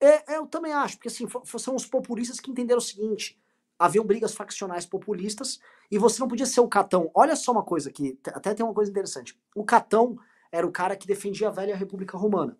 É, 0.00 0.34
é, 0.34 0.36
eu 0.38 0.46
também 0.46 0.72
acho, 0.72 0.96
porque 0.96 1.08
assim, 1.08 1.26
são 1.58 1.74
os 1.74 1.86
populistas 1.86 2.38
que 2.38 2.50
entenderam 2.50 2.78
o 2.78 2.82
seguinte: 2.82 3.40
haviam 3.82 4.04
brigas 4.04 4.32
faccionais 4.32 4.86
populistas 4.86 5.58
e 5.90 5.98
você 5.98 6.20
não 6.20 6.28
podia 6.28 6.46
ser 6.46 6.60
o 6.60 6.68
Catão. 6.68 7.10
Olha 7.12 7.34
só 7.34 7.50
uma 7.50 7.64
coisa 7.64 7.90
aqui, 7.90 8.16
até 8.28 8.54
tem 8.54 8.64
uma 8.64 8.74
coisa 8.74 8.90
interessante. 8.90 9.36
O 9.56 9.64
Catão 9.64 10.16
era 10.52 10.64
o 10.64 10.70
cara 10.70 10.94
que 10.94 11.06
defendia 11.06 11.48
a 11.48 11.50
velha 11.50 11.74
República 11.74 12.16
Romana. 12.16 12.56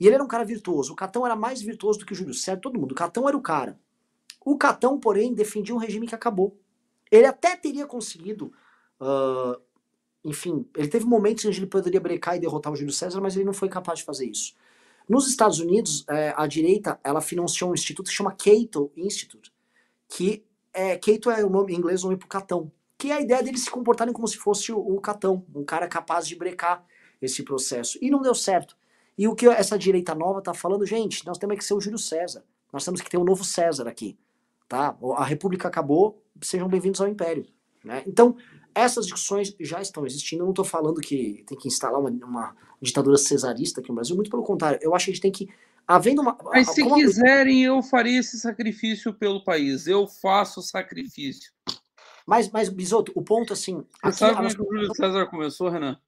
E 0.00 0.06
ele 0.06 0.14
era 0.14 0.24
um 0.24 0.28
cara 0.28 0.44
virtuoso. 0.44 0.94
O 0.94 0.96
Catão 0.96 1.26
era 1.26 1.36
mais 1.36 1.60
virtuoso 1.60 1.98
do 2.00 2.06
que 2.06 2.12
o 2.12 2.16
Júlio 2.16 2.32
César, 2.32 2.58
todo 2.58 2.80
mundo. 2.80 2.92
O 2.92 2.94
Catão 2.94 3.28
era 3.28 3.36
o 3.36 3.42
cara. 3.42 3.78
O 4.44 4.56
Catão, 4.56 4.98
porém, 4.98 5.34
defendia 5.34 5.74
um 5.74 5.78
regime 5.78 6.06
que 6.06 6.14
acabou. 6.14 6.58
Ele 7.10 7.26
até 7.26 7.54
teria 7.54 7.86
conseguido. 7.86 8.52
Uh, 8.98 9.60
enfim, 10.24 10.66
ele 10.74 10.88
teve 10.88 11.04
momentos 11.04 11.44
em 11.44 11.50
que 11.50 11.58
ele 11.58 11.66
poderia 11.66 12.00
brecar 12.00 12.36
e 12.36 12.40
derrotar 12.40 12.72
o 12.72 12.76
Júlio 12.76 12.92
César, 12.92 13.20
mas 13.20 13.36
ele 13.36 13.44
não 13.44 13.52
foi 13.52 13.68
capaz 13.68 13.98
de 13.98 14.04
fazer 14.06 14.26
isso. 14.26 14.54
Nos 15.08 15.28
Estados 15.28 15.60
Unidos, 15.60 16.04
é, 16.08 16.32
a 16.36 16.46
direita 16.46 16.98
ela 17.04 17.20
financiou 17.20 17.70
um 17.70 17.74
instituto 17.74 18.08
que 18.08 18.14
chama 18.14 18.32
Cato 18.32 18.90
Institute, 18.96 19.52
que 20.08 20.44
é, 20.72 20.96
Cato 20.96 21.30
é 21.30 21.44
o 21.44 21.50
nome 21.50 21.72
em 21.72 21.76
inglês, 21.76 22.02
o 22.02 22.06
nome 22.06 22.18
para 22.18 22.26
o 22.26 22.28
Catão, 22.28 22.72
que 22.98 23.10
é 23.10 23.14
a 23.14 23.20
ideia 23.20 23.42
deles 23.42 23.64
se 23.64 23.70
comportarem 23.70 24.12
como 24.12 24.26
se 24.26 24.36
fosse 24.36 24.72
o, 24.72 24.78
o 24.78 25.00
Catão, 25.00 25.44
um 25.54 25.64
cara 25.64 25.88
capaz 25.88 26.26
de 26.26 26.36
brecar 26.36 26.84
esse 27.20 27.42
processo. 27.42 27.98
E 28.00 28.10
não 28.10 28.20
deu 28.20 28.34
certo. 28.34 28.76
E 29.16 29.28
o 29.28 29.34
que 29.34 29.46
essa 29.46 29.78
direita 29.78 30.14
nova 30.14 30.38
está 30.38 30.54
falando, 30.54 30.86
gente, 30.86 31.26
nós 31.26 31.38
temos 31.38 31.56
que 31.56 31.64
ser 31.64 31.74
o 31.74 31.80
Júlio 31.80 31.98
César. 31.98 32.44
Nós 32.72 32.84
temos 32.84 33.00
que 33.00 33.10
ter 33.10 33.18
um 33.18 33.24
novo 33.24 33.44
César 33.44 33.86
aqui. 33.86 34.18
Tá? 34.68 34.96
A 35.16 35.24
República 35.24 35.68
acabou, 35.68 36.22
sejam 36.40 36.66
bem-vindos 36.66 37.00
ao 37.00 37.08
Império. 37.08 37.46
Né? 37.84 38.02
Então, 38.06 38.36
essas 38.74 39.04
discussões 39.04 39.54
já 39.60 39.82
estão 39.82 40.06
existindo. 40.06 40.42
Eu 40.42 40.46
não 40.46 40.52
estou 40.52 40.64
falando 40.64 41.00
que 41.00 41.44
tem 41.46 41.58
que 41.58 41.68
instalar 41.68 42.00
uma, 42.00 42.10
uma, 42.10 42.56
ditadura 42.80 43.16
cesarista 43.16 43.80
aqui 43.80 43.90
no 43.90 43.96
Brasil, 43.96 44.16
muito 44.16 44.30
pelo 44.30 44.42
contrário. 44.42 44.78
Eu 44.82 44.94
acho 44.94 45.04
que 45.06 45.10
a 45.10 45.14
gente 45.14 45.22
tem 45.22 45.30
que. 45.30 45.48
Havendo 45.86 46.22
uma. 46.22 46.36
Mas 46.44 46.70
se 46.70 46.88
quiserem, 46.88 47.64
eu 47.64 47.82
faria 47.82 48.20
esse 48.20 48.38
sacrifício 48.38 49.12
pelo 49.12 49.42
país. 49.42 49.86
Eu 49.86 50.06
faço 50.06 50.62
sacrifício. 50.62 51.52
Mas, 52.26 52.50
mas 52.50 52.68
Bisoto, 52.68 53.12
o 53.14 53.22
ponto 53.22 53.52
assim. 53.52 53.84
Você 54.02 54.06
aqui, 54.06 54.16
sabe 54.16 54.36
como 54.36 54.48
é 54.48 54.54
que 54.54 54.62
o 54.62 54.64
Júlio 54.64 54.94
César 54.94 55.26
começou, 55.26 55.68
Renan? 55.68 55.98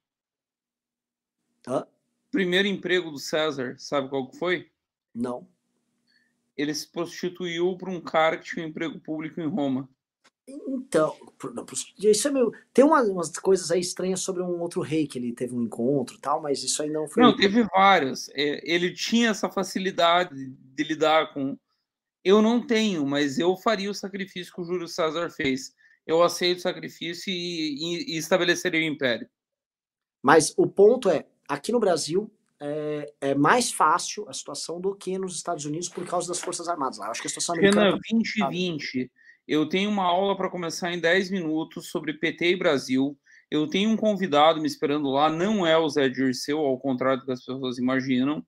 Hã? 1.67 1.87
Primeiro 2.31 2.69
emprego 2.69 3.11
do 3.11 3.19
César, 3.19 3.77
sabe 3.79 4.09
qual 4.09 4.33
foi? 4.33 4.71
Não. 5.15 5.47
Ele 6.57 6.75
se 6.75 6.91
prostituiu 6.91 7.77
para 7.77 7.91
um 7.91 8.01
cara 8.01 8.39
que 8.39 8.45
tinha 8.45 8.65
um 8.65 8.69
emprego 8.69 9.01
público 9.01 9.41
em 9.41 9.49
Roma. 9.49 9.89
Então, 10.47 11.17
isso 11.99 12.29
é 12.29 12.31
meio. 12.31 12.53
Tem 12.73 12.85
umas, 12.85 13.09
umas, 13.09 13.31
coisas 13.39 13.71
aí 13.71 13.81
estranhas 13.81 14.21
sobre 14.21 14.43
um 14.43 14.61
outro 14.61 14.83
rei 14.83 15.07
que 15.07 15.19
ele 15.19 15.33
teve 15.33 15.55
um 15.55 15.63
encontro 15.63 16.19
tal, 16.19 16.43
mas 16.43 16.63
isso 16.63 16.83
aí 16.83 16.91
não 16.91 17.09
foi. 17.09 17.23
Não, 17.23 17.35
teve 17.35 17.63
vários. 17.65 18.29
É, 18.31 18.61
ele 18.63 18.93
tinha 18.93 19.31
essa 19.31 19.51
facilidade 19.51 20.35
de 20.35 20.85
lidar 20.85 21.33
com. 21.33 21.57
Eu 22.23 22.43
não 22.43 22.67
tenho, 22.67 23.07
mas 23.07 23.39
eu 23.39 23.57
faria 23.57 23.91
o 23.91 23.95
sacrifício 23.95 24.53
que 24.53 24.61
o 24.61 24.65
Júlio 24.65 24.89
César 24.89 25.31
fez. 25.31 25.75
Eu 26.07 26.23
aceito 26.23 26.59
o 26.59 26.63
sacrifício 26.63 27.31
e, 27.31 27.35
e, 27.35 28.15
e 28.15 28.19
estabeleceria 28.19 28.81
o 28.81 28.93
império. 28.93 29.29
Mas 30.23 30.53
o 30.57 30.67
ponto 30.67 31.09
é, 31.09 31.27
aqui 31.49 31.73
no 31.73 31.81
Brasil 31.81 32.31
é, 32.61 33.13
é, 33.21 33.35
mais 33.35 33.73
fácil 33.73 34.29
a 34.29 34.33
situação 34.33 34.81
do 34.81 34.95
que 34.95 35.19
nos 35.19 35.37
Estados 35.37 35.65
Unidos 35.65 35.89
por 35.89 36.07
causa 36.07 36.29
das 36.29 36.41
Forças 36.41 36.69
Armadas. 36.69 36.99
Eu 36.99 37.05
acho 37.05 37.21
que 37.21 37.27
a 37.27 37.31
situação 37.31 37.55
americana... 37.55 37.87
Renan, 37.87 37.99
2020, 38.11 39.11
eu 39.47 39.69
tenho 39.69 39.91
uma 39.91 40.05
aula 40.05 40.37
para 40.37 40.51
começar 40.51 40.93
em 40.93 41.01
10 41.01 41.31
minutos 41.31 41.89
sobre 41.91 42.15
PT 42.15 42.51
e 42.51 42.57
Brasil. 42.57 43.19
Eu 43.51 43.69
tenho 43.69 43.91
um 43.91 43.97
convidado 43.97 44.61
me 44.61 44.67
esperando 44.67 45.11
lá, 45.11 45.29
não 45.29 45.67
é 45.67 45.77
o 45.77 45.89
Zé 45.89 46.09
Dirceu, 46.09 46.59
ao 46.61 46.79
contrário 46.79 47.21
do 47.21 47.27
que 47.27 47.33
as 47.33 47.45
pessoas 47.45 47.79
imaginam. 47.79 48.45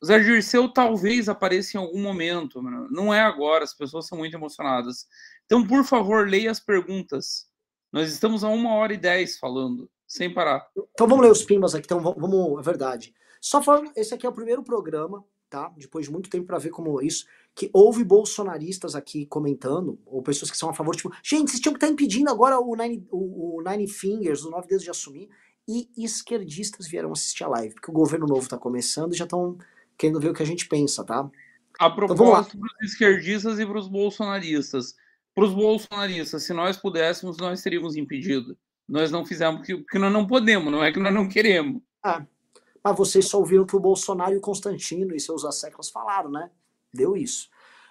O 0.00 0.06
Zé 0.06 0.18
Dirceu 0.18 0.68
talvez 0.68 1.28
apareça 1.28 1.76
em 1.76 1.80
algum 1.80 2.00
momento, 2.00 2.62
não 2.62 3.12
é 3.12 3.20
agora, 3.20 3.64
as 3.64 3.74
pessoas 3.74 4.06
são 4.06 4.18
muito 4.18 4.36
emocionadas. 4.36 5.06
Então, 5.46 5.66
por 5.66 5.84
favor, 5.84 6.28
leia 6.28 6.50
as 6.50 6.60
perguntas. 6.60 7.46
Nós 7.92 8.12
estamos 8.12 8.44
a 8.44 8.48
uma 8.48 8.74
hora 8.74 8.92
e 8.92 8.98
dez 8.98 9.38
falando 9.38 9.90
sem 10.06 10.32
parar. 10.32 10.66
Então 10.92 11.06
vamos 11.06 11.24
ler 11.24 11.30
os 11.30 11.42
pimbas 11.42 11.74
aqui, 11.74 11.86
então 11.86 12.00
vamos, 12.00 12.58
é 12.58 12.62
verdade. 12.62 13.14
Só 13.40 13.62
falando, 13.62 13.92
esse 13.94 14.14
aqui 14.14 14.26
é 14.26 14.28
o 14.28 14.32
primeiro 14.32 14.62
programa, 14.62 15.24
tá? 15.48 15.72
Depois 15.76 16.06
de 16.06 16.12
muito 16.12 16.30
tempo 16.30 16.46
para 16.46 16.58
ver 16.58 16.70
como 16.70 17.00
isso, 17.00 17.26
que 17.54 17.70
houve 17.72 18.04
bolsonaristas 18.04 18.94
aqui 18.94 19.26
comentando, 19.26 19.98
ou 20.06 20.22
pessoas 20.22 20.50
que 20.50 20.56
são 20.56 20.70
a 20.70 20.74
favor, 20.74 20.94
tipo, 20.94 21.12
gente, 21.22 21.50
vocês 21.50 21.60
tinham 21.60 21.72
que 21.72 21.78
estar 21.78 21.86
tá 21.86 21.92
impedindo 21.92 22.30
agora 22.30 22.58
o 22.58 22.76
Nine, 22.76 23.06
o, 23.10 23.58
o 23.58 23.62
Nine 23.62 23.88
Fingers, 23.88 24.44
o 24.44 24.50
Nove 24.50 24.68
Dedos 24.68 24.84
de 24.84 24.90
assumir, 24.90 25.28
e 25.66 25.88
esquerdistas 25.98 26.88
vieram 26.88 27.12
assistir 27.12 27.44
a 27.44 27.48
live, 27.48 27.74
porque 27.74 27.90
o 27.90 27.94
governo 27.94 28.26
novo 28.26 28.42
está 28.42 28.56
começando 28.56 29.12
e 29.12 29.16
já 29.16 29.24
estão 29.24 29.58
querendo 29.98 30.18
ver 30.18 30.30
o 30.30 30.34
que 30.34 30.42
a 30.42 30.46
gente 30.46 30.66
pensa, 30.66 31.04
tá? 31.04 31.30
A 31.78 31.86
então, 31.86 31.94
propósito 31.94 32.56
então, 32.56 32.68
para 32.68 32.86
os 32.86 32.92
esquerdistas 32.92 33.58
e 33.58 33.66
para 33.66 33.78
os 33.78 33.88
bolsonaristas. 33.88 34.94
Para 35.34 35.44
os 35.44 35.52
bolsonaristas, 35.52 36.42
se 36.44 36.54
nós 36.54 36.76
pudéssemos, 36.76 37.36
nós 37.36 37.62
teríamos 37.62 37.96
impedido. 37.96 38.56
Nós 38.88 39.10
não 39.10 39.26
fizemos 39.26 39.66
porque 39.66 39.98
nós 39.98 40.12
não 40.12 40.26
podemos, 40.26 40.72
não 40.72 40.82
é 40.82 40.90
que 40.90 40.98
nós 40.98 41.12
não 41.12 41.28
queremos. 41.28 41.82
Ah, 42.02 42.24
mas 42.88 42.96
vocês 42.96 43.26
só 43.26 43.38
ouviram 43.38 43.66
que 43.66 43.76
o 43.76 43.80
Bolsonaro 43.80 44.32
e 44.32 44.38
o 44.38 44.40
Constantino 44.40 45.14
e 45.14 45.20
seus 45.20 45.44
asseclas 45.44 45.90
falaram, 45.90 46.30
né? 46.30 46.50
Deu 46.92 47.16
isso. 47.16 47.50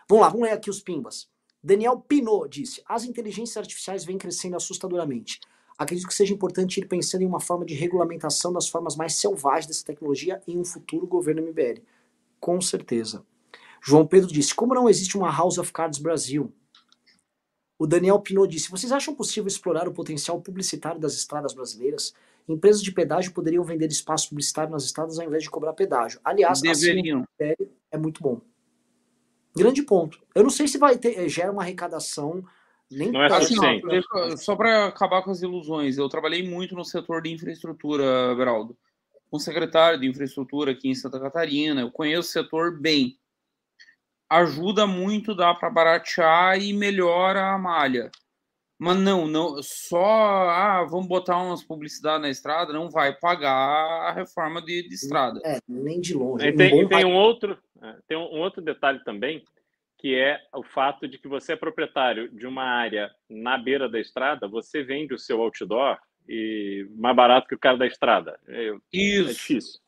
Vamos 0.10 0.24
lá, 0.24 0.30
vamos 0.30 0.48
ler 0.48 0.54
aqui 0.54 0.70
os 0.70 0.82
pimbas. 0.82 1.30
Daniel 1.62 2.00
Pinot 2.00 2.48
disse: 2.50 2.82
As 2.88 3.04
inteligências 3.04 3.58
artificiais 3.58 4.04
vêm 4.04 4.18
crescendo 4.18 4.56
assustadoramente. 4.56 5.40
Acredito 5.78 6.08
que 6.08 6.14
seja 6.14 6.34
importante 6.34 6.80
ir 6.80 6.88
pensando 6.88 7.22
em 7.22 7.28
uma 7.28 7.40
forma 7.40 7.64
de 7.64 7.76
regulamentação 7.76 8.52
das 8.52 8.68
formas 8.68 8.96
mais 8.96 9.16
selvagens 9.16 9.68
dessa 9.68 9.86
tecnologia 9.86 10.42
em 10.48 10.58
um 10.58 10.66
futuro 10.66 11.06
governo 11.06 11.44
MBL. 11.44 11.82
Com 12.40 12.60
certeza. 12.60 13.24
João 13.82 14.08
Pedro 14.08 14.32
disse: 14.32 14.56
Como 14.56 14.74
não 14.74 14.90
existe 14.90 15.16
uma 15.16 15.32
House 15.32 15.60
of 15.60 15.72
Cards 15.72 16.00
Brasil? 16.00 16.52
O 17.78 17.86
Daniel 17.86 18.20
Pinot 18.20 18.48
disse: 18.48 18.72
Vocês 18.72 18.92
acham 18.92 19.14
possível 19.14 19.48
explorar 19.48 19.88
o 19.88 19.94
potencial 19.94 20.42
publicitário 20.42 21.00
das 21.00 21.14
estradas 21.14 21.54
brasileiras? 21.54 22.14
Empresas 22.48 22.82
de 22.82 22.92
pedágio 22.92 23.34
poderiam 23.34 23.64
vender 23.64 23.88
espaço 23.88 24.30
publicitário 24.30 24.72
nas 24.72 24.86
estradas 24.86 25.20
ao 25.20 25.26
invés 25.26 25.44
de 25.44 25.50
cobrar 25.50 25.74
pedágio. 25.74 26.20
Aliás, 26.24 26.62
Deveriam. 26.62 27.26
assim 27.40 27.54
é 27.92 27.98
muito 27.98 28.22
bom. 28.22 28.40
Grande 29.56 29.82
ponto. 29.84 30.20
Eu 30.34 30.44
não 30.44 30.50
sei 30.50 30.68
se 30.68 30.78
vai 30.78 30.98
ter, 30.98 31.18
eh, 31.18 31.28
gera 31.28 31.52
uma 31.52 31.64
arrecadação 31.64 32.44
nem 32.90 33.12
não 33.12 33.22
é 33.22 33.28
assim, 33.28 33.56
só 34.38 34.56
para 34.56 34.88
acabar 34.88 35.22
com 35.22 35.30
as 35.30 35.42
ilusões, 35.42 35.98
eu 35.98 36.08
trabalhei 36.08 36.48
muito 36.48 36.74
no 36.74 36.86
setor 36.86 37.22
de 37.22 37.32
infraestrutura, 37.32 38.34
Beraldo. 38.36 38.78
o 39.30 39.40
secretário 39.40 40.00
de 40.00 40.08
infraestrutura 40.08 40.72
aqui 40.72 40.90
em 40.90 40.96
Santa 40.96 41.20
Catarina, 41.20 41.82
eu 41.82 41.92
conheço 41.92 42.30
o 42.30 42.32
setor 42.32 42.80
bem. 42.80 43.18
Ajuda 44.30 44.88
muito, 44.88 45.36
dá 45.36 45.54
para 45.54 45.70
baratear 45.70 46.62
e 46.62 46.72
melhora 46.72 47.54
a 47.54 47.58
malha. 47.58 48.10
Mas 48.80 48.96
não, 49.00 49.28
não, 49.28 49.62
só 49.64 50.06
ah, 50.06 50.86
vamos 50.88 51.08
botar 51.08 51.42
umas 51.42 51.64
publicidades 51.64 52.22
na 52.22 52.30
estrada, 52.30 52.72
não 52.72 52.92
vai 52.92 53.12
pagar 53.12 53.52
a 53.52 54.12
reforma 54.12 54.62
de, 54.62 54.88
de 54.88 54.94
estrada. 54.94 55.42
É, 55.44 55.60
nem 55.68 56.00
de 56.00 56.14
longe. 56.14 56.48
E 56.48 56.54
tem, 56.54 56.86
um, 56.86 56.88
tem 56.88 57.04
um 57.04 57.16
outro, 57.16 57.58
é, 57.82 57.96
tem 58.08 58.16
um 58.16 58.40
outro 58.40 58.62
detalhe 58.62 59.04
também, 59.04 59.44
que 59.98 60.14
é 60.14 60.40
o 60.54 60.62
fato 60.62 61.08
de 61.08 61.18
que 61.18 61.28
você 61.28 61.54
é 61.54 61.56
proprietário 61.56 62.30
de 62.30 62.46
uma 62.46 62.64
área 62.64 63.10
na 63.28 63.58
beira 63.58 63.90
da 63.90 64.00
estrada, 64.00 64.48
você 64.48 64.84
vende 64.84 65.12
o 65.12 65.20
seu 65.20 65.42
outdoor 65.42 65.98
e 66.30 66.88
mais 66.96 67.16
barato 67.16 67.48
que 67.48 67.56
o 67.56 67.60
cara 67.60 67.78
da 67.78 67.88
estrada. 67.88 68.40
É, 68.48 68.70
é 68.70 68.78
Isso. 68.94 69.30
É 69.30 69.34
difícil. 69.34 69.80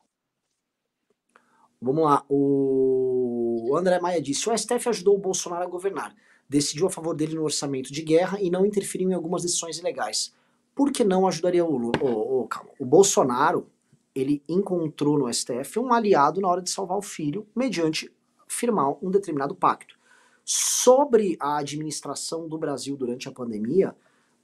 Vamos 1.80 2.04
lá. 2.06 2.26
O 2.28 3.76
André 3.78 4.00
Maia 4.00 4.22
disse: 4.22 4.50
o 4.50 4.58
STF 4.58 4.90
ajudou 4.90 5.16
o 5.16 5.22
Bolsonaro 5.22 5.64
a 5.64 5.70
governar 5.70 6.14
decidiu 6.50 6.88
a 6.88 6.90
favor 6.90 7.16
dele 7.16 7.36
no 7.36 7.44
orçamento 7.44 7.94
de 7.94 8.02
guerra 8.02 8.40
e 8.42 8.50
não 8.50 8.66
interferiu 8.66 9.10
em 9.10 9.14
algumas 9.14 9.44
decisões 9.44 9.78
ilegais. 9.78 10.34
Por 10.74 10.92
que 10.92 11.04
não 11.04 11.28
ajudaria 11.28 11.64
o 11.64 11.78
Lula? 11.78 12.00
O, 12.02 12.42
o, 12.42 12.50
o 12.80 12.86
Bolsonaro, 12.86 13.70
ele 14.16 14.42
encontrou 14.50 15.20
no 15.20 15.32
STF 15.32 15.78
um 15.78 15.94
aliado 15.94 16.42
na 16.42 16.48
hora 16.48 16.62
de 16.62 16.70
salvar 16.70 16.98
o 16.98 17.02
filho, 17.02 17.48
mediante 17.56 18.12
firmar 18.48 18.96
um 19.04 19.12
determinado 19.12 19.54
pacto. 19.54 19.98
Sobre 20.44 21.38
a 21.40 21.58
administração 21.58 22.48
do 22.48 22.58
Brasil 22.58 22.98
durante 22.98 23.30
a 23.30 23.32
pandemia, 23.32 23.96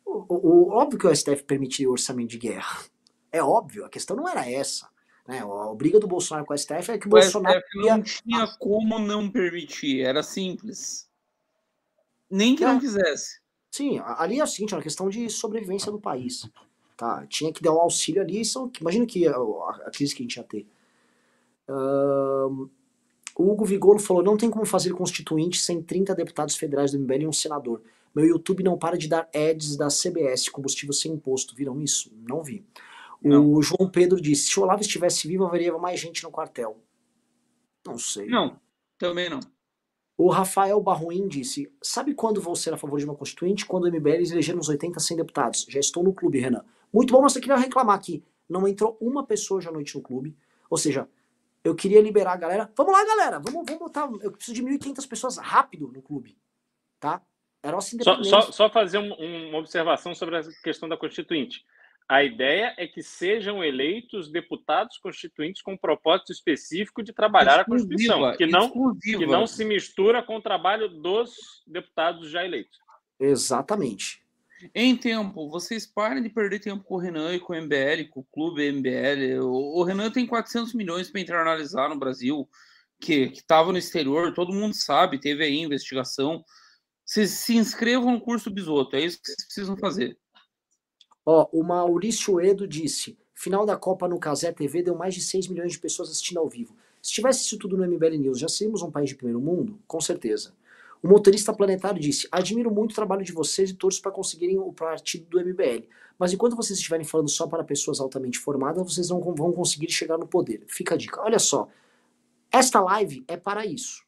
o, 0.06 0.26
o, 0.30 0.70
óbvio 0.70 1.00
que 1.00 1.08
o 1.08 1.16
STF 1.16 1.44
permitiria 1.44 1.90
o 1.90 1.94
orçamento 1.94 2.30
de 2.30 2.38
guerra. 2.38 2.84
É 3.32 3.42
óbvio, 3.42 3.84
a 3.84 3.90
questão 3.90 4.16
não 4.16 4.30
era 4.30 4.50
essa. 4.50 4.88
Né? 5.28 5.42
A 5.42 5.74
briga 5.74 6.00
do 6.00 6.08
Bolsonaro 6.08 6.46
com 6.46 6.54
o 6.54 6.58
STF 6.58 6.92
é 6.92 6.98
que 7.00 7.08
o, 7.08 7.10
o 7.10 7.12
Bolsonaro. 7.12 7.60
STF 7.60 7.78
não 7.78 8.02
tinha 8.04 8.48
como 8.60 9.00
não 9.00 9.30
permitir, 9.32 10.02
era 10.02 10.22
simples. 10.22 11.05
Nem 12.30 12.56
que 12.56 12.64
não 12.64 12.80
quisesse. 12.80 13.40
Sim, 13.72 14.00
ali 14.00 14.40
é 14.40 14.44
o 14.44 14.48
seguinte, 14.48 14.74
é 14.74 14.78
uma 14.78 14.84
questão 14.84 15.10
de 15.10 15.30
sobrevivência 15.30 15.92
do 15.92 16.00
país. 16.00 16.50
Tá? 16.96 17.26
Tinha 17.28 17.52
que 17.52 17.62
dar 17.62 17.74
um 17.74 17.80
auxílio 17.80 18.22
ali, 18.22 18.46
são, 18.46 18.72
imagina 18.80 19.06
que 19.06 19.28
a, 19.28 19.36
a, 19.36 19.92
crise 19.94 20.16
que 20.16 20.24
a 20.24 20.26
gente 20.26 20.38
ia 20.38 20.44
ter. 20.44 20.66
Uh, 21.68 22.70
o 23.36 23.52
Hugo 23.52 23.66
Vigolo 23.66 24.00
falou, 24.00 24.24
não 24.24 24.38
tem 24.38 24.50
como 24.50 24.66
fazer 24.66 24.94
constituinte 24.94 25.60
sem 25.60 25.82
30 25.82 26.16
deputados 26.16 26.56
federais 26.56 26.94
do 26.94 27.00
MBL 27.00 27.24
e 27.24 27.28
um 27.28 27.34
senador. 27.34 27.82
Meu 28.16 28.26
YouTube 28.26 28.64
não 28.64 28.78
para 28.78 28.98
de 28.98 29.10
dar 29.10 29.30
ads 29.36 29.76
da 29.76 29.90
CBS, 29.90 30.48
combustível 30.48 30.94
sem 30.94 31.12
imposto. 31.12 31.54
Viram 31.54 31.82
isso? 31.82 32.10
Não 32.26 32.42
vi. 32.42 32.66
Não. 33.22 33.52
O 33.52 33.62
João 33.62 33.90
Pedro 33.90 34.22
disse, 34.22 34.52
se 34.52 34.60
o 34.60 34.64
Olavo 34.64 34.82
estivesse 34.82 35.28
vivo, 35.28 35.46
haveria 35.46 35.78
mais 35.78 36.00
gente 36.00 36.24
no 36.24 36.32
quartel. 36.32 36.78
Não 37.86 37.98
sei. 37.98 38.28
Não, 38.28 38.58
também 38.98 39.30
não. 39.30 39.42
O 40.18 40.30
Rafael 40.30 40.80
Barruim 40.82 41.28
disse: 41.28 41.72
Sabe 41.82 42.14
quando 42.14 42.42
vou 42.42 42.56
ser 42.56 42.74
a 42.74 42.78
favor 42.78 43.00
de 43.00 43.06
uma 43.06 43.16
constituinte? 43.16 43.66
Quando 43.66 43.84
o 43.84 43.88
MBL 43.88 44.32
eleger 44.32 44.58
uns 44.58 44.70
80, 44.70 45.00
100 45.00 45.18
deputados. 45.18 45.66
Já 45.70 45.80
estou 45.80 46.04
no 46.04 46.14
clube, 46.14 46.40
Renan. 46.40 46.64
Muito 46.94 47.12
bom, 47.12 47.22
mas 47.22 47.36
eu 47.36 47.42
queria 47.42 47.58
reclamar 47.58 47.96
aqui. 47.96 48.24
Não 48.48 48.68
entrou 48.68 48.98
uma 49.02 49.26
pessoa 49.26 49.58
hoje 49.58 49.68
à 49.68 49.72
noite 49.72 49.96
no 49.96 50.02
clube. 50.02 50.36
Ou 50.70 50.78
seja, 50.78 51.10
eu 51.64 51.76
queria 51.76 52.02
liberar 52.02 52.34
a 52.34 52.38
galera. 52.38 52.72
Vamos 52.76 52.94
lá, 52.94 53.06
galera. 53.06 53.40
Vamos, 53.40 53.66
vamos 53.66 53.80
botar. 53.80 54.10
Eu 54.22 54.32
preciso 54.32 54.54
de 54.54 54.64
1.500 54.64 55.08
pessoas 55.08 55.38
rápido 55.38 55.92
no 55.92 56.02
clube. 56.02 56.38
Tá? 57.00 57.22
É 57.62 57.72
nossa 57.72 57.96
independência. 57.96 58.30
Só, 58.30 58.42
só, 58.42 58.52
só 58.52 58.70
fazer 58.70 59.00
um, 59.00 59.12
uma 59.50 59.58
observação 59.58 60.16
sobre 60.16 60.38
a 60.38 60.44
questão 60.64 60.88
da 60.88 60.96
constituinte. 60.96 61.66
A 62.08 62.24
ideia 62.24 62.74
é 62.78 62.88
que 62.88 63.02
sejam 63.02 63.64
eleitos 63.64 64.32
deputados 64.32 64.98
constituintes 65.00 65.64
com 65.64 65.74
um 65.74 65.78
propósito 65.78 66.32
específico 66.32 67.02
de 67.02 67.12
trabalhar 67.12 67.62
exclusiva, 67.62 68.14
a 68.14 68.20
Constituição, 68.20 68.38
que 68.38 68.46
não, 68.46 68.96
que 69.00 69.26
não 69.26 69.48
se 69.48 69.66
mistura 69.66 70.22
com 70.22 70.36
o 70.36 70.42
trabalho 70.42 70.88
dos 70.88 71.64
deputados 71.66 72.30
já 72.30 72.46
eleitos. 72.46 72.78
Exatamente. 73.20 74.24
Em 74.74 74.96
tempo, 74.96 75.50
vocês 75.50 75.86
parem 75.86 76.22
de 76.22 76.30
perder 76.30 76.60
tempo 76.60 76.84
com 76.84 76.96
o 76.96 77.00
Renan 77.00 77.34
e 77.34 77.40
com 77.40 77.54
o 77.54 77.56
MBL, 77.56 78.08
com 78.10 78.20
o 78.20 78.28
clube 78.32 78.72
MBL. 78.72 79.42
O, 79.42 79.80
o 79.80 79.84
Renan 79.84 80.12
tem 80.12 80.28
400 80.28 80.74
milhões 80.74 81.10
para 81.10 81.22
internalizar 81.22 81.90
no 81.90 81.98
Brasil, 81.98 82.48
que 83.00 83.32
estava 83.34 83.72
no 83.72 83.78
exterior, 83.78 84.34
todo 84.34 84.54
mundo 84.54 84.76
sabe, 84.76 85.20
teve 85.20 85.44
aí 85.44 85.58
investigação. 85.58 86.44
Vocês 87.04 87.32
se 87.32 87.56
inscrevam 87.56 88.14
no 88.14 88.22
curso 88.22 88.50
Bisoto, 88.50 88.96
é 88.96 89.02
isso 89.02 89.20
que 89.20 89.28
vocês 89.28 89.46
precisam 89.46 89.78
fazer. 89.78 90.18
Ó, 91.26 91.48
o 91.52 91.64
Maurício 91.64 92.40
Edo 92.40 92.68
disse: 92.68 93.18
final 93.34 93.66
da 93.66 93.76
Copa 93.76 94.08
no 94.08 94.20
Casé 94.20 94.52
TV 94.52 94.84
deu 94.84 94.96
mais 94.96 95.14
de 95.14 95.22
6 95.22 95.48
milhões 95.48 95.72
de 95.72 95.80
pessoas 95.80 96.10
assistindo 96.10 96.40
ao 96.40 96.48
vivo. 96.48 96.76
Se 97.02 97.12
tivesse 97.12 97.46
isso 97.46 97.58
tudo 97.58 97.78
no 97.78 97.86
MBL 97.86 98.18
News, 98.18 98.40
já 98.40 98.48
seríamos 98.48 98.82
um 98.82 98.90
país 98.90 99.10
de 99.10 99.16
primeiro 99.16 99.40
mundo? 99.40 99.80
Com 99.88 100.00
certeza. 100.02 100.54
O 101.04 101.08
motorista 101.08 101.54
planetário 101.54 102.00
disse: 102.00 102.28
Admiro 102.32 102.72
muito 102.72 102.94
o 102.94 102.96
trabalho 102.96 103.24
de 103.24 103.32
vocês 103.32 103.70
e 103.70 103.74
torço 103.74 104.02
para 104.02 104.12
conseguirem 104.12 104.58
o 104.58 104.74
partido 104.74 105.26
do 105.30 105.40
MBL. 105.40 105.88
Mas 106.18 106.34
enquanto 106.34 106.56
vocês 106.56 106.80
estiverem 106.80 107.06
falando 107.06 107.30
só 107.30 107.46
para 107.46 107.64
pessoas 107.64 108.00
altamente 108.00 108.40
formadas, 108.40 108.84
vocês 108.84 109.10
não 109.10 109.20
vão 109.20 109.52
conseguir 109.52 109.92
chegar 109.92 110.18
no 110.18 110.28
poder. 110.28 110.64
Fica 110.68 110.96
a 110.96 110.98
dica. 110.98 111.22
Olha 111.22 111.40
só. 111.40 111.68
Esta 112.52 112.80
live 112.82 113.24
é 113.28 113.36
para 113.36 113.66
isso. 113.66 114.04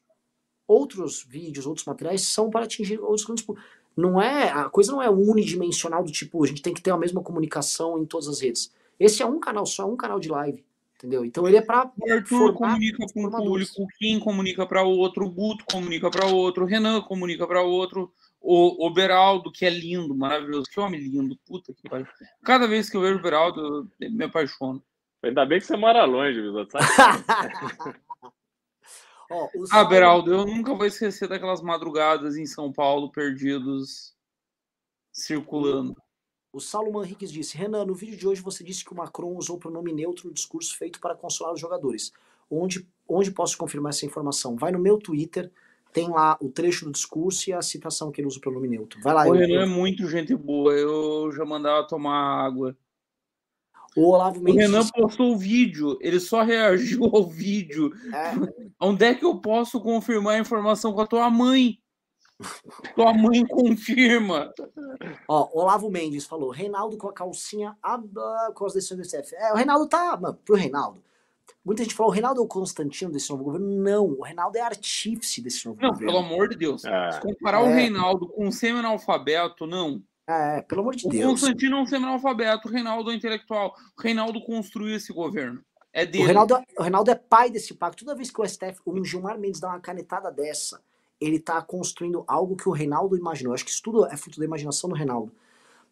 Outros 0.66 1.22
vídeos, 1.22 1.66
outros 1.66 1.86
materiais 1.86 2.22
são 2.22 2.50
para 2.50 2.64
atingir 2.64 2.98
outros 3.00 3.24
grandes 3.24 3.44
públicos. 3.44 3.70
Não 3.98 4.22
é, 4.22 4.48
a 4.48 4.68
coisa 4.68 4.92
não 4.92 5.02
é 5.02 5.10
unidimensional 5.10 6.04
do 6.04 6.12
tipo, 6.12 6.44
a 6.44 6.46
gente 6.46 6.62
tem 6.62 6.72
que 6.72 6.80
ter 6.80 6.92
a 6.92 6.96
mesma 6.96 7.20
comunicação 7.20 7.98
em 7.98 8.06
todas 8.06 8.28
as 8.28 8.40
redes. 8.40 8.72
Esse 8.96 9.24
é 9.24 9.26
um 9.26 9.40
canal 9.40 9.66
só, 9.66 9.82
é 9.82 9.86
um 9.86 9.96
canal 9.96 10.20
de 10.20 10.28
live. 10.28 10.64
Entendeu? 10.94 11.24
Então 11.24 11.46
ele 11.48 11.56
é 11.56 11.60
para. 11.60 11.90
O 11.96 12.12
Arthur 12.12 12.54
comunica 12.54 13.04
com 13.12 13.24
o 13.24 13.30
público, 13.30 13.82
o 13.82 13.88
Kim 13.98 14.20
comunica 14.20 14.64
para 14.66 14.82
outro, 14.82 15.26
o 15.26 15.30
Guto 15.30 15.64
comunica 15.64 16.08
para 16.10 16.26
outro, 16.26 16.64
o 16.64 16.66
Renan 16.66 17.00
comunica 17.00 17.44
para 17.44 17.60
outro, 17.62 18.12
o, 18.40 18.86
o 18.86 18.90
Beraldo, 18.92 19.50
que 19.50 19.64
é 19.66 19.70
lindo, 19.70 20.14
maravilhoso. 20.14 20.70
Que 20.70 20.78
homem 20.78 21.00
lindo, 21.00 21.36
puta 21.44 21.72
que 21.72 21.88
pariu. 21.88 22.06
Cada 22.44 22.68
vez 22.68 22.88
que 22.88 22.96
eu 22.96 23.00
vejo 23.00 23.18
o 23.18 23.22
Beraldo, 23.22 23.88
eu 24.00 24.10
me 24.12 24.24
apaixono. 24.24 24.80
Ainda 25.24 25.44
bem 25.44 25.58
que 25.58 25.66
você 25.66 25.76
mora 25.76 26.04
longe, 26.04 26.40
viu? 26.40 26.54
Ah, 29.70 29.84
Beraldo, 29.84 30.32
eu 30.32 30.46
nunca 30.46 30.74
vou 30.74 30.86
esquecer 30.86 31.28
daquelas 31.28 31.60
madrugadas 31.60 32.36
em 32.36 32.46
São 32.46 32.72
Paulo 32.72 33.10
perdidos 33.10 34.14
circulando. 35.12 35.96
O 36.52 36.60
Saulo 36.60 36.92
Manriques 36.92 37.30
disse: 37.30 37.56
Renan, 37.56 37.84
no 37.84 37.94
vídeo 37.94 38.16
de 38.16 38.26
hoje 38.26 38.40
você 38.40 38.64
disse 38.64 38.84
que 38.84 38.92
o 38.92 38.96
Macron 38.96 39.36
usou 39.36 39.56
o 39.56 39.58
pronome 39.58 39.92
neutro 39.92 40.28
no 40.28 40.34
discurso 40.34 40.76
feito 40.76 40.98
para 40.98 41.14
consolar 41.14 41.52
os 41.52 41.60
jogadores. 41.60 42.12
Onde, 42.50 42.88
onde 43.06 43.30
posso 43.30 43.58
confirmar 43.58 43.90
essa 43.90 44.06
informação? 44.06 44.56
Vai 44.56 44.72
no 44.72 44.78
meu 44.78 44.96
Twitter, 44.96 45.52
tem 45.92 46.08
lá 46.08 46.38
o 46.40 46.48
trecho 46.48 46.86
do 46.86 46.92
discurso 46.92 47.50
e 47.50 47.52
a 47.52 47.60
citação 47.60 48.10
que 48.10 48.20
ele 48.20 48.28
usa 48.28 48.38
o 48.38 48.40
pronome 48.40 48.66
neutro. 48.66 48.98
Vai 49.02 49.12
lá. 49.12 49.26
O 49.26 49.32
Renan 49.32 49.62
é 49.62 49.66
muito 49.66 50.08
gente 50.08 50.34
boa, 50.34 50.72
eu 50.72 51.30
já 51.32 51.44
mandava 51.44 51.86
tomar 51.86 52.16
água. 52.16 52.74
O 53.96 54.10
Olavo 54.10 54.40
Mendes. 54.40 54.54
O 54.54 54.70
Renan 54.70 54.86
postou 54.88 55.32
o 55.32 55.36
vídeo, 55.36 55.98
ele 56.00 56.20
só 56.20 56.42
reagiu 56.42 57.04
ao 57.04 57.26
vídeo. 57.26 57.92
É. 58.12 58.32
Onde 58.80 59.04
é 59.04 59.14
que 59.14 59.24
eu 59.24 59.40
posso 59.40 59.80
confirmar 59.80 60.36
a 60.36 60.40
informação 60.40 60.92
com 60.92 61.00
a 61.00 61.06
tua 61.06 61.30
mãe? 61.30 61.78
Tua 62.94 63.12
mãe 63.12 63.44
confirma. 63.44 64.52
Ó, 65.26 65.48
Olavo 65.52 65.90
Mendes 65.90 66.24
falou: 66.24 66.50
Reinaldo 66.50 66.96
com 66.96 67.08
a 67.08 67.12
calcinha 67.12 67.76
aba 67.82 68.52
com 68.54 68.64
as 68.64 68.74
decisões 68.74 69.00
do 69.00 69.04
SF. 69.04 69.34
É, 69.34 69.52
o 69.52 69.56
Reinaldo 69.56 69.88
tá. 69.88 70.16
Mano, 70.16 70.38
pro 70.44 70.54
Reinaldo. 70.54 71.02
Muita 71.64 71.82
gente 71.82 71.94
falou: 71.94 72.12
o 72.12 72.14
Reinaldo 72.14 72.40
é 72.40 72.44
o 72.44 72.48
Constantino 72.48 73.10
desse 73.10 73.28
novo 73.30 73.44
governo. 73.44 73.66
Não, 73.82 74.06
o 74.06 74.22
Reinaldo 74.22 74.56
é 74.56 74.60
artífice 74.60 75.42
desse 75.42 75.66
novo 75.66 75.80
não, 75.82 75.90
governo. 75.90 76.12
Não, 76.12 76.22
pelo 76.22 76.32
amor 76.32 76.48
de 76.48 76.56
Deus. 76.56 76.84
É. 76.84 77.12
Se 77.12 77.20
comparar 77.20 77.60
é. 77.60 77.64
o 77.64 77.74
Reinaldo 77.74 78.28
com 78.28 78.46
um 78.46 78.52
semi-analfabeto, 78.52 79.66
não. 79.66 80.02
É, 80.28 80.60
pelo 80.60 80.82
amor 80.82 80.94
de 80.94 81.06
o 81.06 81.08
Deus. 81.08 81.24
O 81.24 81.28
Constantino 81.30 81.78
é 81.78 81.80
um 81.80 81.86
semi-analfabeto, 81.86 82.68
o 82.68 82.70
Reinaldo 82.70 83.10
é 83.10 83.14
intelectual. 83.14 83.74
O 83.96 84.02
Reinaldo 84.02 84.42
construiu 84.42 84.94
esse 84.94 85.10
governo. 85.10 85.64
É 85.90 86.04
dele. 86.04 86.24
O 86.24 86.26
Reinaldo, 86.26 86.58
o 86.78 86.82
Reinaldo 86.82 87.10
é 87.10 87.14
pai 87.14 87.50
desse 87.50 87.72
pacto. 87.72 88.04
Toda 88.04 88.14
vez 88.14 88.30
que 88.30 88.38
o 88.38 88.46
STF, 88.46 88.78
o 88.84 89.02
Gilmar 89.02 89.38
Mendes 89.38 89.58
dá 89.58 89.68
uma 89.68 89.80
canetada 89.80 90.30
dessa, 90.30 90.82
ele 91.18 91.38
tá 91.38 91.62
construindo 91.62 92.24
algo 92.26 92.56
que 92.56 92.68
o 92.68 92.72
Reinaldo 92.72 93.16
imaginou. 93.16 93.52
Eu 93.52 93.54
acho 93.54 93.64
que 93.64 93.70
isso 93.70 93.82
tudo 93.82 94.04
é 94.04 94.18
fruto 94.18 94.38
da 94.38 94.44
imaginação 94.44 94.90
do 94.90 94.94
Reinaldo. 94.94 95.32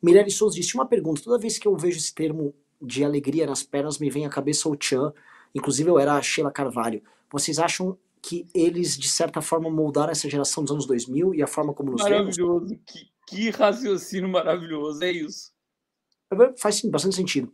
Mirelle 0.02 0.30
Souza 0.30 0.54
disse 0.54 0.74
uma 0.74 0.84
pergunta. 0.84 1.22
Toda 1.22 1.38
vez 1.38 1.58
que 1.58 1.66
eu 1.66 1.74
vejo 1.74 1.96
esse 1.96 2.14
termo 2.14 2.54
de 2.80 3.02
alegria 3.02 3.46
nas 3.46 3.62
pernas, 3.62 3.98
me 3.98 4.10
vem 4.10 4.26
à 4.26 4.28
cabeça 4.28 4.68
o 4.68 4.76
Chan. 4.78 5.14
Inclusive 5.54 5.88
eu 5.88 5.98
era 5.98 6.12
a 6.12 6.20
Sheila 6.20 6.52
Carvalho. 6.52 7.02
Vocês 7.32 7.58
acham 7.58 7.96
que 8.20 8.46
eles, 8.54 8.98
de 8.98 9.08
certa 9.08 9.40
forma, 9.40 9.70
moldaram 9.70 10.12
essa 10.12 10.28
geração 10.28 10.62
dos 10.62 10.72
anos 10.72 10.86
2000 10.86 11.34
e 11.34 11.42
a 11.42 11.46
forma 11.46 11.72
como 11.72 11.92
nos 11.92 12.02
Maravilhoso. 12.02 12.66
Vemos? 12.66 12.82
Que, 12.84 13.08
que 13.26 13.50
raciocínio 13.50 14.28
maravilhoso, 14.28 15.02
é 15.04 15.10
isso. 15.10 15.52
Faz 16.58 16.76
sim, 16.76 16.90
bastante 16.90 17.16
sentido. 17.16 17.52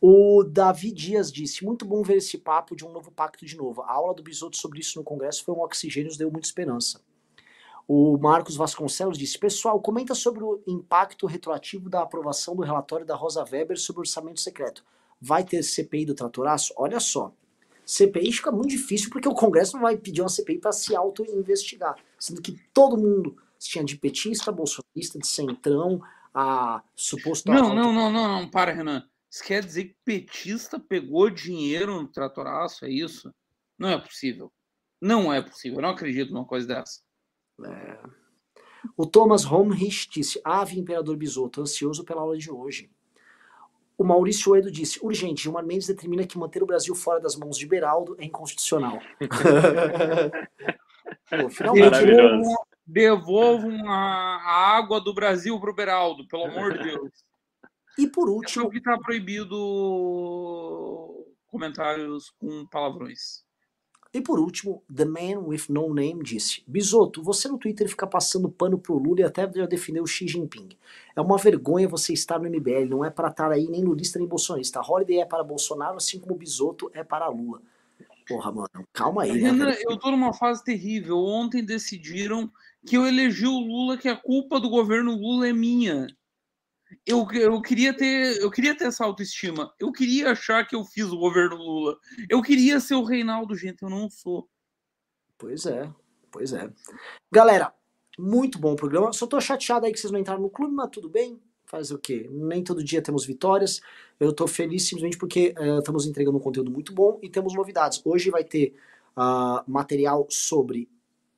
O 0.00 0.44
Davi 0.44 0.92
Dias 0.92 1.32
disse: 1.32 1.64
muito 1.64 1.84
bom 1.84 2.02
ver 2.02 2.16
esse 2.16 2.38
papo 2.38 2.76
de 2.76 2.84
um 2.84 2.92
novo 2.92 3.10
pacto 3.10 3.46
de 3.46 3.56
novo. 3.56 3.82
A 3.82 3.92
aula 3.92 4.14
do 4.14 4.22
Bisotto 4.22 4.56
sobre 4.56 4.80
isso 4.80 4.98
no 4.98 5.04
Congresso 5.04 5.44
foi 5.44 5.54
um 5.54 5.60
oxigênio, 5.60 6.16
deu 6.16 6.30
muita 6.30 6.46
esperança. 6.46 7.00
O 7.88 8.18
Marcos 8.18 8.56
Vasconcelos 8.56 9.16
disse: 9.16 9.38
Pessoal, 9.38 9.80
comenta 9.80 10.14
sobre 10.14 10.44
o 10.44 10.60
impacto 10.66 11.26
retroativo 11.26 11.88
da 11.88 12.02
aprovação 12.02 12.54
do 12.54 12.62
relatório 12.62 13.06
da 13.06 13.14
Rosa 13.14 13.44
Weber 13.50 13.78
sobre 13.78 14.00
orçamento 14.00 14.40
secreto. 14.40 14.84
vai 15.20 15.44
ter 15.44 15.62
CPI 15.62 16.04
do 16.04 16.14
tratoraço? 16.14 16.74
Olha 16.76 17.00
só. 17.00 17.32
CPI 17.86 18.32
fica 18.32 18.50
muito 18.50 18.70
difícil 18.70 19.08
porque 19.10 19.28
o 19.28 19.34
Congresso 19.34 19.74
não 19.74 19.82
vai 19.82 19.96
pedir 19.96 20.20
uma 20.20 20.28
CPI 20.28 20.58
para 20.58 20.72
se 20.72 20.94
auto-investigar. 20.94 21.96
Sendo 22.18 22.42
que 22.42 22.60
todo 22.74 22.98
mundo 22.98 23.36
tinha 23.68 23.84
de 23.84 23.96
petista, 23.96 24.52
bolsonarista, 24.52 25.18
de 25.18 25.26
centrão, 25.26 26.00
a 26.34 26.82
suposto. 26.94 27.50
Não, 27.50 27.74
não, 27.74 27.92
não, 27.92 28.10
não, 28.10 28.28
não, 28.28 28.50
para, 28.50 28.72
Renan. 28.72 29.08
Isso 29.30 29.44
quer 29.44 29.64
dizer 29.64 29.84
que 29.84 29.96
petista 30.04 30.78
pegou 30.78 31.30
dinheiro 31.30 32.00
no 32.00 32.08
tratoraço? 32.08 32.84
É 32.84 32.90
isso? 32.90 33.32
Não 33.78 33.88
é 33.88 33.98
possível. 33.98 34.52
Não 35.00 35.32
é 35.32 35.42
possível. 35.42 35.78
Eu 35.78 35.82
não 35.82 35.90
acredito 35.90 36.32
numa 36.32 36.44
coisa 36.44 36.66
dessa. 36.66 37.00
É. 37.64 37.98
O 38.96 39.06
Thomas 39.06 39.44
Holmrich 39.44 40.08
disse: 40.10 40.40
Ave 40.44 40.78
Imperador 40.78 41.16
Bisoto, 41.16 41.60
ansioso 41.60 42.04
pela 42.04 42.20
aula 42.20 42.36
de 42.36 42.50
hoje. 42.50 42.90
O 43.98 44.04
Maurício 44.04 44.52
Oedo 44.52 44.70
disse: 44.70 44.98
urgente, 45.02 45.44
Gilmar 45.44 45.64
Mendes 45.64 45.86
determina 45.86 46.26
que 46.26 46.38
manter 46.38 46.62
o 46.62 46.66
Brasil 46.66 46.94
fora 46.94 47.20
das 47.20 47.34
mãos 47.34 47.56
de 47.56 47.66
Beraldo 47.66 48.14
é 48.18 48.24
inconstitucional. 48.24 48.98
Pô, 51.30 51.50
finalmente. 51.50 51.96
Devolvam, 52.86 53.90
a, 53.90 54.36
a, 54.36 54.76
água 54.76 55.00
do 55.00 55.12
Brasil 55.12 55.58
para 55.58 55.70
o 55.70 55.74
Beraldo, 55.74 56.26
pelo 56.28 56.44
amor 56.44 56.78
de 56.78 56.84
Deus. 56.84 57.10
E 57.98 58.06
por 58.06 58.28
último. 58.28 58.66
É 58.66 58.70
que 58.70 58.78
está 58.78 58.96
proibido 58.98 59.56
comentários 61.48 62.30
com 62.38 62.66
palavrões. 62.66 63.44
E 64.12 64.20
por 64.20 64.38
último, 64.38 64.82
The 64.94 65.04
Man 65.04 65.40
with 65.40 65.64
No 65.68 65.92
Name 65.92 66.22
disse: 66.22 66.62
Bisoto, 66.66 67.22
você 67.22 67.48
no 67.48 67.58
Twitter 67.58 67.88
fica 67.88 68.06
passando 68.06 68.48
pano 68.48 68.78
pro 68.78 68.96
Lula 68.96 69.20
e 69.20 69.24
até 69.24 69.50
já 69.52 69.66
defendeu 69.66 70.04
o 70.04 70.06
Xi 70.06 70.26
Jinping. 70.26 70.70
É 71.14 71.20
uma 71.20 71.36
vergonha 71.36 71.88
você 71.88 72.12
estar 72.12 72.38
no 72.38 72.48
MBL, 72.48 72.88
não 72.88 73.04
é 73.04 73.10
para 73.10 73.28
estar 73.28 73.50
aí 73.50 73.66
nem 73.68 73.84
lulista 73.84 74.18
nem 74.18 74.26
bolsonarista. 74.26 74.80
A 74.80 74.82
Holiday 74.82 75.20
é 75.20 75.26
para 75.26 75.44
Bolsonaro, 75.44 75.96
assim 75.96 76.18
como 76.18 76.34
o 76.34 76.38
Bisoto 76.38 76.90
é 76.94 77.04
para 77.04 77.28
Lula. 77.28 77.60
Porra, 78.26 78.50
mano, 78.50 78.88
calma 78.92 79.22
aí. 79.22 79.32
Né, 79.32 79.50
Renan, 79.50 79.74
eu 79.80 79.98
tô 79.98 80.10
numa 80.10 80.32
fase 80.32 80.64
terrível. 80.64 81.18
Ontem 81.18 81.62
decidiram 81.62 82.50
que 82.86 82.96
eu 82.96 83.06
elegi 83.06 83.46
o 83.46 83.58
Lula, 83.58 83.98
que 83.98 84.08
a 84.08 84.16
culpa 84.16 84.60
do 84.60 84.70
governo 84.70 85.16
Lula 85.16 85.48
é 85.48 85.52
minha 85.52 86.06
eu, 87.04 87.26
eu 87.32 87.60
queria 87.60 87.94
ter 87.96 88.40
eu 88.40 88.50
queria 88.50 88.76
ter 88.76 88.84
essa 88.84 89.04
autoestima. 89.04 89.72
Eu 89.78 89.92
queria 89.92 90.30
achar 90.30 90.66
que 90.66 90.74
eu 90.74 90.84
fiz 90.84 91.06
o 91.06 91.18
governo 91.18 91.56
Lula. 91.56 91.98
Eu 92.28 92.42
queria 92.42 92.80
ser 92.80 92.94
o 92.94 93.04
Reinaldo, 93.04 93.56
gente, 93.56 93.82
eu 93.82 93.90
não 93.90 94.08
sou. 94.08 94.48
Pois 95.38 95.66
é, 95.66 95.90
pois 96.30 96.52
é. 96.52 96.70
Galera, 97.30 97.72
muito 98.18 98.58
bom 98.58 98.72
o 98.72 98.76
programa. 98.76 99.12
Só 99.12 99.26
tô 99.26 99.40
chateado 99.40 99.86
aí 99.86 99.92
que 99.92 100.00
vocês 100.00 100.12
não 100.12 100.20
entraram 100.20 100.40
no 100.40 100.50
clube, 100.50 100.74
mas 100.74 100.90
tudo 100.90 101.08
bem. 101.08 101.40
Faz 101.66 101.90
o 101.90 101.98
quê? 101.98 102.28
Nem 102.30 102.62
todo 102.62 102.82
dia 102.82 103.02
temos 103.02 103.26
vitórias. 103.26 103.80
Eu 104.20 104.32
tô 104.32 104.46
feliz 104.46 104.84
simplesmente 104.84 105.18
porque 105.18 105.52
uh, 105.58 105.80
estamos 105.80 106.06
entregando 106.06 106.38
um 106.38 106.40
conteúdo 106.40 106.70
muito 106.70 106.92
bom 106.92 107.18
e 107.22 107.28
temos 107.28 107.54
novidades. 107.54 108.00
Hoje 108.04 108.30
vai 108.30 108.44
ter 108.44 108.76
uh, 109.16 109.68
material 109.68 110.26
sobre 110.30 110.88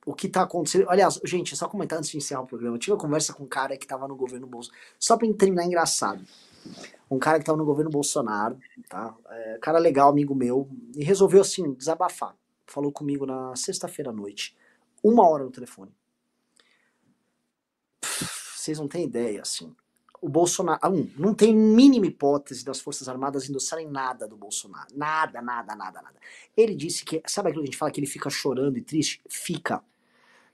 o 0.09 0.14
que 0.14 0.26
tá 0.26 0.40
acontecendo. 0.40 0.89
Aliás, 0.89 1.20
gente, 1.22 1.55
só 1.55 1.68
comentar 1.68 1.98
antes 1.98 2.09
de 2.09 2.16
encerrar 2.16 2.40
o 2.40 2.47
programa. 2.47 2.76
Eu 2.76 2.78
tive 2.78 2.93
uma 2.93 2.98
conversa 2.98 3.35
com 3.35 3.44
um 3.44 3.47
cara 3.47 3.76
que 3.76 3.86
tava 3.86 4.09
no 4.09 4.16
governo 4.16 4.47
Bolsonaro. 4.47 4.82
Só 4.98 5.18
pra 5.18 5.30
terminar 5.35 5.66
engraçado. 5.66 6.24
Um 7.10 7.18
cara 7.18 7.39
que 7.39 7.44
tava 7.44 7.59
no 7.59 7.64
governo 7.66 7.90
Bolsonaro, 7.90 8.59
tá? 8.89 9.14
É, 9.28 9.59
cara 9.60 9.78
legal, 9.78 10.09
amigo 10.09 10.35
meu, 10.35 10.66
e 10.97 11.05
resolveu 11.05 11.43
assim, 11.43 11.74
desabafar. 11.74 12.35
Falou 12.66 12.90
comigo 12.90 13.26
na 13.26 13.55
sexta-feira 13.55 14.10
à 14.10 14.12
noite. 14.12 14.56
Uma 15.05 15.28
hora 15.28 15.44
no 15.44 15.51
telefone. 15.51 15.93
Vocês 18.56 18.78
não 18.78 18.89
têm 18.89 19.05
ideia, 19.05 19.43
assim. 19.43 19.76
O 20.22 20.28
Bolsonaro. 20.28 20.80
Um, 20.90 21.10
não 21.18 21.35
tem 21.35 21.55
mínima 21.55 22.06
hipótese 22.06 22.64
das 22.64 22.80
Forças 22.80 23.10
Armadas 23.10 23.48
endossarem 23.48 23.86
nada 23.86 24.26
do 24.26 24.39
Bolsonaro. 24.39 24.89
Nada, 24.97 25.43
nada, 25.43 25.76
nada, 25.76 26.01
nada. 26.01 26.16
Ele 26.56 26.74
disse 26.74 27.05
que. 27.05 27.22
Sabe 27.26 27.51
aquilo 27.51 27.62
que 27.62 27.68
a 27.68 27.72
gente 27.72 27.78
fala 27.78 27.93
que 27.93 28.01
ele 28.01 28.06
fica 28.06 28.30
chorando 28.30 28.78
e 28.78 28.82
triste? 28.82 29.22
Fica. 29.28 29.82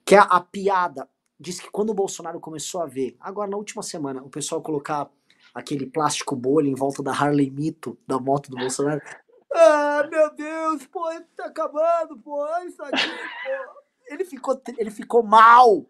Que 0.04 0.14
é 0.14 0.18
a, 0.18 0.40
piada 0.40 1.08
diz 1.38 1.60
que 1.60 1.70
quando 1.70 1.90
o 1.90 1.94
Bolsonaro 1.94 2.40
começou 2.40 2.80
a 2.80 2.86
ver, 2.86 3.16
agora 3.20 3.50
na 3.50 3.56
última 3.56 3.82
semana, 3.82 4.22
o 4.22 4.30
pessoal 4.30 4.62
colocar 4.62 5.10
aquele 5.54 5.86
plástico 5.86 6.34
bolha 6.34 6.68
em 6.68 6.74
volta 6.74 7.02
da 7.02 7.12
Harley 7.12 7.50
Mito, 7.50 7.98
da 8.06 8.18
moto 8.18 8.50
do 8.50 8.56
Bolsonaro. 8.56 9.00
Ah, 9.56 10.04
meu 10.10 10.34
Deus, 10.34 10.84
pô, 10.88 11.08
tá 11.36 11.44
acabando, 11.44 12.18
pô, 12.18 12.44
isso 12.66 12.82
aqui, 12.82 13.06
pô. 13.06 13.84
Ele 14.12 14.24
ficou, 14.24 14.60
ele 14.76 14.90
ficou 14.90 15.22
mal. 15.22 15.86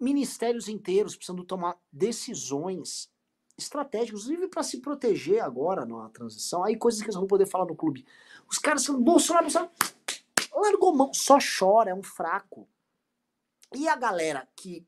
Ministérios 0.00 0.68
inteiros 0.68 1.14
precisando 1.14 1.44
tomar 1.44 1.76
decisões 1.92 3.08
estratégicas, 3.56 4.22
inclusive 4.22 4.48
para 4.48 4.64
se 4.64 4.80
proteger 4.80 5.40
agora 5.40 5.86
na 5.86 6.08
transição. 6.08 6.64
Aí 6.64 6.76
coisas 6.76 7.00
que 7.00 7.06
eles 7.06 7.14
vão 7.14 7.28
poder 7.28 7.46
falar 7.46 7.66
no 7.66 7.76
clube. 7.76 8.04
Os 8.48 8.58
caras 8.58 8.82
são 8.82 9.00
Bolsonaro, 9.00 9.44
Bolsonaro 9.44 9.70
largou 10.60 10.94
mão, 10.94 11.12
só 11.12 11.38
chora, 11.38 11.90
é 11.90 11.94
um 11.94 12.02
fraco. 12.02 12.68
E 13.74 13.88
a 13.88 13.96
galera 13.96 14.46
que 14.56 14.86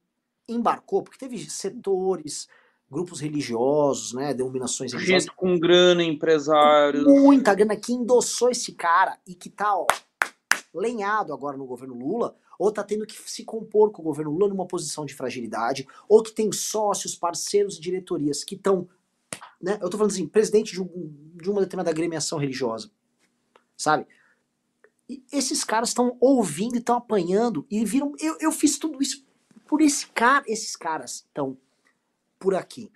embarcou, 0.48 1.02
porque 1.02 1.18
teve 1.18 1.38
setores, 1.48 2.48
grupos 2.90 3.20
religiosos, 3.20 4.12
né, 4.12 4.34
denominações 4.34 4.92
religiosas. 4.92 5.24
Gente 5.24 5.34
com 5.34 5.58
grana, 5.58 6.02
empresários. 6.02 7.04
Muita 7.04 7.54
grana 7.54 7.76
que 7.76 7.92
endossou 7.92 8.50
esse 8.50 8.72
cara 8.72 9.18
e 9.26 9.34
que 9.34 9.48
tá, 9.48 9.74
ó, 9.76 9.86
lenhado 10.74 11.32
agora 11.32 11.56
no 11.56 11.64
governo 11.64 11.94
Lula, 11.94 12.36
ou 12.58 12.70
tá 12.70 12.82
tendo 12.82 13.06
que 13.06 13.14
se 13.14 13.44
compor 13.44 13.90
com 13.90 14.02
o 14.02 14.04
governo 14.04 14.30
Lula 14.30 14.48
numa 14.48 14.66
posição 14.66 15.06
de 15.06 15.14
fragilidade, 15.14 15.86
ou 16.08 16.22
que 16.22 16.32
tem 16.32 16.52
sócios, 16.52 17.16
parceiros 17.16 17.76
e 17.76 17.80
diretorias 17.80 18.44
que 18.44 18.54
estão, 18.54 18.88
né, 19.60 19.78
eu 19.80 19.88
tô 19.88 19.96
falando 19.96 20.12
assim, 20.12 20.26
presidente 20.26 20.72
de, 20.72 20.82
um, 20.82 20.88
de 21.34 21.50
uma 21.50 21.60
determinada 21.60 21.90
agremiação 21.90 22.38
religiosa, 22.38 22.90
sabe? 23.76 24.06
E 25.12 25.22
esses 25.30 25.62
caras 25.62 25.90
estão 25.90 26.16
ouvindo 26.18 26.76
e 26.76 26.78
estão 26.78 26.96
apanhando 26.96 27.66
e 27.70 27.84
viram. 27.84 28.14
Eu, 28.18 28.36
eu 28.40 28.50
fiz 28.50 28.78
tudo 28.78 29.02
isso 29.02 29.22
por 29.66 29.82
esse 29.82 30.06
cara. 30.06 30.42
Esses 30.46 30.74
caras 30.74 31.16
estão 31.16 31.58
por 32.38 32.54
aqui. 32.54 32.90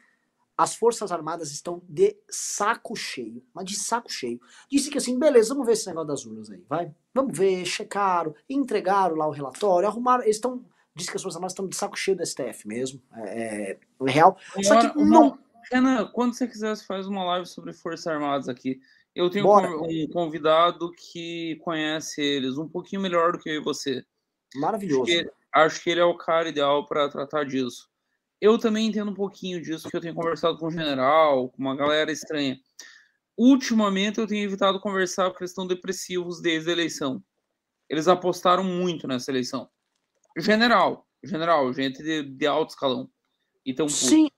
As 0.56 0.74
Forças 0.74 1.12
Armadas 1.12 1.52
estão 1.52 1.82
de 1.86 2.16
saco 2.30 2.96
cheio, 2.96 3.44
mas 3.52 3.66
de 3.66 3.76
saco 3.76 4.10
cheio. 4.10 4.40
Disse 4.70 4.88
que 4.88 4.96
assim, 4.96 5.18
beleza, 5.18 5.50
vamos 5.50 5.66
ver 5.66 5.74
esse 5.74 5.86
negócio 5.86 6.08
das 6.08 6.24
urnas 6.24 6.50
aí, 6.50 6.64
vai? 6.66 6.94
Vamos 7.12 7.36
ver, 7.36 7.66
checaram, 7.66 8.34
entregaram 8.48 9.16
lá 9.16 9.26
o 9.26 9.32
relatório, 9.32 9.86
arrumaram. 9.86 10.22
Eles 10.22 10.36
estão. 10.36 10.64
Diz 10.94 11.10
que 11.10 11.16
as 11.16 11.22
Forças 11.22 11.36
Armadas 11.36 11.52
estão 11.52 11.68
de 11.68 11.76
saco 11.76 11.98
cheio 11.98 12.16
do 12.16 12.24
STF 12.24 12.66
mesmo. 12.66 13.02
É, 13.12 13.72
é, 13.72 13.78
é 14.00 14.10
real. 14.10 14.38
Só 14.62 14.80
que 14.80 14.98
não. 14.98 15.38
Renan, 15.70 16.06
quando 16.12 16.32
você 16.32 16.46
quiser, 16.46 16.74
você 16.74 16.84
faz 16.84 17.06
uma 17.06 17.24
live 17.24 17.46
sobre 17.46 17.74
Forças 17.74 18.06
Armadas 18.06 18.48
aqui. 18.48 18.80
Eu 19.16 19.30
tenho 19.30 19.46
Bora. 19.46 19.70
um 19.70 20.06
convidado 20.08 20.92
que 20.92 21.56
conhece 21.64 22.20
eles 22.20 22.58
um 22.58 22.68
pouquinho 22.68 23.00
melhor 23.00 23.32
do 23.32 23.38
que 23.38 23.48
eu 23.48 23.54
e 23.54 23.64
você. 23.64 24.04
Maravilhoso. 24.54 25.04
Acho 25.04 25.24
que, 25.24 25.30
acho 25.54 25.82
que 25.82 25.90
ele 25.90 26.00
é 26.00 26.04
o 26.04 26.18
cara 26.18 26.50
ideal 26.50 26.84
para 26.84 27.08
tratar 27.08 27.44
disso. 27.44 27.88
Eu 28.38 28.58
também 28.58 28.86
entendo 28.86 29.10
um 29.10 29.14
pouquinho 29.14 29.62
disso, 29.62 29.84
porque 29.84 29.96
eu 29.96 30.02
tenho 30.02 30.14
conversado 30.14 30.58
com 30.58 30.66
o 30.66 30.70
general, 30.70 31.48
com 31.48 31.62
uma 31.62 31.74
galera 31.74 32.12
estranha. 32.12 32.60
Ultimamente 33.38 34.20
eu 34.20 34.26
tenho 34.26 34.44
evitado 34.44 34.78
conversar 34.80 35.30
porque 35.30 35.44
eles 35.44 35.52
estão 35.52 35.66
depressivos 35.66 36.42
desde 36.42 36.68
a 36.68 36.72
eleição. 36.74 37.24
Eles 37.88 38.08
apostaram 38.08 38.62
muito 38.62 39.08
nessa 39.08 39.30
eleição. 39.30 39.66
General, 40.36 41.08
general, 41.24 41.72
gente 41.72 42.02
de, 42.02 42.22
de 42.22 42.46
alto 42.46 42.70
escalão. 42.70 43.10
Então, 43.64 43.88
Sim, 43.88 44.28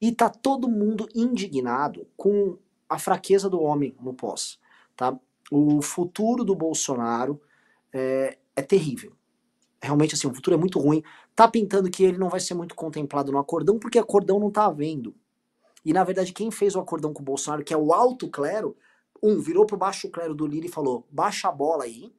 e 0.00 0.12
tá 0.12 0.30
todo 0.30 0.66
mundo 0.66 1.06
indignado 1.14 2.10
com 2.16 2.58
a 2.88 2.98
fraqueza 2.98 3.48
do 3.48 3.60
homem 3.60 3.94
no 4.00 4.14
pós. 4.14 4.58
Tá? 4.96 5.18
O 5.50 5.82
futuro 5.82 6.44
do 6.44 6.54
Bolsonaro 6.54 7.40
é, 7.92 8.38
é 8.54 8.62
terrível. 8.62 9.12
Realmente, 9.82 10.14
assim, 10.14 10.26
o 10.26 10.34
futuro 10.34 10.56
é 10.56 10.58
muito 10.58 10.78
ruim. 10.78 11.02
Tá 11.34 11.46
pintando 11.46 11.90
que 11.90 12.04
ele 12.04 12.18
não 12.18 12.28
vai 12.28 12.40
ser 12.40 12.54
muito 12.54 12.74
contemplado 12.74 13.30
no 13.30 13.38
acordão, 13.38 13.78
porque 13.78 13.98
acordão 13.98 14.38
não 14.38 14.50
tá 14.50 14.64
havendo. 14.64 15.14
E, 15.84 15.92
na 15.92 16.02
verdade, 16.02 16.32
quem 16.32 16.50
fez 16.50 16.74
o 16.74 16.80
acordão 16.80 17.12
com 17.12 17.20
o 17.20 17.24
Bolsonaro, 17.24 17.62
que 17.62 17.74
é 17.74 17.76
o 17.76 17.92
alto 17.92 18.28
clero, 18.30 18.74
um, 19.22 19.38
virou 19.38 19.66
pro 19.66 19.76
baixo 19.76 20.08
clero 20.08 20.34
do 20.34 20.46
Lira 20.46 20.66
e 20.66 20.70
falou, 20.70 21.06
baixa 21.10 21.48
a 21.48 21.52
bola 21.52 21.84
aí, 21.84 22.12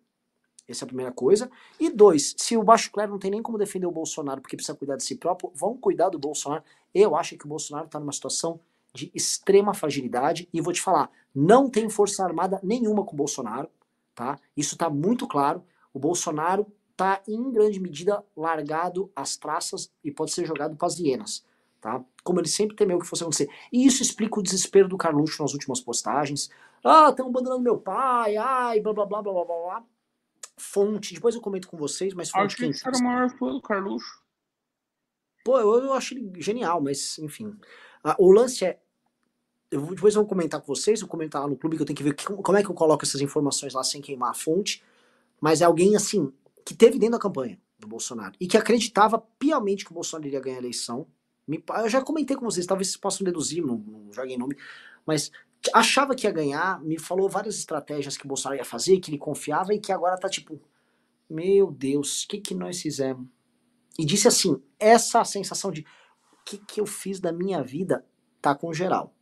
essa 0.68 0.84
é 0.84 0.86
a 0.86 0.88
primeira 0.88 1.12
coisa. 1.12 1.50
E 1.80 1.90
dois, 1.90 2.36
se 2.38 2.58
o 2.58 2.64
baixo 2.64 2.92
clero 2.92 3.12
não 3.12 3.20
tem 3.20 3.32
nem 3.32 3.42
como 3.42 3.58
defender 3.58 3.86
o 3.86 3.92
Bolsonaro 3.92 4.42
porque 4.42 4.56
precisa 4.56 4.78
cuidar 4.78 4.96
de 4.98 5.04
si 5.04 5.16
próprio, 5.16 5.52
vão 5.54 5.78
cuidar 5.78 6.10
do 6.10 6.18
Bolsonaro. 6.18 6.64
Eu 6.94 7.16
acho 7.16 7.38
que 7.38 7.46
o 7.46 7.50
Bolsonaro 7.50 7.86
está 7.86 8.00
numa 8.00 8.12
situação 8.12 8.60
de 8.96 9.12
extrema 9.14 9.74
fragilidade 9.74 10.48
e 10.54 10.62
vou 10.62 10.74
te 10.74 10.82
falar, 10.82 11.12
não 11.34 11.70
tem 11.70 11.90
força 11.90 12.24
armada 12.24 12.60
nenhuma 12.64 13.04
com 13.04 13.14
o 13.14 13.18
Bolsonaro, 13.18 13.70
tá? 14.16 14.40
Isso 14.56 14.78
tá 14.78 14.90
muito 14.90 15.28
claro. 15.28 15.64
O 15.94 16.00
Bolsonaro 16.00 16.66
tá 16.96 17.22
em 17.28 17.52
grande 17.52 17.80
medida 17.80 18.24
largado 18.36 19.12
às 19.14 19.36
traças 19.36 19.92
e 20.04 20.10
pode 20.10 20.32
ser 20.32 20.46
jogado 20.46 20.78
para 20.78 20.88
as 20.88 20.98
hienas, 20.98 21.46
tá? 21.82 22.04
Como 22.24 22.40
ele 22.40 22.48
sempre 22.48 22.76
temeu 22.76 22.98
que 22.98 23.06
fosse 23.06 23.24
acontecer. 23.24 23.50
E 23.72 23.86
isso 23.86 24.02
explica 24.02 24.40
o 24.40 24.44
desespero 24.44 24.88
do 24.88 24.98
Carluxo 24.98 25.44
nas 25.44 25.54
últimas 25.54 25.82
postagens. 25.82 26.50
Ah, 26.84 27.10
estão 27.10 27.28
abandonando 27.28 27.62
meu 27.62 27.78
pai, 27.78 28.38
ai, 28.38 28.80
blá 28.80 28.94
blá 28.94 29.06
blá 29.06 29.22
blá 29.22 29.34
blá 29.34 29.44
blá. 29.46 29.84
Fonte, 30.58 31.14
depois 31.14 31.36
eu 31.36 31.42
comento 31.42 31.68
com 31.68 31.76
vocês, 31.76 32.14
mas 32.14 32.30
fonte 32.30 32.46
Acho 32.46 32.56
que 32.56 32.66
esse 32.66 32.88
era 32.88 32.98
o 32.98 33.04
maior 33.04 33.30
fã 33.30 33.52
do 33.52 33.62
Carluxo. 33.62 34.24
Pô, 35.44 35.60
eu, 35.60 35.84
eu 35.84 35.94
acho 35.94 36.14
ele 36.14 36.32
genial, 36.42 36.82
mas 36.82 37.20
enfim. 37.20 37.54
Ah, 38.04 38.16
o 38.20 38.32
lance 38.32 38.64
é, 38.64 38.80
eu 39.76 39.82
vou, 39.82 39.94
depois 39.94 40.16
eu 40.16 40.22
vou 40.22 40.30
comentar 40.30 40.62
com 40.62 40.74
vocês, 40.74 41.02
vou 41.02 41.10
comentar 41.10 41.42
lá 41.42 41.48
no 41.48 41.58
clube 41.58 41.76
que 41.76 41.82
eu 41.82 41.86
tenho 41.86 41.98
que 41.98 42.04
ver 42.04 42.14
que, 42.14 42.26
como 42.26 42.58
é 42.58 42.64
que 42.64 42.70
eu 42.70 42.74
coloco 42.74 43.04
essas 43.04 43.20
informações 43.20 43.74
lá 43.74 43.84
sem 43.84 44.02
queimar 44.02 44.32
a 44.32 44.34
fonte. 44.34 44.82
Mas 45.40 45.62
é 45.62 45.66
alguém 45.66 45.96
assim 45.96 46.32
que 46.66 46.74
teve 46.74 46.98
dentro 46.98 47.18
da 47.18 47.20
campanha 47.20 47.60
do 47.78 47.86
Bolsonaro 47.86 48.34
e 48.40 48.48
que 48.48 48.58
acreditava 48.58 49.20
piamente 49.38 49.84
que 49.84 49.92
o 49.92 49.94
Bolsonaro 49.94 50.28
iria 50.28 50.40
ganhar 50.40 50.56
a 50.56 50.60
eleição. 50.60 51.06
Me, 51.46 51.62
eu 51.68 51.90
já 51.90 52.02
comentei 52.02 52.38
com 52.38 52.46
vocês, 52.46 52.66
talvez 52.66 52.88
vocês 52.88 52.98
possam 52.98 53.26
deduzir, 53.26 53.64
não, 53.64 53.78
não 53.78 54.14
joguem 54.14 54.38
nome, 54.38 54.56
mas 55.06 55.30
achava 55.74 56.16
que 56.16 56.26
ia 56.26 56.32
ganhar, 56.32 56.82
me 56.82 56.98
falou 56.98 57.28
várias 57.28 57.58
estratégias 57.58 58.16
que 58.16 58.24
o 58.24 58.28
Bolsonaro 58.28 58.58
ia 58.58 58.66
fazer, 58.66 59.00
que 59.00 59.12
ele 59.12 59.18
confiava 59.18 59.74
e 59.74 59.80
que 59.80 59.92
agora 59.92 60.18
tá 60.18 60.30
tipo, 60.30 60.60
meu 61.30 61.70
Deus, 61.70 62.24
o 62.24 62.28
que 62.30 62.40
que 62.40 62.56
nós 62.56 62.82
fizemos? 62.82 63.28
E 64.00 64.06
disse 64.06 64.28
assim, 64.28 64.62
essa 64.80 65.24
sensação 65.26 65.70
de 65.70 65.82
o 65.82 66.46
que 66.46 66.58
que 66.58 66.80
eu 66.80 66.86
fiz 66.86 67.20
da 67.20 67.34
minha 67.34 67.62
vida 67.62 68.06
tá 68.42 68.56
com 68.56 68.74
geral. 68.74 69.14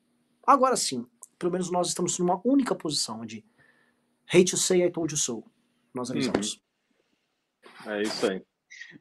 Agora 0.46 0.76
sim, 0.76 1.08
pelo 1.40 1.52
menos 1.52 1.72
nós 1.72 1.88
estamos 1.88 2.18
numa 2.20 2.42
única 2.44 2.76
posição 2.76 3.26
de 3.26 3.46
hate 4.28 4.52
to 4.52 4.58
say 4.58 4.84
I 4.84 4.92
told 4.92 5.14
you 5.14 5.18
so. 5.18 5.44
Nós 5.94 6.10
avisamos. 6.10 6.62
Uhum. 7.86 7.92
É 7.92 8.02
isso 8.02 8.26
aí. 8.26 8.44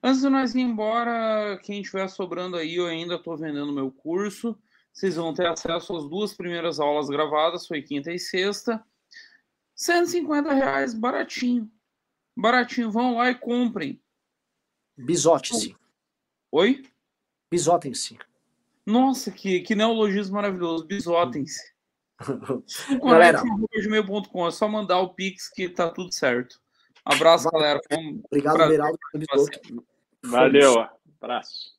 Antes 0.03 0.21
de 0.21 0.29
nós 0.29 0.55
ir 0.55 0.61
embora, 0.61 1.59
quem 1.63 1.81
estiver 1.81 2.09
sobrando 2.09 2.57
aí, 2.57 2.77
eu 2.77 2.87
ainda 2.87 3.15
estou 3.15 3.37
vendendo 3.37 3.73
meu 3.73 3.91
curso. 3.91 4.59
Vocês 4.93 5.17
vão 5.17 5.33
ter 5.33 5.47
acesso 5.47 5.97
às 5.97 6.09
duas 6.09 6.35
primeiras 6.35 6.79
aulas 6.79 7.09
gravadas, 7.09 7.67
foi 7.67 7.83
quinta 7.83 8.13
e 8.13 8.19
sexta. 8.19 8.85
150 9.75 10.53
reais, 10.53 10.93
baratinho. 10.93 11.71
Baratinho, 12.37 12.91
vão 12.91 13.17
lá 13.17 13.31
e 13.31 13.35
comprem. 13.35 14.03
Bisote-se. 14.97 15.77
Oi? 16.51 16.85
Bisotem-se. 17.51 18.19
Nossa, 18.87 19.31
que, 19.31 19.61
que 19.61 19.75
neologismo 19.75 20.35
maravilhoso. 20.35 20.87
Bisotem-se. 20.87 21.73
Galera. 23.03 23.43
É 24.47 24.51
só 24.51 24.69
mandar 24.69 25.01
o 25.01 25.15
Pix 25.15 25.49
que 25.49 25.69
tá 25.69 25.91
tudo 25.91 26.13
certo. 26.13 26.61
Abraço, 27.05 27.51
galera. 27.51 27.81
Obrigado, 28.27 28.69
Beraldo. 28.69 28.99
Valeu. 30.25 30.87
Abraço. 31.21 31.73